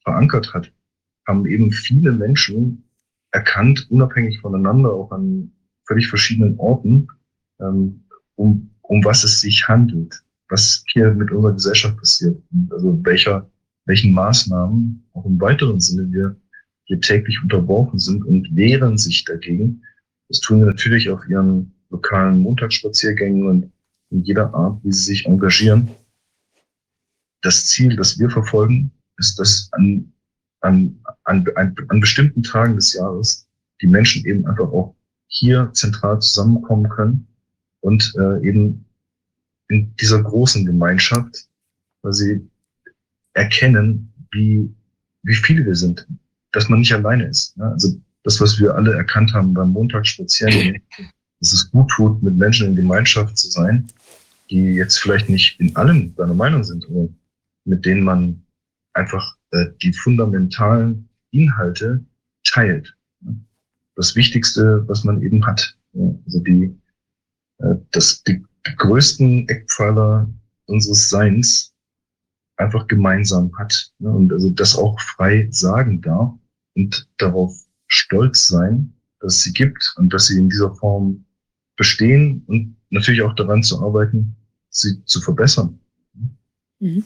[0.04, 0.72] verankert hat,
[1.28, 2.84] haben eben viele Menschen
[3.32, 5.53] erkannt, unabhängig voneinander, auch an
[5.86, 7.08] völlig verschiedenen Orten,
[7.60, 8.04] ähm,
[8.36, 13.50] um, um was es sich handelt, was hier mit unserer Gesellschaft passiert, also welcher,
[13.86, 16.36] welchen Maßnahmen auch im weiteren Sinne wir
[16.86, 19.82] hier täglich unterworfen sind und wehren sich dagegen.
[20.30, 23.72] Das tun wir natürlich auf ihren lokalen Montagsspaziergängen und
[24.10, 25.90] in jeder Art, wie sie sich engagieren.
[27.42, 30.12] Das Ziel, das wir verfolgen, ist, dass an,
[30.62, 33.48] an, an, an bestimmten Tagen des Jahres
[33.82, 34.96] die Menschen eben einfach auch
[35.34, 37.28] hier zentral zusammenkommen können
[37.82, 38.86] und äh, eben
[39.70, 41.48] in dieser großen Gemeinschaft,
[42.04, 42.48] weil sie
[43.34, 44.70] erkennen, wie,
[45.24, 46.08] wie viele wir sind,
[46.52, 47.58] dass man nicht alleine ist.
[47.58, 47.66] Ne?
[47.66, 50.82] Also das, was wir alle erkannt haben beim Montagsspazieren,
[51.40, 53.88] dass es gut tut, mit Menschen in Gemeinschaft zu sein,
[54.50, 57.10] die jetzt vielleicht nicht in allem seiner Meinung sind, aber
[57.66, 58.44] mit denen man
[58.94, 62.04] einfach äh, die fundamentalen Inhalte
[62.44, 62.96] teilt.
[63.96, 65.78] Das Wichtigste, was man eben hat.
[66.26, 66.76] Also die,
[67.60, 68.44] äh, das, die
[68.78, 70.30] größten Eckpfeiler
[70.66, 71.74] unseres Seins
[72.58, 73.92] einfach gemeinsam hat.
[74.00, 74.10] Ne?
[74.10, 76.34] Und also das auch frei sagen darf
[76.76, 77.56] und darauf
[77.88, 81.26] stolz sein, dass sie gibt und dass sie in dieser Form
[81.76, 84.36] bestehen und natürlich auch daran zu arbeiten,
[84.70, 85.80] sie zu verbessern.
[86.80, 87.04] Mhm.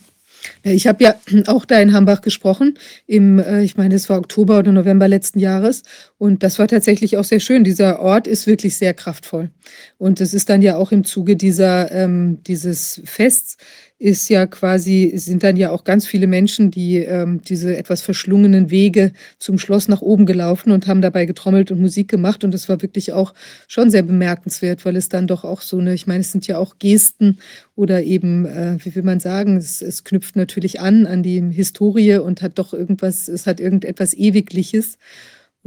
[0.63, 1.15] Ja, ich habe ja
[1.47, 5.39] auch da in Hambach gesprochen, im, äh, ich meine, es war Oktober oder November letzten
[5.39, 5.83] Jahres.
[6.17, 7.63] Und das war tatsächlich auch sehr schön.
[7.63, 9.51] Dieser Ort ist wirklich sehr kraftvoll.
[9.97, 13.57] Und es ist dann ja auch im Zuge dieser, ähm, dieses Fests
[13.99, 18.69] ist ja quasi, sind dann ja auch ganz viele Menschen, die ähm, diese etwas verschlungenen
[18.69, 22.43] Wege zum Schloss nach oben gelaufen und haben dabei getrommelt und Musik gemacht.
[22.43, 23.33] Und das war wirklich auch
[23.67, 26.59] schon sehr bemerkenswert, weil es dann doch auch so eine, ich meine, es sind ja
[26.59, 27.39] auch Gesten
[27.75, 32.17] oder eben, äh, wie will man sagen, es, es knüpft natürlich an an die Historie
[32.17, 34.97] und hat doch irgendwas, es hat irgendetwas Ewigliches.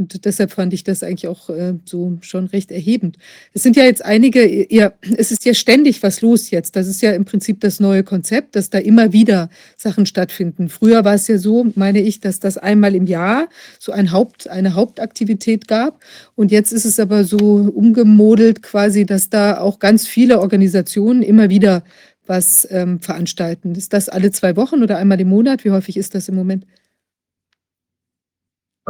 [0.01, 3.19] Und deshalb fand ich das eigentlich auch äh, so schon recht erhebend.
[3.53, 6.75] Es sind ja jetzt einige, ja, es ist ja ständig was los jetzt.
[6.75, 10.71] Das ist ja im Prinzip das neue Konzept, dass da immer wieder Sachen stattfinden.
[10.71, 14.49] Früher war es ja so, meine ich, dass das einmal im Jahr so ein Haupt,
[14.49, 16.01] eine Hauptaktivität gab.
[16.35, 21.51] Und jetzt ist es aber so umgemodelt quasi, dass da auch ganz viele Organisationen immer
[21.51, 21.85] wieder
[22.27, 23.75] was ähm, veranstalten.
[23.75, 25.65] Ist das alle zwei Wochen oder einmal im Monat?
[25.65, 26.65] Wie häufig ist das im Moment?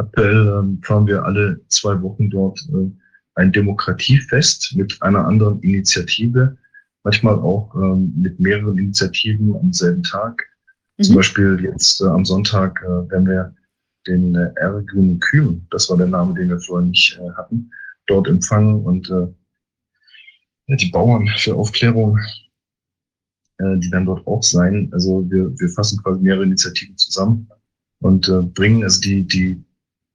[0.01, 2.89] Aktuell ähm, fahren wir alle zwei Wochen dort äh,
[3.35, 6.57] ein Demokratiefest mit einer anderen Initiative,
[7.03, 10.43] manchmal auch ähm, mit mehreren Initiativen am selben Tag.
[10.97, 11.03] Mhm.
[11.03, 13.55] Zum Beispiel jetzt äh, am Sonntag äh, werden wir
[14.07, 17.69] den äh, Ergun Kühn, das war der Name, den wir vorher nicht äh, hatten,
[18.07, 19.27] dort empfangen und äh,
[20.77, 22.17] die Bauern für Aufklärung,
[23.59, 24.89] äh, die dann dort auch sein.
[24.93, 27.47] Also wir, wir fassen quasi mehrere Initiativen zusammen
[27.99, 29.63] und äh, bringen also die, die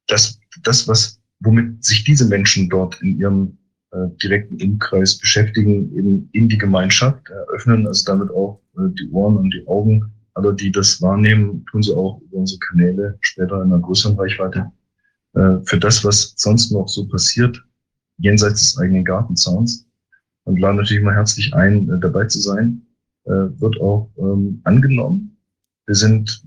[0.07, 3.59] das, das, was, womit sich diese Menschen dort in ihrem
[3.93, 9.36] äh, direkten Umkreis beschäftigen, eben in die Gemeinschaft, eröffnen also damit auch äh, die Ohren
[9.36, 13.73] und die Augen aller, die das wahrnehmen, tun sie auch über unsere Kanäle, später in
[13.73, 14.70] einer größeren Reichweite,
[15.35, 17.62] äh, für das, was sonst noch so passiert,
[18.18, 19.86] jenseits des eigenen Gartenzauns.
[20.44, 22.83] Und laden natürlich mal herzlich ein, äh, dabei zu sein.
[23.25, 25.36] Äh, wird auch ähm, angenommen.
[25.86, 26.44] Wir sind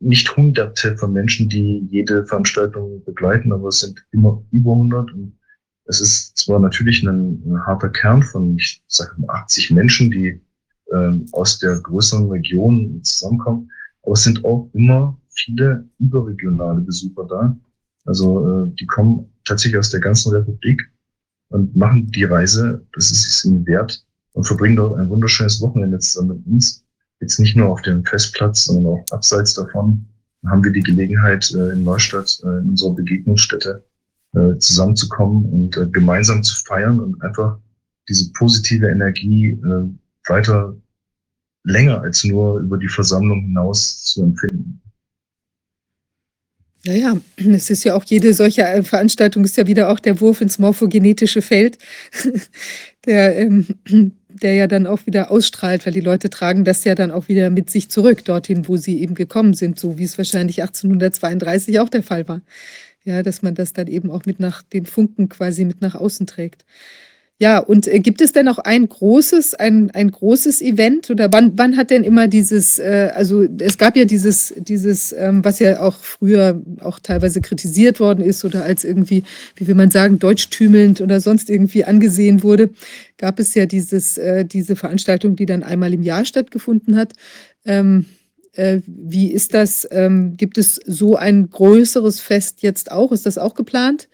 [0.00, 5.38] nicht hunderte von Menschen, die jede Veranstaltung begleiten, aber es sind immer über 100 und
[5.86, 10.40] es ist zwar natürlich ein, ein harter Kern von, ich sage mal, 80 Menschen, die
[10.92, 13.70] ähm, aus der größeren Region zusammenkommen,
[14.02, 17.56] aber es sind auch immer viele überregionale Besucher da.
[18.04, 20.90] Also äh, die kommen tatsächlich aus der ganzen Republik
[21.48, 25.98] und machen die Reise, das ist es ihnen wert, und verbringen dort ein wunderschönes Wochenende
[25.98, 26.85] zusammen mit uns
[27.20, 30.06] jetzt nicht nur auf dem Festplatz, sondern auch abseits davon,
[30.46, 33.84] haben wir die Gelegenheit, äh, in Neustadt, äh, in unserer Begegnungsstätte,
[34.34, 37.58] äh, zusammenzukommen und gemeinsam zu feiern und einfach
[38.08, 39.58] diese positive Energie
[40.28, 40.76] weiter
[41.64, 44.80] länger als nur über die Versammlung hinaus zu empfinden.
[46.84, 50.60] Naja, es ist ja auch jede solche Veranstaltung ist ja wieder auch der Wurf ins
[50.60, 51.78] morphogenetische Feld,
[53.06, 53.66] der ähm,
[54.42, 57.50] der ja dann auch wieder ausstrahlt, weil die Leute tragen das ja dann auch wieder
[57.50, 61.88] mit sich zurück, dorthin, wo sie eben gekommen sind, so wie es wahrscheinlich 1832 auch
[61.88, 62.42] der Fall war.
[63.04, 66.26] Ja, dass man das dann eben auch mit nach den Funken quasi mit nach außen
[66.26, 66.64] trägt.
[67.38, 71.52] Ja, und äh, gibt es denn auch ein großes, ein, ein großes Event oder wann,
[71.56, 75.80] wann hat denn immer dieses, äh, also es gab ja dieses, dieses, ähm, was ja
[75.82, 79.22] auch früher auch teilweise kritisiert worden ist oder als irgendwie,
[79.56, 82.70] wie will man sagen, deutschtümelnd oder sonst irgendwie angesehen wurde,
[83.18, 87.12] gab es ja dieses, äh, diese Veranstaltung, die dann einmal im Jahr stattgefunden hat.
[87.66, 88.06] Ähm,
[88.54, 89.86] äh, wie ist das?
[89.90, 93.12] Ähm, gibt es so ein größeres Fest jetzt auch?
[93.12, 94.08] Ist das auch geplant?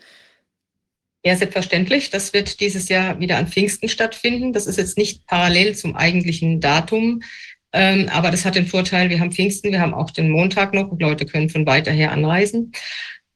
[1.24, 2.10] Ja, selbstverständlich.
[2.10, 4.52] Das wird dieses Jahr wieder an Pfingsten stattfinden.
[4.52, 7.22] Das ist jetzt nicht parallel zum eigentlichen Datum,
[7.72, 10.90] ähm, aber das hat den Vorteil, wir haben Pfingsten, wir haben auch den Montag noch
[10.90, 12.72] und Leute können von weiter her anreisen.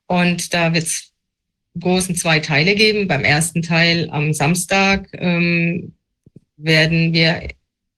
[0.06, 1.12] Und da wird es
[1.80, 3.08] großen zwei Teile geben.
[3.08, 5.94] Beim ersten Teil am Samstag ähm,
[6.56, 7.48] werden wir,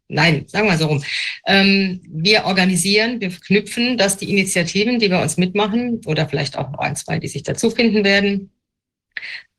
[0.09, 1.05] nein, sagen wir so rum,
[1.47, 6.73] ähm, wir organisieren, wir knüpfen, dass die Initiativen, die bei uns mitmachen, oder vielleicht auch
[6.79, 8.51] ein, zwei, die sich dazu finden werden,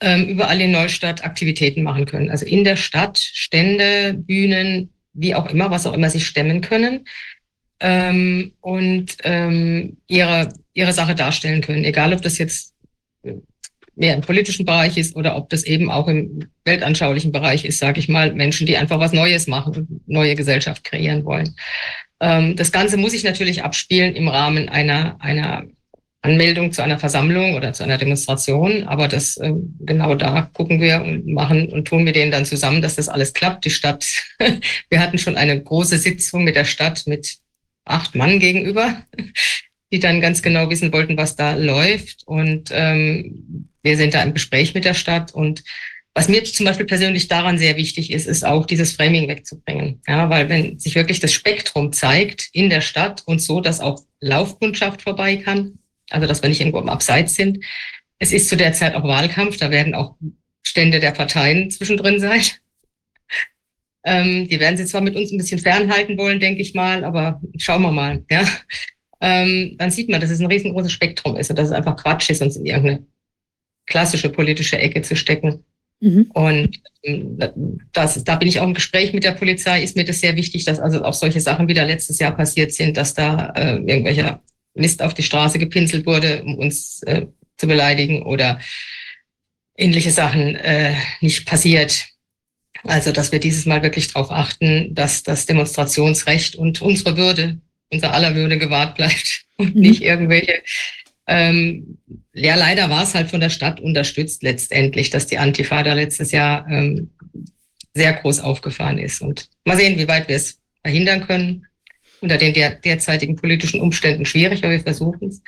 [0.02, 2.30] ähm, überall in Neustadt Aktivitäten machen können.
[2.30, 7.06] Also in der Stadt Stände, Bühnen, wie auch immer, was auch immer sie stemmen können
[7.80, 11.84] ähm, und ähm, ihre, ihre Sache darstellen können.
[11.84, 12.74] Egal, ob das jetzt
[13.96, 18.00] mehr im politischen Bereich ist oder ob das eben auch im weltanschaulichen Bereich ist, sage
[18.00, 21.56] ich mal, Menschen, die einfach was Neues machen und neue Gesellschaft kreieren wollen.
[22.22, 25.66] Ähm, das Ganze muss sich natürlich abspielen im Rahmen einer, einer
[26.22, 28.84] Anmeldung zu einer Versammlung oder zu einer Demonstration.
[28.84, 32.82] Aber das äh, genau da gucken wir und machen und tun wir denen dann zusammen,
[32.82, 33.66] dass das alles klappt.
[33.66, 34.06] Die Stadt,
[34.90, 37.38] wir hatten schon eine große Sitzung mit der Stadt mit
[37.86, 39.04] acht Mann gegenüber,
[39.92, 42.24] die dann ganz genau wissen wollten, was da läuft.
[42.26, 45.64] Und ähm, wir sind da im Gespräch mit der Stadt und
[46.16, 50.02] was mir zum Beispiel persönlich daran sehr wichtig ist, ist auch dieses Framing wegzubringen.
[50.06, 54.02] Ja, weil wenn sich wirklich das Spektrum zeigt in der Stadt und so, dass auch
[54.20, 55.79] Laufkundschaft vorbei kann,
[56.10, 57.64] also dass wir nicht irgendwo am Abseits sind.
[58.20, 60.16] Es ist zu der Zeit auch Wahlkampf, da werden auch
[60.64, 62.42] Stände der Parteien zwischendrin sein.
[64.06, 67.42] Ähm, die werden sie zwar mit uns ein bisschen fernhalten wollen, denke ich mal, aber
[67.58, 68.24] schauen wir mal.
[68.32, 68.48] Ja?
[69.20, 72.30] Ähm, dann sieht man, dass es ein riesengroßes Spektrum ist und dass es einfach Quatsch
[72.30, 73.06] ist, uns in irgendeine
[73.86, 75.66] klassische politische Ecke zu stecken.
[76.00, 76.32] Mhm.
[76.34, 77.40] Und ähm,
[77.92, 80.64] das, da bin ich auch im Gespräch mit der Polizei, ist mir das sehr wichtig,
[80.64, 84.40] dass also auch solche Sachen wieder letztes Jahr passiert sind, dass da äh, irgendwelche
[84.80, 87.28] Mist auf die Straße gepinselt wurde, um uns äh,
[87.58, 88.60] zu beleidigen oder
[89.78, 92.06] ähnliche Sachen äh, nicht passiert.
[92.84, 97.60] Also, dass wir dieses Mal wirklich darauf achten, dass das Demonstrationsrecht und unsere Würde,
[97.92, 99.82] unser aller Würde gewahrt bleibt und mhm.
[99.82, 100.62] nicht irgendwelche.
[101.28, 102.00] Ähm,
[102.34, 106.32] ja, leider war es halt von der Stadt unterstützt letztendlich, dass die Antifa da letztes
[106.32, 107.12] Jahr ähm,
[107.94, 109.22] sehr groß aufgefahren ist.
[109.22, 111.68] Und mal sehen, wie weit wir es verhindern können
[112.22, 115.42] unter den der, derzeitigen politischen Umständen schwierig, aber wir versuchen es.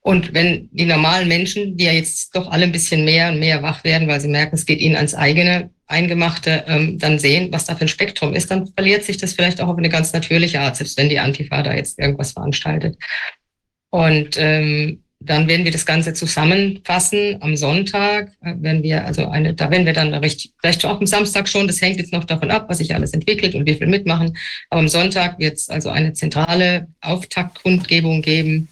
[0.00, 3.62] Und wenn die normalen Menschen, die ja jetzt doch alle ein bisschen mehr und mehr
[3.62, 7.66] wach werden, weil sie merken, es geht ihnen ans eigene Eingemachte, ähm, dann sehen, was
[7.66, 10.60] da für ein Spektrum ist, dann verliert sich das vielleicht auch auf eine ganz natürliche
[10.60, 12.96] Art, selbst wenn die Antifa da jetzt irgendwas veranstaltet.
[13.90, 19.54] Und ähm, dann werden wir das Ganze zusammenfassen am Sonntag, äh, wenn wir also eine,
[19.54, 22.50] da werden wir dann recht, vielleicht auch am Samstag schon, das hängt jetzt noch davon
[22.50, 24.36] ab, was sich alles entwickelt und wie viel mitmachen.
[24.70, 28.68] Aber am Sonntag wird es also eine zentrale Auftaktkundgebung geben.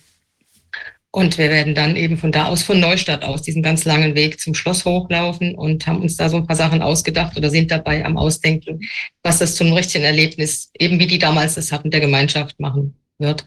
[1.11, 4.41] Und wir werden dann eben von da aus, von Neustadt aus, diesen ganz langen Weg
[4.41, 8.05] zum Schloss hochlaufen und haben uns da so ein paar Sachen ausgedacht oder sind dabei
[8.05, 8.81] am Ausdenken,
[9.23, 13.47] was das zum richtigen Erlebnis, eben wie die damals das hatten, der Gemeinschaft machen wird.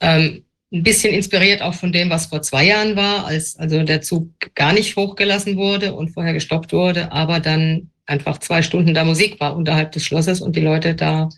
[0.00, 0.43] Ähm,
[0.74, 4.28] ein bisschen inspiriert auch von dem, was vor zwei Jahren war, als also der Zug
[4.54, 9.38] gar nicht hochgelassen wurde und vorher gestoppt wurde, aber dann einfach zwei Stunden da Musik
[9.38, 11.28] war unterhalb des Schlosses und die Leute da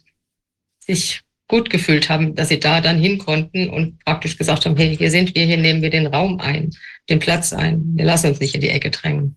[0.81, 4.97] sich gut gefühlt haben, dass sie da dann hin konnten und praktisch gesagt haben, hey,
[4.97, 6.71] hier sind wir, hier nehmen wir den Raum ein,
[7.11, 9.37] den Platz ein, wir lassen uns nicht in die Ecke drängen.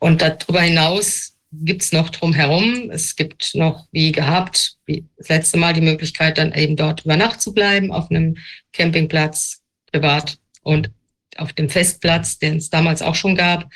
[0.00, 2.90] Und darüber hinaus gibt's noch drumherum.
[2.90, 7.16] Es gibt noch, wie gehabt, wie das letzte Mal die Möglichkeit, dann eben dort über
[7.16, 8.36] Nacht zu bleiben, auf einem
[8.72, 10.90] Campingplatz, privat und
[11.36, 13.68] auf dem Festplatz, den es damals auch schon gab.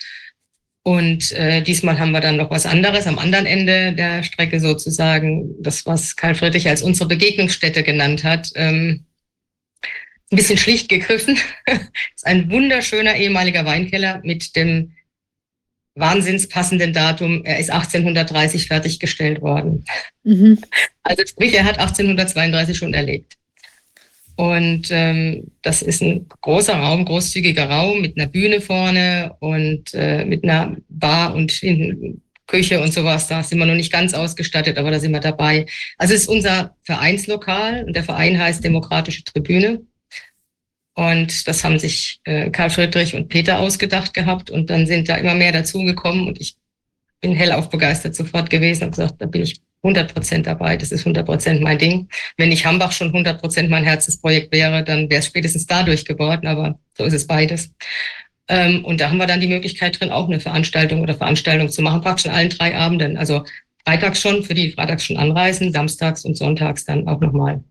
[0.82, 5.62] Und äh, diesmal haben wir dann noch was anderes am anderen Ende der Strecke sozusagen,
[5.62, 8.50] das, was Karl Friedrich als unsere Begegnungsstätte genannt hat.
[8.54, 9.06] Ähm,
[10.30, 11.38] ein bisschen schlicht gegriffen.
[12.14, 14.92] ist ein wunderschöner ehemaliger Weinkeller mit dem
[15.94, 17.44] wahnsinnspassenden Datum.
[17.44, 19.84] Er ist 1830 fertiggestellt worden.
[20.24, 20.58] Mhm.
[21.02, 23.36] Also sprich, er hat 1832 schon erlebt.
[24.36, 30.24] Und ähm, das ist ein großer Raum, großzügiger Raum mit einer Bühne vorne und äh,
[30.24, 33.28] mit einer Bar und hinten Küche und sowas.
[33.28, 35.66] Da sind wir noch nicht ganz ausgestattet, aber da sind wir dabei.
[35.98, 39.82] Also es ist unser Vereinslokal und der Verein heißt Demokratische Tribüne.
[40.94, 45.16] Und das haben sich äh, Karl Friedrich und Peter ausgedacht gehabt und dann sind da
[45.16, 46.54] immer mehr dazugekommen und ich
[47.20, 50.76] bin hellauf begeistert sofort gewesen und gesagt, da bin ich 100 Prozent dabei.
[50.76, 52.08] Das ist 100 Prozent mein Ding.
[52.36, 56.46] Wenn nicht Hambach schon 100 Prozent mein Herzensprojekt wäre, dann wäre es spätestens dadurch geworden.
[56.46, 57.72] Aber so ist es beides.
[58.48, 61.82] Ähm, und da haben wir dann die Möglichkeit drin, auch eine Veranstaltung oder Veranstaltung zu
[61.82, 63.16] machen, praktisch an allen drei Abenden.
[63.16, 63.44] Also
[63.86, 67.62] freitags schon, für die freitags schon anreisen, samstags und sonntags dann auch nochmal.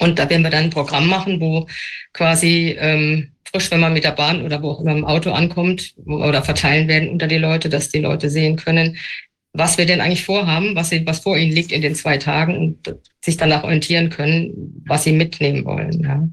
[0.00, 1.66] Und da werden wir dann ein Programm machen, wo
[2.12, 5.94] quasi ähm, frisch, wenn man mit der Bahn oder wo auch immer im Auto ankommt,
[6.06, 8.96] oder verteilen werden unter die Leute, dass die Leute sehen können,
[9.52, 12.56] was wir denn eigentlich vorhaben, was, sie, was vor ihnen liegt in den zwei Tagen
[12.56, 12.94] und
[13.24, 16.02] sich danach orientieren können, was sie mitnehmen wollen.
[16.02, 16.28] Ja.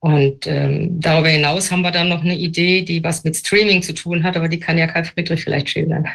[0.00, 3.92] Und ähm, darüber hinaus haben wir dann noch eine Idee, die was mit Streaming zu
[3.92, 6.06] tun hat, aber die kann ja Karl Friedrich vielleicht schildern.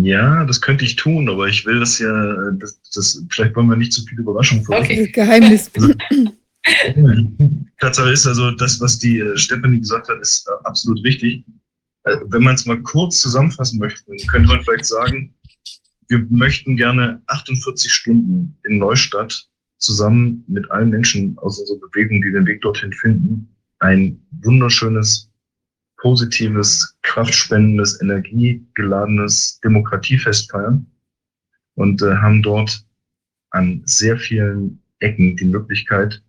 [0.00, 3.76] Ja, das könnte ich tun, aber ich will das ja, das, das vielleicht wollen wir
[3.76, 4.78] nicht zu viel Überraschung vor.
[4.78, 5.08] Okay.
[5.08, 5.70] Geheimnis.
[7.80, 11.44] Tatsache ist also, das, was die äh, Stephanie gesagt hat, ist äh, absolut richtig.
[12.04, 15.34] Äh, wenn man es mal kurz zusammenfassen möchte, könnte man vielleicht sagen,
[16.08, 19.48] wir möchten gerne 48 Stunden in Neustadt
[19.78, 23.48] zusammen mit allen Menschen aus unserer Bewegung, die den Weg dorthin finden,
[23.80, 25.31] ein wunderschönes,
[26.02, 30.84] positives, kraftspendendes, energiegeladenes Demokratiefest feiern
[31.76, 32.84] und äh, haben dort
[33.50, 36.20] an sehr vielen Ecken die Möglichkeit,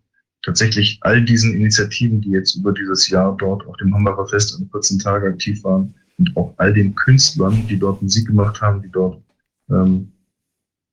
[0.44, 4.70] tatsächlich all diesen Initiativen, die jetzt über dieses Jahr dort auf dem Hambacher Fest in
[4.70, 8.92] 14 Tage aktiv waren und auch all den Künstlern, die dort Musik gemacht haben, die
[8.92, 9.24] dort
[9.72, 10.12] ähm,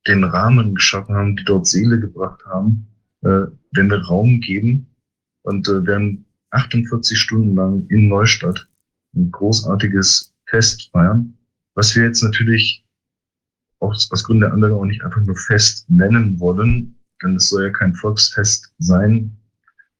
[0.07, 2.87] den Rahmen geschaffen haben, die dort Seele gebracht haben,
[3.25, 4.87] äh, werden wir Raum geben
[5.43, 8.70] und äh, werden 48 Stunden lang in Neustadt
[9.15, 11.37] ein großartiges Fest feiern,
[11.75, 12.85] was wir jetzt natürlich
[13.81, 17.65] aus, aus Gründen der anderen auch nicht einfach nur Fest nennen wollen, denn es soll
[17.65, 19.37] ja kein Volksfest sein,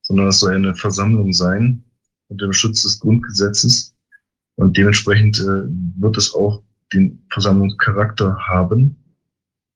[0.03, 1.83] sondern es soll eine Versammlung sein
[2.29, 3.95] unter dem Schutz des Grundgesetzes.
[4.57, 5.65] Und dementsprechend äh,
[5.99, 8.97] wird es auch den Versammlungscharakter haben.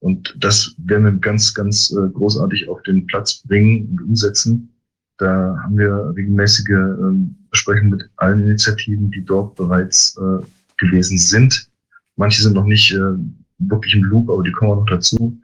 [0.01, 4.74] Und das werden wir ganz, ganz äh, großartig auf den Platz bringen und umsetzen.
[5.19, 10.45] Da haben wir regelmäßige äh, Besprechungen mit allen Initiativen, die dort bereits äh,
[10.77, 11.69] gewesen sind.
[12.17, 13.15] Manche sind noch nicht äh,
[13.59, 15.39] wirklich im Loop, aber die kommen auch noch dazu.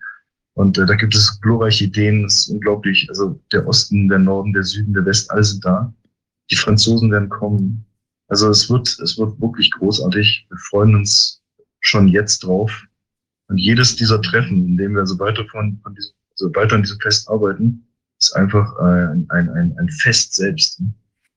[0.55, 3.07] Und äh, da gibt es glorreiche Ideen, das ist unglaublich.
[3.08, 5.92] Also der Osten, der Norden, der Süden, der West, alle sind da.
[6.50, 7.84] Die Franzosen werden kommen.
[8.28, 10.47] Also es wird, es wird wirklich großartig.
[10.49, 11.40] Wir freuen uns
[11.81, 12.84] schon jetzt drauf.
[13.49, 16.82] Und jedes dieser Treffen, in dem wir also weiter von, von diesem, also weiter an
[16.82, 17.84] diesem Fest arbeiten,
[18.20, 20.82] ist einfach ein, ein, ein, ein Fest selbst.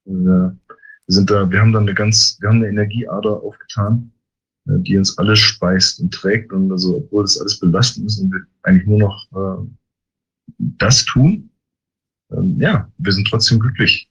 [0.06, 0.56] Wir
[1.08, 4.12] sind da, wir haben da eine ganz, wir haben eine Energieader aufgetan,
[4.68, 6.52] äh, die uns alles speist und trägt.
[6.52, 9.66] Und also, obwohl das alles belastend ist und wir eigentlich nur noch äh,
[10.58, 11.50] das tun,
[12.32, 14.10] ähm, ja, wir sind trotzdem glücklich.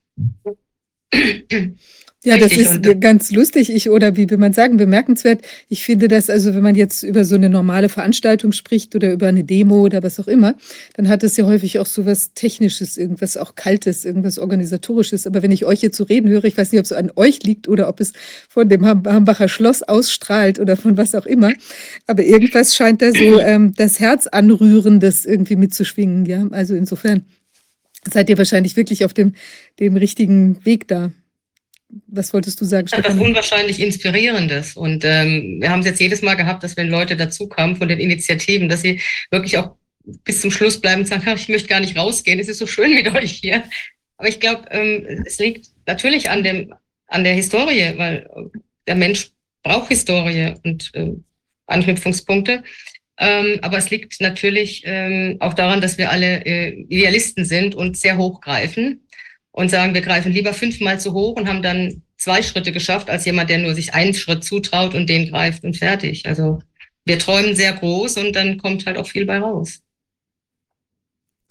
[2.24, 5.42] Ja, das ist ganz lustig, ich oder wie will man sagen, bemerkenswert.
[5.68, 9.26] Ich finde das also, wenn man jetzt über so eine normale Veranstaltung spricht oder über
[9.26, 10.54] eine Demo oder was auch immer,
[10.94, 15.26] dann hat es ja häufig auch so was Technisches, irgendwas auch Kaltes, irgendwas Organisatorisches.
[15.26, 17.42] Aber wenn ich euch jetzt so reden höre, ich weiß nicht, ob es an euch
[17.42, 18.12] liegt oder ob es
[18.48, 21.52] von dem Hambacher Schloss ausstrahlt oder von was auch immer.
[22.06, 26.24] Aber irgendwas scheint da so ähm, das Herz anrührendes irgendwie mitzuschwingen.
[26.26, 27.24] Ja, also insofern
[28.08, 29.34] seid ihr wahrscheinlich wirklich auf dem,
[29.80, 31.10] dem richtigen Weg da
[32.06, 33.18] was wolltest du sagen, Stefan?
[33.18, 34.76] Das unwahrscheinlich Inspirierendes.
[34.76, 38.00] Und ähm, wir haben es jetzt jedes Mal gehabt, dass wenn Leute dazukamen von den
[38.00, 39.76] Initiativen, dass sie wirklich auch
[40.24, 42.94] bis zum Schluss bleiben und sagen, ich möchte gar nicht rausgehen, es ist so schön
[42.94, 43.64] mit euch hier.
[44.16, 46.74] Aber ich glaube, ähm, es liegt natürlich an, dem,
[47.08, 48.28] an der Historie, weil
[48.86, 49.30] der Mensch
[49.62, 51.12] braucht Historie und äh,
[51.66, 52.62] Anknüpfungspunkte.
[53.18, 57.96] Ähm, aber es liegt natürlich ähm, auch daran, dass wir alle äh, Idealisten sind und
[57.96, 59.02] sehr hoch greifen
[59.52, 63.24] und sagen, wir greifen lieber fünfmal zu hoch und haben dann zwei Schritte geschafft, als
[63.24, 66.26] jemand, der nur sich einen Schritt zutraut und den greift und fertig.
[66.26, 66.62] Also
[67.04, 69.80] wir träumen sehr groß und dann kommt halt auch viel bei raus.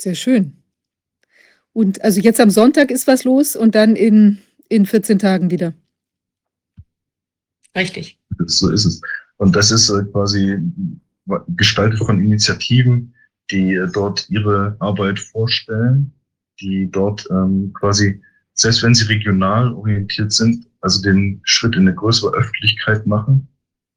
[0.01, 0.57] Sehr schön.
[1.73, 5.73] Und also jetzt am Sonntag ist was los und dann in, in 14 Tagen wieder.
[7.75, 8.17] Richtig.
[8.45, 9.01] So ist es.
[9.37, 10.57] Und das ist äh, quasi
[11.49, 13.13] gestaltet von Initiativen,
[13.51, 16.13] die äh, dort ihre Arbeit vorstellen
[16.59, 18.21] die dort ähm, quasi,
[18.53, 23.47] selbst wenn sie regional orientiert sind, also den Schritt in eine größere Öffentlichkeit machen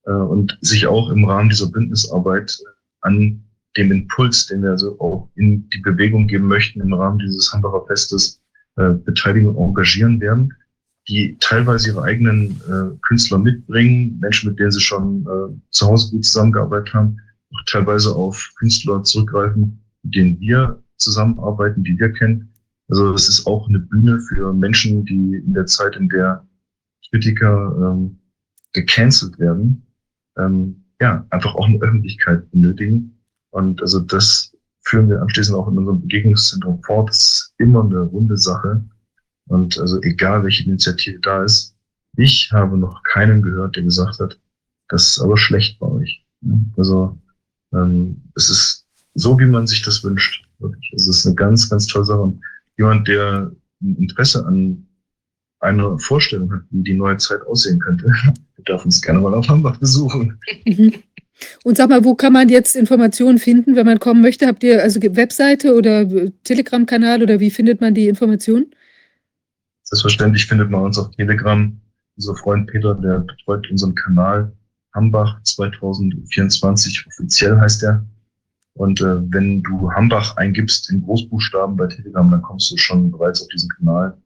[0.06, 2.56] äh, und sich auch im Rahmen dieser Bündnisarbeit
[3.00, 3.42] an
[3.76, 7.84] dem Impuls, den wir also auch in die Bewegung geben möchten, im Rahmen dieses Hambacher
[7.86, 8.40] Festes
[8.76, 10.52] äh, beteiligen und engagieren werden,
[11.08, 16.10] die teilweise ihre eigenen äh, Künstler mitbringen, Menschen, mit denen sie schon äh, zu Hause
[16.10, 17.20] gut zusammengearbeitet haben,
[17.52, 22.54] auch teilweise auf Künstler zurückgreifen, mit denen wir zusammenarbeiten, die wir kennen,
[22.88, 26.46] also es ist auch eine Bühne für Menschen, die in der Zeit, in der
[27.10, 28.18] Kritiker ähm,
[28.72, 29.86] gecancelt werden,
[30.36, 33.18] ähm, ja, einfach auch eine Öffentlichkeit benötigen.
[33.50, 37.08] Und also das führen wir anschließend auch in unserem Begegnungszentrum fort.
[37.08, 38.84] Das ist immer eine runde Sache.
[39.46, 41.74] Und also egal, welche Initiative da ist,
[42.16, 44.38] ich habe noch keinen gehört, der gesagt hat,
[44.88, 46.24] das ist aber schlecht bei euch.
[46.76, 47.18] Also
[47.72, 50.43] ähm, es ist so, wie man sich das wünscht.
[50.58, 50.92] Wirklich.
[50.94, 52.20] Es ist eine ganz, ganz tolle Sache.
[52.20, 52.40] Und
[52.76, 53.50] jemand, der
[53.82, 54.86] ein Interesse an
[55.60, 58.12] einer Vorstellung hat, wie die neue Zeit aussehen könnte,
[58.64, 60.38] darf uns gerne mal auf Hambach besuchen.
[60.66, 60.94] Mhm.
[61.64, 64.46] Und sag mal, wo kann man jetzt Informationen finden, wenn man kommen möchte?
[64.46, 66.06] Habt ihr also Webseite oder
[66.44, 68.66] Telegram-Kanal oder wie findet man die Informationen?
[69.82, 71.78] Selbstverständlich findet man uns auf Telegram.
[72.16, 74.52] Unser Freund Peter, der betreut unseren Kanal
[74.94, 78.06] Hambach 2024, offiziell heißt er.
[78.76, 83.40] Und äh, wenn du Hambach eingibst in Großbuchstaben bei Telegram, dann kommst du schon bereits
[83.40, 84.16] auf diesen Kanal.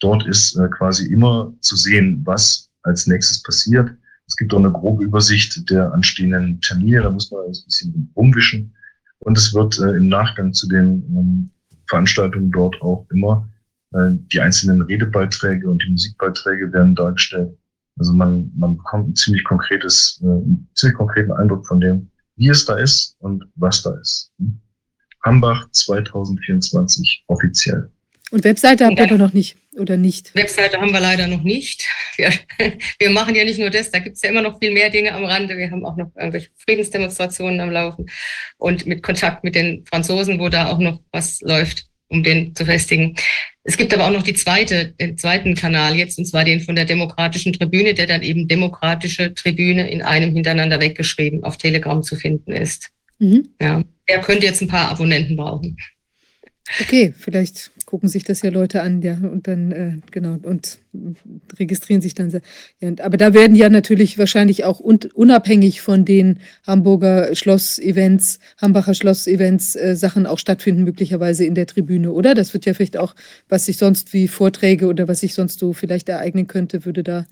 [0.00, 3.90] Dort ist äh, quasi immer zu sehen, was als nächstes passiert.
[4.26, 8.72] Es gibt auch eine grobe Übersicht der anstehenden Termine, da muss man ein bisschen rumwischen.
[9.18, 11.50] Und es wird äh, im Nachgang zu den ähm,
[11.88, 13.46] Veranstaltungen dort auch immer
[13.92, 17.56] äh, die einzelnen Redebeiträge und die Musikbeiträge werden dargestellt.
[17.98, 22.09] Also man, man bekommt ein ziemlich konkretes, äh, einen ziemlich konkreten Eindruck von dem,
[22.40, 24.32] wie es da ist und was da ist.
[25.22, 27.90] Hambach 2024 offiziell.
[28.30, 30.34] Und Webseite habt ihr aber noch nicht, oder nicht?
[30.34, 31.86] Webseite haben wir leider noch nicht.
[32.16, 32.32] Wir,
[32.98, 35.12] wir machen ja nicht nur das, da gibt es ja immer noch viel mehr Dinge
[35.12, 35.58] am Rande.
[35.58, 38.10] Wir haben auch noch irgendwelche Friedensdemonstrationen am Laufen
[38.56, 42.66] und mit Kontakt mit den Franzosen, wo da auch noch was läuft, um den zu
[42.66, 43.16] festigen.
[43.62, 46.76] Es gibt aber auch noch die zweite, den zweiten Kanal jetzt, und zwar den von
[46.76, 52.16] der Demokratischen Tribüne, der dann eben Demokratische Tribüne in einem hintereinander weggeschrieben auf Telegram zu
[52.16, 52.90] finden ist.
[53.18, 53.48] Mhm.
[53.60, 55.76] Ja, er könnte jetzt ein paar Abonnenten brauchen.
[56.80, 60.78] Okay, vielleicht gucken sich das ja Leute an, ja, und dann, äh, genau, und
[61.58, 62.30] registrieren sich dann.
[62.78, 68.94] Ja, aber da werden ja natürlich wahrscheinlich auch un unabhängig von den Hamburger Schloss-Events, Hambacher
[68.94, 72.34] Schloss-Events, äh, Sachen auch stattfinden, möglicherweise in der Tribüne, oder?
[72.34, 73.16] Das wird ja vielleicht auch,
[73.48, 77.26] was sich sonst wie Vorträge oder was sich sonst so vielleicht ereignen könnte, würde da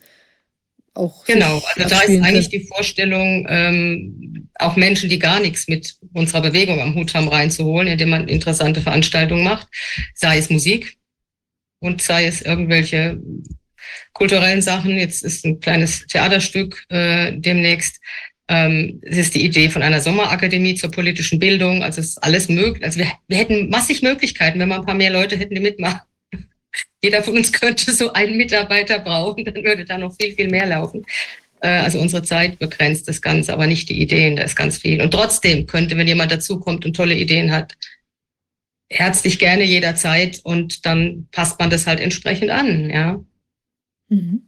[0.95, 1.25] auch.
[1.25, 6.43] Genau, also da ist eigentlich die Vorstellung, ähm, auch Menschen, die gar nichts mit unserer
[6.43, 9.69] Bewegung am Hut haben, reinzuholen, indem man interessante Veranstaltungen macht,
[10.15, 10.97] sei es Musik
[11.81, 13.21] und sei es irgendwelche
[14.13, 14.99] kulturellen Sachen.
[14.99, 18.01] Jetzt ist ein kleines Theaterstück äh, demnächst.
[18.49, 21.83] Ähm, es ist die Idee von einer Sommerakademie zur politischen Bildung.
[21.83, 22.85] Also es ist alles möglich.
[22.85, 26.01] Also wir, wir hätten massig Möglichkeiten, wenn wir ein paar mehr Leute hätten, die mitmachen
[27.03, 30.67] jeder von uns könnte so einen Mitarbeiter brauchen, dann würde da noch viel, viel mehr
[30.67, 31.05] laufen.
[31.61, 35.01] Äh, also unsere Zeit begrenzt das Ganze, aber nicht die Ideen, da ist ganz viel.
[35.01, 37.77] Und trotzdem könnte, wenn jemand dazukommt und tolle Ideen hat,
[38.91, 43.25] herzlich gerne jederzeit und dann passt man das halt entsprechend an, ja.
[44.09, 44.43] Mhm.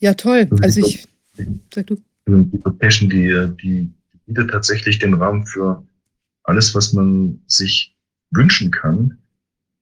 [0.00, 0.48] Ja, toll.
[0.62, 1.06] Also ich,
[1.74, 1.96] sag du.
[2.26, 3.88] Die Location, die, die
[4.26, 5.82] bietet tatsächlich den Rahmen für
[6.44, 7.96] alles, was man sich
[8.30, 9.18] wünschen kann.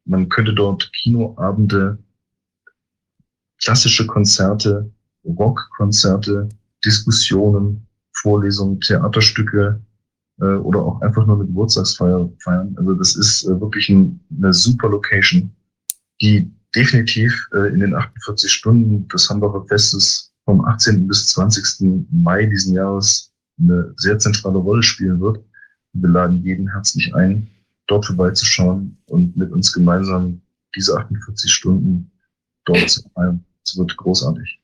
[0.07, 1.99] Man könnte dort Kinoabende,
[3.61, 4.91] klassische Konzerte,
[5.25, 6.49] Rockkonzerte,
[6.85, 9.81] Diskussionen, Vorlesungen, Theaterstücke
[10.41, 12.75] äh, oder auch einfach nur eine Geburtstagsfeier feiern.
[12.79, 15.51] Also das ist äh, wirklich ein, eine super Location,
[16.21, 21.09] die definitiv äh, in den 48 Stunden des Hamburger Festes vom 18.
[21.09, 22.07] bis 20.
[22.11, 25.43] Mai diesen Jahres eine sehr zentrale Rolle spielen wird.
[25.95, 27.49] Wir laden jeden herzlich ein,
[27.87, 30.41] dort vorbeizuschauen und mit uns gemeinsam
[30.75, 32.11] diese 48 Stunden
[32.65, 33.45] dort zu feiern.
[33.65, 34.59] Es wird großartig.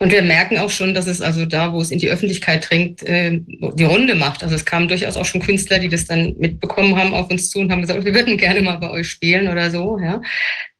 [0.00, 3.02] Und wir merken auch schon, dass es also da, wo es in die Öffentlichkeit dringt,
[3.04, 4.42] äh, die Runde macht.
[4.42, 7.60] Also es kamen durchaus auch schon Künstler, die das dann mitbekommen haben auf uns zu
[7.60, 9.98] und haben gesagt, wir würden gerne mal bei euch spielen oder so.
[9.98, 10.20] Ja.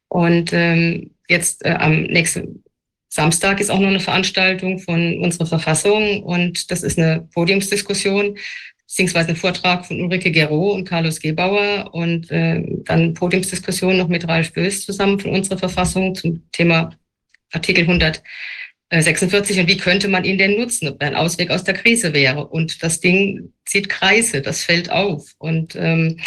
[0.09, 2.65] Und ähm, jetzt äh, am nächsten
[3.09, 8.36] Samstag ist auch noch eine Veranstaltung von unserer Verfassung und das ist eine Podiumsdiskussion
[8.95, 14.29] beziehungsweise ein Vortrag von Ulrike Gero und Carlos Gebauer und äh, dann Podiumsdiskussion noch mit
[14.29, 16.97] Ralf Bös zusammen von unserer Verfassung zum Thema
[17.51, 21.75] Artikel 146 und wie könnte man ihn denn nutzen, ob er ein Ausweg aus der
[21.75, 22.47] Krise wäre.
[22.47, 26.21] Und das Ding zieht Kreise, das fällt auf und ähm,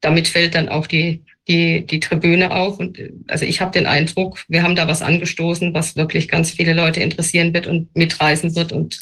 [0.00, 2.78] damit fällt dann auch die, die, die Tribüne auf.
[2.78, 6.72] Und also ich habe den Eindruck, wir haben da was angestoßen, was wirklich ganz viele
[6.72, 8.70] Leute interessieren wird und mitreißen wird.
[8.70, 9.00] Und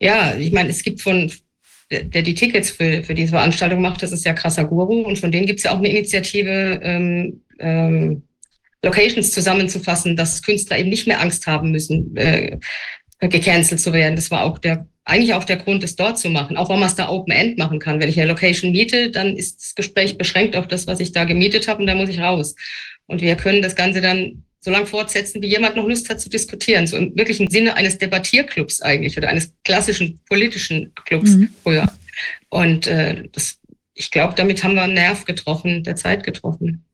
[0.00, 1.30] ja, ich meine, es gibt von
[1.90, 5.00] der die Tickets für, für diese Veranstaltung macht, das ist ja krasser Guru.
[5.00, 8.22] Und von denen gibt es ja auch eine Initiative, ähm, ähm,
[8.82, 12.58] Locations zusammenzufassen, dass Künstler eben nicht mehr Angst haben müssen, äh,
[13.20, 14.14] gecancelt zu werden.
[14.14, 16.56] Das war auch der, eigentlich auch der Grund, es dort zu machen.
[16.56, 17.98] Auch wenn man es da Open End machen kann.
[18.00, 21.24] Wenn ich eine Location miete, dann ist das Gespräch beschränkt auf das, was ich da
[21.24, 22.54] gemietet habe und da muss ich raus.
[23.06, 26.28] Und wir können das Ganze dann so lange fortsetzen, wie jemand noch Lust hat zu
[26.28, 26.86] diskutieren.
[26.86, 31.50] So im wirklichen Sinne eines Debattierclubs eigentlich oder eines klassischen politischen Clubs mhm.
[31.62, 31.92] früher.
[32.48, 33.58] Und äh, das,
[33.94, 36.84] ich glaube, damit haben wir einen Nerv getroffen, der Zeit getroffen.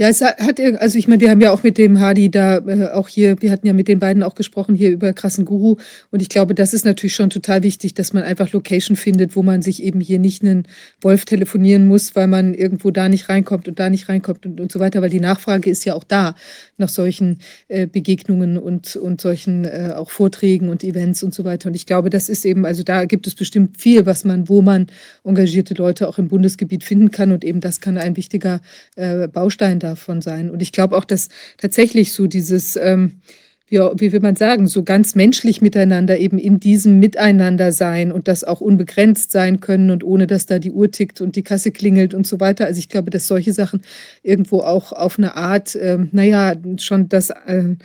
[0.00, 2.86] Ja, es hat, also ich meine, wir haben ja auch mit dem Hadi da äh,
[2.92, 5.74] auch hier, wir hatten ja mit den beiden auch gesprochen hier über krassen Guru.
[6.12, 9.42] Und ich glaube, das ist natürlich schon total wichtig, dass man einfach Location findet, wo
[9.42, 10.68] man sich eben hier nicht einen
[11.00, 14.70] Wolf telefonieren muss, weil man irgendwo da nicht reinkommt und da nicht reinkommt und, und
[14.70, 16.36] so weiter, weil die Nachfrage ist ja auch da
[16.76, 21.70] nach solchen äh, Begegnungen und, und solchen äh, auch Vorträgen und Events und so weiter.
[21.70, 24.62] Und ich glaube, das ist eben, also da gibt es bestimmt viel, was man, wo
[24.62, 24.86] man
[25.24, 27.32] engagierte Leute auch im Bundesgebiet finden kann.
[27.32, 28.60] Und eben das kann ein wichtiger
[28.94, 30.50] äh, Baustein da davon sein.
[30.50, 33.20] Und ich glaube auch, dass tatsächlich so dieses, ähm,
[33.68, 38.28] wie, wie will man sagen, so ganz menschlich miteinander eben in diesem Miteinander sein und
[38.28, 41.70] das auch unbegrenzt sein können und ohne, dass da die Uhr tickt und die Kasse
[41.70, 42.66] klingelt und so weiter.
[42.66, 43.82] Also ich glaube, dass solche Sachen
[44.22, 47.76] irgendwo auch auf eine Art, ähm, naja, schon das äh,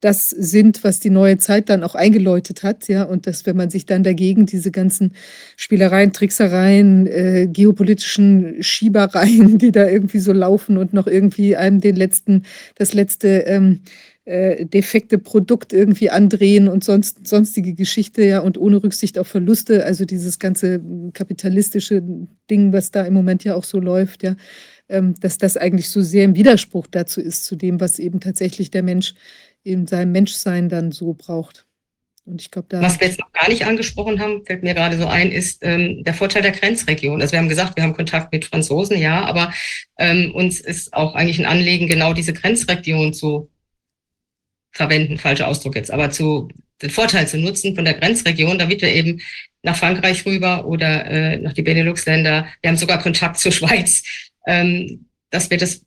[0.00, 3.70] das sind, was die neue Zeit dann auch eingeläutet hat, ja, und dass, wenn man
[3.70, 5.12] sich dann dagegen diese ganzen
[5.56, 11.96] Spielereien, Tricksereien, äh, geopolitischen Schiebereien, die da irgendwie so laufen und noch irgendwie einem den
[11.96, 12.44] letzten,
[12.76, 13.80] das letzte ähm,
[14.24, 19.84] äh, defekte Produkt irgendwie andrehen und sonst sonstige Geschichte, ja, und ohne Rücksicht auf Verluste,
[19.84, 20.80] also dieses ganze
[21.12, 22.02] kapitalistische
[22.48, 24.36] Ding, was da im Moment ja auch so läuft, ja,
[24.88, 28.70] ähm, dass das eigentlich so sehr im Widerspruch dazu ist, zu dem, was eben tatsächlich
[28.70, 29.14] der Mensch
[29.62, 31.66] in seinem Menschsein dann so braucht.
[32.24, 32.80] Und ich glaube, da.
[32.80, 36.04] Was wir jetzt noch gar nicht angesprochen haben, fällt mir gerade so ein, ist ähm,
[36.04, 37.20] der Vorteil der Grenzregion.
[37.20, 39.52] Also wir haben gesagt, wir haben Kontakt mit Franzosen, ja, aber
[39.98, 43.50] ähm, uns ist auch eigentlich ein Anliegen, genau diese Grenzregion zu
[44.70, 46.48] verwenden, falscher Ausdruck jetzt, aber zu
[46.82, 49.20] den Vorteil zu nutzen von der Grenzregion, damit wir eben
[49.62, 54.02] nach Frankreich rüber oder äh, nach die Benelux-Länder, wir haben sogar Kontakt zur Schweiz,
[54.46, 55.82] ähm, dass wir das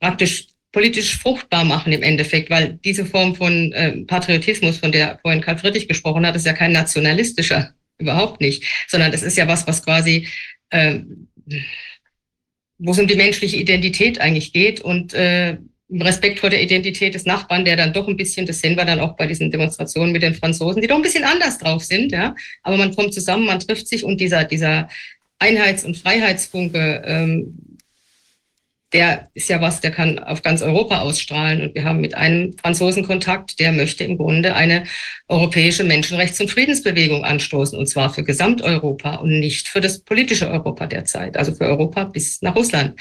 [0.00, 5.42] praktisch politisch fruchtbar machen im Endeffekt, weil diese Form von äh, Patriotismus, von der vorhin
[5.42, 9.66] Karl Friedrich gesprochen hat, ist ja kein nationalistischer, überhaupt nicht, sondern es ist ja was,
[9.66, 10.28] was quasi,
[10.70, 11.00] äh,
[12.78, 15.58] wo es um die menschliche Identität eigentlich geht und äh,
[16.00, 19.00] Respekt vor der Identität des Nachbarn, der dann doch ein bisschen, das sehen wir dann
[19.00, 22.34] auch bei diesen Demonstrationen mit den Franzosen, die doch ein bisschen anders drauf sind, ja,
[22.62, 24.88] aber man kommt zusammen, man trifft sich und dieser, dieser
[25.38, 27.58] Einheits- und Freiheitsfunke, ähm,
[28.92, 31.62] der ist ja was, der kann auf ganz Europa ausstrahlen.
[31.62, 34.84] Und wir haben mit einem Franzosen Kontakt, der möchte im Grunde eine
[35.28, 40.86] europäische Menschenrechts- und Friedensbewegung anstoßen, und zwar für Gesamteuropa und nicht für das politische Europa
[40.86, 43.00] derzeit, also für Europa bis nach Russland.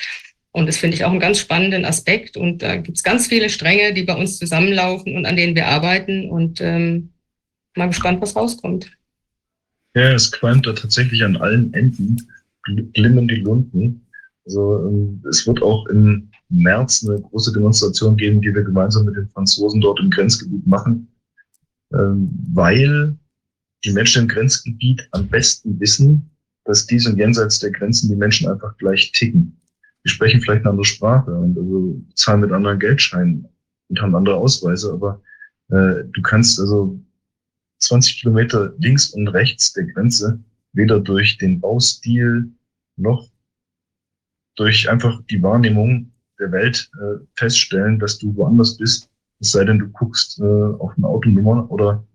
[0.53, 2.35] Und das finde ich auch einen ganz spannenden Aspekt.
[2.35, 5.67] Und da gibt es ganz viele Stränge, die bei uns zusammenlaufen und an denen wir
[5.67, 6.29] arbeiten.
[6.29, 7.13] Und ähm,
[7.75, 8.91] mal gespannt, was rauskommt.
[9.95, 12.17] Ja, es qualmt da tatsächlich an allen Enden,
[12.93, 14.00] glimmen die Lunden.
[14.45, 19.15] Also ähm, es wird auch im März eine große Demonstration geben, die wir gemeinsam mit
[19.15, 21.07] den Franzosen dort im Grenzgebiet machen,
[21.93, 23.15] ähm, weil
[23.85, 26.29] die Menschen im Grenzgebiet am besten wissen,
[26.65, 29.57] dass dies und jenseits der Grenzen die Menschen einfach gleich ticken.
[30.03, 33.47] Die sprechen vielleicht eine andere Sprache und also zahlen mit anderen Geldscheinen
[33.89, 35.21] und haben andere Ausweise, aber
[35.69, 36.99] äh, du kannst also
[37.79, 40.39] 20 Kilometer links und rechts der Grenze
[40.73, 42.49] weder durch den Baustil
[42.97, 43.30] noch
[44.55, 49.09] durch einfach die Wahrnehmung der Welt äh, feststellen, dass du woanders bist,
[49.41, 52.05] es sei denn, du guckst äh, auf eine Autonummer oder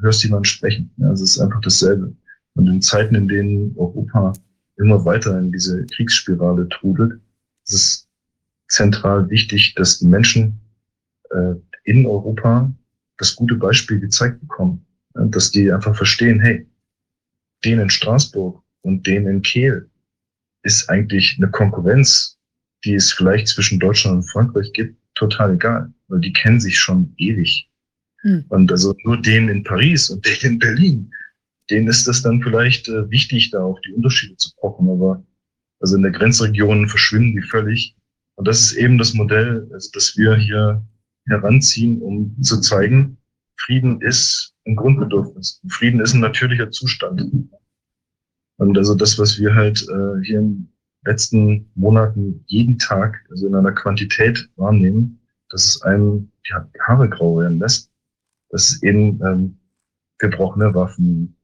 [0.00, 0.90] hörst jemanden sprechen.
[0.98, 2.14] Ja, es ist einfach dasselbe.
[2.54, 4.34] Und in Zeiten, in denen Europa
[4.76, 7.20] immer weiter in diese Kriegsspirale trudelt,
[7.66, 8.08] ist es
[8.68, 10.60] zentral wichtig, dass die Menschen
[11.30, 12.70] äh, in Europa
[13.16, 14.84] das gute Beispiel gezeigt bekommen.
[15.14, 16.66] Ja, dass die einfach verstehen, hey,
[17.64, 19.88] den in Straßburg und den in Kehl,
[20.64, 22.38] ist eigentlich eine Konkurrenz,
[22.84, 27.14] die es vielleicht zwischen Deutschland und Frankreich gibt, total egal, weil die kennen sich schon
[27.16, 27.68] ewig.
[28.22, 28.44] Hm.
[28.48, 31.14] Und also nur denen in Paris und denen in Berlin,
[31.70, 35.24] denen ist das dann vielleicht äh, wichtig, da auch die Unterschiede zu pochen, aber
[35.80, 37.94] also in der Grenzregion verschwinden die völlig.
[38.36, 40.84] Und das ist eben das Modell, also das wir hier
[41.26, 43.18] heranziehen, um zu zeigen,
[43.56, 45.60] Frieden ist ein Grundbedürfnis.
[45.68, 47.50] Frieden ist ein natürlicher Zustand.
[48.56, 50.68] Und also das, was wir halt äh, hier in den
[51.04, 55.18] letzten Monaten jeden Tag, also in einer Quantität wahrnehmen,
[55.50, 57.90] dass es einem ja, die Haare grau werden lässt,
[58.50, 59.58] dass es eben, ähm,
[60.56, 61.36] mehr Waffen,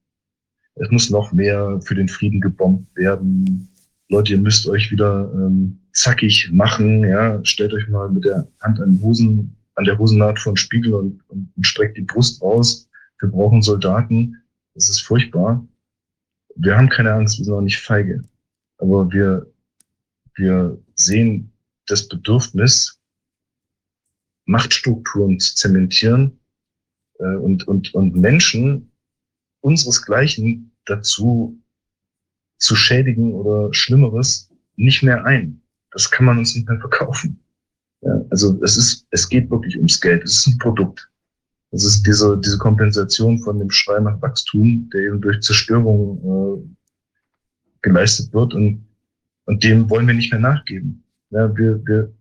[0.77, 3.69] es muss noch mehr für den Frieden gebombt werden.
[4.09, 8.81] Leute, ihr müsst euch wieder ähm, zackig machen, ja, stellt euch mal mit der Hand
[8.81, 12.89] an, Hosen, an der Hosennaht vor den Spiegel und, und, und streckt die Brust raus.
[13.21, 14.37] Wir brauchen Soldaten.
[14.75, 15.63] Das ist furchtbar
[16.57, 18.23] wir haben keine Angst, wir sind auch nicht feige.
[18.79, 19.47] Aber wir,
[20.35, 21.53] wir sehen
[21.87, 22.99] das Bedürfnis,
[24.47, 26.39] Machtstrukturen zu zementieren
[27.19, 28.91] äh, und, und, und Menschen
[29.61, 31.59] unseresgleichen dazu
[32.59, 35.61] zu schädigen oder Schlimmeres nicht mehr ein.
[35.93, 37.41] Das kann man uns nicht mehr verkaufen.
[38.03, 40.25] Ja, also es ist, es geht wirklich ums Geld.
[40.25, 41.10] Es ist ein Produkt.
[41.73, 46.77] Es ist diese, diese Kompensation von dem Schrei nach Wachstum, der eben durch Zerstörung äh,
[47.83, 48.85] geleistet wird und,
[49.45, 51.05] und dem wollen wir nicht mehr nachgeben.
[51.31, 52.13] Ja, wir, wir,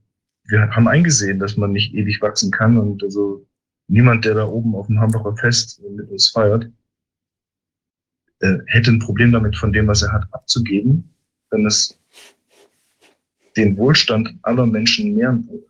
[0.46, 3.46] wir haben eingesehen, dass man nicht ewig wachsen kann und also
[3.88, 6.70] niemand, der da oben auf dem Hamburger Fest mit uns feiert,
[8.40, 11.10] äh, hätte ein Problem damit, von dem, was er hat, abzugeben,
[11.50, 12.00] wenn es
[13.58, 15.66] den Wohlstand aller Menschen mehren würde.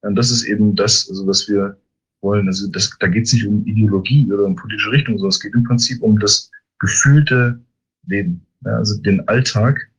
[0.00, 1.76] Und das ist eben das, also was wir
[2.20, 2.46] wollen.
[2.46, 5.54] Also das, da geht es nicht um Ideologie oder um politische Richtung, sondern es geht
[5.54, 7.60] im Prinzip um das gefühlte
[8.06, 9.90] Leben, ja, also den Alltag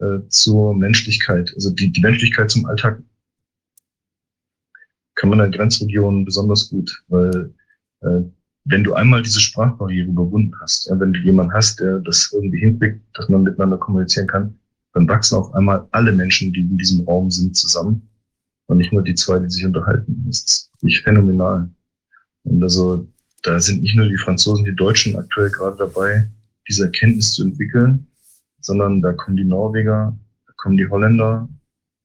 [0.00, 3.00] äh, zur Menschlichkeit, also die, die Menschlichkeit zum Alltag
[5.16, 7.52] kann man in Grenzregionen besonders gut, weil
[8.00, 8.20] äh,
[8.66, 12.60] wenn du einmal diese Sprachbarriere überwunden hast, ja, wenn du jemanden hast, der das irgendwie
[12.60, 14.58] hinkriegt, dass man miteinander kommunizieren kann,
[14.94, 18.08] dann wachsen auf einmal alle Menschen, die in diesem Raum sind, zusammen
[18.66, 20.24] und nicht nur die zwei, die sich unterhalten.
[20.26, 21.68] Das ist nicht phänomenal.
[22.44, 23.06] Und also
[23.42, 26.28] da sind nicht nur die Franzosen, die Deutschen aktuell gerade dabei,
[26.68, 28.06] diese Erkenntnis zu entwickeln,
[28.60, 31.48] sondern da kommen die Norweger, da kommen die Holländer,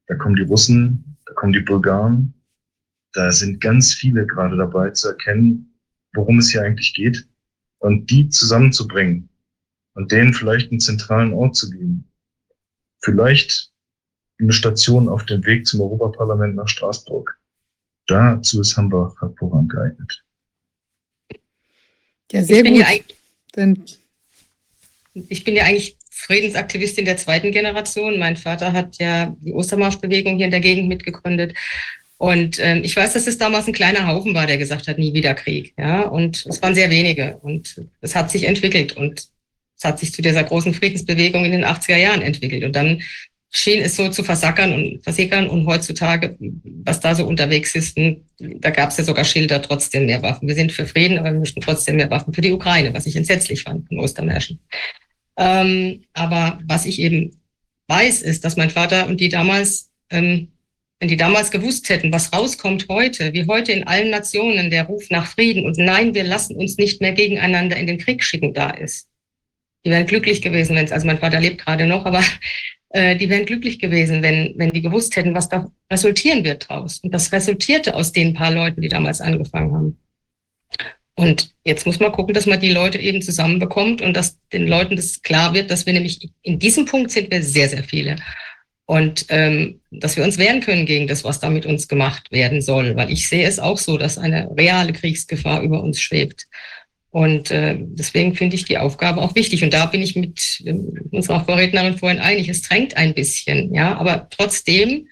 [0.08, 2.34] da kommen die Russen, da kommen die Bulgaren.
[3.14, 5.74] Da sind ganz viele gerade dabei zu erkennen,
[6.14, 7.28] worum es hier eigentlich geht
[7.80, 9.30] und die zusammenzubringen
[9.94, 12.10] und denen vielleicht einen zentralen Ort zu geben.
[13.02, 13.69] Vielleicht
[14.40, 17.38] eine Station auf dem Weg zum Europaparlament nach Straßburg.
[18.08, 20.24] Dazu ist Hamburg hervorragend geeignet.
[22.32, 22.78] Ja, sehr gut.
[22.78, 22.88] Ja
[23.54, 23.86] Dann
[25.28, 28.20] ich bin ja eigentlich Friedensaktivistin der zweiten Generation.
[28.20, 31.56] Mein Vater hat ja die Ostermarschbewegung hier in der Gegend mitgegründet.
[32.18, 35.14] Und ähm, ich weiß, dass es damals ein kleiner Haufen war, der gesagt hat, nie
[35.14, 35.74] wieder Krieg.
[35.78, 37.38] Ja, und es waren sehr wenige.
[37.38, 39.28] Und es hat sich entwickelt und
[39.78, 42.66] es hat sich zu dieser großen Friedensbewegung in den 80er Jahren entwickelt.
[42.66, 43.02] Und dann
[43.52, 46.38] schien es so zu versackern und versickern und heutzutage,
[46.84, 47.98] was da so unterwegs ist,
[48.38, 50.48] da gab es ja sogar Schilder, trotzdem mehr Waffen.
[50.48, 53.16] Wir sind für Frieden, aber wir möchten trotzdem mehr Waffen für die Ukraine, was ich
[53.16, 54.60] entsetzlich fand von Ostermärschen.
[55.38, 57.42] Ähm, aber was ich eben
[57.88, 60.50] weiß, ist, dass mein Vater und die damals, ähm,
[61.00, 65.10] wenn die damals gewusst hätten, was rauskommt heute, wie heute in allen Nationen der Ruf
[65.10, 68.70] nach Frieden und nein, wir lassen uns nicht mehr gegeneinander in den Krieg schicken da
[68.70, 69.08] ist.
[69.86, 72.22] Die wären glücklich gewesen, wenn es, also mein Vater lebt gerade noch, aber
[72.90, 77.00] äh, die wären glücklich gewesen, wenn, wenn die gewusst hätten, was da resultieren wird draus.
[77.04, 80.00] Und das resultierte aus den paar Leuten, die damals angefangen haben.
[81.16, 84.96] Und jetzt muss man gucken, dass man die Leute eben zusammenbekommt und dass den Leuten
[84.96, 88.16] das klar wird, dass wir nämlich in diesem Punkt sind wir sehr, sehr viele.
[88.86, 92.62] Und ähm, dass wir uns wehren können gegen das, was da mit uns gemacht werden
[92.62, 92.96] soll.
[92.96, 96.48] Weil ich sehe es auch so, dass eine reale Kriegsgefahr über uns schwebt.
[97.12, 99.64] Und äh, deswegen finde ich die Aufgabe auch wichtig.
[99.64, 100.74] Und da bin ich mit äh,
[101.12, 102.50] unserer Vorrednerin vorhin einig.
[102.50, 105.08] Es drängt ein bisschen, ja, aber trotzdem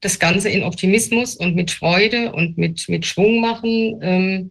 [0.00, 3.98] das Ganze in Optimismus und mit Freude und mit, mit Schwung machen.
[4.02, 4.50] Ähm,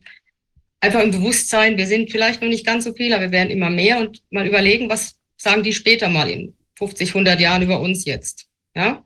[0.80, 3.69] einfach im Bewusstsein, wir sind vielleicht noch nicht ganz so viel, aber wir werden immer
[3.69, 8.06] mehr und mal überlegen, was sagen die später mal in 50, 100 Jahren über uns
[8.06, 8.48] jetzt.
[8.76, 9.03] Ja?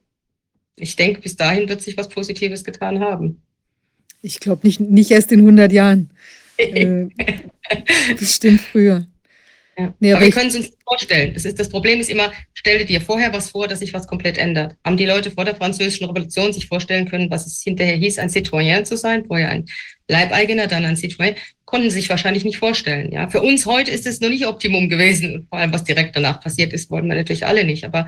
[0.75, 3.41] Ich denke, bis dahin wird sich was Positives getan haben.
[4.21, 6.09] Ich glaube nicht, nicht erst in 100 Jahren.
[6.57, 7.07] äh,
[8.17, 9.05] bestimmt früher.
[9.77, 9.93] Ja.
[9.99, 11.33] Nee, aber, wir können es uns vorstellen.
[11.33, 14.37] Das, ist, das Problem ist immer, stell dir vorher was vor, dass sich was komplett
[14.37, 14.75] ändert.
[14.85, 18.29] Haben die Leute vor der Französischen Revolution sich vorstellen können, was es hinterher hieß, ein
[18.29, 19.65] Citoyen zu sein, vorher ein
[20.07, 23.11] Leibeigener, dann ein Citoyen, konnten sich wahrscheinlich nicht vorstellen.
[23.11, 25.47] Ja, für uns heute ist es noch nicht Optimum gewesen.
[25.49, 27.85] Vor allem, was direkt danach passiert ist, wollen wir natürlich alle nicht.
[27.85, 28.07] Aber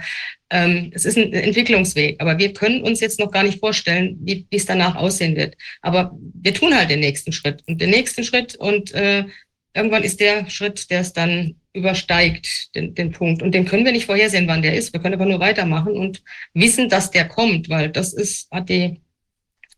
[0.51, 2.21] ähm, es ist ein Entwicklungsweg.
[2.21, 5.55] Aber wir können uns jetzt noch gar nicht vorstellen, wie es danach aussehen wird.
[5.81, 9.23] Aber wir tun halt den nächsten Schritt und den nächsten Schritt und äh,
[9.73, 13.41] irgendwann ist der Schritt, der es dann übersteigt, den, den Punkt.
[13.41, 14.93] Und den können wir nicht vorhersehen, wann der ist.
[14.93, 19.01] Wir können aber nur weitermachen und wissen, dass der kommt, weil das ist, hat die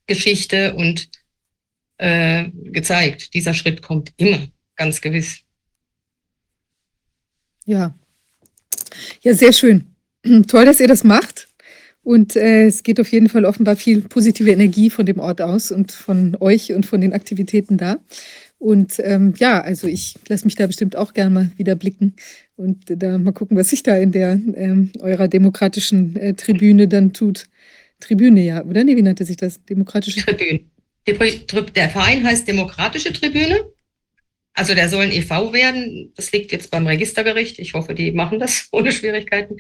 [0.06, 1.10] Geschichte und
[1.98, 3.34] äh, gezeigt.
[3.34, 5.40] Dieser Schritt kommt immer, ganz gewiss.
[7.66, 7.94] Ja.
[9.22, 9.96] Ja, sehr schön.
[10.48, 11.48] Toll, dass ihr das macht.
[12.04, 15.72] Und äh, es geht auf jeden Fall offenbar viel positive Energie von dem Ort aus
[15.72, 17.98] und von euch und von den Aktivitäten da.
[18.60, 22.16] Und ähm, ja, also ich lasse mich da bestimmt auch gerne mal wieder blicken
[22.56, 27.12] und da mal gucken, was sich da in der ähm, eurer demokratischen äh, Tribüne dann
[27.12, 27.48] tut.
[28.00, 28.84] Tribüne, ja, oder?
[28.84, 29.64] Nee, wie nannte sich das?
[29.66, 30.62] Demokratische Tribüne.
[31.08, 33.66] Der Verein heißt Demokratische Tribüne.
[34.54, 35.54] Also der soll ein e.V.
[35.54, 36.14] werden.
[36.16, 37.60] Das liegt jetzt beim Registergericht.
[37.60, 39.58] Ich hoffe, die machen das ohne Schwierigkeiten.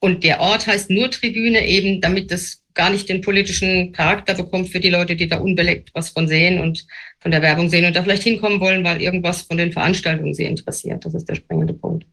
[0.00, 4.70] Und der Ort heißt nur Tribüne, eben damit das gar nicht den politischen Charakter bekommt
[4.70, 6.86] für die Leute, die da unbeleckt was von sehen und
[7.20, 10.44] von der Werbung sehen und da vielleicht hinkommen wollen, weil irgendwas von den Veranstaltungen sie
[10.44, 11.04] interessiert.
[11.04, 12.06] Das ist der springende Punkt.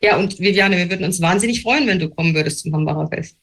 [0.00, 3.36] Ja, und Viviane, wir würden uns wahnsinnig freuen, wenn du kommen würdest zum Hambacher Fest.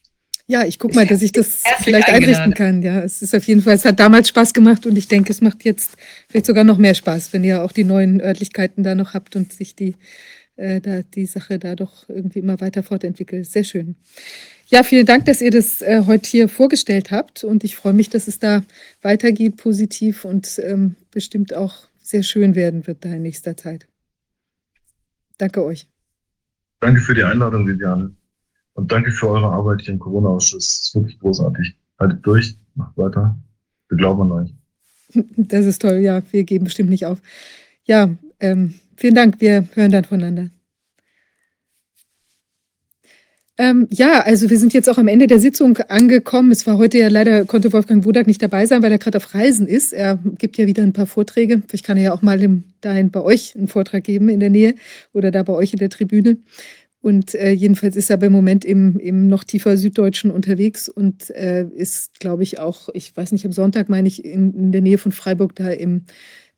[0.50, 2.80] Ja, ich gucke mal, dass ich das Herzlich vielleicht einrichten kann.
[2.80, 5.42] Ja, es ist auf jeden Fall, es hat damals Spaß gemacht und ich denke, es
[5.42, 5.96] macht jetzt
[6.26, 9.52] vielleicht sogar noch mehr Spaß, wenn ihr auch die neuen Örtlichkeiten da noch habt und
[9.52, 9.94] sich die,
[10.56, 13.46] äh, da, die Sache da doch irgendwie immer weiter fortentwickelt.
[13.46, 13.96] Sehr schön.
[14.68, 18.08] Ja, vielen Dank, dass ihr das äh, heute hier vorgestellt habt und ich freue mich,
[18.08, 18.62] dass es da
[19.02, 23.86] weitergeht, positiv und ähm, bestimmt auch sehr schön werden wird da in nächster Zeit.
[25.36, 25.86] Danke euch.
[26.80, 28.17] Danke für die Einladung, Viviane.
[28.78, 30.64] Und danke für eure Arbeit hier im Corona-Ausschuss.
[30.64, 31.74] Es ist wirklich großartig.
[31.98, 33.36] Haltet durch, macht weiter.
[33.88, 34.54] Wir glauben an euch.
[35.36, 37.18] Das ist toll, ja, wir geben bestimmt nicht auf.
[37.84, 40.50] Ja, ähm, vielen Dank, wir hören dann voneinander.
[43.56, 46.52] Ähm, ja, also wir sind jetzt auch am Ende der Sitzung angekommen.
[46.52, 49.34] Es war heute ja leider, konnte Wolfgang Wodak nicht dabei sein, weil er gerade auf
[49.34, 49.92] Reisen ist.
[49.92, 51.62] Er gibt ja wieder ein paar Vorträge.
[51.66, 52.38] Vielleicht kann er ja auch mal
[52.80, 54.76] dahin bei euch einen Vortrag geben in der Nähe
[55.12, 56.36] oder da bei euch in der Tribüne.
[57.00, 61.64] Und äh, jedenfalls ist er im Moment im, im noch tiefer Süddeutschen unterwegs und äh,
[61.74, 64.98] ist, glaube ich, auch, ich weiß nicht, am Sonntag meine ich, in, in der Nähe
[64.98, 66.04] von Freiburg da im,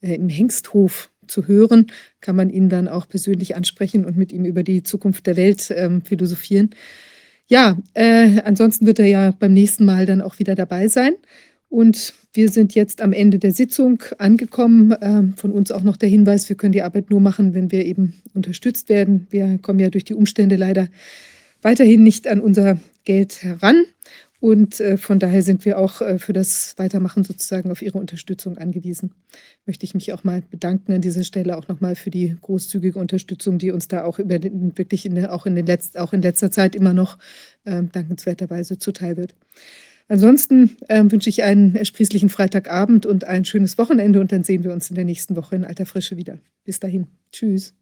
[0.00, 1.92] äh, im Hengsthof zu hören.
[2.20, 5.70] Kann man ihn dann auch persönlich ansprechen und mit ihm über die Zukunft der Welt
[5.76, 6.70] ähm, philosophieren.
[7.46, 11.14] Ja, äh, ansonsten wird er ja beim nächsten Mal dann auch wieder dabei sein.
[11.68, 14.94] Und wir sind jetzt am Ende der Sitzung angekommen.
[15.00, 17.84] Ähm, von uns auch noch der Hinweis, wir können die Arbeit nur machen, wenn wir
[17.84, 19.26] eben unterstützt werden.
[19.30, 20.88] Wir kommen ja durch die Umstände leider
[21.62, 23.84] weiterhin nicht an unser Geld heran.
[24.40, 28.56] Und äh, von daher sind wir auch äh, für das Weitermachen sozusagen auf Ihre Unterstützung
[28.56, 29.12] angewiesen.
[29.66, 33.58] Möchte ich mich auch mal bedanken an dieser Stelle auch nochmal für die großzügige Unterstützung,
[33.58, 36.74] die uns da auch über wirklich in auch, in den letzt, auch in letzter Zeit
[36.74, 37.18] immer noch
[37.64, 39.34] äh, dankenswerterweise zuteil wird.
[40.10, 44.72] Ansonsten äh, wünsche ich einen ersprießlichen Freitagabend und ein schönes Wochenende und dann sehen wir
[44.72, 46.38] uns in der nächsten Woche in alter Frische wieder.
[46.64, 47.06] Bis dahin.
[47.30, 47.74] Tschüss.